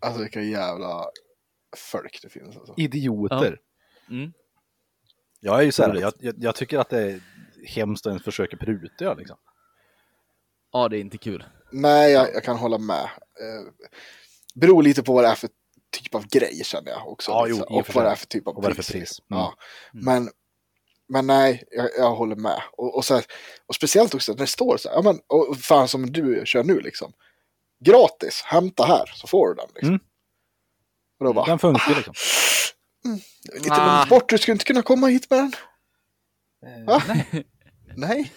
Alltså 0.00 0.22
vilka 0.22 0.40
jävla 0.40 1.04
folk 1.76 2.18
det 2.22 2.28
finns 2.28 2.56
alltså. 2.56 2.74
Idioter. 2.76 3.58
Mm. 4.10 4.32
Jag 5.40 5.58
är 5.58 5.62
ju 5.62 5.72
så 5.72 5.82
här, 5.82 5.94
jag, 5.94 6.12
jag, 6.18 6.34
jag 6.38 6.54
tycker 6.54 6.78
att 6.78 6.88
det 6.88 7.02
är 7.02 7.20
hemskt 7.66 8.06
att 8.06 8.10
ens 8.10 8.24
försöka 8.24 8.56
pruta 8.56 9.04
ja, 9.04 9.14
liksom. 9.14 9.36
Ja, 10.72 10.88
det 10.88 10.96
är 10.96 11.00
inte 11.00 11.18
kul. 11.18 11.44
Nej, 11.72 12.12
jag, 12.12 12.34
jag 12.34 12.44
kan 12.44 12.56
hålla 12.56 12.78
med. 12.78 13.04
Eh, 13.04 13.88
beror 14.54 14.82
lite 14.82 15.02
på 15.02 15.12
vad 15.12 15.24
det 15.24 15.28
är 15.28 15.34
för 15.34 15.50
typ 16.02 16.14
av 16.14 16.26
grej 16.26 16.60
känner 16.64 16.90
jag 16.90 17.08
också. 17.08 17.30
Ja, 17.30 17.44
liksom. 17.44 17.64
jo, 17.70 17.76
i 17.76 17.80
och 17.82 17.88
och 17.88 17.94
vad 17.94 18.04
det 18.04 18.10
är 18.10 18.14
för 18.14 18.26
typ 18.26 18.46
av 18.48 18.56
Och 18.56 18.64
pris. 18.64 18.76
för 18.86 18.92
pris. 18.92 19.18
Mm. 19.30 19.40
Ja. 19.42 19.54
Men, 19.92 20.30
men 21.08 21.26
nej, 21.26 21.64
jag, 21.70 21.88
jag 21.98 22.14
håller 22.14 22.36
med. 22.36 22.62
Och, 22.72 22.96
och, 22.96 23.04
så 23.04 23.14
här, 23.14 23.24
och 23.66 23.74
speciellt 23.74 24.14
också 24.14 24.32
när 24.32 24.38
det 24.38 24.46
står 24.46 24.76
så 24.76 24.88
här, 24.88 24.96
ja, 24.96 25.02
men, 25.02 25.20
och 25.26 25.56
fan 25.58 25.88
som 25.88 26.12
du 26.12 26.42
kör 26.46 26.64
nu 26.64 26.80
liksom. 26.80 27.12
Gratis, 27.84 28.42
hämta 28.44 28.84
här 28.84 29.12
så 29.14 29.26
får 29.26 29.48
du 29.48 29.54
den. 29.54 29.68
Liksom. 29.74 29.88
Mm. 29.88 30.00
Och 31.18 31.26
då 31.26 31.32
bara, 31.32 31.46
Den 31.46 31.58
funkar 31.58 31.88
ju 31.90 31.94
liksom. 31.96 32.14
lite 33.54 33.72
Ah. 33.74 33.96
långt 33.98 34.08
bort, 34.08 34.28
du 34.30 34.38
skulle 34.38 34.52
inte 34.52 34.64
kunna 34.64 34.82
komma 34.82 35.06
hit 35.06 35.30
med 35.30 35.38
den. 35.38 35.52
Va? 36.86 37.02
Nej. 37.08 37.46
Nej, 37.96 38.32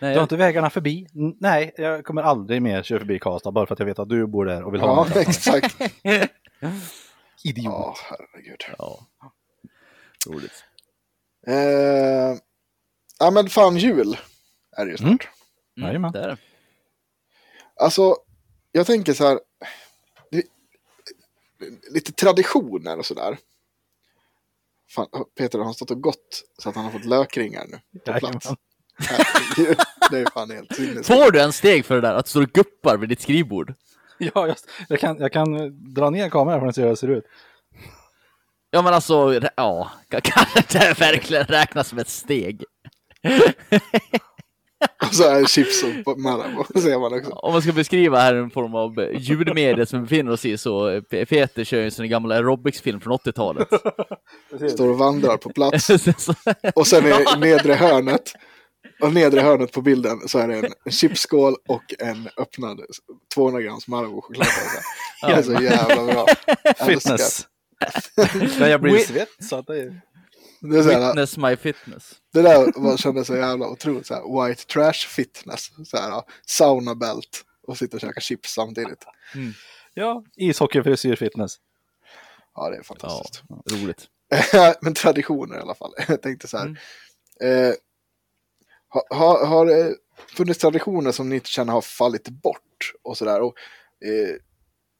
Du 0.00 0.06
har 0.06 0.22
inte 0.22 0.36
vägarna 0.36 0.70
förbi? 0.70 1.06
Nej, 1.40 1.72
jag 1.76 2.04
kommer 2.04 2.22
aldrig 2.22 2.62
mer 2.62 2.82
köra 2.82 2.98
förbi 2.98 3.18
Karlstad 3.18 3.50
bara 3.52 3.66
för 3.66 3.72
att 3.74 3.78
jag 3.78 3.86
vet 3.86 3.98
att 3.98 4.08
du 4.08 4.26
bor 4.26 4.44
där 4.46 4.62
och 4.62 4.74
vill 4.74 4.80
ha 4.80 5.06
Ja, 5.14 5.20
exakt. 5.20 5.76
Idiot. 7.44 7.64
Ja, 7.64 7.96
herregud. 8.02 8.60
Ja. 8.78 9.06
Roligt. 10.26 10.64
Eh, 11.46 12.38
ja, 13.18 13.30
men 13.32 13.48
fan 13.48 13.76
jul 13.76 14.18
är 14.76 14.84
det 14.84 14.90
ju 14.90 14.96
snart. 14.96 15.28
Mm. 15.76 15.86
Jajamän. 15.88 16.12
Det 16.12 16.20
är 16.20 16.28
det. 16.28 16.36
Alltså, 17.80 18.16
jag 18.72 18.86
tänker 18.86 19.12
så 19.12 19.26
här. 19.26 19.40
det- 20.30 20.46
Lite 21.90 22.12
traditioner 22.12 22.98
och 22.98 23.06
sådär. 23.06 23.38
Fan, 24.90 25.06
Peter 25.38 25.58
har 25.58 25.72
stått 25.72 25.90
och 25.90 26.00
gått 26.02 26.42
så 26.58 26.68
att 26.68 26.74
han 26.74 26.84
har 26.84 26.92
fått 26.92 27.04
lökringar 27.04 27.66
nu 27.68 28.00
på 28.00 28.18
plats. 28.18 28.48
Herregud, 28.98 29.78
det 30.10 30.18
är 30.18 30.30
fan 30.34 30.50
helt 30.50 30.74
sinnessjukt. 30.74 31.06
Får 31.06 31.30
du 31.30 31.40
en 31.40 31.52
steg 31.52 31.84
för 31.84 31.94
det 31.94 32.00
där? 32.00 32.14
Att 32.14 32.24
du 32.24 32.30
står 32.30 32.42
och 32.42 32.52
guppar 32.52 32.96
vid 32.96 33.08
ditt 33.08 33.20
skrivbord? 33.20 33.74
Ja, 34.18 34.46
just, 34.46 34.70
jag, 34.88 35.00
kan, 35.00 35.18
jag 35.18 35.32
kan 35.32 35.72
dra 35.94 36.10
ner 36.10 36.28
kameran 36.28 36.60
för 36.60 36.66
att 36.66 36.74
se 36.74 36.82
hur 36.82 36.88
det 36.88 36.96
ser 36.96 37.10
ut. 37.10 37.24
Ja, 38.70 38.82
men 38.82 38.94
alltså, 38.94 39.40
ja. 39.56 39.90
Kan 40.08 40.20
kan 40.20 40.44
det 40.68 41.00
verkligen 41.00 41.44
räknas 41.44 41.88
som 41.88 41.98
ett 41.98 42.08
steg? 42.08 42.64
Och 45.02 45.14
så 45.14 45.24
är 45.24 45.40
det 45.40 45.48
chips 45.48 45.84
och 46.06 46.18
Marabou, 46.20 46.64
ser 46.80 46.98
man 46.98 47.14
också. 47.14 47.30
Om 47.30 47.52
man 47.52 47.62
ska 47.62 47.72
beskriva 47.72 48.20
här 48.20 48.34
en 48.34 48.50
form 48.50 48.74
av 48.74 49.14
ljudmedia 49.14 49.86
som 49.86 49.98
vi 49.98 50.02
befinner 50.02 50.32
oss 50.32 50.44
i 50.44 50.58
så 50.58 51.00
Peter 51.10 51.64
kör 51.64 51.78
ju 51.78 51.84
en 51.84 51.90
sån 51.90 52.08
gammal 52.08 52.32
aerobicsfilm 52.32 53.00
från 53.00 53.12
80-talet. 53.12 53.68
Står 54.72 54.88
och 54.88 54.98
vandrar 54.98 55.36
på 55.36 55.48
plats. 55.48 55.90
Och 56.74 56.86
sen 56.86 57.06
i 57.06 57.24
nedre 57.38 57.72
hörnet. 57.72 58.32
Och 59.00 59.12
nedre 59.12 59.40
hörnet 59.40 59.72
på 59.72 59.82
bilden 59.82 60.28
så 60.28 60.38
är 60.38 60.48
det 60.48 60.56
en, 60.84 60.92
chipsskål 60.92 61.56
och 61.68 61.94
en 61.98 62.28
öppnad 62.36 62.80
200 63.34 63.60
grams 63.62 63.88
Marabou 63.88 64.20
chokladkaka. 64.20 64.80
Det 65.22 65.32
är 65.32 65.42
så 65.42 65.52
jävla 65.52 66.04
bra. 66.12 66.26
Fitness. 66.86 67.46
Men 68.58 68.70
jag 68.70 68.80
blir 68.80 68.94
We- 68.94 69.06
svett 69.06 69.28
så 69.40 69.56
att 69.56 69.66
det 69.66 69.80
är... 69.82 70.00
Det, 70.60 70.78
är 70.78 70.82
så 70.82 70.90
här, 70.90 71.06
Witness 71.06 71.36
my 71.36 71.56
fitness. 71.56 72.12
det 72.32 72.42
där 72.42 72.72
var, 72.80 72.96
kändes 72.96 73.26
så 73.26 73.36
jävla 73.36 73.68
otroligt 73.68 74.06
så 74.06 74.14
här, 74.14 74.46
white 74.48 74.64
trash 74.66 74.92
fitness. 75.08 75.70
Så 75.84 75.96
här, 75.96 76.22
sauna 76.46 76.94
belt 76.94 77.42
och 77.66 77.78
sitta 77.78 77.96
och 77.96 78.00
käka 78.00 78.20
chips 78.20 78.52
samtidigt. 78.54 79.04
Ja, 79.94 80.24
ishockeyfrisyr 80.36 81.16
fitness. 81.16 81.56
Ja, 82.54 82.68
det 82.70 82.74
är 82.76 82.78
Ja, 82.78 82.82
fantastiskt. 82.84 83.42
roligt. 83.72 84.06
Men 84.80 84.94
traditioner 84.94 85.56
i 85.56 85.60
alla 85.60 85.74
fall. 85.74 85.92
Jag 86.08 86.22
tänkte 86.22 86.48
så 86.48 86.58
här. 86.58 86.66
Eh, 87.40 87.74
har, 89.10 89.16
har, 89.16 89.46
har 89.46 89.66
det 89.66 89.96
funnits 90.36 90.58
traditioner 90.58 91.12
som 91.12 91.28
ni 91.28 91.40
känner 91.40 91.72
har 91.72 91.80
fallit 91.80 92.28
bort 92.28 92.92
och 93.02 93.16
sådär? 93.16 93.40
Och, 93.40 93.54
eh, 94.04 94.36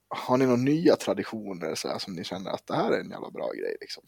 har 0.08 0.36
ni 0.36 0.44
några 0.44 0.56
nya 0.60 0.96
traditioner 0.96 1.74
så 1.74 1.88
här, 1.88 1.98
som 1.98 2.14
ni 2.14 2.24
känner 2.24 2.50
att 2.50 2.66
det 2.66 2.74
här 2.76 2.92
är 2.92 3.00
en 3.00 3.10
jävla 3.10 3.30
bra 3.30 3.50
grej? 3.52 3.76
Liksom? 3.80 4.04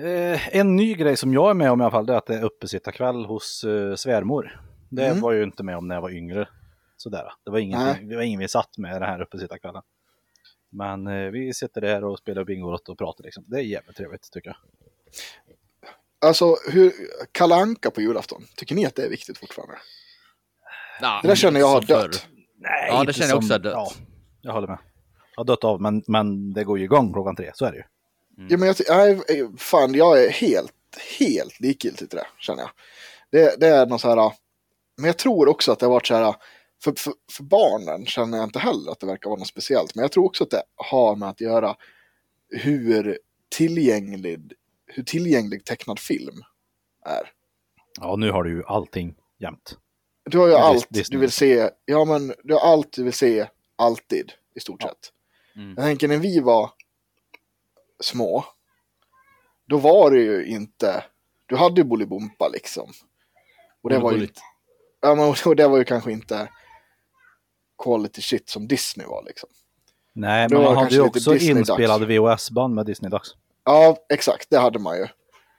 Eh, 0.00 0.56
en 0.56 0.76
ny 0.76 0.94
grej 0.94 1.16
som 1.16 1.32
jag 1.34 1.50
är 1.50 1.54
med 1.54 1.70
om 1.70 1.80
i 1.80 1.84
alla 1.84 1.90
fall, 1.90 2.06
det 2.06 2.12
är 2.12 2.16
att 2.16 2.26
det 2.26 2.34
är 2.34 2.44
uppesittarkväll 2.44 3.24
hos 3.24 3.64
eh, 3.64 3.94
svärmor. 3.94 4.60
Det 4.90 5.06
Mm. 5.06 5.20
var 5.20 5.32
jag 5.32 5.38
ju 5.38 5.44
inte 5.44 5.62
med 5.62 5.76
om 5.76 5.88
när 5.88 5.94
jag 5.94 6.02
var 6.02 6.10
yngre. 6.10 6.48
Sådär. 6.96 7.32
Det 7.44 7.50
var 7.50 7.58
ingenting, 7.58 8.08
det 8.08 8.16
var 8.16 8.22
ingen 8.22 8.40
vi 8.40 8.48
satt 8.48 8.78
med 8.78 8.92
den 9.02 9.02
här 9.08 9.22
uppesittarkvällen. 9.22 9.82
Men 10.70 11.06
eh, 11.06 11.30
vi 11.30 11.54
sitter 11.54 11.80
där 11.80 12.04
och 12.04 12.18
spelar 12.18 12.44
Bingolotto 12.44 12.92
och 12.92 12.98
pratar 12.98 13.24
liksom. 13.24 13.44
Det 13.46 13.56
är 13.56 13.62
jävligt 13.62 13.96
trevligt 13.96 14.32
tycker 14.32 14.48
jag. 14.50 14.56
Alltså, 16.20 16.56
hur, 16.68 16.92
Kalle 17.32 17.54
Anka 17.54 17.90
på 17.90 18.00
julafton, 18.00 18.46
tycker 18.56 18.74
ni 18.74 18.86
att 18.86 18.94
det 18.94 19.02
är 19.04 19.10
viktigt 19.10 19.38
fortfarande? 19.38 19.78
Ja, 21.00 21.20
Det 21.22 21.28
där 21.28 21.34
känner 21.34 21.60
jag 21.60 21.68
har 21.68 21.80
dött. 21.80 22.26
Nej, 22.60 22.88
Ja, 22.88 23.04
det 23.04 23.12
känner 23.12 23.28
jag 23.30 23.38
också 23.38 23.54
är 23.54 23.58
dött. 23.58 23.72
Ja, 23.74 23.92
jag 24.42 24.52
håller 24.52 24.68
med. 24.68 24.78
Jag 25.36 25.40
har 25.40 25.44
dött 25.44 25.64
av, 25.64 25.80
men, 25.80 26.02
men 26.06 26.52
det 26.52 26.64
går 26.64 26.78
ju 26.78 26.84
igång 26.84 27.12
klockan 27.12 27.36
tre, 27.36 27.50
så 27.54 27.64
är 27.64 27.72
det 27.72 27.76
ju. 27.76 27.84
Ja, 28.48 28.56
men 28.56 28.66
jag, 28.66 28.76
nej, 28.88 29.48
fan, 29.58 29.94
jag 29.94 30.24
är 30.24 30.30
helt, 30.30 30.72
helt 31.18 31.60
likgiltig 31.60 32.10
till 32.10 32.18
det, 32.18 32.26
känner 32.38 32.62
jag. 32.62 32.70
Det, 33.30 33.60
det 33.60 33.66
är 33.68 33.86
något 33.86 34.00
så 34.00 34.08
här, 34.08 34.32
men 34.96 35.06
jag 35.06 35.18
tror 35.18 35.48
också 35.48 35.72
att 35.72 35.78
det 35.78 35.86
har 35.86 35.90
varit 35.90 36.06
så 36.06 36.14
här, 36.14 36.34
för, 36.84 36.92
för, 36.96 37.12
för 37.32 37.42
barnen 37.42 38.06
känner 38.06 38.38
jag 38.38 38.44
inte 38.44 38.58
heller 38.58 38.92
att 38.92 39.00
det 39.00 39.06
verkar 39.06 39.30
vara 39.30 39.38
något 39.38 39.48
speciellt, 39.48 39.94
men 39.94 40.02
jag 40.02 40.12
tror 40.12 40.24
också 40.24 40.44
att 40.44 40.50
det 40.50 40.62
har 40.76 41.16
med 41.16 41.28
att 41.28 41.40
göra 41.40 41.76
hur 42.50 43.18
tillgänglig, 43.48 44.52
hur 44.88 45.02
tillgänglig 45.02 45.64
tecknad 45.64 45.98
film 45.98 46.42
är. 47.06 47.32
Ja, 48.00 48.16
nu 48.16 48.30
har 48.30 48.42
du 48.44 48.50
ju 48.50 48.62
allting 48.66 49.14
jämt. 49.38 49.78
Du 50.24 50.38
har 50.38 50.46
ju 50.46 50.52
Ja, 50.52 50.58
allt 50.68 50.86
Disney. 50.90 51.16
du 51.16 51.20
vill 51.20 51.32
se, 51.32 51.70
ja 51.84 52.04
men 52.04 52.34
du 52.44 52.54
har 52.54 52.60
allt 52.60 52.92
du 52.92 53.04
vill 53.04 53.12
se, 53.12 53.46
alltid, 53.76 54.32
i 54.54 54.60
stort 54.60 54.82
Ja. 54.82 54.88
sett. 54.88 55.12
Mm. 55.56 55.74
Jag 55.76 55.84
tänker 55.84 56.08
när 56.08 56.16
vi 56.18 56.40
var 56.40 56.70
små, 58.00 58.44
då 59.66 59.78
var 59.78 60.10
det 60.10 60.18
ju 60.20 60.46
inte, 60.46 61.04
du 61.46 61.56
hade 61.56 61.80
ju 61.80 61.84
Bolibompa 61.84 62.48
liksom. 62.48 62.92
Och 63.82 63.90
det 63.90 63.98
var 63.98 64.12
ju, 64.12 64.28
ja, 65.00 65.14
men, 65.14 65.34
och 65.46 65.56
det 65.56 65.68
var 65.68 65.78
ju 65.78 65.84
kanske 65.84 66.12
inte 66.12 66.48
quality 67.84 68.22
shit 68.22 68.48
som 68.48 68.68
Disney 68.68 69.06
var 69.06 69.22
liksom. 69.26 69.48
Nej, 70.12 70.48
men 70.50 70.62
man 70.62 70.76
hade 70.76 70.94
ju 70.94 71.00
också 71.00 71.36
inspelade 71.36 72.06
VHS-band 72.06 72.74
med 72.74 72.86
Disney-dags. 72.86 73.36
Ja, 73.68 73.96
exakt, 74.08 74.50
det 74.50 74.58
hade 74.58 74.78
man 74.78 74.96
ju. 74.96 75.06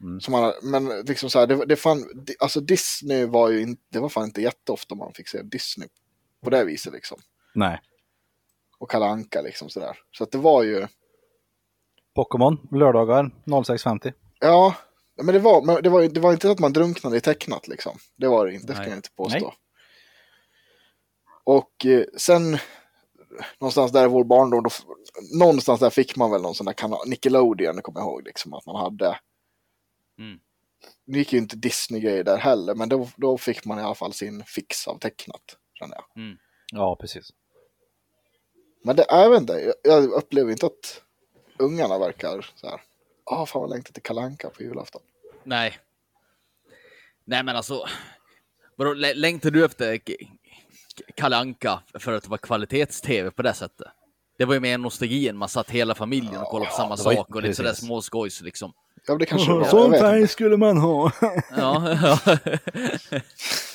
Mm. 0.02 0.20
Som 0.22 0.32
man, 0.32 0.54
men 0.64 1.02
liksom 1.06 1.30
så 1.30 1.40
här, 1.40 1.48
det, 1.48 1.66
det 1.66 1.76
fan, 1.76 2.26
alltså 2.40 2.60
Disney 2.60 3.26
var 3.26 3.50
ju 3.50 3.62
inte, 3.62 3.82
det 3.90 4.00
var 4.00 4.10
fan 4.10 4.24
inte 4.24 4.42
jätteofta 4.42 4.96
man 4.96 5.14
fick 5.14 5.28
se 5.28 5.42
Disney 5.42 5.88
på 6.44 6.50
det 6.50 6.66
viset 6.66 6.94
liksom. 6.94 7.20
Nej. 7.56 7.82
Och 8.80 8.92
Kalle 8.92 9.06
Anka 9.06 9.42
liksom 9.42 9.70
sådär. 9.70 9.98
Så 10.12 10.24
att 10.24 10.32
det 10.32 10.38
var 10.38 10.64
ju, 10.64 10.88
Pokémon, 12.16 12.68
lördagar 12.72 13.32
06.50. 13.46 14.14
ja, 14.40 14.76
men 15.22 15.34
det 15.34 15.40
var, 15.40 15.62
men 15.62 15.84
det 15.84 15.90
var, 15.90 16.08
det 16.08 16.20
var 16.20 16.34
inte 16.34 16.48
så 16.48 16.52
att 16.52 16.60
man 16.60 16.74
drunknade 16.74 17.18
i 17.18 17.22
tecknat 17.22 17.68
liksom. 17.68 17.98
Det 18.18 18.28
var 18.28 18.46
det 18.46 18.54
inte, 18.54 18.68
det 18.68 18.74
ska 18.74 18.82
Nej. 18.82 18.90
jag 18.90 18.98
inte 18.98 19.12
påstå. 19.16 19.46
Nej. 19.46 19.58
Och 21.44 21.86
eh, 21.86 22.04
sen, 22.18 22.58
någonstans 23.60 23.92
där 23.92 24.06
i 24.06 24.08
vår 24.08 24.24
barndom, 24.24 24.64
då, 24.64 24.70
någonstans 25.40 25.80
där 25.80 25.90
fick 25.90 26.16
man 26.16 26.32
väl 26.32 26.42
någon 26.42 26.56
sån 26.56 26.66
där 26.66 26.74
kanal, 26.74 27.08
Nickelodeon, 27.08 27.82
kommer 27.82 28.00
jag 28.00 28.08
ihåg, 28.08 28.24
liksom, 28.26 28.54
att 28.54 28.66
man 28.66 28.76
hade. 28.76 29.20
Mm. 30.18 30.40
Nu 31.06 31.18
gick 31.18 31.34
ju 31.34 31.40
inte 31.40 31.56
Disney-grejer 31.56 32.24
där 32.24 32.38
heller, 32.38 32.76
men 32.76 32.90
då, 32.90 33.10
då 33.16 33.38
fick 33.38 33.66
man 33.66 33.80
i 33.80 33.82
alla 33.82 33.96
fall 33.96 34.14
sin 34.14 34.44
fix 34.44 34.88
av 34.88 34.98
tecknat, 34.98 35.58
känner 35.74 35.96
jag. 35.96 36.24
Mm. 36.24 36.38
Ja, 36.72 36.96
precis. 36.96 37.34
Men 38.84 38.96
det, 38.96 39.06
jag 39.10 39.30
vet 39.30 39.42
inte, 39.42 39.74
jag, 39.84 40.04
upplever 40.04 40.52
inte 40.52 40.66
att 40.66 41.04
ungarna 41.60 42.00
verkar 42.00 42.52
så 42.56 42.70
här, 42.70 42.82
ah 43.24 43.46
fan 43.46 43.62
vad 43.62 43.70
längtar 43.70 43.94
till 43.94 44.04
Kalle 44.04 44.22
Anka 44.22 44.50
på 44.50 44.64
julafton. 44.64 45.02
Nej. 45.44 45.80
Nej 47.26 47.44
men 47.44 47.56
alltså. 47.56 47.86
Vadå, 48.76 48.94
lä- 48.94 49.14
längtar 49.14 49.52
du 49.52 49.66
efter 49.66 50.00
K- 51.00 51.04
K- 51.08 51.14
Kalle 51.16 51.38
Anka 51.38 51.80
för 52.00 52.14
att 52.14 52.24
det 52.24 52.30
var 52.30 52.38
kvalitets-tv 52.38 53.32
på 53.32 53.42
det 53.42 53.54
sättet? 53.54 53.88
Det 54.38 54.46
var 54.46 54.54
ju 54.54 54.60
mer 54.60 54.78
nostalgin, 54.78 55.38
man 55.38 55.50
satt 55.50 55.70
hela 55.70 55.96
familjen 55.96 56.38
och 56.42 56.48
kollade 56.48 56.70
på 56.72 56.76
samma 56.78 56.98
sak 56.98 57.36
och 57.36 57.42
lite 57.42 57.54
sådär 57.56 57.74
småskojs 57.74 58.42
liksom. 58.42 58.74
Ja, 59.08 59.16
det 59.18 59.26
kanske 59.26 59.52
jag 59.52 59.90
vet 59.90 60.14
inte. 60.16 60.28
skulle 60.28 60.58
man 60.58 60.78
ha. 60.78 61.12
Ja, 61.58 61.98
ja. 62.04 62.38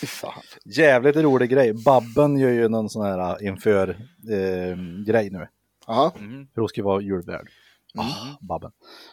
Fan. 0.07 0.43
Jävligt 0.65 1.17
rolig 1.17 1.51
grej. 1.51 1.73
Babben 1.85 2.37
gör 2.39 2.51
ju 2.51 2.69
någon 2.69 2.91
sån 2.91 3.05
här 3.07 3.19
äh, 3.43 3.47
inför 3.49 3.89
eh, 4.31 4.77
grej 5.07 5.31
nu. 5.31 5.49
Jaha, 5.87 6.13
Mm. 6.19 6.47
För 6.55 6.61
hon 6.61 6.69
ska 6.69 6.83
vara 6.83 7.01
julvärd. 7.01 7.49
Ah, 7.99 8.37
Babben. 8.41 8.71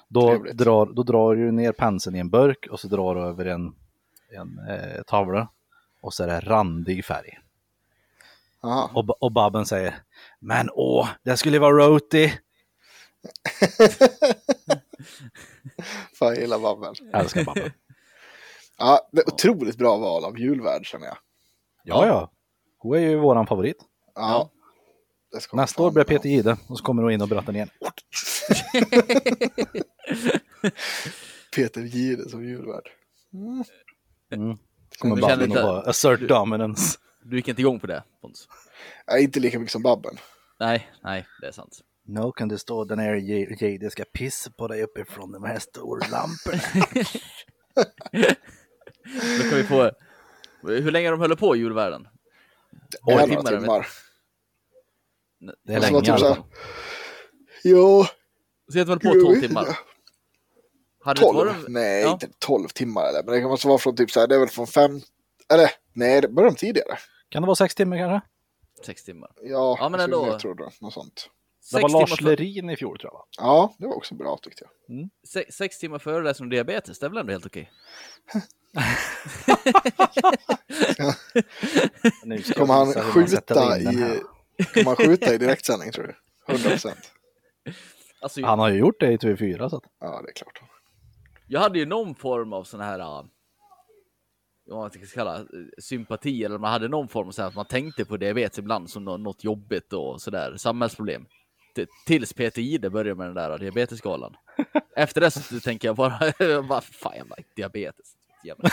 Då 0.09 0.27
Trevligt. 0.29 0.57
drar, 0.57 0.85
då 0.93 1.03
drar 1.03 1.35
du 1.35 1.51
ner 1.51 1.71
penseln 1.71 2.15
i 2.15 2.19
en 2.19 2.29
burk 2.29 2.67
och 2.71 2.79
så 2.79 2.87
drar 2.87 3.15
du 3.15 3.21
över 3.21 3.45
en, 3.45 3.65
en 4.39 4.59
eh, 4.69 5.01
tavla. 5.07 5.47
Och 6.01 6.13
så 6.13 6.23
är 6.23 6.27
det 6.27 6.39
randig 6.39 7.05
färg. 7.05 7.39
Och, 8.93 9.23
och 9.23 9.31
Babben 9.31 9.65
säger 9.65 9.95
Men 10.39 10.69
åh, 10.73 11.07
det 11.23 11.37
skulle 11.37 11.59
vara 11.59 11.87
roti. 11.87 12.33
Fan, 16.19 16.27
jag 16.27 16.37
gillar 16.37 16.59
Babben. 16.59 16.95
Jag 17.11 17.21
älskar 17.21 17.43
Babben. 17.43 17.71
Ja, 18.77 19.09
det 19.11 19.21
är 19.21 19.27
otroligt 19.33 19.77
bra 19.77 19.97
val 19.97 20.25
av 20.25 20.39
julvärd 20.39 20.85
känner 20.85 21.07
jag. 21.07 21.17
Ja, 21.83 22.07
ja. 22.07 22.31
Hon 22.77 22.97
är 22.97 22.99
ju 23.01 23.17
våran 23.17 23.47
favorit. 23.47 23.77
Ja. 24.15 24.49
Det 25.31 25.39
ska 25.39 25.57
Nästa 25.57 25.83
år 25.83 25.91
blir. 25.91 26.03
Peter 26.03 26.29
Jihde 26.29 26.57
och 26.67 26.77
så 26.77 26.83
kommer 26.83 27.03
hon 27.03 27.11
in 27.11 27.21
och 27.21 27.27
berättar 27.27 27.53
igen. 27.53 27.69
Peter 31.55 31.81
Gide 31.81 32.29
som 32.29 32.45
julvärd. 32.45 32.89
Mm. 34.31 34.57
Kommer 34.99 35.15
Du 35.15 35.21
känner 35.21 35.47
Babben 35.47 35.57
och 35.57 35.63
bara 35.63 35.81
assert 35.81 36.27
dominance. 36.27 36.99
Du 37.23 37.35
gick 37.37 37.47
inte 37.47 37.61
igång 37.61 37.79
på 37.79 37.87
det, 37.87 38.03
Pontus? 38.21 38.47
Nej, 39.07 39.23
inte 39.23 39.39
lika 39.39 39.59
mycket 39.59 39.71
som 39.71 39.81
Babben. 39.81 40.17
Nej, 40.59 40.91
nej, 41.03 41.27
det 41.41 41.47
är 41.47 41.51
sant. 41.51 41.79
Nu 42.05 42.31
kan 42.35 42.47
det 42.47 42.57
stå 42.59 42.83
den 42.85 42.99
här 42.99 43.15
ska 43.89 44.03
pissa 44.13 44.51
på 44.51 44.67
dig 44.67 44.83
uppifrån 44.83 45.31
de 45.31 45.43
här 45.43 45.59
stora 45.59 46.07
lamporna. 46.07 46.85
Då 49.37 49.49
kan 49.49 49.57
vi 49.57 49.63
få... 49.63 49.91
Hur 50.63 50.91
länge 50.91 51.09
de 51.09 51.19
håller 51.19 51.35
på, 51.35 51.55
är 53.11 53.15
Oj, 53.15 53.15
några 53.15 53.27
timmar, 53.43 53.59
timmar. 53.59 53.87
Det 55.63 55.73
är 55.73 55.77
Alltså, 55.77 55.91
länge 55.91 56.03
i 56.03 56.11
typ 56.11 56.19
så. 56.19 56.37
Jo, 57.63 58.05
Så 58.71 58.77
heter 58.77 58.89
väl 58.89 58.99
på 58.99 59.13
12 59.13 59.39
timmar? 59.41 59.77
Hade 61.03 61.19
det 61.19 61.25
12. 61.25 61.37
varit... 61.37 61.67
Nej, 61.67 62.01
Ja. 62.01 62.11
inte 62.11 62.29
12 62.39 62.67
timmar 62.67 63.09
eller. 63.09 63.23
Men 63.23 63.33
det 63.33 63.41
kan 63.41 63.49
måste 63.49 63.67
vara 63.67 63.77
från 63.77 63.95
typ 63.95 64.11
så 64.11 64.19
här, 64.19 64.27
det 64.27 64.35
är 64.35 64.39
väl 64.39 64.49
från 64.49 64.67
fem. 64.67 65.01
Eller 65.53 65.69
nej, 65.93 66.21
det 66.21 66.27
börjar 66.27 66.49
de 66.49 66.55
tidigare. 66.55 66.97
Kan 67.31 67.41
det 67.41 67.45
vara 67.47 67.55
sex 67.55 67.75
timmar 67.75 67.97
kanske? 67.97 68.27
Sex 68.85 69.03
timmar. 69.03 69.31
Ja, 69.41 69.77
Ja, 69.79 69.89
men 69.89 69.99
ändå. 69.99 70.27
Jag 70.27 70.39
tror 70.39 70.55
det. 70.55 70.71
Något 70.81 70.93
sånt. 70.93 71.29
Det 71.59 71.65
Sex 71.65 71.81
var 71.83 71.89
Lars 71.89 72.17
för, 72.17 72.23
Lerin 72.23 72.69
i 72.69 72.75
fjol 72.75 72.99
tror 72.99 73.11
jag. 73.13 73.17
va? 73.19 73.25
Ja, 73.37 73.73
det 73.77 73.87
var 73.87 73.95
också 73.95 74.15
bra 74.15 74.37
tyckte 74.41 74.65
jag. 74.87 75.09
sex, 75.27 75.55
sex 75.55 75.79
timmar 75.79 75.99
föreläsning 75.99 76.45
om 76.45 76.49
diabetes, 76.49 76.99
det 76.99 77.05
är 77.05 77.09
väl 77.09 77.17
ändå 77.17 77.31
helt 77.31 77.45
okej? 77.45 77.71
Kommer 82.55 82.73
han 82.73 82.93
skjuta 82.93 83.77
i, 83.79 83.85
här. 83.85 84.19
kommer 84.73 84.85
han 84.85 84.95
skjuta 84.95 85.33
i 85.33 85.37
direktsändning 85.37 85.91
tror 85.91 86.03
du? 86.03 86.15
100 86.53 86.69
procent. 86.69 87.11
Alltså, 88.21 88.45
Han 88.45 88.59
har 88.59 88.69
ju 88.69 88.79
gjort 88.79 88.99
det 88.99 89.11
i 89.11 89.17
TV4 89.17 89.69
så 89.69 89.77
att. 89.77 89.83
Ja, 89.99 90.21
det 90.25 90.29
är 90.29 90.33
klart. 90.33 90.61
Jag 91.47 91.59
hade 91.59 91.79
ju 91.79 91.85
någon 91.85 92.15
form 92.15 92.53
av 92.53 92.63
sån 92.63 92.79
här, 92.81 93.25
vad 94.71 94.79
man 94.81 94.89
ska 94.91 94.99
kalla 95.13 95.35
äh, 95.39 95.43
sympati, 95.77 96.43
eller 96.43 96.57
man 96.57 96.71
hade 96.71 96.87
någon 96.87 97.07
form 97.07 97.27
av 97.27 97.31
så 97.31 97.41
här, 97.41 97.49
att 97.49 97.55
man 97.55 97.65
tänkte 97.65 98.05
på 98.05 98.17
diabetes 98.17 98.59
ibland 98.59 98.89
som 98.89 99.05
nå- 99.05 99.17
något 99.17 99.43
jobbigt 99.43 99.93
och 99.93 100.21
sådär, 100.21 100.53
samhällsproblem. 100.57 101.25
T- 101.75 101.85
Tills 102.05 102.33
Peter 102.33 102.61
Jihde 102.61 102.89
började 102.89 103.15
med 103.17 103.27
den 103.27 103.35
där 103.35 103.57
diabetesgalan. 103.57 104.33
Efter 104.95 105.21
det 105.21 105.31
så 105.31 105.59
tänker 105.59 105.87
jag 105.87 105.95
bara, 105.95 106.19
vad 106.61 106.83
fan 106.83 107.15
jävla 107.15 107.35
diabetes. 107.55 108.05
Jävla 108.43 108.69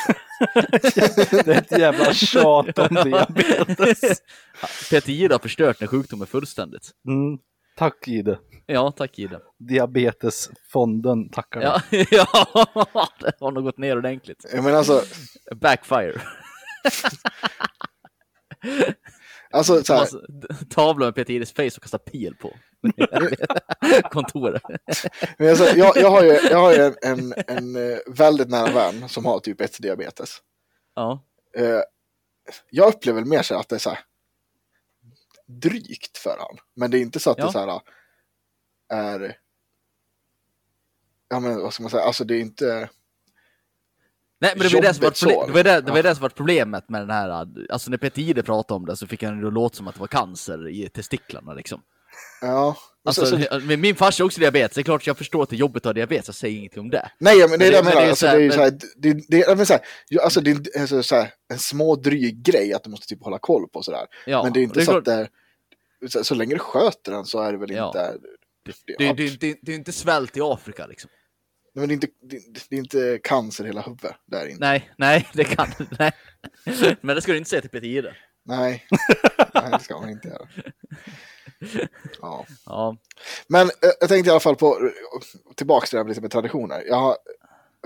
Det 1.45 1.49
är 1.49 1.59
ett 1.59 1.79
jävla 1.79 2.13
tjat 2.13 2.79
om 2.79 2.95
diabetes. 3.05 4.23
Peter 4.91 5.13
Jihde 5.13 5.35
har 5.35 5.39
förstört 5.39 5.79
den 5.79 5.89
sjukdomen 5.89 6.27
fullständigt. 6.27 6.91
Mm. 7.09 7.39
Tack 7.77 8.09
Ide. 8.09 8.39
Ja, 8.71 8.93
tack 8.93 9.19
Ida. 9.19 9.41
Diabetesfonden 9.59 11.29
tackar. 11.31 11.61
Ja, 11.61 11.83
ja, 12.11 13.09
det 13.21 13.33
har 13.41 13.53
nog 13.53 13.65
gått 13.65 13.79
ner 13.79 13.97
ordentligt. 13.99 14.47
Jag 14.55 14.65
menar 14.65 14.79
alltså, 14.79 15.03
Backfire. 15.57 16.21
alltså 19.51 19.85
så 19.85 19.93
här, 19.93 20.01
Alltså, 20.01 20.21
tavla 20.71 21.05
med 21.07 21.15
Peter 21.15 21.33
Ides 21.35 21.53
face 21.53 21.67
och 21.77 21.83
kasta 21.83 21.99
pil 21.99 22.35
på. 22.41 22.57
Kontoret. 24.11 24.63
men 25.39 25.49
alltså 25.51 25.65
jag, 25.77 25.97
jag 25.97 26.11
har 26.11 26.23
ju, 26.23 26.31
jag 26.51 26.59
har 26.59 26.73
ju 26.73 26.79
en, 26.83 26.95
en, 27.03 27.35
en 27.47 27.93
eh, 27.93 27.99
väldigt 28.07 28.49
nära 28.49 28.73
vän 28.73 29.09
som 29.09 29.25
har 29.27 29.41
typ 29.41 29.61
1-diabetes. 29.61 30.37
Ja. 30.95 31.25
Eh, 31.57 31.81
jag 32.71 32.89
upplever 32.89 33.25
mer 33.25 33.43
så 33.43 33.59
att 33.59 33.69
det 33.69 33.75
är 33.75 33.79
så 33.81 33.91
här 33.91 33.99
drygt 35.47 36.19
för 36.19 36.37
han. 36.39 36.57
Men 36.77 36.91
det 36.91 36.99
är 36.99 37.01
inte 37.03 37.21
så 37.21 37.31
att 37.31 37.39
Ja. 37.39 37.47
det 37.47 37.53
så 37.53 37.59
här 37.59 37.81
är... 38.91 39.37
Ja 41.29 41.41
men 41.41 41.61
vad 41.61 41.75
ska 41.75 41.83
man 41.83 41.91
säga, 41.91 42.03
alltså 42.03 42.25
det 42.25 42.35
är 42.37 42.41
inte... 42.41 42.89
Nej, 44.41 44.53
men 44.57 44.69
det 44.69 44.75
var 44.75 44.83
det 44.83 44.95
som 44.95 45.05
var, 45.05 45.11
så. 45.13 45.47
det 45.47 45.53
var 45.53 45.65
det, 45.65 45.81
det, 45.81 45.93
var 45.93 46.03
det 46.03 46.15
som 46.15 46.23
var 46.23 46.29
problemet 46.29 46.89
med 46.89 47.01
den 47.03 47.11
här, 47.11 47.47
alltså 47.73 47.91
när 47.91 47.99
Peter 47.99 48.23
Ide 48.23 48.43
pratade 48.43 48.77
om 48.77 48.87
det 48.87 48.97
så 48.97 49.07
fick 49.07 49.23
han 49.23 49.41
det 49.45 49.51
låta 49.51 49.77
som 49.77 49.89
att 49.89 49.95
det 49.95 50.01
var 50.01 50.07
cancer 50.07 50.69
i 50.69 50.89
testiklarna 50.89 51.55
liksom. 51.55 51.83
Ja. 52.41 52.77
Så- 52.79 52.85
Alltså, 53.09 53.27
så, 53.27 53.61
men 53.61 53.81
min 53.81 53.95
farsa 53.97 54.23
har 54.23 54.27
också 54.27 54.41
diabetes, 54.41 54.75
det 54.75 54.81
är 54.81 54.83
klart 54.83 55.07
jag 55.07 55.19
förstår 55.19 55.43
att 55.43 55.51
det 55.51 55.57
är 55.57 55.59
jobbigt 55.59 55.83
att 55.83 55.89
ha 55.89 55.93
diabetes, 55.93 56.29
jag 56.29 56.35
säger 56.35 56.59
ingenting 56.59 56.81
om 56.81 56.91
det. 56.91 57.11
nej 57.19 57.49
men 57.49 57.59
det 57.59 57.67
är 57.67 57.71
det 57.71 57.77
jag 57.77 57.85
men 57.85 57.95
menar, 57.95 58.01
det 58.01 58.07
är 58.07 58.11
alltså, 58.11 58.27
så 58.27 58.37
det 58.37 58.45
är 58.45 58.51
så 58.51 58.61
här, 58.61 58.71
det, 58.97 59.13
det, 59.29 59.55
det, 59.57 59.67
så 59.67 59.79
alltså, 60.23 60.41
det 60.41 60.51
är 60.77 61.03
så 61.03 61.17
här, 61.17 61.33
en 61.53 61.59
små 61.59 61.97
dryg 61.97 62.43
grej 62.43 62.75
att 62.75 62.85
du 62.85 62.91
måste 62.91 63.07
typ 63.07 63.23
hålla 63.25 63.39
koll 63.39 63.69
på 63.69 63.83
sådär. 63.83 64.07
Ja, 64.27 64.43
men 64.43 64.53
det 64.53 64.61
är 64.61 64.63
inte 64.63 64.85
så 64.85 64.91
klart- 64.91 64.99
att 64.99 65.05
det 65.05 65.29
är, 66.07 66.09
så, 66.09 66.25
så 66.25 66.35
länge 66.35 66.55
du 66.55 66.59
sköter 66.59 67.13
den 67.13 67.25
så 67.25 67.41
är 67.43 67.53
det 67.53 67.59
väl 67.59 67.71
Ja. 67.71 67.87
inte... 67.87 68.17
Det, 68.87 69.05
ja, 69.05 69.15
det, 69.15 69.29
det, 69.29 69.41
det, 69.41 69.59
det 69.63 69.73
är 69.73 69.77
inte 69.77 69.93
svält 69.93 70.37
i 70.37 70.41
Afrika 70.41 70.87
liksom. 70.87 71.11
Men 71.75 71.89
det 71.89 71.93
är 71.93 71.95
inte, 71.95 72.07
det, 72.23 72.69
det 72.71 72.77
är 72.77 72.79
inte 72.79 73.21
cancer 73.25 73.65
hela 73.65 73.81
huvudet. 73.81 74.17
Det 74.27 74.37
är 74.37 74.45
det 74.45 74.51
inte. 74.51 74.61
Nej, 74.61 74.91
nej, 74.99 75.29
det 75.35 75.45
kan 75.45 75.69
nej. 75.99 76.13
Men 77.01 77.17
det 77.17 77.23
ska 77.23 77.33
du 77.33 77.39
inte 77.39 77.51
säga 77.51 77.61
till 77.61 77.71
Peter 77.71 77.87
Ide. 77.87 78.17
Nej, 78.45 78.87
nej 79.55 79.71
det 79.73 79.81
ska 79.81 80.01
man 80.01 80.11
inte 80.11 80.29
göra. 80.29 80.49
Ja. 82.21 82.47
Ja, 82.67 82.97
Men 83.47 83.67
eh, 83.67 83.91
jag 84.01 84.09
tänkte 84.09 84.29
i 84.29 84.31
alla 84.31 84.41
fall 84.41 84.57
på, 84.57 84.91
tillbaka 85.55 85.87
till 85.87 85.97
det 85.97 86.03
här 86.03 86.09
lite 86.09 86.21
med 86.21 86.31
traditioner. 86.31 86.83
Jag 86.87 86.97
har, 86.97 87.17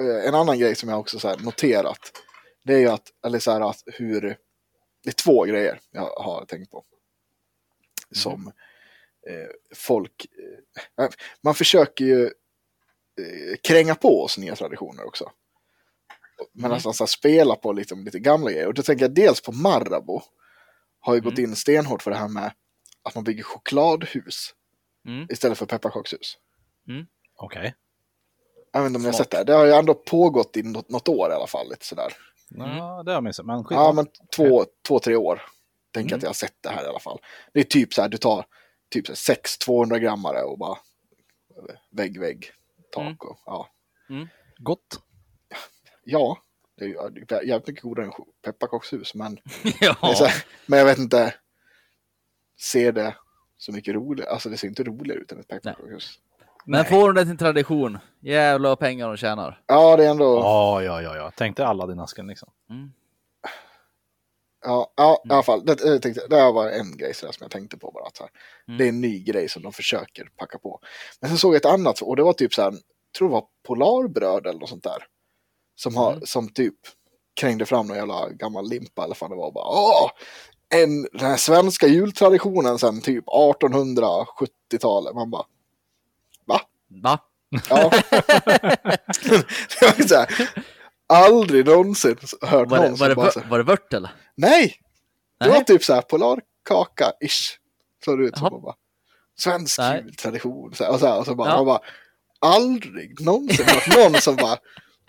eh, 0.01 0.28
en 0.28 0.35
annan 0.35 0.59
grej 0.59 0.74
som 0.74 0.89
jag 0.89 1.01
också 1.01 1.18
så 1.18 1.37
noterat, 1.37 2.12
det 2.64 2.74
är 2.74 2.78
ju 2.78 2.89
att, 2.89 3.09
eller 3.26 3.39
så 3.39 3.51
här 3.53 3.70
att 3.70 3.83
hur, 3.87 4.20
det 5.03 5.11
är 5.11 5.12
två 5.12 5.45
grejer 5.45 5.80
jag 5.91 6.07
har 6.07 6.45
tänkt 6.45 6.70
på. 6.70 6.85
Som 8.11 8.47
eh, 8.47 8.53
folk, 9.75 10.27
eh, 10.99 11.09
man 11.43 11.55
försöker 11.55 12.05
ju 12.05 12.25
eh, 12.25 13.57
kränga 13.62 13.95
på 13.95 14.23
oss 14.25 14.39
nya 14.39 14.57
traditioner 14.57 15.07
också. 15.07 15.31
Men 16.53 16.64
Mm. 16.64 16.75
nästan 16.75 16.95
så 16.95 17.05
här 17.05 17.09
spela 17.09 17.57
på 17.57 17.73
liksom, 17.73 18.05
lite 18.05 18.18
gamla 18.18 18.51
grejer. 18.51 18.66
Och 18.66 18.75
då 18.75 18.83
tänker 18.83 19.05
jag 19.05 19.14
dels 19.14 19.41
på 19.41 19.53
Marabou. 19.53 20.20
Har 21.01 21.14
ju 21.14 21.20
gått 21.20 21.39
Mm. 21.39 21.51
in 21.51 21.57
stenhårt 21.57 22.03
för 22.03 22.11
det 22.11 22.16
här 22.16 22.29
med 22.29 22.53
att 23.03 23.14
man 23.14 23.25
bygger 23.25 23.43
chokladhus 23.43 24.55
mm. 25.07 25.27
istället 25.31 25.59
för 25.59 25.66
pepparkakshus. 25.66 26.39
Okej. 27.37 27.75
Jag 28.73 28.81
vet 28.81 28.87
inte 28.87 28.97
om 28.97 29.03
ni 29.03 29.09
har 29.09 29.12
sett 29.12 29.31
det. 29.31 29.45
Det 29.45 29.53
har 29.53 29.66
ju 29.66 29.73
ändå 29.73 29.95
pågått 29.95 30.57
i 30.57 30.62
något, 30.62 30.89
något 30.89 31.09
år 31.09 31.31
i 31.31 31.35
alla 31.35 31.47
fall. 31.47 31.68
Lite 31.70 31.87
sådär. 31.87 32.12
Ja, 32.49 33.03
det 33.05 33.11
har 33.11 33.16
jag 33.16 33.25
missat. 33.25 33.47
Men 33.47 33.64
Ja, 33.70 33.93
men 33.93 34.07
två, 34.37 34.64
två 34.89 34.99
tre 34.99 35.16
år. 35.16 35.43
Tänker 35.95 36.11
Mm. 36.11 36.16
att 36.18 36.23
jag 36.23 36.29
har 36.29 36.35
sett 36.35 36.57
det 36.61 36.68
här 36.68 36.85
i 36.85 36.87
alla 36.87 36.99
fall. 36.99 37.20
Det 37.53 37.61
är 37.61 37.64
typ 37.64 37.95
så 37.95 38.03
här, 38.03 38.09
du 38.09 38.16
tar 38.16 38.47
typ 38.93 39.07
så 39.07 39.12
här 39.12 39.16
sex 39.16 39.59
200 39.59 39.99
grammare 39.99 40.43
och 40.43 40.59
bara 40.59 40.78
vägg, 41.90 42.20
vägg, 42.20 42.51
tak 42.93 43.03
Mm. 43.03 43.16
och 43.20 43.38
ja. 43.47 43.68
Gott. 44.59 45.01
Ja, 46.05 46.38
det 46.76 46.84
är 46.84 47.43
jävligt 47.45 47.66
mycket 47.66 47.82
godare 47.82 48.07
än 48.07 48.12
pepparkakshus, 48.45 49.14
men, 49.14 49.34
det 49.62 49.68
är 49.86 49.97
ja. 50.03 50.14
så 50.14 50.24
här, 50.24 50.45
men 50.66 50.78
jag 50.78 50.86
vet 50.86 50.99
inte. 50.99 51.34
Ser 52.61 52.93
det 52.93 53.16
så 53.57 53.72
mycket 53.72 53.95
roligare? 53.95 54.30
Alltså 54.30 54.49
det 54.49 54.57
ser 54.57 54.68
inte 54.68 54.82
roligare 54.84 55.20
ut 55.20 55.32
än 55.32 55.40
ett 55.40 55.49
pepparkakshus. 55.49 56.18
Men 56.64 56.84
får 56.84 57.07
de 57.09 57.14
det 57.14 57.22
till 57.22 57.30
en 57.30 57.36
tradition, 57.36 57.99
jävlar 58.20 58.68
vad 58.70 58.78
pengar 58.78 59.09
de 59.09 59.16
tjänar. 59.16 59.62
Ja, 59.66 59.97
det 59.97 60.05
är 60.05 60.11
ändå. 60.11 60.24
Ja, 60.24 60.82
ja, 60.82 61.03
ja, 61.03 61.16
ja. 61.16 61.32
Tänk 61.36 61.57
dig 61.57 61.66
alla 61.66 61.86
din 61.86 62.01
asken 62.01 62.26
liksom. 62.26 62.51
Mm. 62.70 62.93
Ja, 64.65 64.93
ja 64.97 65.23
Mm. 65.25 65.33
i 65.33 65.35
alla 65.35 65.43
fall. 65.43 65.65
Det, 65.67 65.77
jag 65.85 66.03
tänkte, 66.03 66.27
det 66.31 66.37
här 66.37 66.53
var 66.53 66.69
en 66.71 66.97
grej 66.97 67.15
som 67.15 67.29
jag 67.41 67.51
tänkte 67.51 67.77
på 67.79 67.91
bara. 67.91 68.07
Att 68.07 68.19
här, 68.19 68.29
Mm. 68.69 68.79
Det 68.79 68.85
är 68.85 68.89
en 68.89 69.01
ny 69.01 69.23
grej 69.23 69.49
som 69.49 69.63
de 69.63 69.73
försöker 69.73 70.25
packa 70.37 70.59
på. 70.59 70.81
Men 71.21 71.31
sen 71.31 71.39
såg 71.39 71.55
jag 71.55 71.57
ett 71.59 71.65
annat 71.73 72.01
och 72.03 72.17
det 72.17 72.23
var 72.23 72.33
typ 72.33 72.55
så 72.55 72.63
här, 72.63 72.71
jag 72.73 72.81
tror 73.19 73.29
det 73.29 73.33
var 73.33 73.45
Polarbröd 73.67 74.47
eller 74.47 74.61
något 74.61 74.69
sånt 74.69 74.85
där. 74.85 75.07
Som, 75.77 75.97
har, 75.97 76.13
Mm. 76.13 76.27
som 76.27 76.49
typ 76.49 76.75
krängde 77.41 77.67
fram 77.67 77.87
någon 77.87 77.97
jävla 77.97 78.29
gammal 78.29 78.69
limpa 78.69 79.05
eller 79.05 79.17
vad 79.21 79.31
det 79.31 79.37
var. 79.37 79.47
och 79.47 79.53
Bara, 79.53 79.69
Åh! 79.69 80.11
En, 80.75 81.03
den 81.03 81.21
här 81.31 81.37
svenska 81.37 81.87
jultraditionen 81.87 82.79
sen 82.79 83.01
typ 83.01 83.25
1870-talet. 83.27 85.15
Man 85.15 85.31
bara, 85.31 85.45
va? 86.47 86.61
Va? 86.89 87.19
Ja. 87.69 87.91
det 89.81 89.83
var 89.83 90.09
så 90.09 90.15
här, 90.15 90.49
aldrig 91.13 91.67
någonsin 91.67 92.17
hört 92.43 92.69
Var 92.71 92.77
någon 92.79 92.91
det, 92.91 92.97
som 92.97 92.99
var 92.99 93.09
det, 93.09 93.15
vör- 93.15 93.49
var 93.51 93.59
det 93.59 93.65
vört 93.65 93.93
eller? 93.93 94.11
Nej! 94.37 94.75
Det 95.41 95.47
Nej. 95.49 95.59
var 95.59 95.65
typ 95.65 95.85
så 95.85 95.95
här 95.95 96.03
polarkaka-ish. 96.03 97.51
Såg 98.05 98.19
det 98.19 98.25
ut 98.25 98.39
som. 98.39 98.63
Bara, 98.63 98.75
Svensk 99.39 99.79
Nej. 99.79 100.03
jultradition. 100.05 100.75
Så 100.75 100.85
här, 100.85 100.91
och, 100.93 101.01
så 101.01 101.07
här, 101.07 101.19
och 101.19 101.25
så 101.27 101.35
bara, 101.35 101.49
Ja. 101.49 101.57
man 101.57 101.67
bara, 101.67 101.81
aldrig 102.41 103.21
någonsin 103.21 103.67
hört 103.69 103.97
någon 103.97 104.21
som 104.21 104.37
bara, 104.37 104.57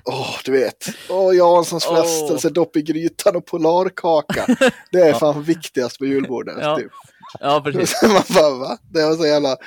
åh 0.06 0.36
du 0.46 0.52
vet, 0.52 0.86
åh 1.10 1.36
Janssons 1.36 1.88
Åh. 1.88 1.96
frestelse, 1.96 2.50
dopp 2.50 2.76
i 2.78 2.82
grytan 2.82 3.36
och 3.36 3.46
polarkaka. 3.46 4.46
Det 4.92 5.00
är 5.00 5.10
Ja. 5.10 5.20
fan 5.20 5.44
viktigast 5.44 5.98
på 6.00 6.06
julbordet. 6.06 6.56
Ja. 6.62 6.78
Typ. 6.78 6.92
Ja, 7.40 7.62
precis. 7.66 8.02
Man 8.04 8.22
bara, 8.36 8.50
va? 8.58 8.78
Det 8.94 9.06
var 9.06 9.16
så 9.16 9.26
jävla, 9.26 9.58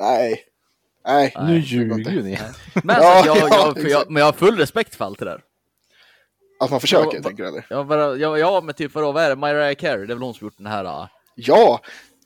nej. 0.00 0.44
Nej. 1.06 1.32
Nej, 1.36 1.46
nu 1.48 1.58
ljuger 1.58 1.98
inte. 1.98 2.10
ni. 2.10 2.38
Men, 2.84 2.96
Ja, 3.02 3.02
så 3.02 3.18
att 3.18 3.26
jag, 3.26 3.36
ja, 3.36 3.48
jag, 3.50 3.76
jag, 3.78 3.86
exakt. 3.86 4.10
men 4.10 4.20
jag 4.20 4.26
har 4.26 4.32
full 4.32 4.56
respekt 4.56 4.94
för 4.94 5.04
allt 5.04 5.18
det 5.18 5.24
där. 5.24 5.40
Att 6.60 6.70
man 6.70 6.80
försöker, 6.80 7.16
Ja, 7.16 7.22
tänker 7.22 7.42
du 7.42 7.48
eller? 7.48 7.66
Ja, 7.70 7.84
bara, 7.84 8.16
ja, 8.16 8.38
ja 8.38 8.60
men 8.60 8.74
typ 8.74 8.94
vadå, 8.94 9.12
vad 9.12 9.22
är 9.24 9.28
det? 9.30 9.36
Mariah 9.36 9.74
Carey, 9.74 10.06
det 10.06 10.12
är 10.12 10.14
väl 10.14 10.22
hon 10.22 10.34
som 10.34 10.46
gjort 10.46 10.56
den 10.56 10.66
här... 10.66 10.84
äh, 10.84 11.06
Ja, 11.34 11.80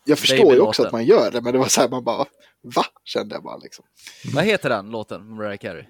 jag 0.04 0.18
förstår 0.18 0.54
ju 0.54 0.60
också 0.60 0.82
att 0.86 0.92
man 0.92 1.04
gör 1.04 1.30
det, 1.30 1.40
men 1.40 1.52
det 1.52 1.58
var 1.58 1.66
så 1.66 1.80
här, 1.80 1.88
man 1.88 2.04
bara, 2.04 2.24
va? 2.62 2.82
Kände 3.04 3.34
jag 3.34 3.42
bara 3.44 3.56
liksom. 3.56 3.84
Vad 4.34 4.44
heter 4.44 4.68
den 4.68 4.90
låten, 4.90 5.34
Mariah 5.36 5.56
Carey? 5.56 5.84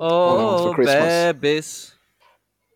All 0.00 0.36
Oh, 0.38 0.74
Christmas. 0.74 1.04
babies. 1.04 1.92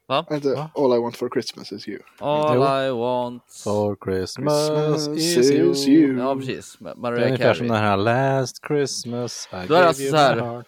Va? 0.09 0.27
Inte, 0.31 0.49
Va? 0.55 0.70
All 0.75 0.95
I 0.97 0.99
want 0.99 1.16
for 1.16 1.29
Christmas 1.29 1.73
is 1.73 1.89
you. 1.89 1.99
All 2.18 2.55
Jo. 2.57 2.62
I 2.62 2.91
want... 2.91 3.43
For 3.64 3.97
Christmas, 4.05 4.68
Christmas 4.68 5.09
is 5.09 5.37
is 5.37 5.51
you. 5.89 5.99
you. 5.99 6.18
Ja, 6.18 6.35
precis. 6.37 6.79
Ma- 6.81 6.85
Det 6.85 6.91
är 6.91 6.97
Mariah 6.97 7.27
ungefär 7.27 7.55
som 7.55 7.68
Carey. 7.68 7.81
den 7.81 7.89
här 7.89 7.97
Last 7.97 8.57
Christmas 8.66 9.49
I 9.53 9.57
Då 9.68 9.75
gave 9.75 9.87
alltså 9.87 10.03
you 10.03 10.11
så 10.11 10.16
här- 10.16 10.35
my 10.37 10.43
heart. 10.43 10.66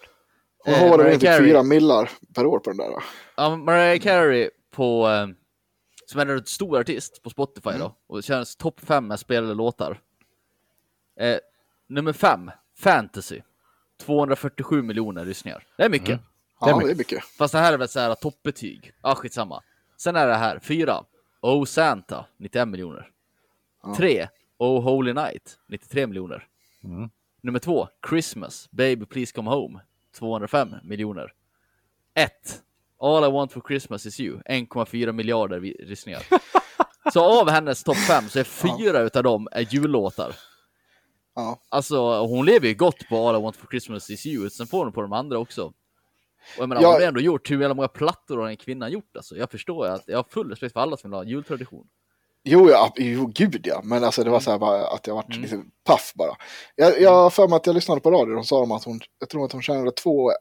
Och 0.65 0.71
Eh, 1.05 1.13
inte 1.13 1.25
Carey. 1.25 1.47
fyra 1.49 1.63
millar 1.63 2.09
per 2.35 2.45
år 2.45 2.59
på 2.59 2.69
den 2.69 2.77
där 2.77 2.89
då? 2.89 3.01
Ja, 3.37 3.55
Mariah 3.55 3.99
Carey 3.99 4.49
på... 4.71 5.07
Eh, 5.09 5.27
som 6.07 6.19
är 6.19 6.25
en 6.25 6.45
stor 6.45 6.79
artist 6.79 7.23
på 7.23 7.29
Spotify 7.29 7.69
Mm. 7.69 7.79
då. 7.81 7.95
Och 8.07 8.17
det 8.17 8.21
känns 8.23 8.55
topp 8.55 8.79
fem 8.79 9.07
med 9.07 9.19
spelade 9.19 9.53
låtar. 9.53 9.99
Eh, 11.19 11.37
nummer 11.87 12.13
fem, 12.13 12.51
Fantasy. 12.77 13.41
247 14.01 14.81
miljoner 14.81 15.25
lyssningar. 15.25 15.63
Det 15.77 15.83
är 15.83 15.89
mycket. 15.89 16.09
Mm. 16.09 16.19
Ja, 16.59 16.67
Det 16.67 16.73
det 16.73 16.77
är 16.77 16.81
är, 16.81 16.95
mycket. 16.95 16.97
mycket. 16.97 17.23
Fast 17.25 17.51
det 17.51 17.59
här 17.59 17.73
är 17.73 17.77
väl 17.77 17.87
så 17.89 17.99
här 17.99 18.15
toppbetyg. 18.15 18.93
Ja, 19.01 19.15
skitsamma. 19.15 19.61
Sen 19.97 20.15
är 20.15 20.27
det 20.27 20.35
här, 20.35 20.59
fyra. 20.59 21.03
Oh 21.41 21.65
Santa, 21.65 22.25
91 22.37 22.67
miljoner. 22.67 23.09
Ja. 23.83 23.95
Tre. 23.95 24.27
Oh 24.57 24.81
Holy 24.83 25.13
Night, 25.13 25.57
93 25.67 26.07
miljoner. 26.07 26.47
Mm. 26.83 27.09
Nummer 27.41 27.59
två, 27.59 27.87
Christmas, 28.09 28.67
Baby 28.71 29.05
Please 29.05 29.33
Come 29.33 29.49
Home, 29.49 29.79
205 30.15 30.75
miljoner. 30.83 31.33
Ett. 32.13 32.61
All 32.99 33.23
I 33.23 33.31
Want 33.31 33.51
For 33.51 33.61
Christmas 33.67 34.05
Is 34.05 34.19
You, 34.19 34.39
1,4 34.45 35.11
miljarder 35.11 35.59
lyssningar. 35.85 36.23
så 37.13 37.41
av 37.41 37.49
hennes 37.49 37.83
topp 37.83 37.97
fem 37.97 38.29
så 38.29 38.39
är 38.39 38.43
fyra 38.43 38.99
utav 38.99 39.23
dem 39.23 39.47
är 39.51 39.61
jullåtar. 39.61 40.35
Ja. 41.35 41.59
Alltså 41.69 42.19
hon 42.25 42.45
lever 42.45 42.67
ju 42.67 42.73
gott 42.73 43.07
på 43.09 43.27
All 43.29 43.35
I 43.35 43.41
Want 43.41 43.55
For 43.55 43.67
Christmas 43.67 44.09
Is 44.09 44.25
You, 44.25 44.49
sen 44.49 44.67
får 44.67 44.83
hon 44.83 44.93
på 44.93 45.01
de 45.01 45.13
andra 45.13 45.37
också. 45.37 45.63
Och 45.65 45.73
jag 46.57 46.69
menar, 46.69 46.81
Ja. 46.81 46.87
hon 46.91 47.01
har 47.01 47.07
ändå 47.07 47.19
gjort 47.21 47.51
hur 47.51 47.59
jävla 47.61 47.73
många 47.75 47.87
plattor 47.87 48.37
har 48.37 48.47
en 48.47 48.57
kvinna 48.57 48.89
gjort 48.89 49.15
alltså. 49.15 49.35
Jag 49.37 49.51
förstår 49.51 49.87
att 49.87 50.03
jag 50.07 50.17
har 50.17 50.23
full 50.29 50.49
respekt 50.49 50.73
för 50.73 50.79
alla 50.79 50.97
som 50.97 51.09
vill 51.11 51.15
ha 51.15 51.21
en 51.23 51.29
jultradition. 51.29 51.87
Jo, 52.47 52.69
ja, 52.69 52.93
jo, 52.95 53.31
gud 53.35 53.61
ja. 53.67 53.81
Men 53.83 54.03
alltså 54.03 54.23
det 54.23 54.29
var 54.29 54.39
så 54.39 54.51
här 54.51 54.57
bara 54.57 54.87
att 54.87 55.07
jag 55.07 55.15
varit 55.15 55.29
Mm. 55.29 55.41
lite 55.41 55.63
paff 55.83 56.13
bara. 56.15 56.35
Jag, 56.75 57.01
jag 57.01 57.11
har 57.11 57.29
för 57.29 57.47
mig 57.47 57.55
att 57.55 57.67
jag 57.67 57.73
lyssnade 57.73 58.01
på 58.01 58.11
radio. 58.11 58.35
De 58.35 58.43
sa 58.43 58.61
om 58.61 58.71
att 58.71 58.83
hon, 58.83 58.99
jag 59.19 59.29
tror 59.29 59.45
att 59.45 59.51
hon 59.51 59.61
tjänade 59.61 59.91
två, 59.91 60.31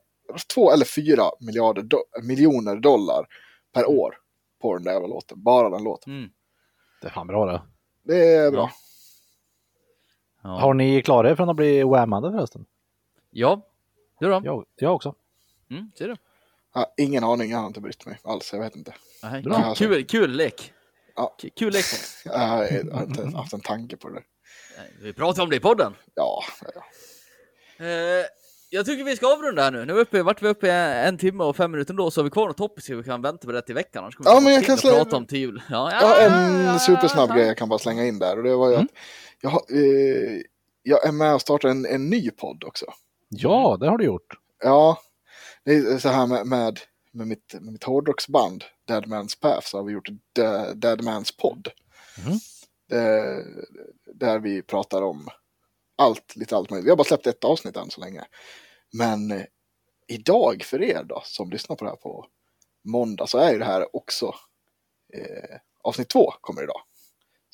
två 0.55 0.73
eller 0.73 0.85
fyra 0.85 1.31
miljarder 1.41 1.83
do, 1.83 1.97
miljoner 2.23 2.77
dollar 2.77 3.27
per 3.73 3.87
år 3.91 4.15
på 4.63 4.75
den 4.75 4.85
där 4.85 4.93
jävla 4.93 5.09
låten. 5.09 5.43
Bara 5.43 5.71
den 5.71 5.85
låten. 5.85 6.13
Mm. 6.19 6.31
Det 7.01 7.07
är 7.07 7.11
fan 7.13 7.27
bra 7.27 7.47
det. 7.47 7.63
Det 8.03 8.35
är 8.35 8.51
bra. 8.51 8.71
Ja. 10.43 10.49
Har 10.49 10.75
ni 10.75 11.03
klarat 11.03 11.31
er 11.31 11.37
från 11.37 11.49
att 11.49 11.57
bli 11.57 11.83
whammade 11.83 12.31
förresten? 12.33 12.67
ja. 13.31 13.61
Du 14.21 14.29
då? 14.31 14.41
Jag, 14.45 14.65
jag 14.77 14.95
också. 14.95 15.15
Mm, 15.71 15.91
ser 15.99 16.09
du? 16.09 16.17
Ja, 16.75 16.95
ingen 16.97 17.25
aning, 17.25 17.51
jag 17.51 17.59
har 17.59 17.67
inte 17.67 17.81
brytt 17.81 18.07
mig 18.07 18.19
alls. 18.25 18.53
Jag 18.53 18.61
vet 18.61 18.77
inte. 18.77 18.95
Kul, 19.43 19.53
kul, 19.77 20.05
kul 20.07 20.31
lek. 20.31 20.73
Ja. 21.17 21.37
Kul 21.59 21.73
lek. 21.73 21.85
Jag 22.25 22.39
har 22.39 23.03
inte 23.03 23.37
haft 23.37 23.53
en 23.53 23.61
tanke 23.61 23.97
på 23.97 24.09
det. 24.09 24.15
där. 24.15 24.25
Vi 25.03 25.13
pratar 25.13 25.43
om 25.43 25.51
det 25.51 25.57
i 25.57 25.61
podden. 25.61 25.95
Ja, 26.15 26.43
ja. 26.75 26.85
Eh, 27.85 28.25
jag 28.71 28.87
tycker 28.87 29.05
vi 29.05 29.17
ska 29.17 29.33
avrunda 29.33 29.63
här 29.63 29.71
nu. 29.71 29.85
Nu 29.85 29.93
är 29.93 29.97
vi 29.97 30.03
uppe, 30.03 30.23
vart 30.23 30.43
vi 30.43 30.49
uppe 30.49 30.67
i 30.67 30.71
en 31.07 31.19
timme 31.19 31.45
och 31.45 31.57
fem 31.57 31.71
minuter 31.71 31.95
då, 31.95 32.11
så 32.11 32.21
har 32.21 32.25
vi 32.25 32.31
kvar 32.31 32.47
något 32.59 32.83
så 32.83 32.97
vi 32.97 33.03
kan 33.03 33.23
vänta 33.23 33.47
med 33.47 33.55
det 33.55 33.63
till 33.63 33.75
veckan. 33.75 34.03
Annars 34.05 34.15
kommer 34.17 34.31
Ja, 34.31 34.39
vi 34.39 34.45
men 34.45 34.55
jag 34.55 34.65
kan 34.65 34.73
och 34.73 34.79
slä- 34.79 34.95
prata 34.97 35.17
om 35.17 35.27
tio. 35.27 35.53
Ja, 35.71 35.93
Jag 36.01 36.09
har 36.09 36.21
en 36.21 36.65
ja, 36.65 36.79
supersnabb 36.79 37.31
ja. 37.31 37.35
grej 37.35 37.47
jag 37.47 37.57
kan 37.59 37.69
bara 37.69 37.79
slänga 37.79 38.05
in 38.07 38.19
där. 38.19 38.37
Och 38.37 38.43
det 38.43 38.57
var 38.57 38.69
ju 38.69 38.75
Mm. 38.75 38.85
att 38.87 38.91
jag, 39.41 39.51
har, 39.51 39.63
eh, 39.71 40.41
jag 40.83 41.07
är 41.09 41.13
med 41.13 41.35
och 41.35 41.41
startar 41.41 41.69
en, 41.69 41.87
en 41.87 42.11
ny 42.11 42.31
podd 42.31 42.65
också. 42.65 42.87
Ja, 43.29 43.77
det 43.81 43.89
har 43.89 43.99
du 43.99 44.05
gjort. 44.05 44.35
Ja, 44.63 44.99
det 45.65 45.73
är 45.75 45.99
så 45.99 46.09
här 46.09 46.27
med, 46.27 46.47
med, 46.47 46.81
med, 47.15 47.27
mitt, 47.27 47.55
med 47.55 47.73
mitt 47.73 47.85
hårdrocksband 47.85 48.65
Dead 48.89 49.07
Man's 49.07 49.41
Path 49.41 49.67
så 49.67 49.77
har 49.79 49.85
vi 49.85 49.93
gjort 49.93 50.09
De- 50.33 50.73
Dead 50.75 51.01
Man's 51.01 51.31
Podd. 51.39 51.69
Mm. 52.27 52.39
Det, 52.89 53.45
där 54.15 54.39
vi 54.39 54.63
pratar 54.63 55.03
om 55.03 55.29
allt, 55.97 56.37
lite 56.37 56.57
allt 56.57 56.71
möjligt. 56.71 56.87
Vi 56.87 56.91
har 56.91 56.97
bara 56.97 57.05
släppt 57.05 57.27
ett 57.27 57.45
avsnitt 57.45 57.77
än 57.77 57.91
så 57.91 58.01
länge. 58.01 58.25
Men 58.93 59.31
eh, 59.31 59.43
idag 60.09 60.63
för 60.63 60.83
er 60.83 61.05
då, 61.05 61.23
som 61.25 61.51
lyssnar 61.51 61.77
på 61.77 61.85
det 61.85 61.91
här 61.91 61.97
på 61.97 62.27
måndag, 62.85 63.27
så 63.27 63.39
är 63.39 63.53
ju 63.53 63.59
det 63.59 63.65
här 63.65 63.97
också 63.97 64.35
eh, 65.15 65.59
avsnitt 65.83 66.09
två 66.09 66.31
kommer 66.41 66.63
idag. 66.63 66.81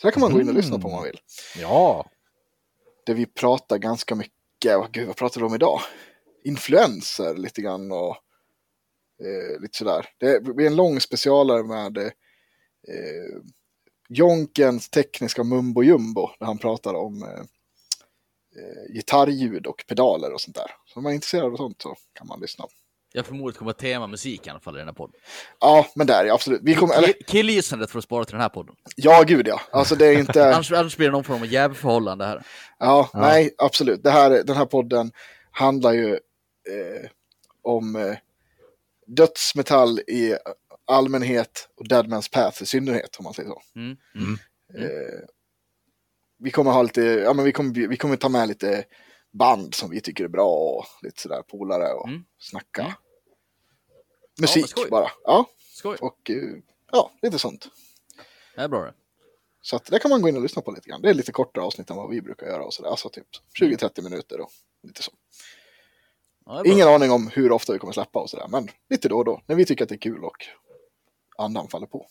Så 0.01 0.07
där 0.07 0.13
kan 0.13 0.21
man 0.21 0.33
gå 0.33 0.41
in 0.41 0.49
och 0.49 0.55
lyssna 0.55 0.79
på 0.79 0.89
om 0.89 0.95
man 0.95 1.05
vill. 1.05 1.21
Ja, 1.57 2.11
Där 3.07 3.15
vi 3.15 3.27
pratar 3.27 3.79
ganska 3.79 4.15
mycket, 4.15 4.77
oh, 4.77 4.89
gud 4.93 5.07
vad 5.07 5.17
pratar 5.17 5.41
vi 5.41 5.47
om 5.47 5.55
idag? 5.55 5.81
Influenser 6.45 7.35
lite 7.35 7.63
grann 7.63 7.93
och 7.93 8.17
eh, 9.21 9.61
lite 9.61 9.79
sådär. 9.79 10.07
Det 10.21 10.41
blir 10.55 10.66
en 10.66 10.77
lång 10.77 11.01
specialare 11.01 11.62
med 11.62 11.99
eh, 11.99 13.43
Jonkens 14.09 14.91
tekniska 14.91 15.45
mumbo 15.45 15.83
jumbo 15.83 16.29
där 16.39 16.47
han 16.47 16.59
pratar 16.59 16.95
om 16.95 17.23
eh, 17.23 17.29
eh, 18.62 18.95
gitarrljud 18.95 19.66
och 19.66 19.85
pedaler 19.89 20.33
och 20.33 20.41
sånt 20.41 20.57
där. 20.57 20.71
Så 20.87 20.99
om 20.99 21.03
man 21.03 21.11
är 21.12 21.14
intresserad 21.14 21.53
av 21.53 21.57
sånt 21.57 21.83
så 21.83 21.97
kan 22.12 22.27
man 22.27 22.41
lyssna. 22.41 22.64
Jag 23.12 23.27
förmodar 23.27 23.53
det 23.53 23.59
kommer 23.59 23.73
tema 23.73 24.07
musik 24.07 24.47
i 24.47 24.51
alla 24.51 24.61
fall 24.61 24.77
i 24.77 24.79
den 24.79 24.89
här 24.89 24.95
podden. 24.95 25.21
Ja, 25.61 25.87
men 25.95 26.07
där 26.07 26.25
ja, 26.25 26.35
absolut. 26.35 26.61
Vi 26.64 26.75
kommer, 26.75 26.95
eller, 26.95 27.09
Kill- 27.09 27.25
Killgissandet 27.27 27.91
för 27.91 27.99
att 27.99 28.05
spara 28.05 28.25
till 28.25 28.33
den 28.33 28.41
här 28.41 28.49
podden. 28.49 28.75
ja, 28.97 29.23
gud 29.27 29.49
ja. 29.49 29.61
Alltså 29.73 29.95
det 29.97 30.07
är 30.07 30.18
inte... 30.18 30.45
Annars, 30.55 30.73
annars 30.73 30.97
blir 30.97 31.07
det 31.07 31.12
någon 31.12 31.25
form 31.25 31.43
av 31.43 31.47
jävförhållande 31.47 32.25
här. 32.25 32.43
Ja, 32.79 33.11
Ja. 33.12 33.21
nej, 33.21 33.55
absolut. 33.59 34.03
Det 34.03 34.11
här, 34.11 34.31
den 34.45 34.57
här 34.57 34.66
podden 34.66 35.12
handlar 35.51 35.93
ju 35.93 36.12
eh, 36.14 37.11
om 37.62 37.97
eh, 37.97 38.16
dödsmetall 39.17 39.99
i 40.01 40.37
allmänhet 40.87 41.69
och 41.77 41.87
Deadman's 41.87 42.33
Path 42.33 42.63
i 42.63 42.67
synnerhet, 42.67 43.17
om 43.19 43.25
man 43.25 43.35
säger 43.35 43.49
så. 43.49 43.63
Mm. 43.77 43.97
Mm. 44.15 44.39
Eh, 44.75 45.21
vi 46.39 46.51
kommer 46.51 46.71
ha 46.71 46.83
lite, 46.83 47.01
ja 47.03 47.33
men 47.33 47.45
vi 47.45 47.53
kommer, 47.53 47.89
vi 47.89 47.97
kommer 47.97 48.17
ta 48.17 48.29
med 48.29 48.49
lite 48.49 48.85
band 49.33 49.75
som 49.75 49.91
vi 49.91 50.01
tycker 50.01 50.25
är 50.25 50.29
bra 50.29 50.49
och 50.51 50.85
lite 51.03 51.21
sådär 51.23 51.43
polare 51.43 51.93
och 51.93 52.09
Mm. 52.09 52.25
snacka 52.39 52.83
Mm. 52.83 52.95
musik 54.41 54.69
skoj. 54.69 54.91
bara. 54.91 55.11
Ja, 55.25 55.47
Skoj. 55.59 55.97
och 56.01 56.31
eh, 56.31 56.37
ja, 56.93 57.13
lite 57.23 57.39
sånt. 57.39 57.69
Det 58.55 58.61
är 58.63 58.69
bra 58.69 58.85
det. 58.85 58.95
Så 59.63 59.77
att 59.77 59.85
det 59.85 59.99
kan 59.99 60.11
man 60.11 60.23
gå 60.23 60.29
in 60.29 60.37
och 60.37 60.43
lyssna 60.43 60.63
på 60.63 60.71
lite 60.71 60.89
grann. 60.89 61.03
Det 61.03 61.11
är 61.11 61.15
lite 61.15 61.33
kortare 61.33 61.65
avsnitt 61.65 61.91
än 61.91 61.97
vad 61.97 62.11
vi 62.11 62.23
brukar 62.23 62.47
göra 62.47 62.65
och 62.65 62.75
sådär. 62.75 62.91
Alltså 62.91 63.09
typ 63.09 63.27
20-30 63.61 64.03
minuter 64.03 64.41
och 64.41 64.51
lite 64.83 65.03
så. 65.03 65.13
Ja. 66.47 66.62
Ingen 66.64 66.88
aning 66.88 67.11
om 67.11 67.28
hur 67.28 67.53
ofta 67.53 67.72
vi 67.72 67.78
kommer 67.78 67.93
släppa 67.93 68.18
och 68.18 68.30
sådär, 68.30 68.47
men 68.49 68.68
lite 68.91 69.09
då 69.09 69.18
och 69.18 69.24
då. 69.24 69.41
När 69.47 69.57
vi 69.57 69.64
tycker 69.64 69.84
att 69.84 69.88
det 69.88 69.95
är 69.95 69.99
kul 69.99 70.24
och 70.24 70.36
andan 71.38 71.68
faller 71.68 71.86
på. 71.86 72.07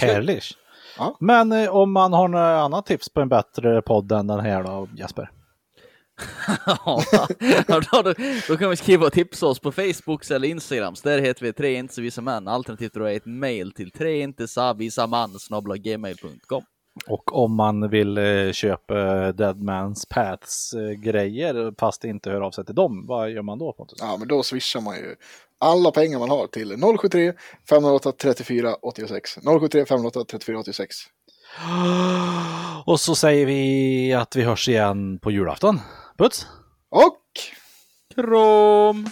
härligt. 0.00 0.44
Ja. 0.98 1.16
Men 1.20 1.52
eh, 1.52 1.76
om 1.76 1.92
man 1.92 2.12
har 2.12 2.28
några 2.28 2.60
annat 2.60 2.86
tips 2.86 3.08
på 3.08 3.20
en 3.20 3.28
bättre 3.28 3.82
podd 3.82 4.12
än 4.12 4.26
den 4.26 4.40
här 4.40 4.62
då, 4.62 4.88
Jesper? 4.96 5.30
Ja, 6.86 7.02
då, 7.66 7.80
då, 8.02 8.14
då 8.48 8.56
kan 8.56 8.70
vi 8.70 8.76
skriva 8.76 9.06
och 9.06 9.12
tipsa 9.12 9.46
oss 9.46 9.58
på 9.58 9.72
Facebook 9.72 10.30
eller 10.30 10.48
Instagram. 10.48 10.96
Så 10.96 11.08
där 11.08 11.18
heter 11.18 11.46
vi 11.46 11.52
tre 11.52 11.74
inte 11.74 11.94
så 11.94 12.02
visa 12.02 12.20
män. 12.20 12.48
Alternativt 12.48 12.94
då 12.94 13.04
är 13.04 13.16
ett 13.16 13.26
mail 13.26 13.72
till 13.72 13.90
treintesavisaman.gmail.com 13.90 16.62
Och 17.06 17.36
om 17.44 17.54
man 17.54 17.90
vill 17.90 18.18
eh, 18.18 18.52
köpa 18.52 18.94
Deadman's 19.32 20.06
Paths 20.10 20.72
eh, 20.72 20.90
grejer 20.90 21.74
fast 21.78 22.04
inte 22.04 22.30
hör 22.30 22.40
av 22.40 22.50
sig 22.50 22.64
till 22.64 22.74
dem, 22.74 23.06
vad 23.06 23.30
gör 23.30 23.42
man 23.42 23.58
då 23.58 23.72
Pontus? 23.72 23.98
Ja, 24.00 24.16
men 24.16 24.28
då 24.28 24.42
swishar 24.42 24.80
man 24.80 24.96
ju 24.96 25.16
alla 25.58 25.90
pengar 25.90 26.18
man 26.18 26.30
har 26.30 26.46
till 26.46 26.76
073 27.00 27.32
508 27.68 28.12
34 28.12 28.74
86. 28.82 29.38
073 29.60 29.86
508 29.86 30.24
34 30.30 30.58
86. 30.58 30.96
Och 32.84 33.00
så 33.00 33.14
säger 33.14 33.46
vi 33.46 34.12
att 34.12 34.36
vi 34.36 34.42
hörs 34.42 34.68
igen 34.68 35.18
på 35.18 35.30
julafton. 35.30 35.80
Puts! 36.18 36.46
Och 36.90 37.22
Krom! 38.14 39.06